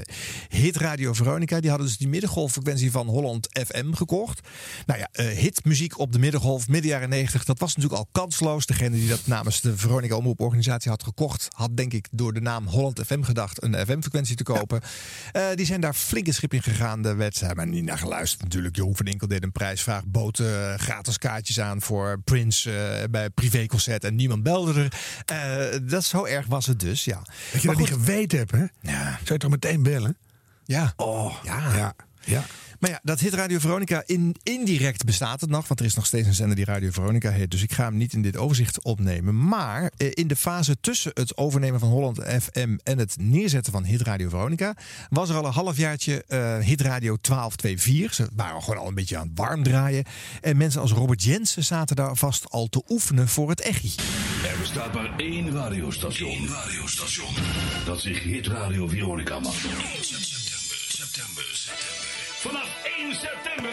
Hit 0.50 0.78
Radio 0.78 1.14
Veronica. 1.14 1.60
Die 1.60 1.70
hadden 1.70 1.88
dus 1.88 1.98
die 1.98 2.08
middengolffrequentie 2.08 2.92
van 2.92 3.08
Holland 3.08 3.48
FM 3.68 3.94
gekocht. 3.94 4.48
Nou 4.86 5.00
ja, 5.00 5.24
hitmuziek 5.24 6.00
op 6.00 6.12
de 6.12 6.20
middengolf, 6.20 6.68
midden 6.68 6.92
jaren 6.92 7.10
90. 7.10 7.44
Dat 7.44 7.60
was 7.60 7.76
natuurlijk 7.76 8.02
al 8.02 8.10
kansloos. 8.12 8.66
Degene 8.66 8.96
die 8.96 9.10
dat 9.10 9.28
namens 9.28 9.62
de 9.62 9.78
Veronica 9.78 10.16
Omroeporganisatie 10.16 10.92
had 10.92 11.04
gekocht... 11.04 11.48
had 11.52 11.78
denk 11.78 11.94
ik 11.94 12.08
door 12.12 12.34
de 12.34 12.42
naam 12.42 12.68
Holland 12.68 13.02
FM 13.06 13.22
gedacht 13.22 13.64
een 13.64 13.74
FM-frequentie 13.74 14.36
te 14.36 14.44
kopen. 14.44 14.82
Die 15.56 15.66
zijn 15.66 15.82
daar 15.82 15.94
flink 15.94 16.28
een 16.28 16.34
schip 16.34 16.54
in 16.54 16.64
gegaan. 16.64 17.18
Werd 17.18 17.36
ze 17.36 17.52
maar 17.56 17.68
niet 17.68 17.84
naar 17.84 17.98
geluisterd 17.98 18.44
natuurlijk. 18.44 18.76
Jeroen 18.76 18.96
van 18.96 19.06
Inkel 19.06 19.28
deed 19.28 19.44
een 19.44 19.52
prijsvraag. 19.52 20.06
Bood 20.06 20.35
eh, 20.40 20.74
gratis 20.74 21.18
kaartjes 21.18 21.60
aan 21.60 21.82
voor 21.82 22.20
Prince 22.24 22.72
eh, 22.78 23.10
bij 23.10 23.30
privéconcert. 23.30 24.04
En 24.04 24.16
niemand 24.16 24.44
belde 24.44 24.74
er. 24.84 24.94
Eh, 25.26 25.80
dat 25.84 26.04
zo 26.04 26.26
erg 26.26 26.46
was 26.46 26.66
het 26.66 26.80
dus, 26.80 27.06
ja. 27.06 27.22
Dat 27.52 27.62
je 27.62 27.68
Maar 27.68 27.76
dat 27.76 27.88
niet 27.88 27.94
geweten 27.94 28.38
hebt, 28.38 28.52
hè? 28.52 28.66
Ja. 28.82 29.04
Zou 29.04 29.20
je 29.24 29.38
toch 29.38 29.52
meteen 29.52 29.84
bellen? 29.84 30.18
Ja. 30.66 30.94
Oh, 30.96 31.44
ja. 31.44 31.76
ja. 31.76 31.96
ja. 32.24 32.44
Maar 32.80 32.90
ja, 32.90 33.00
dat 33.04 33.20
hit 33.20 33.34
Radio 33.34 33.60
Veronica 33.60 34.04
in, 34.06 34.36
indirect 34.44 35.06
bestaat 35.06 35.42
het 35.42 35.50
nog. 35.50 35.68
Want 35.68 35.80
er 35.80 35.86
is 35.86 35.96
nog 35.96 36.06
steeds 36.06 36.28
een 36.28 36.34
zender 36.34 36.56
die 36.56 36.66
Radio 36.66 36.92
Veronica 36.92 37.30
heet. 37.30 37.52
Dus 37.52 37.64
ik 37.64 37.72
ga 37.72 37.84
hem 37.84 37.98
niet 37.98 38.14
in 38.14 38.22
dit 38.22 38.38
overzicht 38.38 38.82
opnemen. 38.82 39.48
Maar 39.48 39.92
eh, 39.98 40.08
in 40.14 40.28
de 40.28 40.36
fase 40.36 40.78
tussen 40.82 41.12
het 41.14 41.38
overnemen 41.38 41.80
van 41.80 41.90
Holland 41.90 42.20
FM 42.42 42.78
en 42.84 42.98
het 42.98 43.16
neerzetten 43.20 43.72
van 43.72 43.84
Hit 43.84 44.02
Radio 44.02 44.30
Veronica... 44.30 44.76
was 45.10 45.30
er 45.30 45.36
al 45.36 45.46
een 45.46 45.54
halfjaartje 45.54 46.24
eh 46.28 46.58
Hit 46.58 46.82
Radio 46.82 47.18
1224. 47.22 48.14
Ze 48.14 48.30
waren 48.36 48.64
gewoon 48.64 48.80
al 48.80 48.88
een 48.88 48.94
beetje 48.94 49.18
aan 49.18 49.28
het 49.28 49.38
warm 49.38 49.64
draaien. 49.64 50.04
En 50.42 50.58
mensen 50.58 50.82
als 50.82 50.92
Robert 50.92 51.24
Jensen 51.24 51.64
zaten 51.64 51.96
daar 51.96 52.16
vast 52.16 52.50
al 52.50 52.68
te 52.68 52.82
oefenen 52.90 53.28
voor 53.28 53.50
het 53.50 53.62
echi. 53.62 53.94
Er 54.52 54.60
bestaat 54.60 54.94
maar 54.94 55.14
één 55.18 55.52
radiostation. 55.52 56.32
Eén 56.32 56.48
radiostation. 56.48 57.34
Dat 57.86 58.02
zich 58.02 58.24
Hit 58.24 58.48
Radio 58.48 58.88
Veronica 58.88 59.40
mag 59.40 59.64
noemen. 59.64 59.82
September, 60.02 60.78
september, 60.88 61.44
september. 61.54 62.25
Vanaf 62.46 62.84
1 62.98 63.16
september 63.16 63.72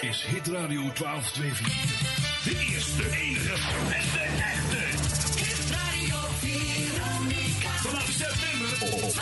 is 0.00 0.24
Hit 0.28 0.46
Radio 0.46 0.80
1224 0.92 2.44
de 2.44 2.66
eerste, 2.72 3.02
enige 3.16 3.50
en 3.52 3.86
de 3.86 3.94
echte. 4.42 4.76
Hit 5.38 5.70
Radio 5.70 6.16
Veronica. 6.40 7.68
Vanaf 7.68 8.08
september 8.10 9.04
op 9.04 9.14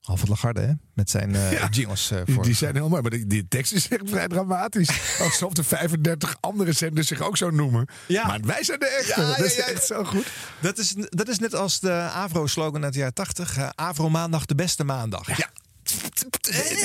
Alfred 0.00 0.28
Lagarde, 0.28 0.60
hè? 0.60 0.72
Met 0.94 1.10
zijn 1.10 1.34
eh, 1.34 1.66
jingles 1.70 2.10
eh, 2.10 2.24
Die, 2.24 2.34
voor. 2.34 2.44
die 2.44 2.54
zijn 2.54 2.74
heel 2.74 2.88
mooi, 2.88 3.02
maar 3.02 3.10
die, 3.10 3.26
die 3.26 3.48
tekst 3.48 3.72
is 3.72 3.88
echt 3.88 4.02
vrij 4.04 4.28
dramatisch. 4.28 4.88
Alsof 5.24 5.52
de 5.52 5.64
35 5.64 6.36
andere 6.40 6.72
zenders 6.72 7.06
zich 7.06 7.20
ook 7.20 7.36
zo 7.36 7.50
noemen. 7.50 7.86
Ja. 8.06 8.26
Maar 8.26 8.40
wij 8.40 8.64
zijn 8.64 8.78
de 8.78 8.86
echte. 9.06 9.20
Ja, 9.20 9.26
dat 9.26 9.36
ja, 9.36 9.44
is 9.44 9.56
ja. 9.56 9.64
echt 9.66 9.84
zo 9.84 10.04
goed. 10.04 10.26
Dat 10.60 10.78
is, 10.78 10.94
dat 10.96 11.28
is 11.28 11.38
net 11.38 11.54
als 11.54 11.80
de 11.80 11.92
Avro-slogan 11.92 12.84
uit 12.84 12.92
de 12.92 12.98
jaren 12.98 13.14
80. 13.14 13.56
eh, 13.56 13.68
Avro 13.74 14.08
maandag 14.08 14.46
de 14.46 14.54
beste 14.54 14.84
maandag. 14.84 15.36
Ja. 15.36 15.50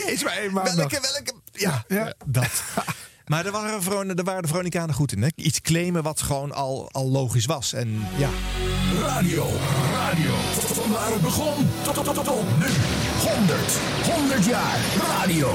Is 0.05 0.23
maar 0.23 0.37
één 0.37 0.53
maandag. 0.53 0.75
Welke, 0.75 0.99
welke? 1.01 1.33
Ja, 1.51 1.83
ja. 1.87 2.13
dat. 2.25 2.63
Maar 3.23 3.43
daar 3.43 3.51
waren, 3.51 3.83
waren 4.23 4.41
de 4.41 4.47
Veronicanen 4.47 4.95
goed 4.95 5.11
in. 5.11 5.21
Hè? 5.21 5.29
Iets 5.35 5.61
claimen 5.61 6.03
wat 6.03 6.21
gewoon 6.21 6.51
al, 6.51 6.89
al 6.91 7.09
logisch 7.09 7.45
was. 7.45 7.73
En 7.73 8.07
ja, 8.17 8.29
Radio, 9.01 9.49
radio. 9.93 10.31
Van 10.51 10.91
waar 10.91 11.11
het 11.11 11.21
begon 11.21 11.69
tot, 11.83 11.93
tot, 11.93 12.05
tot, 12.05 12.15
tot 12.15 12.57
nu. 12.59 12.65
100, 13.29 13.59
100 14.11 14.45
jaar 14.45 14.79
radio. 15.07 15.51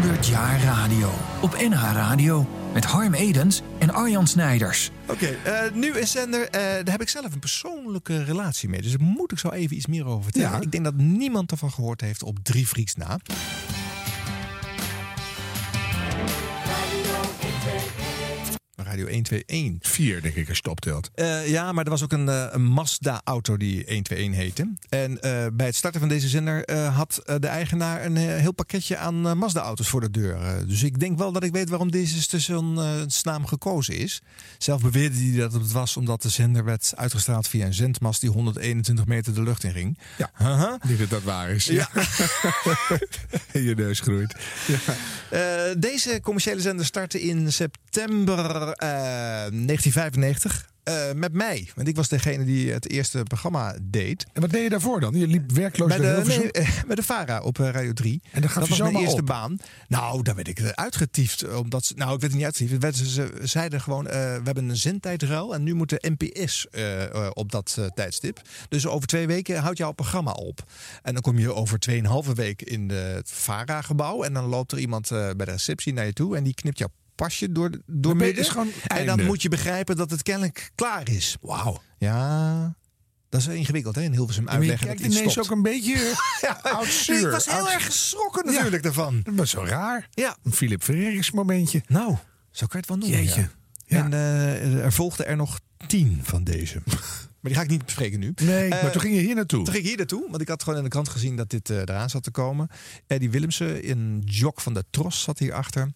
100 0.00 0.26
jaar 0.26 0.62
radio. 0.62 1.10
Op 1.40 1.56
NH 1.60 1.92
Radio. 1.92 2.63
Met 2.74 2.84
Harm 2.84 3.14
Edens 3.14 3.62
en 3.78 3.90
Arjan 3.90 4.26
Snijders. 4.26 4.90
Oké, 5.08 5.26
eh, 5.26 5.72
nu 5.74 5.98
een 5.98 6.06
zender. 6.06 6.42
eh, 6.48 6.50
daar 6.60 6.90
heb 6.90 7.00
ik 7.00 7.08
zelf 7.08 7.32
een 7.32 7.38
persoonlijke 7.38 8.24
relatie 8.24 8.68
mee. 8.68 8.82
Dus 8.82 8.90
daar 8.90 9.06
moet 9.06 9.32
ik 9.32 9.38
zo 9.38 9.48
even 9.48 9.76
iets 9.76 9.86
meer 9.86 10.06
over 10.06 10.22
vertellen. 10.22 10.50
Ja. 10.50 10.60
Ik 10.60 10.72
denk 10.72 10.84
dat 10.84 10.94
niemand 10.96 11.50
ervan 11.50 11.70
gehoord 11.72 12.00
heeft 12.00 12.22
op 12.22 12.38
Drie 12.42 12.66
Frieks 12.66 12.94
na. 12.94 13.18
Radio 18.76 19.06
121. 19.06 19.90
Vier, 19.90 20.22
denk 20.22 20.34
ik, 20.34 20.48
als 20.48 20.56
je 20.56 20.62
het 20.62 20.72
optelt. 20.72 21.10
Eh, 21.14 21.48
ja, 21.48 21.72
maar 21.72 21.84
er 21.84 21.90
was 21.90 22.02
ook 22.02 22.12
een, 22.12 22.28
eh, 22.28 22.46
een 22.50 22.64
Mazda-auto 22.64 23.56
die 23.56 23.74
121 23.74 24.40
heette. 24.40 24.72
En 24.88 25.20
eh, 25.20 25.46
bij 25.52 25.66
het 25.66 25.76
starten 25.76 26.00
van 26.00 26.08
deze 26.08 26.28
zender 26.28 26.72
had 26.90 27.22
de 27.40 27.46
eigenaar 27.46 28.04
een 28.04 28.16
heel 28.16 28.52
pakketje 28.52 28.96
aan 28.96 29.38
Mazda-auto's 29.38 29.88
voor 29.88 30.00
de 30.00 30.10
deur. 30.10 30.66
Dus 30.66 30.82
ik 30.82 31.00
denk 31.00 31.18
wel 31.18 31.32
dat 31.32 31.44
ik 31.44 31.52
weet 31.52 31.68
waarom 31.68 31.90
deze 31.90 32.22
station 32.22 32.78
eh, 32.78 33.02
naam 33.22 33.46
gekozen 33.46 33.96
is. 33.96 34.22
Zelf 34.58 34.82
beweerde 34.82 35.16
hij 35.16 35.38
dat 35.38 35.52
het 35.52 35.72
was 35.72 35.96
omdat 35.96 36.22
de 36.22 36.28
zender 36.28 36.64
werd 36.64 36.92
uitgestraald 36.96 37.48
via 37.48 37.66
een 37.66 37.74
zendmast 37.74 38.20
die 38.20 38.30
121 38.30 39.06
meter 39.06 39.34
de 39.34 39.42
lucht 39.42 39.64
in 39.64 39.72
ging. 39.72 39.98
Ja, 40.18 40.78
niet 40.88 40.98
dat 40.98 41.10
dat 41.10 41.22
waar 41.22 41.50
is. 41.50 41.64
Ja. 41.64 41.88
je 43.52 43.74
neus 43.76 44.00
groeit. 44.00 44.34
Ja. 44.66 45.74
Deze 45.74 46.20
commerciële 46.22 46.60
zender 46.60 46.86
startte 46.86 47.22
in 47.22 47.52
september 47.52 48.63
eh, 48.72 48.88
1995. 48.88 50.72
eh, 50.84 51.12
met 51.14 51.32
mij. 51.32 51.68
Want 51.74 51.88
ik 51.88 51.96
was 51.96 52.08
degene 52.08 52.44
die 52.44 52.72
het 52.72 52.90
eerste 52.90 53.22
programma 53.22 53.76
deed. 53.82 54.26
En 54.32 54.40
wat 54.40 54.50
deed 54.50 54.62
je 54.62 54.68
daarvoor 54.68 55.00
dan? 55.00 55.14
Je 55.14 55.26
liep 55.26 55.52
werkloos 55.52 55.88
Bij 55.88 55.98
de, 55.98 56.22
nee, 56.26 56.50
eh, 56.52 56.68
bij 56.86 56.96
de 56.96 57.02
VARA 57.02 57.40
op 57.40 57.58
eh, 57.60 57.68
Radio 57.70 57.92
3. 57.92 58.20
En 58.32 58.40
dan 58.40 58.50
dat 58.54 58.62
je 58.62 58.68
was 58.68 58.78
mijn 58.92 58.96
eerste 59.04 59.20
op. 59.20 59.26
baan. 59.26 59.56
Nou, 59.88 60.22
daar 60.22 60.34
werd 60.34 60.48
ik 60.48 60.58
eh, 60.58 60.68
uitgetiefd. 60.68 61.54
Omdat 61.56 61.84
ze, 61.84 61.94
nou, 61.96 62.14
ik 62.14 62.20
werd 62.20 62.32
er 62.32 62.38
niet 62.38 62.46
uitgetiefd. 62.46 62.82
Het 62.82 62.96
Ze, 62.96 63.04
ze 63.06 63.30
zeiden 63.42 63.80
gewoon, 63.80 64.06
eh, 64.06 64.12
we 64.20 64.40
hebben 64.44 64.68
een 64.68 64.76
zendtijdruil. 64.76 65.54
En 65.54 65.62
nu 65.62 65.74
moet 65.74 65.88
de 65.90 66.12
NPS 66.16 66.66
eh, 66.70 67.02
eh, 67.04 67.30
op 67.34 67.52
dat 67.52 67.76
eh, 67.78 67.84
tijdstip. 67.86 68.40
Dus 68.68 68.86
over 68.86 69.08
twee 69.08 69.26
weken 69.26 69.58
houdt 69.60 69.78
jouw 69.78 69.92
programma 69.92 70.32
op. 70.32 70.64
En 71.02 71.12
dan 71.12 71.22
kom 71.22 71.38
je 71.38 71.54
over 71.54 71.78
tweeënhalve 71.78 72.34
week 72.34 72.62
in 72.62 72.88
de- 72.88 72.94
het 72.94 73.30
VARA-gebouw. 73.30 74.22
En 74.22 74.32
dan 74.32 74.44
loopt 74.44 74.72
er 74.72 74.78
iemand 74.78 75.10
eh, 75.10 75.18
bij 75.18 75.46
de 75.46 75.52
receptie 75.52 75.92
naar 75.92 76.06
je 76.06 76.12
toe. 76.12 76.36
En 76.36 76.44
die 76.44 76.54
knipt 76.54 76.78
jouw 76.78 76.88
pasje 77.14 77.52
door, 77.52 77.70
door 77.86 78.12
je 78.12 78.18
midden. 78.18 78.36
dus 78.36 78.48
gewoon 78.48 78.68
en 78.86 78.98
dan 78.98 79.08
einde. 79.08 79.24
moet 79.24 79.42
je 79.42 79.48
begrijpen 79.48 79.96
dat 79.96 80.10
het 80.10 80.22
kennelijk 80.22 80.70
klaar 80.74 81.08
is. 81.08 81.36
Wauw. 81.40 81.82
Ja, 81.98 82.74
dat 83.28 83.40
is 83.40 83.46
ingewikkeld 83.46 83.94
hè, 83.94 84.02
in 84.02 84.12
Hilversum 84.12 84.44
je 84.44 84.50
uitleggen 84.50 84.86
dat 84.86 84.96
kijkt 84.96 85.06
iets 85.10 85.16
ineens 85.16 85.32
stopt. 85.32 85.46
ook 85.50 85.56
een 85.56 85.62
beetje 85.62 86.12
oud 86.62 86.86
zuur. 86.86 87.26
Ik 87.26 87.30
was 87.30 87.44
heel 87.46 87.54
Oud- 87.54 87.70
erg 87.72 87.84
geschrokken 87.84 88.46
natuurlijk 88.46 88.82
daarvan. 88.82 89.20
Dat 89.24 89.34
was 89.34 89.50
zo 89.50 89.64
raar. 89.64 90.08
Ja. 90.10 90.36
Een 90.42 90.52
Philip 90.52 90.82
Frerichs 90.82 91.30
momentje. 91.30 91.82
Nou, 91.86 92.16
zo 92.50 92.66
kan 92.66 92.68
je 92.70 92.76
het 92.76 92.88
wel 92.88 92.96
noemen. 92.96 93.18
Jeetje. 93.24 93.48
Ja. 93.86 94.04
En 94.04 94.12
eh, 94.12 94.84
er 94.84 94.92
volgden 94.92 95.26
er 95.26 95.36
nog 95.36 95.60
tien 95.86 96.20
van 96.22 96.44
deze. 96.44 96.82
Maar 97.44 97.52
die 97.52 97.62
ga 97.62 97.68
ik 97.68 97.72
niet 97.74 97.84
bespreken 97.84 98.20
nu. 98.20 98.32
Nee, 98.42 98.70
Eh, 98.70 98.82
maar 98.82 98.92
toen 98.92 99.00
ging 99.00 99.14
je 99.14 99.20
hier 99.20 99.34
naartoe. 99.34 99.64
Toen 99.64 99.72
ging 99.72 99.84
ik 99.84 99.88
hier 99.88 99.98
naartoe, 99.98 100.26
want 100.30 100.42
ik 100.42 100.48
had 100.48 100.62
gewoon 100.62 100.78
in 100.78 100.84
de 100.84 100.90
krant 100.90 101.08
gezien 101.08 101.36
dat 101.36 101.50
dit 101.50 101.70
eh, 101.70 101.76
eraan 101.78 102.10
zat 102.10 102.22
te 102.22 102.30
komen. 102.30 102.68
Eddie 103.06 103.30
Willemsen, 103.30 103.90
een 103.90 104.22
jok 104.24 104.60
van 104.60 104.74
de 104.74 104.84
Tros, 104.90 105.22
zat 105.22 105.38
hierachter. 105.38 105.92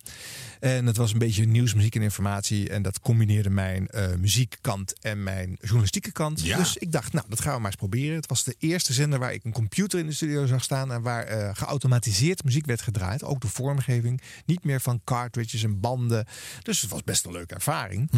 En 0.60 0.86
het 0.86 0.96
was 0.96 1.12
een 1.12 1.18
beetje 1.18 1.44
nieuws, 1.46 1.74
muziek 1.74 1.94
en 1.94 2.02
informatie. 2.02 2.68
En 2.68 2.82
dat 2.82 3.00
combineerde 3.00 3.50
mijn 3.50 3.86
eh, 3.88 4.14
muziekkant 4.18 4.98
en 5.00 5.22
mijn 5.22 5.56
journalistieke 5.60 6.12
kant. 6.12 6.40
Ja. 6.42 6.56
Dus 6.56 6.76
ik 6.76 6.92
dacht, 6.92 7.12
nou, 7.12 7.26
dat 7.28 7.40
gaan 7.40 7.54
we 7.54 7.58
maar 7.60 7.70
eens 7.70 7.76
proberen. 7.80 8.16
Het 8.16 8.26
was 8.28 8.44
de 8.44 8.54
eerste 8.58 8.92
zender 8.92 9.18
waar 9.18 9.32
ik 9.32 9.44
een 9.44 9.52
computer 9.52 9.98
in 9.98 10.06
de 10.06 10.12
studio 10.12 10.46
zag 10.46 10.62
staan. 10.62 10.92
En 10.92 11.02
waar 11.02 11.56
geautomatiseerd 11.56 12.44
muziek 12.44 12.66
werd 12.66 12.82
gedraaid. 12.82 13.24
Ook 13.24 13.40
de 13.40 13.48
vormgeving. 13.48 14.20
Niet 14.46 14.64
meer 14.64 14.80
van 14.80 15.00
cartridges 15.04 15.62
en 15.62 15.80
banden. 15.80 16.26
Dus 16.62 16.80
het 16.80 16.90
was 16.90 17.04
best 17.04 17.24
een 17.24 17.32
leuke 17.32 17.54
ervaring. 17.54 18.10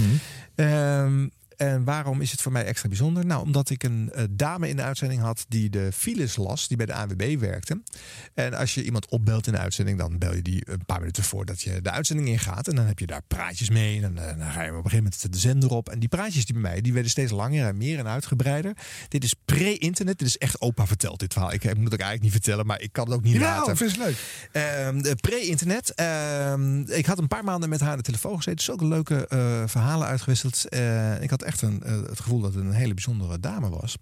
Ehm, 0.55 1.27
en 1.61 1.85
waarom 1.85 2.21
is 2.21 2.31
het 2.31 2.43
voor 2.43 2.53
mij 2.53 2.65
extra 2.65 2.89
bijzonder? 2.89 3.27
Nou, 3.27 3.43
omdat 3.43 3.71
ik 3.71 3.83
een 3.83 4.11
eh, 4.13 4.25
dame 4.31 4.69
in 4.69 4.77
de 4.77 4.83
uitzending 4.83 5.21
had 5.21 5.45
die 5.49 5.71
de 5.71 5.89
files 5.95 6.37
las, 6.37 6.69
die 6.69 6.77
bij 6.77 6.87
de 6.87 6.95
ANWB 6.95 7.37
werkte. 7.41 7.83
En 8.35 8.55
als 8.55 8.75
je 8.75 8.85
iemand 8.85 9.09
opbelt 9.09 9.47
in 9.47 9.53
de 9.53 9.59
uitzending, 9.59 9.99
dan 9.99 10.19
bel 10.19 10.35
je 10.35 10.43
die 10.43 10.63
een 10.71 10.85
paar 10.87 10.99
minuten 10.99 11.23
voordat 11.25 11.61
je 11.63 11.81
de 11.81 11.91
uitzending 11.91 12.29
ingaat. 12.29 12.69
En 12.69 12.75
dan 12.77 12.87
heb 12.87 12.99
je 12.99 13.07
daar 13.07 13.23
praatjes 13.29 13.71
mee. 13.71 14.03
En 14.03 14.15
dan, 14.15 14.25
eh, 14.25 14.39
dan 14.39 14.51
ga 14.53 14.63
je 14.63 14.69
op 14.71 14.77
een 14.85 14.91
gegeven 14.91 14.97
moment 15.05 15.33
de 15.33 15.39
zender 15.39 15.71
op. 15.71 15.89
En 15.89 15.99
die 15.99 16.09
praatjes 16.09 16.45
die 16.45 16.55
bij 16.55 16.63
mij, 16.71 16.81
die 16.81 16.93
werden 16.93 17.11
steeds 17.11 17.33
langer 17.33 17.67
en 17.67 17.77
meer 17.77 17.99
en 17.99 18.07
uitgebreider. 18.07 18.77
Dit 19.09 19.25
is 19.25 19.35
pre-internet. 19.45 20.19
Dit 20.19 20.29
is 20.29 20.39
echt 20.39 20.61
opa 20.61 20.87
verteld, 20.87 21.19
dit 21.19 21.33
verhaal. 21.33 21.53
Ik, 21.53 21.65
ik 21.65 21.77
moet 21.77 21.93
het 21.93 22.01
eigenlijk 22.01 22.23
niet 22.23 22.33
vertellen, 22.33 22.67
maar 22.67 22.81
ik 22.81 22.93
kan 22.93 23.05
het 23.05 23.15
ook 23.15 23.23
niet 23.23 23.35
Ja, 23.35 23.41
laten. 23.41 23.77
vind 23.77 23.91
het 23.97 24.01
leuk. 24.01 24.17
De 25.03 25.17
pre-internet. 25.21 25.95
Ehm, 25.95 26.81
ik 26.81 27.07
had 27.07 27.19
een 27.19 27.29
paar 27.29 27.45
maanden 27.45 27.69
met 27.69 27.81
haar 27.81 27.91
aan 27.91 27.97
de 27.97 28.03
telefoon 28.03 28.37
gezeten. 28.37 28.65
Zulke 28.65 28.87
leuke 28.87 29.27
verhalen 29.67 30.07
uitgewisseld. 30.07 30.65
Ik 31.21 31.31
had 31.31 31.43
echt 31.51 31.63
een, 31.63 31.83
eh, 31.83 32.03
het 32.03 32.21
gevoel 32.21 32.41
dat 32.41 32.55
het 32.55 32.65
een 32.65 32.73
hele 32.73 32.95
bijzondere 32.95 33.41
dame 33.41 33.69
was. 33.69 33.97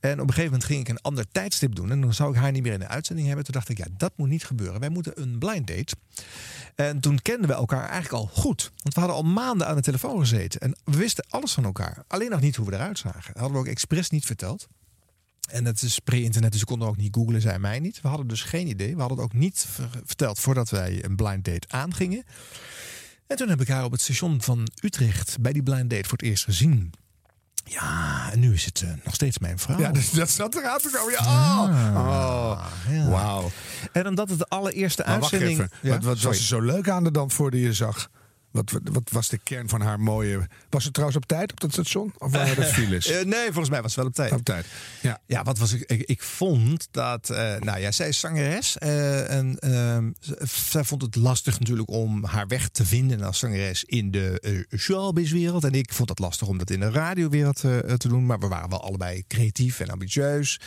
En 0.00 0.12
op 0.12 0.18
een 0.18 0.34
gegeven 0.34 0.44
moment 0.44 0.64
ging 0.64 0.80
ik 0.80 0.88
een 0.88 1.00
ander 1.00 1.24
tijdstip 1.32 1.74
doen. 1.74 1.90
En 1.90 2.00
dan 2.00 2.14
zou 2.14 2.30
ik 2.32 2.40
haar 2.40 2.52
niet 2.52 2.62
meer 2.62 2.72
in 2.72 2.78
de 2.78 2.88
uitzending 2.88 3.26
hebben. 3.26 3.44
Toen 3.44 3.54
dacht 3.54 3.68
ik, 3.68 3.78
ja, 3.78 3.86
dat 3.96 4.12
moet 4.16 4.28
niet 4.28 4.44
gebeuren. 4.44 4.80
Wij 4.80 4.88
moeten 4.88 5.20
een 5.22 5.38
blind 5.38 5.66
date. 5.66 5.94
En 6.74 7.00
toen 7.00 7.22
kenden 7.22 7.48
we 7.48 7.54
elkaar 7.54 7.88
eigenlijk 7.88 8.12
al 8.12 8.26
goed. 8.32 8.70
Want 8.82 8.94
we 8.94 9.00
hadden 9.00 9.18
al 9.18 9.22
maanden 9.24 9.66
aan 9.66 9.76
de 9.76 9.82
telefoon 9.82 10.18
gezeten. 10.18 10.60
En 10.60 10.76
we 10.84 10.96
wisten 10.96 11.24
alles 11.28 11.52
van 11.52 11.64
elkaar. 11.64 12.04
Alleen 12.06 12.30
nog 12.30 12.40
niet 12.40 12.56
hoe 12.56 12.66
we 12.66 12.74
eruit 12.74 12.98
zagen. 12.98 13.32
Dat 13.32 13.42
hadden 13.42 13.52
we 13.52 13.58
ook 13.58 13.72
expres 13.72 14.10
niet 14.10 14.24
verteld. 14.24 14.68
En 15.50 15.64
het 15.64 15.82
is 15.82 15.98
pre-internet, 15.98 16.52
dus 16.52 16.60
we 16.60 16.66
konden 16.66 16.88
ook 16.88 16.96
niet 16.96 17.14
googlen, 17.14 17.40
zei 17.40 17.58
mij 17.58 17.78
niet. 17.80 18.00
We 18.00 18.08
hadden 18.08 18.26
dus 18.26 18.42
geen 18.42 18.66
idee. 18.68 18.94
We 18.94 19.00
hadden 19.00 19.18
het 19.18 19.26
ook 19.26 19.32
niet 19.32 19.66
ver- 19.68 20.00
verteld 20.04 20.38
voordat 20.38 20.70
wij 20.70 21.04
een 21.04 21.16
blind 21.16 21.44
date 21.44 21.68
aangingen. 21.68 22.24
En 23.30 23.36
toen 23.36 23.48
heb 23.48 23.60
ik 23.60 23.68
haar 23.68 23.84
op 23.84 23.92
het 23.92 24.00
station 24.00 24.42
van 24.42 24.68
Utrecht 24.82 25.36
bij 25.40 25.52
die 25.52 25.62
blind 25.62 25.90
date 25.90 26.08
voor 26.08 26.18
het 26.18 26.26
eerst 26.26 26.44
gezien. 26.44 26.92
Ja, 27.64 28.28
en 28.32 28.40
nu 28.40 28.52
is 28.52 28.64
het 28.64 28.82
eh, 28.82 28.90
nog 29.04 29.14
steeds 29.14 29.38
mijn 29.38 29.58
vrouw. 29.58 29.78
Ja, 29.78 29.90
dus 29.90 30.10
dat 30.10 30.30
zat 30.30 30.54
eruit 30.54 30.82
te 30.82 30.90
komen. 30.92 31.12
Ja, 31.12 31.62
oh, 31.62 31.96
oh. 31.96 32.66
ja. 32.88 33.08
Wauw. 33.08 33.50
En 33.92 34.06
omdat 34.06 34.28
het 34.28 34.38
de 34.38 34.48
allereerste 34.48 35.02
Maar 35.06 35.20
wacht 35.20 35.32
uitzending... 35.32 35.60
even. 35.60 35.70
Ja, 35.82 36.00
wat 36.00 36.20
was 36.20 36.36
er 36.36 36.44
zo 36.44 36.60
leuk 36.60 36.88
aan 36.88 37.04
de 37.04 37.10
dan 37.10 37.30
voor 37.30 37.50
die 37.50 37.62
je 37.62 37.72
zag? 37.72 38.10
Wat, 38.50 38.70
wat, 38.70 38.82
wat 38.92 39.10
was 39.10 39.28
de 39.28 39.38
kern 39.38 39.68
van 39.68 39.80
haar 39.80 40.00
mooie... 40.00 40.48
Was 40.70 40.84
het 40.84 40.92
trouwens 40.92 41.20
op 41.22 41.26
tijd 41.28 41.52
op 41.52 41.60
dat 41.60 41.72
station? 41.72 42.12
Of 42.18 42.32
waren 42.32 42.56
dat 42.56 42.64
files? 42.66 43.06
Eh, 43.20 43.24
nee, 43.24 43.44
volgens 43.44 43.68
mij 43.68 43.82
was 43.82 43.94
het 43.94 44.00
wel 44.00 44.06
op 44.06 44.14
tijd. 44.14 44.32
Op 44.32 44.44
tijd. 44.44 44.66
Ja. 45.00 45.20
Ja, 45.26 45.42
wat 45.42 45.58
was 45.58 45.72
ik? 45.72 45.80
Ik, 45.90 46.02
ik 46.02 46.22
vond 46.22 46.88
dat. 46.90 47.30
eh, 47.30 47.56
nou 47.60 47.78
ja, 47.80 47.90
zij 47.90 48.08
is 48.08 48.20
zangeres. 48.20 48.78
eh, 48.78 49.30
en 49.38 49.58
ehm, 49.58 50.10
zij 50.68 50.84
vond 50.84 51.02
het 51.02 51.16
lastig 51.16 51.58
natuurlijk 51.58 51.90
om 51.90 52.24
haar 52.24 52.46
weg 52.46 52.68
te 52.68 52.86
vinden 52.86 53.22
als 53.22 53.38
zangeres 53.38 53.84
in 53.84 54.10
de 54.10 54.40
eh, 54.68 54.78
showbizwereld. 54.78 55.64
En 55.64 55.72
ik 55.72 55.92
vond 55.92 56.08
het 56.08 56.18
lastig 56.18 56.48
om 56.48 56.58
dat 56.58 56.70
in 56.70 56.80
de 56.80 56.90
radiowereld 56.90 57.64
eh, 57.64 57.78
te 57.78 58.08
doen. 58.08 58.26
Maar 58.26 58.38
we 58.38 58.48
waren 58.48 58.68
wel 58.70 58.82
allebei 58.82 59.24
creatief 59.28 59.80
en 59.80 59.88
ambitieus. 59.90 60.60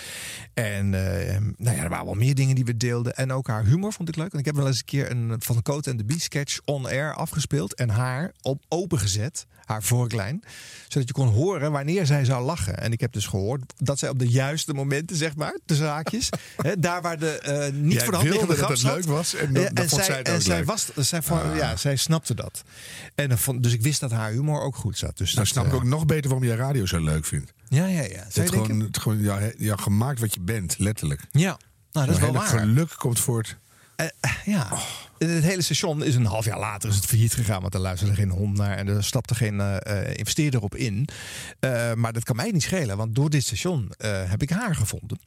En 0.53 0.93
eh, 0.93 1.37
nou 1.57 1.77
ja, 1.77 1.83
er 1.83 1.89
waren 1.89 2.05
wel 2.05 2.13
meer 2.13 2.35
dingen 2.35 2.55
die 2.55 2.65
we 2.65 2.77
deelden. 2.77 3.13
En 3.15 3.31
ook 3.31 3.47
haar 3.47 3.65
humor 3.65 3.93
vond 3.93 4.09
ik 4.09 4.15
leuk. 4.15 4.31
Want 4.31 4.39
ik 4.39 4.45
heb 4.45 4.55
wel 4.55 4.67
eens 4.67 4.77
een 4.79 4.85
keer 4.85 5.11
een 5.11 5.35
Van 5.39 5.55
de 5.55 5.61
Cote 5.61 5.89
en 5.89 5.97
de 5.97 6.05
Bee 6.05 6.19
sketch 6.19 6.59
on 6.65 6.85
air 6.85 7.13
afgespeeld. 7.15 7.72
En 7.75 7.89
haar 7.89 8.31
op 8.41 8.63
opengezet, 8.67 9.45
haar 9.65 9.83
vorklijn. 9.83 10.43
Zodat 10.87 11.07
je 11.07 11.13
kon 11.13 11.27
horen 11.27 11.71
wanneer 11.71 12.05
zij 12.05 12.25
zou 12.25 12.43
lachen. 12.45 12.77
En 12.77 12.91
ik 12.91 12.99
heb 12.99 13.13
dus 13.13 13.25
gehoord 13.25 13.73
dat 13.77 13.99
zij 13.99 14.09
op 14.09 14.19
de 14.19 14.27
juiste 14.29 14.73
momenten, 14.73 15.15
zeg 15.15 15.35
maar, 15.35 15.57
de 15.65 15.75
zaakjes. 15.75 16.29
hè, 16.57 16.79
daar 16.79 17.01
waar 17.01 17.19
de 17.19 17.39
eh, 17.39 17.73
niet 17.73 17.93
Jij 17.93 18.01
voor 18.03 18.11
de 18.11 18.17
hand 18.17 18.29
liggende 18.29 18.47
dat 18.55 18.57
grap 18.57 18.69
het 18.69 18.79
zat. 18.79 18.95
leuk 18.95 19.05
was 19.05 19.33
en 19.35 19.53
dan 19.53 19.89
vond 19.89 20.03
zij, 20.03 20.21
en 20.21 20.41
zij 20.41 20.57
leuk. 20.57 20.65
was, 20.65 20.87
zij, 20.95 21.21
vond, 21.21 21.41
Ah. 21.41 21.55
ja, 21.55 21.75
zij 21.75 21.95
snapte 21.95 22.35
dat. 22.35 22.63
En 23.15 23.29
dan 23.29 23.37
vond, 23.37 23.63
dus 23.63 23.73
ik 23.73 23.81
wist 23.81 23.99
dat 23.99 24.11
haar 24.11 24.31
humor 24.31 24.61
ook 24.61 24.75
goed 24.75 24.97
zat. 24.97 25.17
Dus 25.17 25.29
Dan 25.33 25.43
dat, 25.43 25.51
snap 25.51 25.65
ik 25.65 25.71
eh, 25.71 25.77
ook 25.77 25.83
nog 25.83 26.05
beter 26.05 26.29
waarom 26.29 26.47
jij 26.47 26.55
radio 26.57 26.85
zo 26.85 26.99
leuk 27.03 27.25
vindt. 27.25 27.53
Ja, 27.67 27.85
ja, 27.85 28.01
ja. 28.01 28.23
Het 28.23 28.35
je 28.35 28.47
gewoon, 28.47 28.79
het 28.79 28.97
gewoon 28.97 29.21
ja, 29.21 29.39
ja, 29.57 29.75
gemaakt 29.75 30.19
wat 30.19 30.33
je 30.33 30.39
bent, 30.39 30.75
letterlijk. 30.79 31.21
Ja, 31.31 31.57
nou, 31.91 32.05
dat 32.07 32.15
is 32.15 32.21
Zo'n 32.21 32.31
wel 32.33 32.41
waar. 32.41 32.59
geluk 32.59 32.93
komt 32.97 33.19
voort. 33.19 33.57
Eh, 33.95 34.07
ja, 34.45 34.77
het 35.29 35.43
hele 35.43 35.61
station 35.61 36.03
is 36.03 36.15
een 36.15 36.25
half 36.25 36.45
jaar 36.45 36.59
later 36.59 36.89
is 36.89 36.95
het 36.95 37.05
failliet 37.05 37.33
gegaan, 37.33 37.61
want 37.61 37.73
er 37.73 37.79
luisterde 37.79 38.15
geen 38.15 38.29
hond 38.29 38.57
naar 38.57 38.77
en 38.77 38.87
er 38.87 39.03
stapte 39.03 39.35
geen 39.35 39.59
eh, 39.59 40.17
investeerder 40.17 40.61
op 40.61 40.75
in. 40.75 41.07
Eh, 41.59 41.93
maar 41.93 42.13
dat 42.13 42.23
kan 42.23 42.35
mij 42.35 42.51
niet 42.51 42.63
schelen, 42.63 42.97
want 42.97 43.15
door 43.15 43.29
dit 43.29 43.43
station 43.43 43.91
heb 44.03 44.41
ik 44.41 44.49
haar 44.49 44.75
gevonden. 44.75 45.19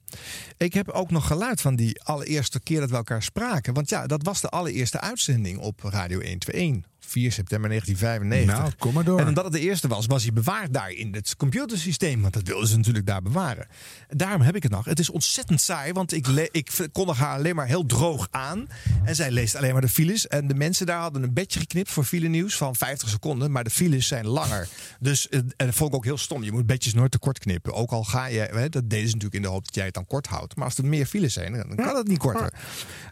Ik 0.56 0.74
heb 0.74 0.88
ook 0.88 1.10
nog 1.10 1.26
geluid 1.26 1.60
van 1.60 1.76
die 1.76 2.02
allereerste 2.02 2.60
keer 2.60 2.80
dat 2.80 2.90
we 2.90 2.96
elkaar 2.96 3.22
spraken, 3.22 3.74
want 3.74 3.88
ja, 3.88 4.06
dat 4.06 4.22
was 4.22 4.40
de 4.40 4.48
allereerste 4.48 5.00
uitzending 5.00 5.58
op 5.58 5.80
Radio 5.82 6.18
121 6.18 6.84
4 7.06 7.32
september 7.32 7.68
1995. 7.68 8.58
Nou, 8.58 8.72
kom 8.78 8.94
maar 8.94 9.04
door. 9.04 9.20
En 9.20 9.28
omdat 9.28 9.44
het 9.44 9.52
de 9.52 9.60
eerste 9.60 9.88
was, 9.88 10.06
was 10.06 10.22
hij 10.22 10.32
bewaard 10.32 10.72
daar 10.72 10.90
in 10.90 11.14
het 11.14 11.36
computersysteem. 11.36 12.22
Want 12.22 12.34
dat 12.34 12.46
wilden 12.46 12.68
ze 12.68 12.76
natuurlijk 12.76 13.06
daar 13.06 13.22
bewaren. 13.22 13.66
Daarom 14.08 14.40
heb 14.40 14.56
ik 14.56 14.62
het 14.62 14.72
nog. 14.72 14.84
Het 14.84 14.98
is 14.98 15.10
ontzettend 15.10 15.60
saai, 15.60 15.92
want 15.92 16.12
ik, 16.12 16.26
ik 16.50 16.88
kondig 16.92 17.18
haar 17.18 17.36
alleen 17.36 17.54
maar 17.54 17.66
heel 17.66 17.86
droog 17.86 18.28
aan. 18.30 18.66
En 19.04 19.14
zij 19.14 19.30
leest 19.30 19.54
alleen 19.54 19.72
maar 19.72 19.80
de 19.80 19.88
files. 19.88 20.26
En 20.26 20.48
de 20.48 20.54
mensen 20.54 20.86
daar 20.86 21.00
hadden 21.00 21.22
een 21.22 21.34
bedje 21.34 21.60
geknipt 21.60 21.90
voor 21.90 22.04
file 22.04 22.28
nieuws 22.28 22.56
van 22.56 22.76
50 22.76 23.08
seconden. 23.08 23.50
Maar 23.50 23.64
de 23.64 23.70
files 23.70 24.06
zijn 24.06 24.26
langer. 24.26 24.68
Dus 25.00 25.28
eh, 25.28 25.38
en 25.38 25.66
dat 25.66 25.74
vond 25.74 25.90
ik 25.90 25.96
ook 25.96 26.04
heel 26.04 26.18
stom. 26.18 26.42
Je 26.42 26.52
moet 26.52 26.66
bedjes 26.66 26.94
nooit 26.94 27.10
te 27.10 27.18
kort 27.18 27.38
knippen. 27.38 27.74
Ook 27.74 27.90
al 27.90 28.04
ga 28.04 28.26
je, 28.26 28.38
hè, 28.38 28.68
dat 28.68 28.90
deden 28.90 29.08
ze 29.08 29.14
natuurlijk 29.14 29.34
in 29.34 29.42
de 29.42 29.48
hoop 29.48 29.64
dat 29.64 29.74
jij 29.74 29.84
het 29.84 29.94
dan 29.94 30.06
kort 30.06 30.26
houdt. 30.26 30.56
Maar 30.56 30.64
als 30.64 30.78
er 30.78 30.84
meer 30.84 31.06
files 31.06 31.32
zijn, 31.32 31.52
dan 31.52 31.76
kan 31.76 31.96
het 31.96 32.08
niet 32.08 32.18
korter. 32.18 32.52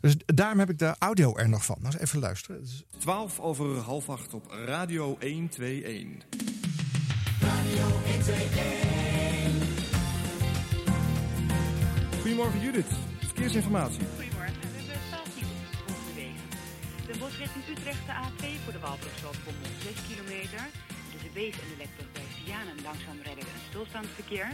Dus 0.00 0.14
daarom 0.26 0.58
heb 0.58 0.70
ik 0.70 0.78
de 0.78 0.94
audio 0.98 1.36
er 1.36 1.48
nog 1.48 1.64
van. 1.64 1.76
Nou, 1.80 1.94
eens 1.94 2.02
even 2.02 2.20
luisteren. 2.20 2.56
Het 2.60 2.66
is 2.68 2.84
12 2.98 3.40
over 3.40 3.66
half 3.84 4.08
acht 4.08 4.34
op 4.34 4.44
Radio 4.64 5.16
121. 5.20 6.26
Goedemorgen 12.20 12.60
Judith, 12.60 12.86
verkeersinformatie. 13.18 14.00
Goedemorgen, 14.14 14.60
we 14.60 14.76
hebben 14.76 15.00
12 15.08 15.28
files 15.28 15.48
volgende 15.86 16.14
week. 16.14 16.38
De 17.12 17.18
bos 17.18 17.36
richting 17.38 17.64
Utrecht, 17.78 18.06
de 18.06 18.12
A2 18.12 18.44
voor 18.64 18.72
de 18.72 18.78
op 19.48 19.54
6 19.82 19.92
kilometer. 20.08 20.62
Tussen 21.12 21.30
Bees 21.32 21.54
en 21.54 21.68
de 21.70 21.76
Lekbrug 21.76 22.13
langzaam 22.82 23.16
rijden 23.24 23.42
en 23.44 23.60
stilstaand 23.68 24.06
verkeer. 24.14 24.48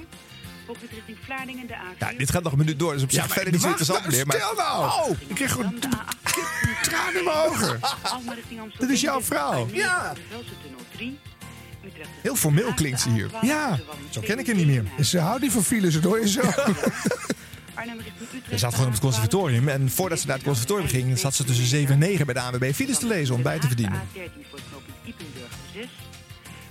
Volgens 0.67 0.91
richting 0.91 1.19
Vlaardingen 1.25 1.67
de 1.67 1.75
A4. 1.75 1.99
Ja, 1.99 2.13
dit 2.13 2.31
gaat 2.31 2.43
nog 2.43 2.53
een 2.53 2.59
minuut 2.59 2.79
door. 2.79 2.93
Dus 2.93 3.03
op 3.03 3.11
zich 3.11 3.21
maar 3.21 3.29
verder 3.29 3.53
niet 3.53 3.63
zo 3.63 3.67
interessant 3.69 4.07
meer. 4.07 4.27
Maar... 4.27 4.37
stil 4.37 4.55
nou. 4.57 4.85
Oh, 5.11 5.17
Ik 5.27 5.35
kreeg 5.35 5.53
gewoon 5.53 5.75
Dan 5.81 5.91
de 5.91 5.97
A8. 5.97 6.81
tranen 6.83 7.19
in 7.19 7.25
mijn 7.25 7.37
ogen. 7.37 7.81
Dit 8.79 8.91
is 8.91 9.01
jouw 9.01 9.23
vrouw. 9.23 9.69
Ja. 9.73 10.13
Velsen-tunnel 10.31 10.81
3. 10.93 11.19
Utrecht 11.85 12.09
Heel 12.23 12.37
formeel 12.37 12.75
klinkt 12.75 13.01
ze 13.01 13.11
hier. 13.11 13.31
Ja, 13.43 13.79
Zo 14.11 14.21
ken 14.21 14.39
ik 14.39 14.47
haar 14.47 14.57
niet 14.57 14.67
meer. 14.67 15.05
ze 15.05 15.19
houdt 15.19 15.43
niet 15.43 15.53
van 15.53 15.63
files, 15.63 15.95
dat 15.95 16.03
hoor 16.03 16.21
je 16.21 16.29
zo. 16.29 16.41
Ze 18.51 18.59
zat 18.59 18.71
gewoon 18.73 18.87
op 18.87 18.93
het 18.93 19.03
conservatorium. 19.03 19.69
En 19.69 19.91
voordat 19.91 20.21
ze 20.21 20.27
naar 20.27 20.37
het 20.37 20.45
conservatorium 20.45 20.89
ging, 20.89 21.19
zat 21.19 21.35
ze 21.35 21.45
tussen 21.45 21.67
7 21.67 21.93
en 21.93 21.99
9 21.99 22.27
bij 22.27 22.35
de 22.35 22.41
ANWB 22.41 22.73
files 22.75 22.99
te 22.99 23.07
lezen 23.07 23.35
om 23.35 23.43
bij 23.43 23.59
te 23.59 23.67
verdienen. 23.67 24.01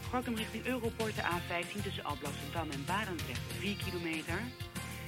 Gorkum 0.09 0.35
richting 0.35 0.65
Europort 0.65 1.15
de 1.15 1.21
A15 1.21 1.83
tussen 1.83 2.03
Alblasserdam 2.03 2.69
en 2.69 2.85
Barendrecht 2.85 3.39
4 3.59 3.75
kilometer. 3.85 4.41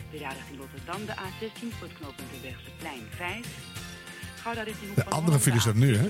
Breda 0.09 0.29
richting 0.29 0.59
Rotterdam 0.59 1.05
de 1.05 1.11
A16 1.11 1.77
voor 1.77 1.87
het 1.87 1.97
knooppunt 1.97 2.29
de 2.41 2.53
Plein 2.77 3.03
5. 3.09 3.45
Gouda 4.41 4.61
richting 4.61 4.87
Hoek 4.87 4.95
De 4.95 5.03
van 5.03 5.11
andere 5.11 5.39
files 5.39 5.63
dan 5.63 5.77
nu, 5.77 5.95
hè? 5.95 6.07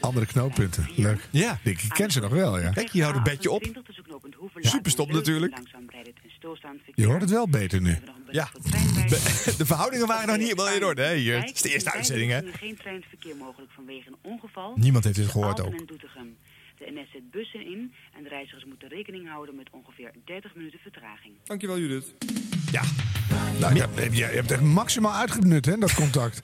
Andere 0.00 0.26
knooppunten. 0.26 0.88
Leuk. 0.96 1.28
Ja. 1.30 1.58
Ik 1.62 1.84
ken 1.88 2.10
ze 2.10 2.20
nog 2.20 2.30
wel, 2.30 2.60
ja. 2.60 2.70
Kijk, 2.70 2.92
je 2.92 3.02
houdt 3.02 3.16
het 3.16 3.24
bedje 3.24 3.50
op. 3.50 3.64
Super 4.58 4.90
stop 4.90 5.12
natuurlijk. 5.12 5.56
Je 6.94 7.06
hoort 7.06 7.20
het 7.20 7.30
wel 7.30 7.48
beter 7.48 7.80
nu. 7.80 7.98
Ja, 8.30 8.48
de, 9.58 9.66
verhoudingen 9.66 10.06
waren 10.06 10.26
nog 10.26 10.36
niet 10.36 10.46
helemaal 10.46 10.74
in 10.74 10.84
orde. 10.84 11.02
Hè? 11.02 11.14
Hier. 11.14 11.40
Het 11.40 11.54
is 11.54 11.62
de 11.62 11.72
eerste 11.72 11.92
uitzending, 11.92 12.30
hè? 12.30 12.36
Er 12.36 12.48
is 12.48 12.54
geen 12.54 12.76
treinverkeer 12.76 13.36
mogelijk 13.36 13.72
vanwege 13.72 14.08
een 14.08 14.16
ongeval. 14.30 14.72
Niemand 14.76 15.04
heeft 15.04 15.16
dit 15.16 15.28
gehoord 15.28 15.60
ook. 15.60 15.74
En. 16.86 16.94
De 16.94 17.00
NS 17.00 17.10
zet 17.12 17.30
bussen 17.30 17.60
in 17.66 17.92
en 18.16 18.22
de 18.22 18.28
reizigers 18.28 18.64
moeten 18.64 18.88
rekening 18.88 19.28
houden 19.28 19.54
met 19.56 19.68
ongeveer 19.70 20.10
30 20.24 20.54
minuten 20.54 20.78
vertraging. 20.78 21.34
Dankjewel 21.44 21.78
Judith. 21.78 22.14
Ja. 22.70 22.82
Nou, 23.58 23.74
je, 23.74 23.80
hebt, 23.80 24.16
je 24.16 24.24
hebt 24.24 24.50
echt 24.50 24.60
maximaal 24.60 25.12
uitgenut, 25.14 25.64
hè, 25.66 25.78
dat 25.78 25.94
contact. 25.94 26.40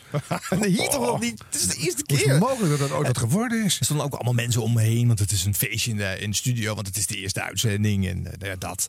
Nee, 0.60 0.70
hier 0.76 0.88
toch 0.88 1.06
nog 1.06 1.20
niet. 1.20 1.42
Het 1.46 1.54
is 1.54 1.66
de 1.66 1.76
eerste 1.84 2.02
Hoe 2.06 2.16
is 2.16 2.22
keer. 2.22 2.32
het 2.32 2.40
mogelijk 2.40 2.70
dat 2.70 2.88
dat 2.88 2.98
ooit 2.98 3.06
wat 3.06 3.18
geworden 3.18 3.64
is? 3.64 3.78
Er 3.78 3.84
stonden 3.84 4.06
ook 4.06 4.14
allemaal 4.14 4.32
mensen 4.32 4.62
om 4.62 4.72
me 4.72 4.80
heen, 4.82 5.06
want 5.06 5.18
het 5.18 5.30
is 5.30 5.44
een 5.44 5.54
feestje 5.54 5.90
in 5.90 5.96
de, 5.96 6.16
in 6.20 6.30
de 6.30 6.36
studio, 6.36 6.74
want 6.74 6.86
het 6.86 6.96
is 6.96 7.06
de 7.06 7.16
eerste 7.16 7.42
uitzending 7.42 8.06
en 8.08 8.26
eh, 8.26 8.32
nou 8.38 8.50
ja, 8.50 8.56
dat. 8.56 8.88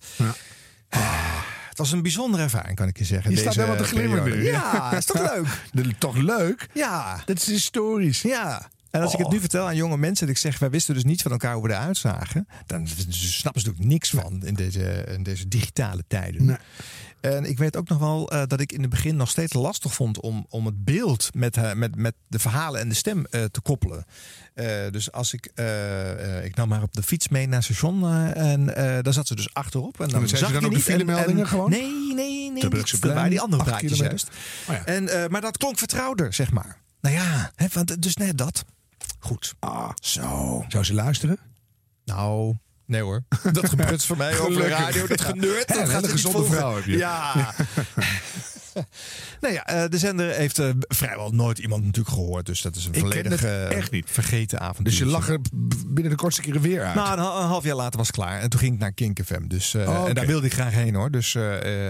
Ah, 0.90 1.42
het 1.70 1.78
was 1.78 1.92
een 1.92 2.02
bijzondere 2.02 2.44
ervaring, 2.44 2.76
kan 2.76 2.88
ik 2.88 2.98
je 2.98 3.04
zeggen. 3.06 3.32
Je 3.32 3.38
staat 3.38 3.54
deze 3.54 3.66
helemaal 3.66 3.84
te 3.86 3.90
glimmen 3.92 4.24
nu. 4.24 4.44
Ja, 4.52 4.92
is 4.94 5.06
toch 5.06 5.36
leuk? 5.36 5.48
De- 5.86 5.96
toch 5.98 6.18
leuk? 6.18 6.68
Ja. 6.74 7.22
Dat 7.26 7.38
is 7.38 7.48
historisch. 7.48 8.22
Ja. 8.22 8.70
En 8.92 9.02
als 9.02 9.14
ik 9.14 9.20
het 9.20 9.30
nu 9.30 9.40
vertel 9.40 9.66
aan 9.66 9.76
jonge 9.76 9.98
mensen, 9.98 10.28
dat 10.28 10.36
ik 10.36 10.42
zeg, 10.42 10.60
wij 10.60 10.70
wisten 10.70 10.94
dus 10.94 11.04
niet 11.04 11.22
van 11.22 11.32
elkaar 11.32 11.54
hoe 11.54 11.64
we 11.64 11.70
eruit 11.70 11.98
zagen, 11.98 12.48
dan 12.66 12.88
snappen 12.88 13.62
ze 13.62 13.68
natuurlijk 13.68 13.94
niks 13.94 14.10
van 14.10 14.46
in 14.46 14.54
deze, 14.54 15.06
in 15.08 15.24
deze 15.24 15.48
digitale 15.48 16.04
tijden. 16.08 16.60
En 17.22 17.46
ik 17.46 17.58
weet 17.58 17.76
ook 17.78 17.88
nog 17.90 18.00
wel 18.00 18.32
eh, 18.32 18.42
dat 18.48 18.60
ik 18.60 18.72
in 18.72 18.82
het 18.82 18.90
begin 18.90 19.16
nog 19.16 19.30
steeds 19.30 19.54
lastig 19.54 19.94
vond 19.94 20.20
om, 20.20 20.46
om 20.50 20.66
het 20.66 20.84
beeld 20.84 21.30
met, 21.34 21.58
eh, 21.58 21.74
met, 21.74 21.96
met 21.96 22.14
de 22.28 22.40
verhalen 22.40 22.80
en 22.82 22.90
de 22.90 22.96
stem 22.96 23.26
eh, 23.26 23.44
te 23.44 23.62
koppelen. 23.62 24.06
Dus 24.92 25.12
als 25.12 25.34
ik, 25.34 25.46
ik 26.44 26.56
nam 26.56 26.72
haar 26.72 26.82
op 26.82 26.94
de 26.94 27.04
fiets 27.04 27.28
mee 27.28 27.48
naar 27.48 27.56
het 27.56 27.64
station 27.64 28.12
en 28.34 28.66
daar 29.04 29.14
zat 29.14 29.28
ze 29.28 29.36
dus 29.36 29.54
achterop. 29.54 30.00
En 30.00 30.08
dan, 30.08 30.20
dan 30.20 30.30
zei 30.30 30.40
zag 30.42 30.50
ze 30.50 30.56
dan 30.56 30.66
ook 30.66 30.72
de 30.72 30.78
niet. 30.78 30.88
En- 30.88 30.94
filemeldingen 30.94 31.42
en- 31.42 31.48
gewoon? 31.48 31.70
Nee, 31.70 32.14
nee, 32.14 32.52
nee. 32.52 32.64
Niet. 32.70 33.02
Dat 33.02 33.14
waren 33.14 33.30
die 33.30 33.42
andere 33.42 33.64
praatjes 33.64 33.98
juist. 33.98 34.30
Oh 34.70 34.76
ja. 34.76 34.86
En, 34.86 35.32
maar 35.32 35.42
dat 35.42 35.58
klonk 35.58 35.78
vertrouwder, 35.78 36.34
zeg 36.34 36.52
maar. 36.52 36.78
Nou 37.02 37.16
ja, 37.16 37.52
hè, 37.56 37.66
want, 37.74 38.02
dus 38.02 38.16
net 38.16 38.38
dat. 38.38 38.66
Goed. 39.20 39.54
Ah, 39.60 39.90
Zo. 40.02 40.66
Zou 40.68 40.84
ze 40.84 40.94
luisteren? 40.94 41.38
Nou, 42.06 42.56
nee 42.86 43.02
hoor. 43.02 43.24
Dat 43.52 43.70
gebeurt 43.70 44.06
voor 44.06 44.18
mij 44.18 44.40
over 44.40 44.62
de 44.62 44.68
radio. 44.68 45.08
Dat 45.08 45.22
geneurt. 45.22 45.68
Ja, 45.70 45.74
Dat 45.74 45.78
een 45.84 45.90
gaat 45.90 46.02
hele 46.02 46.02
niet 46.02 46.12
gezonde 46.12 46.44
vrouw 46.50 46.76
heb 46.76 46.86
je. 46.86 46.98
Ja. 46.98 47.34
nou 49.42 49.54
ja, 49.54 49.66
eh, 49.66 49.90
de 49.90 49.98
zender 49.98 50.36
heeft 50.36 50.60
eh, 50.60 50.70
vrijwel 50.80 51.32
nooit 51.32 51.58
iemand 51.60 51.84
natuurlijk 51.84 52.16
gehoord. 52.16 52.46
Dus 52.46 52.62
dat 52.62 52.76
is 52.76 52.86
een 52.86 52.96
volledig 52.96 53.44
echt 53.44 53.92
niet. 53.92 54.10
vergeten 54.10 54.60
avond. 54.60 54.86
Dus 54.86 54.98
je 54.98 55.06
lag 55.06 55.30
er 55.30 55.40
binnen 55.88 56.12
de 56.12 56.18
kortste 56.18 56.42
keren 56.42 56.62
weer 56.62 56.84
uit. 56.86 56.96
Nou, 56.96 57.12
een, 57.12 57.20
ha- 57.24 57.42
een 57.42 57.48
half 57.48 57.64
jaar 57.64 57.76
later 57.76 57.98
was 57.98 58.08
het 58.08 58.16
klaar. 58.16 58.40
En 58.40 58.50
toen 58.50 58.60
ging 58.60 58.74
ik 58.74 58.80
naar 58.80 58.92
Kink 58.94 59.20
FM. 59.26 59.48
Dus, 59.48 59.74
eh, 59.74 59.90
Oh. 59.90 60.08
En 60.08 60.16
daar 60.16 60.26
wilde 60.26 60.46
ik 60.46 60.54
graag 60.54 60.74
heen 60.74 60.96
hoor. 60.96 61.12
Dus 61.12 61.38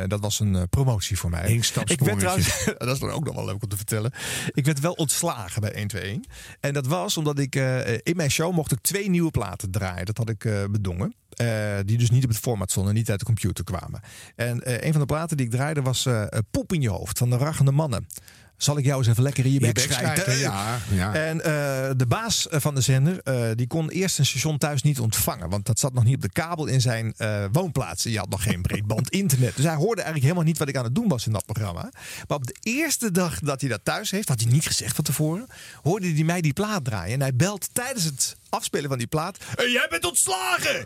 dat 0.08 0.20
was 0.20 0.40
een 0.40 0.70
promotie 0.70 1.18
voor 1.18 1.30
mij. 1.30 1.49
Eén 1.49 1.64
ik 1.86 1.99
werd 1.99 2.20
trouwens, 2.20 2.66
dat 2.78 2.88
is 2.94 2.99
dan 2.99 3.10
ook 3.10 3.26
nog 3.26 3.36
wel 3.36 3.45
leuk 3.45 3.64
om 3.64 3.70
te 3.70 3.78
vertellen. 3.78 4.12
Ik 4.52 4.66
werd 4.66 4.80
wel 4.80 4.94
ontslagen 4.94 5.62
bij 5.62 5.72
121. 5.74 6.32
En 6.60 6.74
dat 6.74 6.88
was 6.88 7.18
omdat 7.18 7.40
ik 7.40 7.56
in 8.03 8.16
mijn 8.16 8.32
show 8.32 8.53
mocht 8.53 8.72
ik 8.72 8.80
twee 8.82 9.10
nieuwe 9.10 9.32
platen 9.32 9.72
draaien. 9.72 10.06
Dat 10.06 10.18
had 10.18 10.30
ik 10.30 10.40
bedongen. 10.72 11.16
Eh, 11.32 11.78
die 11.86 11.98
dus 11.98 12.10
niet 12.10 12.24
op 12.24 12.30
het 12.30 12.40
format 12.40 12.72
stonden, 12.72 12.94
niet 12.94 13.10
uit 13.10 13.20
de 13.20 13.26
computer 13.26 13.64
kwamen. 13.64 14.02
En 14.36 14.64
eh, 14.64 14.84
een 14.84 14.91
van 14.91 15.02
de 15.02 15.08
platen 15.08 15.38
die 15.38 15.45
ik 15.45 15.52
draaide 15.52 15.82
was 15.82 16.06
eh, 16.06 16.26
Poep 16.52 16.74
in 16.74 16.82
je 16.82 16.90
hoofd 16.90 17.18
van 17.18 17.30
de 17.30 17.38
Raggende 17.38 17.72
Mannen. 17.72 18.08
Zal 18.61 18.77
ik 18.77 18.85
jou 18.85 18.97
eens 18.97 19.07
even 19.07 19.23
lekker 19.23 19.45
in 19.45 19.51
je 19.51 19.59
bek 19.59 19.79
ja, 20.39 20.79
ja. 20.91 21.13
En 21.13 21.41
eh, 21.43 21.89
de 21.97 22.05
baas 22.07 22.47
eh, 22.49 22.59
van 22.59 22.75
de 22.75 22.81
zender, 22.81 23.19
eh, 23.23 23.49
die 23.55 23.67
kon 23.67 23.89
eerst 23.89 24.19
een 24.19 24.25
station 24.25 24.57
thuis 24.57 24.81
niet 24.81 24.99
ontvangen. 24.99 25.49
Want 25.49 25.65
dat 25.65 25.79
zat 25.79 25.93
nog 25.93 26.03
niet 26.03 26.15
op 26.15 26.21
de 26.21 26.31
kabel 26.31 26.65
in 26.65 26.81
zijn 26.81 27.13
eh, 27.17 27.45
woonplaats. 27.51 28.03
Je 28.03 28.17
had 28.17 28.29
nog 28.29 28.43
geen 28.43 28.61
breedband 28.61 29.09
internet. 29.21 29.55
Dus 29.55 29.65
hij 29.65 29.75
hoorde 29.75 30.01
eigenlijk 30.01 30.23
helemaal 30.23 30.43
niet 30.43 30.57
wat 30.57 30.67
ik 30.67 30.77
aan 30.77 30.83
het 30.83 30.95
doen 30.95 31.07
was 31.07 31.25
in 31.25 31.31
dat 31.31 31.45
programma. 31.45 31.91
Maar 32.27 32.38
op 32.38 32.47
de 32.47 32.55
eerste 32.59 33.11
dag 33.11 33.39
dat 33.39 33.61
hij 33.61 33.69
dat 33.69 33.79
thuis 33.83 34.11
heeft, 34.11 34.27
had 34.27 34.41
hij 34.41 34.51
niet 34.51 34.67
gezegd 34.67 34.95
van 34.95 35.03
tevoren, 35.03 35.47
hoorde 35.81 36.13
hij 36.13 36.23
mij 36.23 36.41
die 36.41 36.53
plaat 36.53 36.85
draaien. 36.85 37.13
En 37.13 37.21
hij 37.21 37.35
belt 37.35 37.69
tijdens 37.73 38.03
het 38.03 38.38
afspelen 38.49 38.89
van 38.89 38.97
die 38.97 39.07
plaat. 39.07 39.38
"Hey, 39.55 39.71
jij 39.71 39.88
bent 39.89 40.05
ontslagen! 40.05 40.85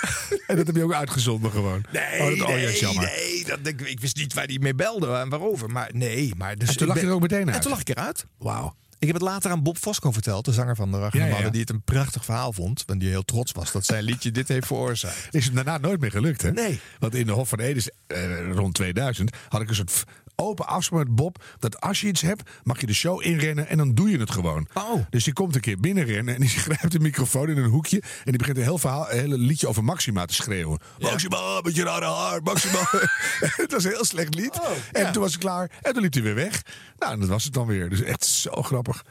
En 0.46 0.56
dat 0.56 0.66
heb 0.66 0.76
je 0.76 0.82
ook 0.84 0.92
uitgezonden 0.92 1.50
gewoon. 1.50 1.84
Nee, 1.92 2.20
oh, 2.20 2.38
dat, 2.38 2.48
oh, 2.48 2.54
nee, 2.54 2.98
nee. 2.98 3.44
Dat, 3.44 3.58
ik, 3.62 3.80
ik 3.80 4.00
wist 4.00 4.16
niet 4.16 4.34
waar 4.34 4.44
hij 4.44 4.58
mee 4.60 4.74
belde 4.74 5.14
en 5.14 5.28
waarover. 5.28 5.70
Maar 5.70 5.90
nee, 5.92 6.32
maar... 6.36 6.56
Dus 6.56 6.68
En 6.68 6.76
toen 6.76 6.86
lag 6.86 7.00
je 7.00 7.06
er 7.06 7.12
ook 7.12 7.20
meteen 7.20 7.40
En 7.48 7.52
uit? 7.52 7.62
toen 7.62 7.70
lag 7.70 7.80
ik 7.80 7.88
eruit. 7.88 8.26
Wauw. 8.38 8.74
Ik 8.98 9.06
heb 9.06 9.16
het 9.16 9.24
later 9.24 9.50
aan 9.50 9.62
Bob 9.62 9.76
Fosco 9.78 10.10
verteld, 10.12 10.44
de 10.44 10.52
zanger 10.52 10.76
van 10.76 10.90
de 10.90 10.96
Ja, 10.96 11.08
ja, 11.26 11.38
ja. 11.38 11.50
die 11.50 11.60
het 11.60 11.70
een 11.70 11.82
prachtig 11.82 12.24
verhaal 12.24 12.52
vond. 12.52 12.82
Want 12.86 13.00
die 13.00 13.08
heel 13.08 13.24
trots 13.24 13.52
was 13.52 13.72
dat 13.72 13.84
zijn 13.84 14.02
liedje 14.02 14.30
dit 14.30 14.48
heeft 14.48 14.66
veroorzaakt. 14.66 15.28
Is 15.30 15.44
het 15.44 15.54
daarna 15.54 15.78
nooit 15.78 16.00
meer 16.00 16.10
gelukt, 16.10 16.42
hè? 16.42 16.52
Nee. 16.52 16.80
Want 16.98 17.14
in 17.14 17.26
de 17.26 17.32
Hof 17.32 17.48
van 17.48 17.60
Ede 17.60 17.92
eh, 18.06 18.50
rond 18.52 18.74
2000 18.74 19.36
had 19.48 19.60
ik 19.60 19.68
een 19.68 19.74
soort 19.74 20.04
open 20.36 20.66
afspraak 20.66 21.04
met 21.06 21.14
Bob. 21.14 21.44
Dat 21.58 21.80
als 21.80 22.00
je 22.00 22.06
iets 22.06 22.20
hebt, 22.20 22.50
mag 22.62 22.80
je 22.80 22.86
de 22.86 22.94
show 22.94 23.24
inrennen 23.24 23.68
en 23.68 23.76
dan 23.76 23.94
doe 23.94 24.10
je 24.10 24.18
het 24.18 24.30
gewoon. 24.30 24.68
Oh. 24.74 25.06
Dus 25.10 25.24
die 25.24 25.32
komt 25.32 25.54
een 25.54 25.60
keer 25.60 25.80
binnenrennen 25.80 26.34
en 26.34 26.40
die 26.40 26.48
grijpt 26.66 26.92
de 26.92 27.00
microfoon 27.00 27.48
in 27.48 27.56
een 27.56 27.70
hoekje. 27.70 28.00
En 28.00 28.08
die 28.24 28.36
begint 28.38 28.56
een 28.56 28.62
heel 28.62 28.78
verhaal, 28.78 29.10
een 29.10 29.18
hele 29.18 29.38
liedje 29.38 29.68
over 29.68 29.84
Maxima 29.84 30.24
te 30.24 30.34
schreeuwen. 30.34 30.78
Maxima, 30.98 31.60
met 31.62 31.74
je 31.74 31.82
rare 31.84 32.04
haar, 32.06 32.42
Maxima. 32.42 32.78
het 33.62 33.72
was 33.72 33.84
een 33.84 33.90
heel 33.90 34.04
slecht 34.04 34.34
lied. 34.34 34.60
en 34.92 35.12
toen 35.12 35.22
was 35.22 35.34
ik 35.34 35.40
klaar 35.40 35.70
en 35.82 35.92
toen 35.92 36.02
liep 36.02 36.12
hij 36.12 36.22
weer 36.22 36.34
weg. 36.34 36.62
Nou, 36.98 37.12
en 37.12 37.20
dat 37.20 37.28
was 37.28 37.44
het 37.44 37.52
dan 37.52 37.66
weer. 37.66 37.88
Dus 37.88 38.02
echt 38.02 38.24
zo 38.24 38.62
grappig. 38.62 39.04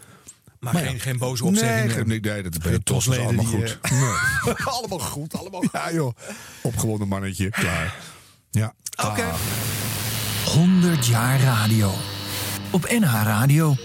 Maar 0.60 0.76
geen- 0.76 0.99
geen 0.99 1.18
boze 1.18 1.45
opzeggingen. 1.45 2.07
Nee, 2.07 2.19
nee, 2.19 2.31
nee, 2.34 2.43
dat 2.43 2.53
het 2.53 2.64
was 2.64 2.80
tosleden 2.84 3.26
allemaal 3.26 3.45
die, 3.45 3.53
goed. 3.60 3.77
eh, 3.81 3.91
Nee. 4.45 4.56
allemaal 4.65 4.99
goed, 4.99 5.38
allemaal 5.38 5.64
Ja, 5.72 5.91
joh. 5.93 6.15
Opgewonden 6.61 7.07
mannetje. 7.07 7.49
Klaar. 7.49 7.95
Ja. 8.52 8.73
Oké. 9.06 9.23
Ah. 9.23 9.34
100 10.45 11.07
jaar 11.07 11.39
radio. 11.41 11.91
Op 12.72 12.89
NH 12.89 13.23
Radio. 13.23 13.76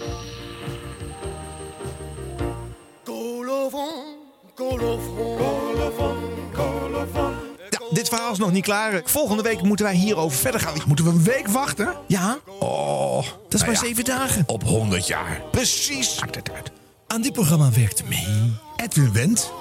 Dit 7.91 8.09
verhaal 8.09 8.31
is 8.31 8.37
nog 8.37 8.51
niet 8.51 8.63
klaar. 8.63 9.01
Volgende 9.05 9.43
week 9.43 9.61
moeten 9.61 9.85
wij 9.85 9.95
hierover 9.95 10.37
verder 10.37 10.61
gaan. 10.61 10.73
Moeten 10.87 11.05
we 11.05 11.11
een 11.11 11.23
week 11.23 11.47
wachten? 11.47 11.95
Ja, 12.07 12.37
Oh. 12.59 13.15
dat 13.17 13.53
is 13.53 13.59
maar 13.59 13.69
nou 13.71 13.81
ja, 13.81 13.87
zeven 13.87 14.03
dagen. 14.03 14.43
Op 14.45 14.63
100 14.63 15.07
jaar. 15.07 15.41
Precies. 15.51 16.19
Maakt 16.19 16.35
het 16.35 16.51
uit. 16.51 16.71
Aan 17.07 17.21
dit 17.21 17.33
programma 17.33 17.71
werkte 17.71 18.03
mee 18.09 18.27
Edwin 18.75 19.13
Wendt. 19.13 19.51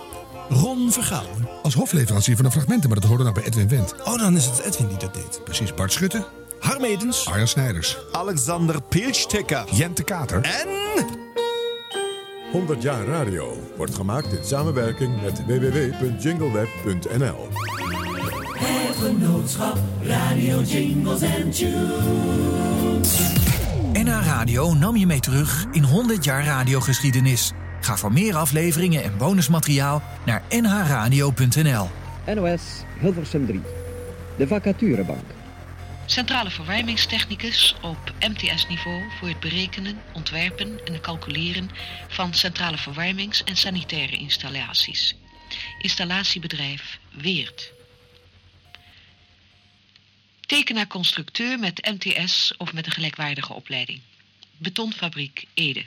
Ron 0.49 0.93
Vergouwen. 0.93 1.49
Als 1.63 1.75
hofleverancier 1.75 2.37
van 2.37 2.45
de 2.45 2.51
fragmenten, 2.51 2.91
maar 2.91 3.01
dat 3.01 3.09
hoorde 3.09 3.23
nou 3.23 3.35
bij 3.35 3.45
Edwin 3.45 3.69
Wendt. 3.69 3.95
Oh, 4.05 4.19
dan 4.19 4.37
is 4.37 4.45
het 4.45 4.59
Edwin 4.59 4.89
die 4.89 4.97
dat 4.99 5.15
deed. 5.15 5.41
Precies, 5.45 5.75
Bart 5.75 5.93
Schutte. 5.93 6.27
Harm 6.61 6.85
Edens. 6.85 7.29
Arjan 7.29 7.49
Snijders. 7.49 7.99
Alexander 8.13 8.83
Pilstekker. 8.83 9.65
Jente 9.71 10.03
Kater. 10.03 10.43
En... 10.43 10.69
100 12.53 12.83
jaar 12.83 13.05
radio 13.05 13.57
wordt 13.77 13.95
gemaakt 13.95 14.33
in 14.33 14.45
samenwerking 14.45 15.23
met 15.23 15.47
www.jingleweb.nl. 15.47 17.49
Het 18.59 18.97
genootschap 18.97 19.79
Radio 20.03 20.63
Jingles 20.63 21.21
en 21.21 21.51
Tunes. 21.51 23.19
NH 23.93 24.25
Radio 24.25 24.75
nam 24.75 24.97
je 24.97 25.07
mee 25.07 25.21
terug 25.21 25.65
in 25.73 25.83
100 25.83 26.25
jaar 26.25 26.45
radiogeschiedenis. 26.45 27.53
Ga 27.81 27.97
voor 27.97 28.13
meer 28.13 28.37
afleveringen 28.37 29.03
en 29.03 29.17
bonusmateriaal 29.19 30.03
naar 30.27 30.43
nhradio.nl. 30.49 31.89
NOS 32.35 32.63
Hilversum 32.99 33.47
3. 33.47 33.61
De 34.37 34.47
vacaturebank. 34.47 35.40
Centrale 36.11 36.51
verwarmingstechnicus 36.51 37.75
op 37.83 38.13
MTS-niveau 38.21 39.11
voor 39.19 39.29
het 39.29 39.41
berekenen, 39.41 40.03
ontwerpen 40.13 40.85
en 40.85 41.01
calculeren 41.01 41.71
van 42.09 42.35
centrale 42.35 42.79
verwarmings- 42.79 43.45
en 43.45 43.57
sanitaire 43.57 44.17
installaties. 44.17 45.15
Installatiebedrijf 45.79 46.99
Weert. 47.13 47.73
Tekenaar-constructeur 50.41 51.59
met 51.59 51.91
MTS 51.99 52.55
of 52.57 52.73
met 52.73 52.87
een 52.87 52.93
gelijkwaardige 52.93 53.55
opleiding. 53.55 54.01
Betonfabriek 54.57 55.45
Ede. 55.55 55.85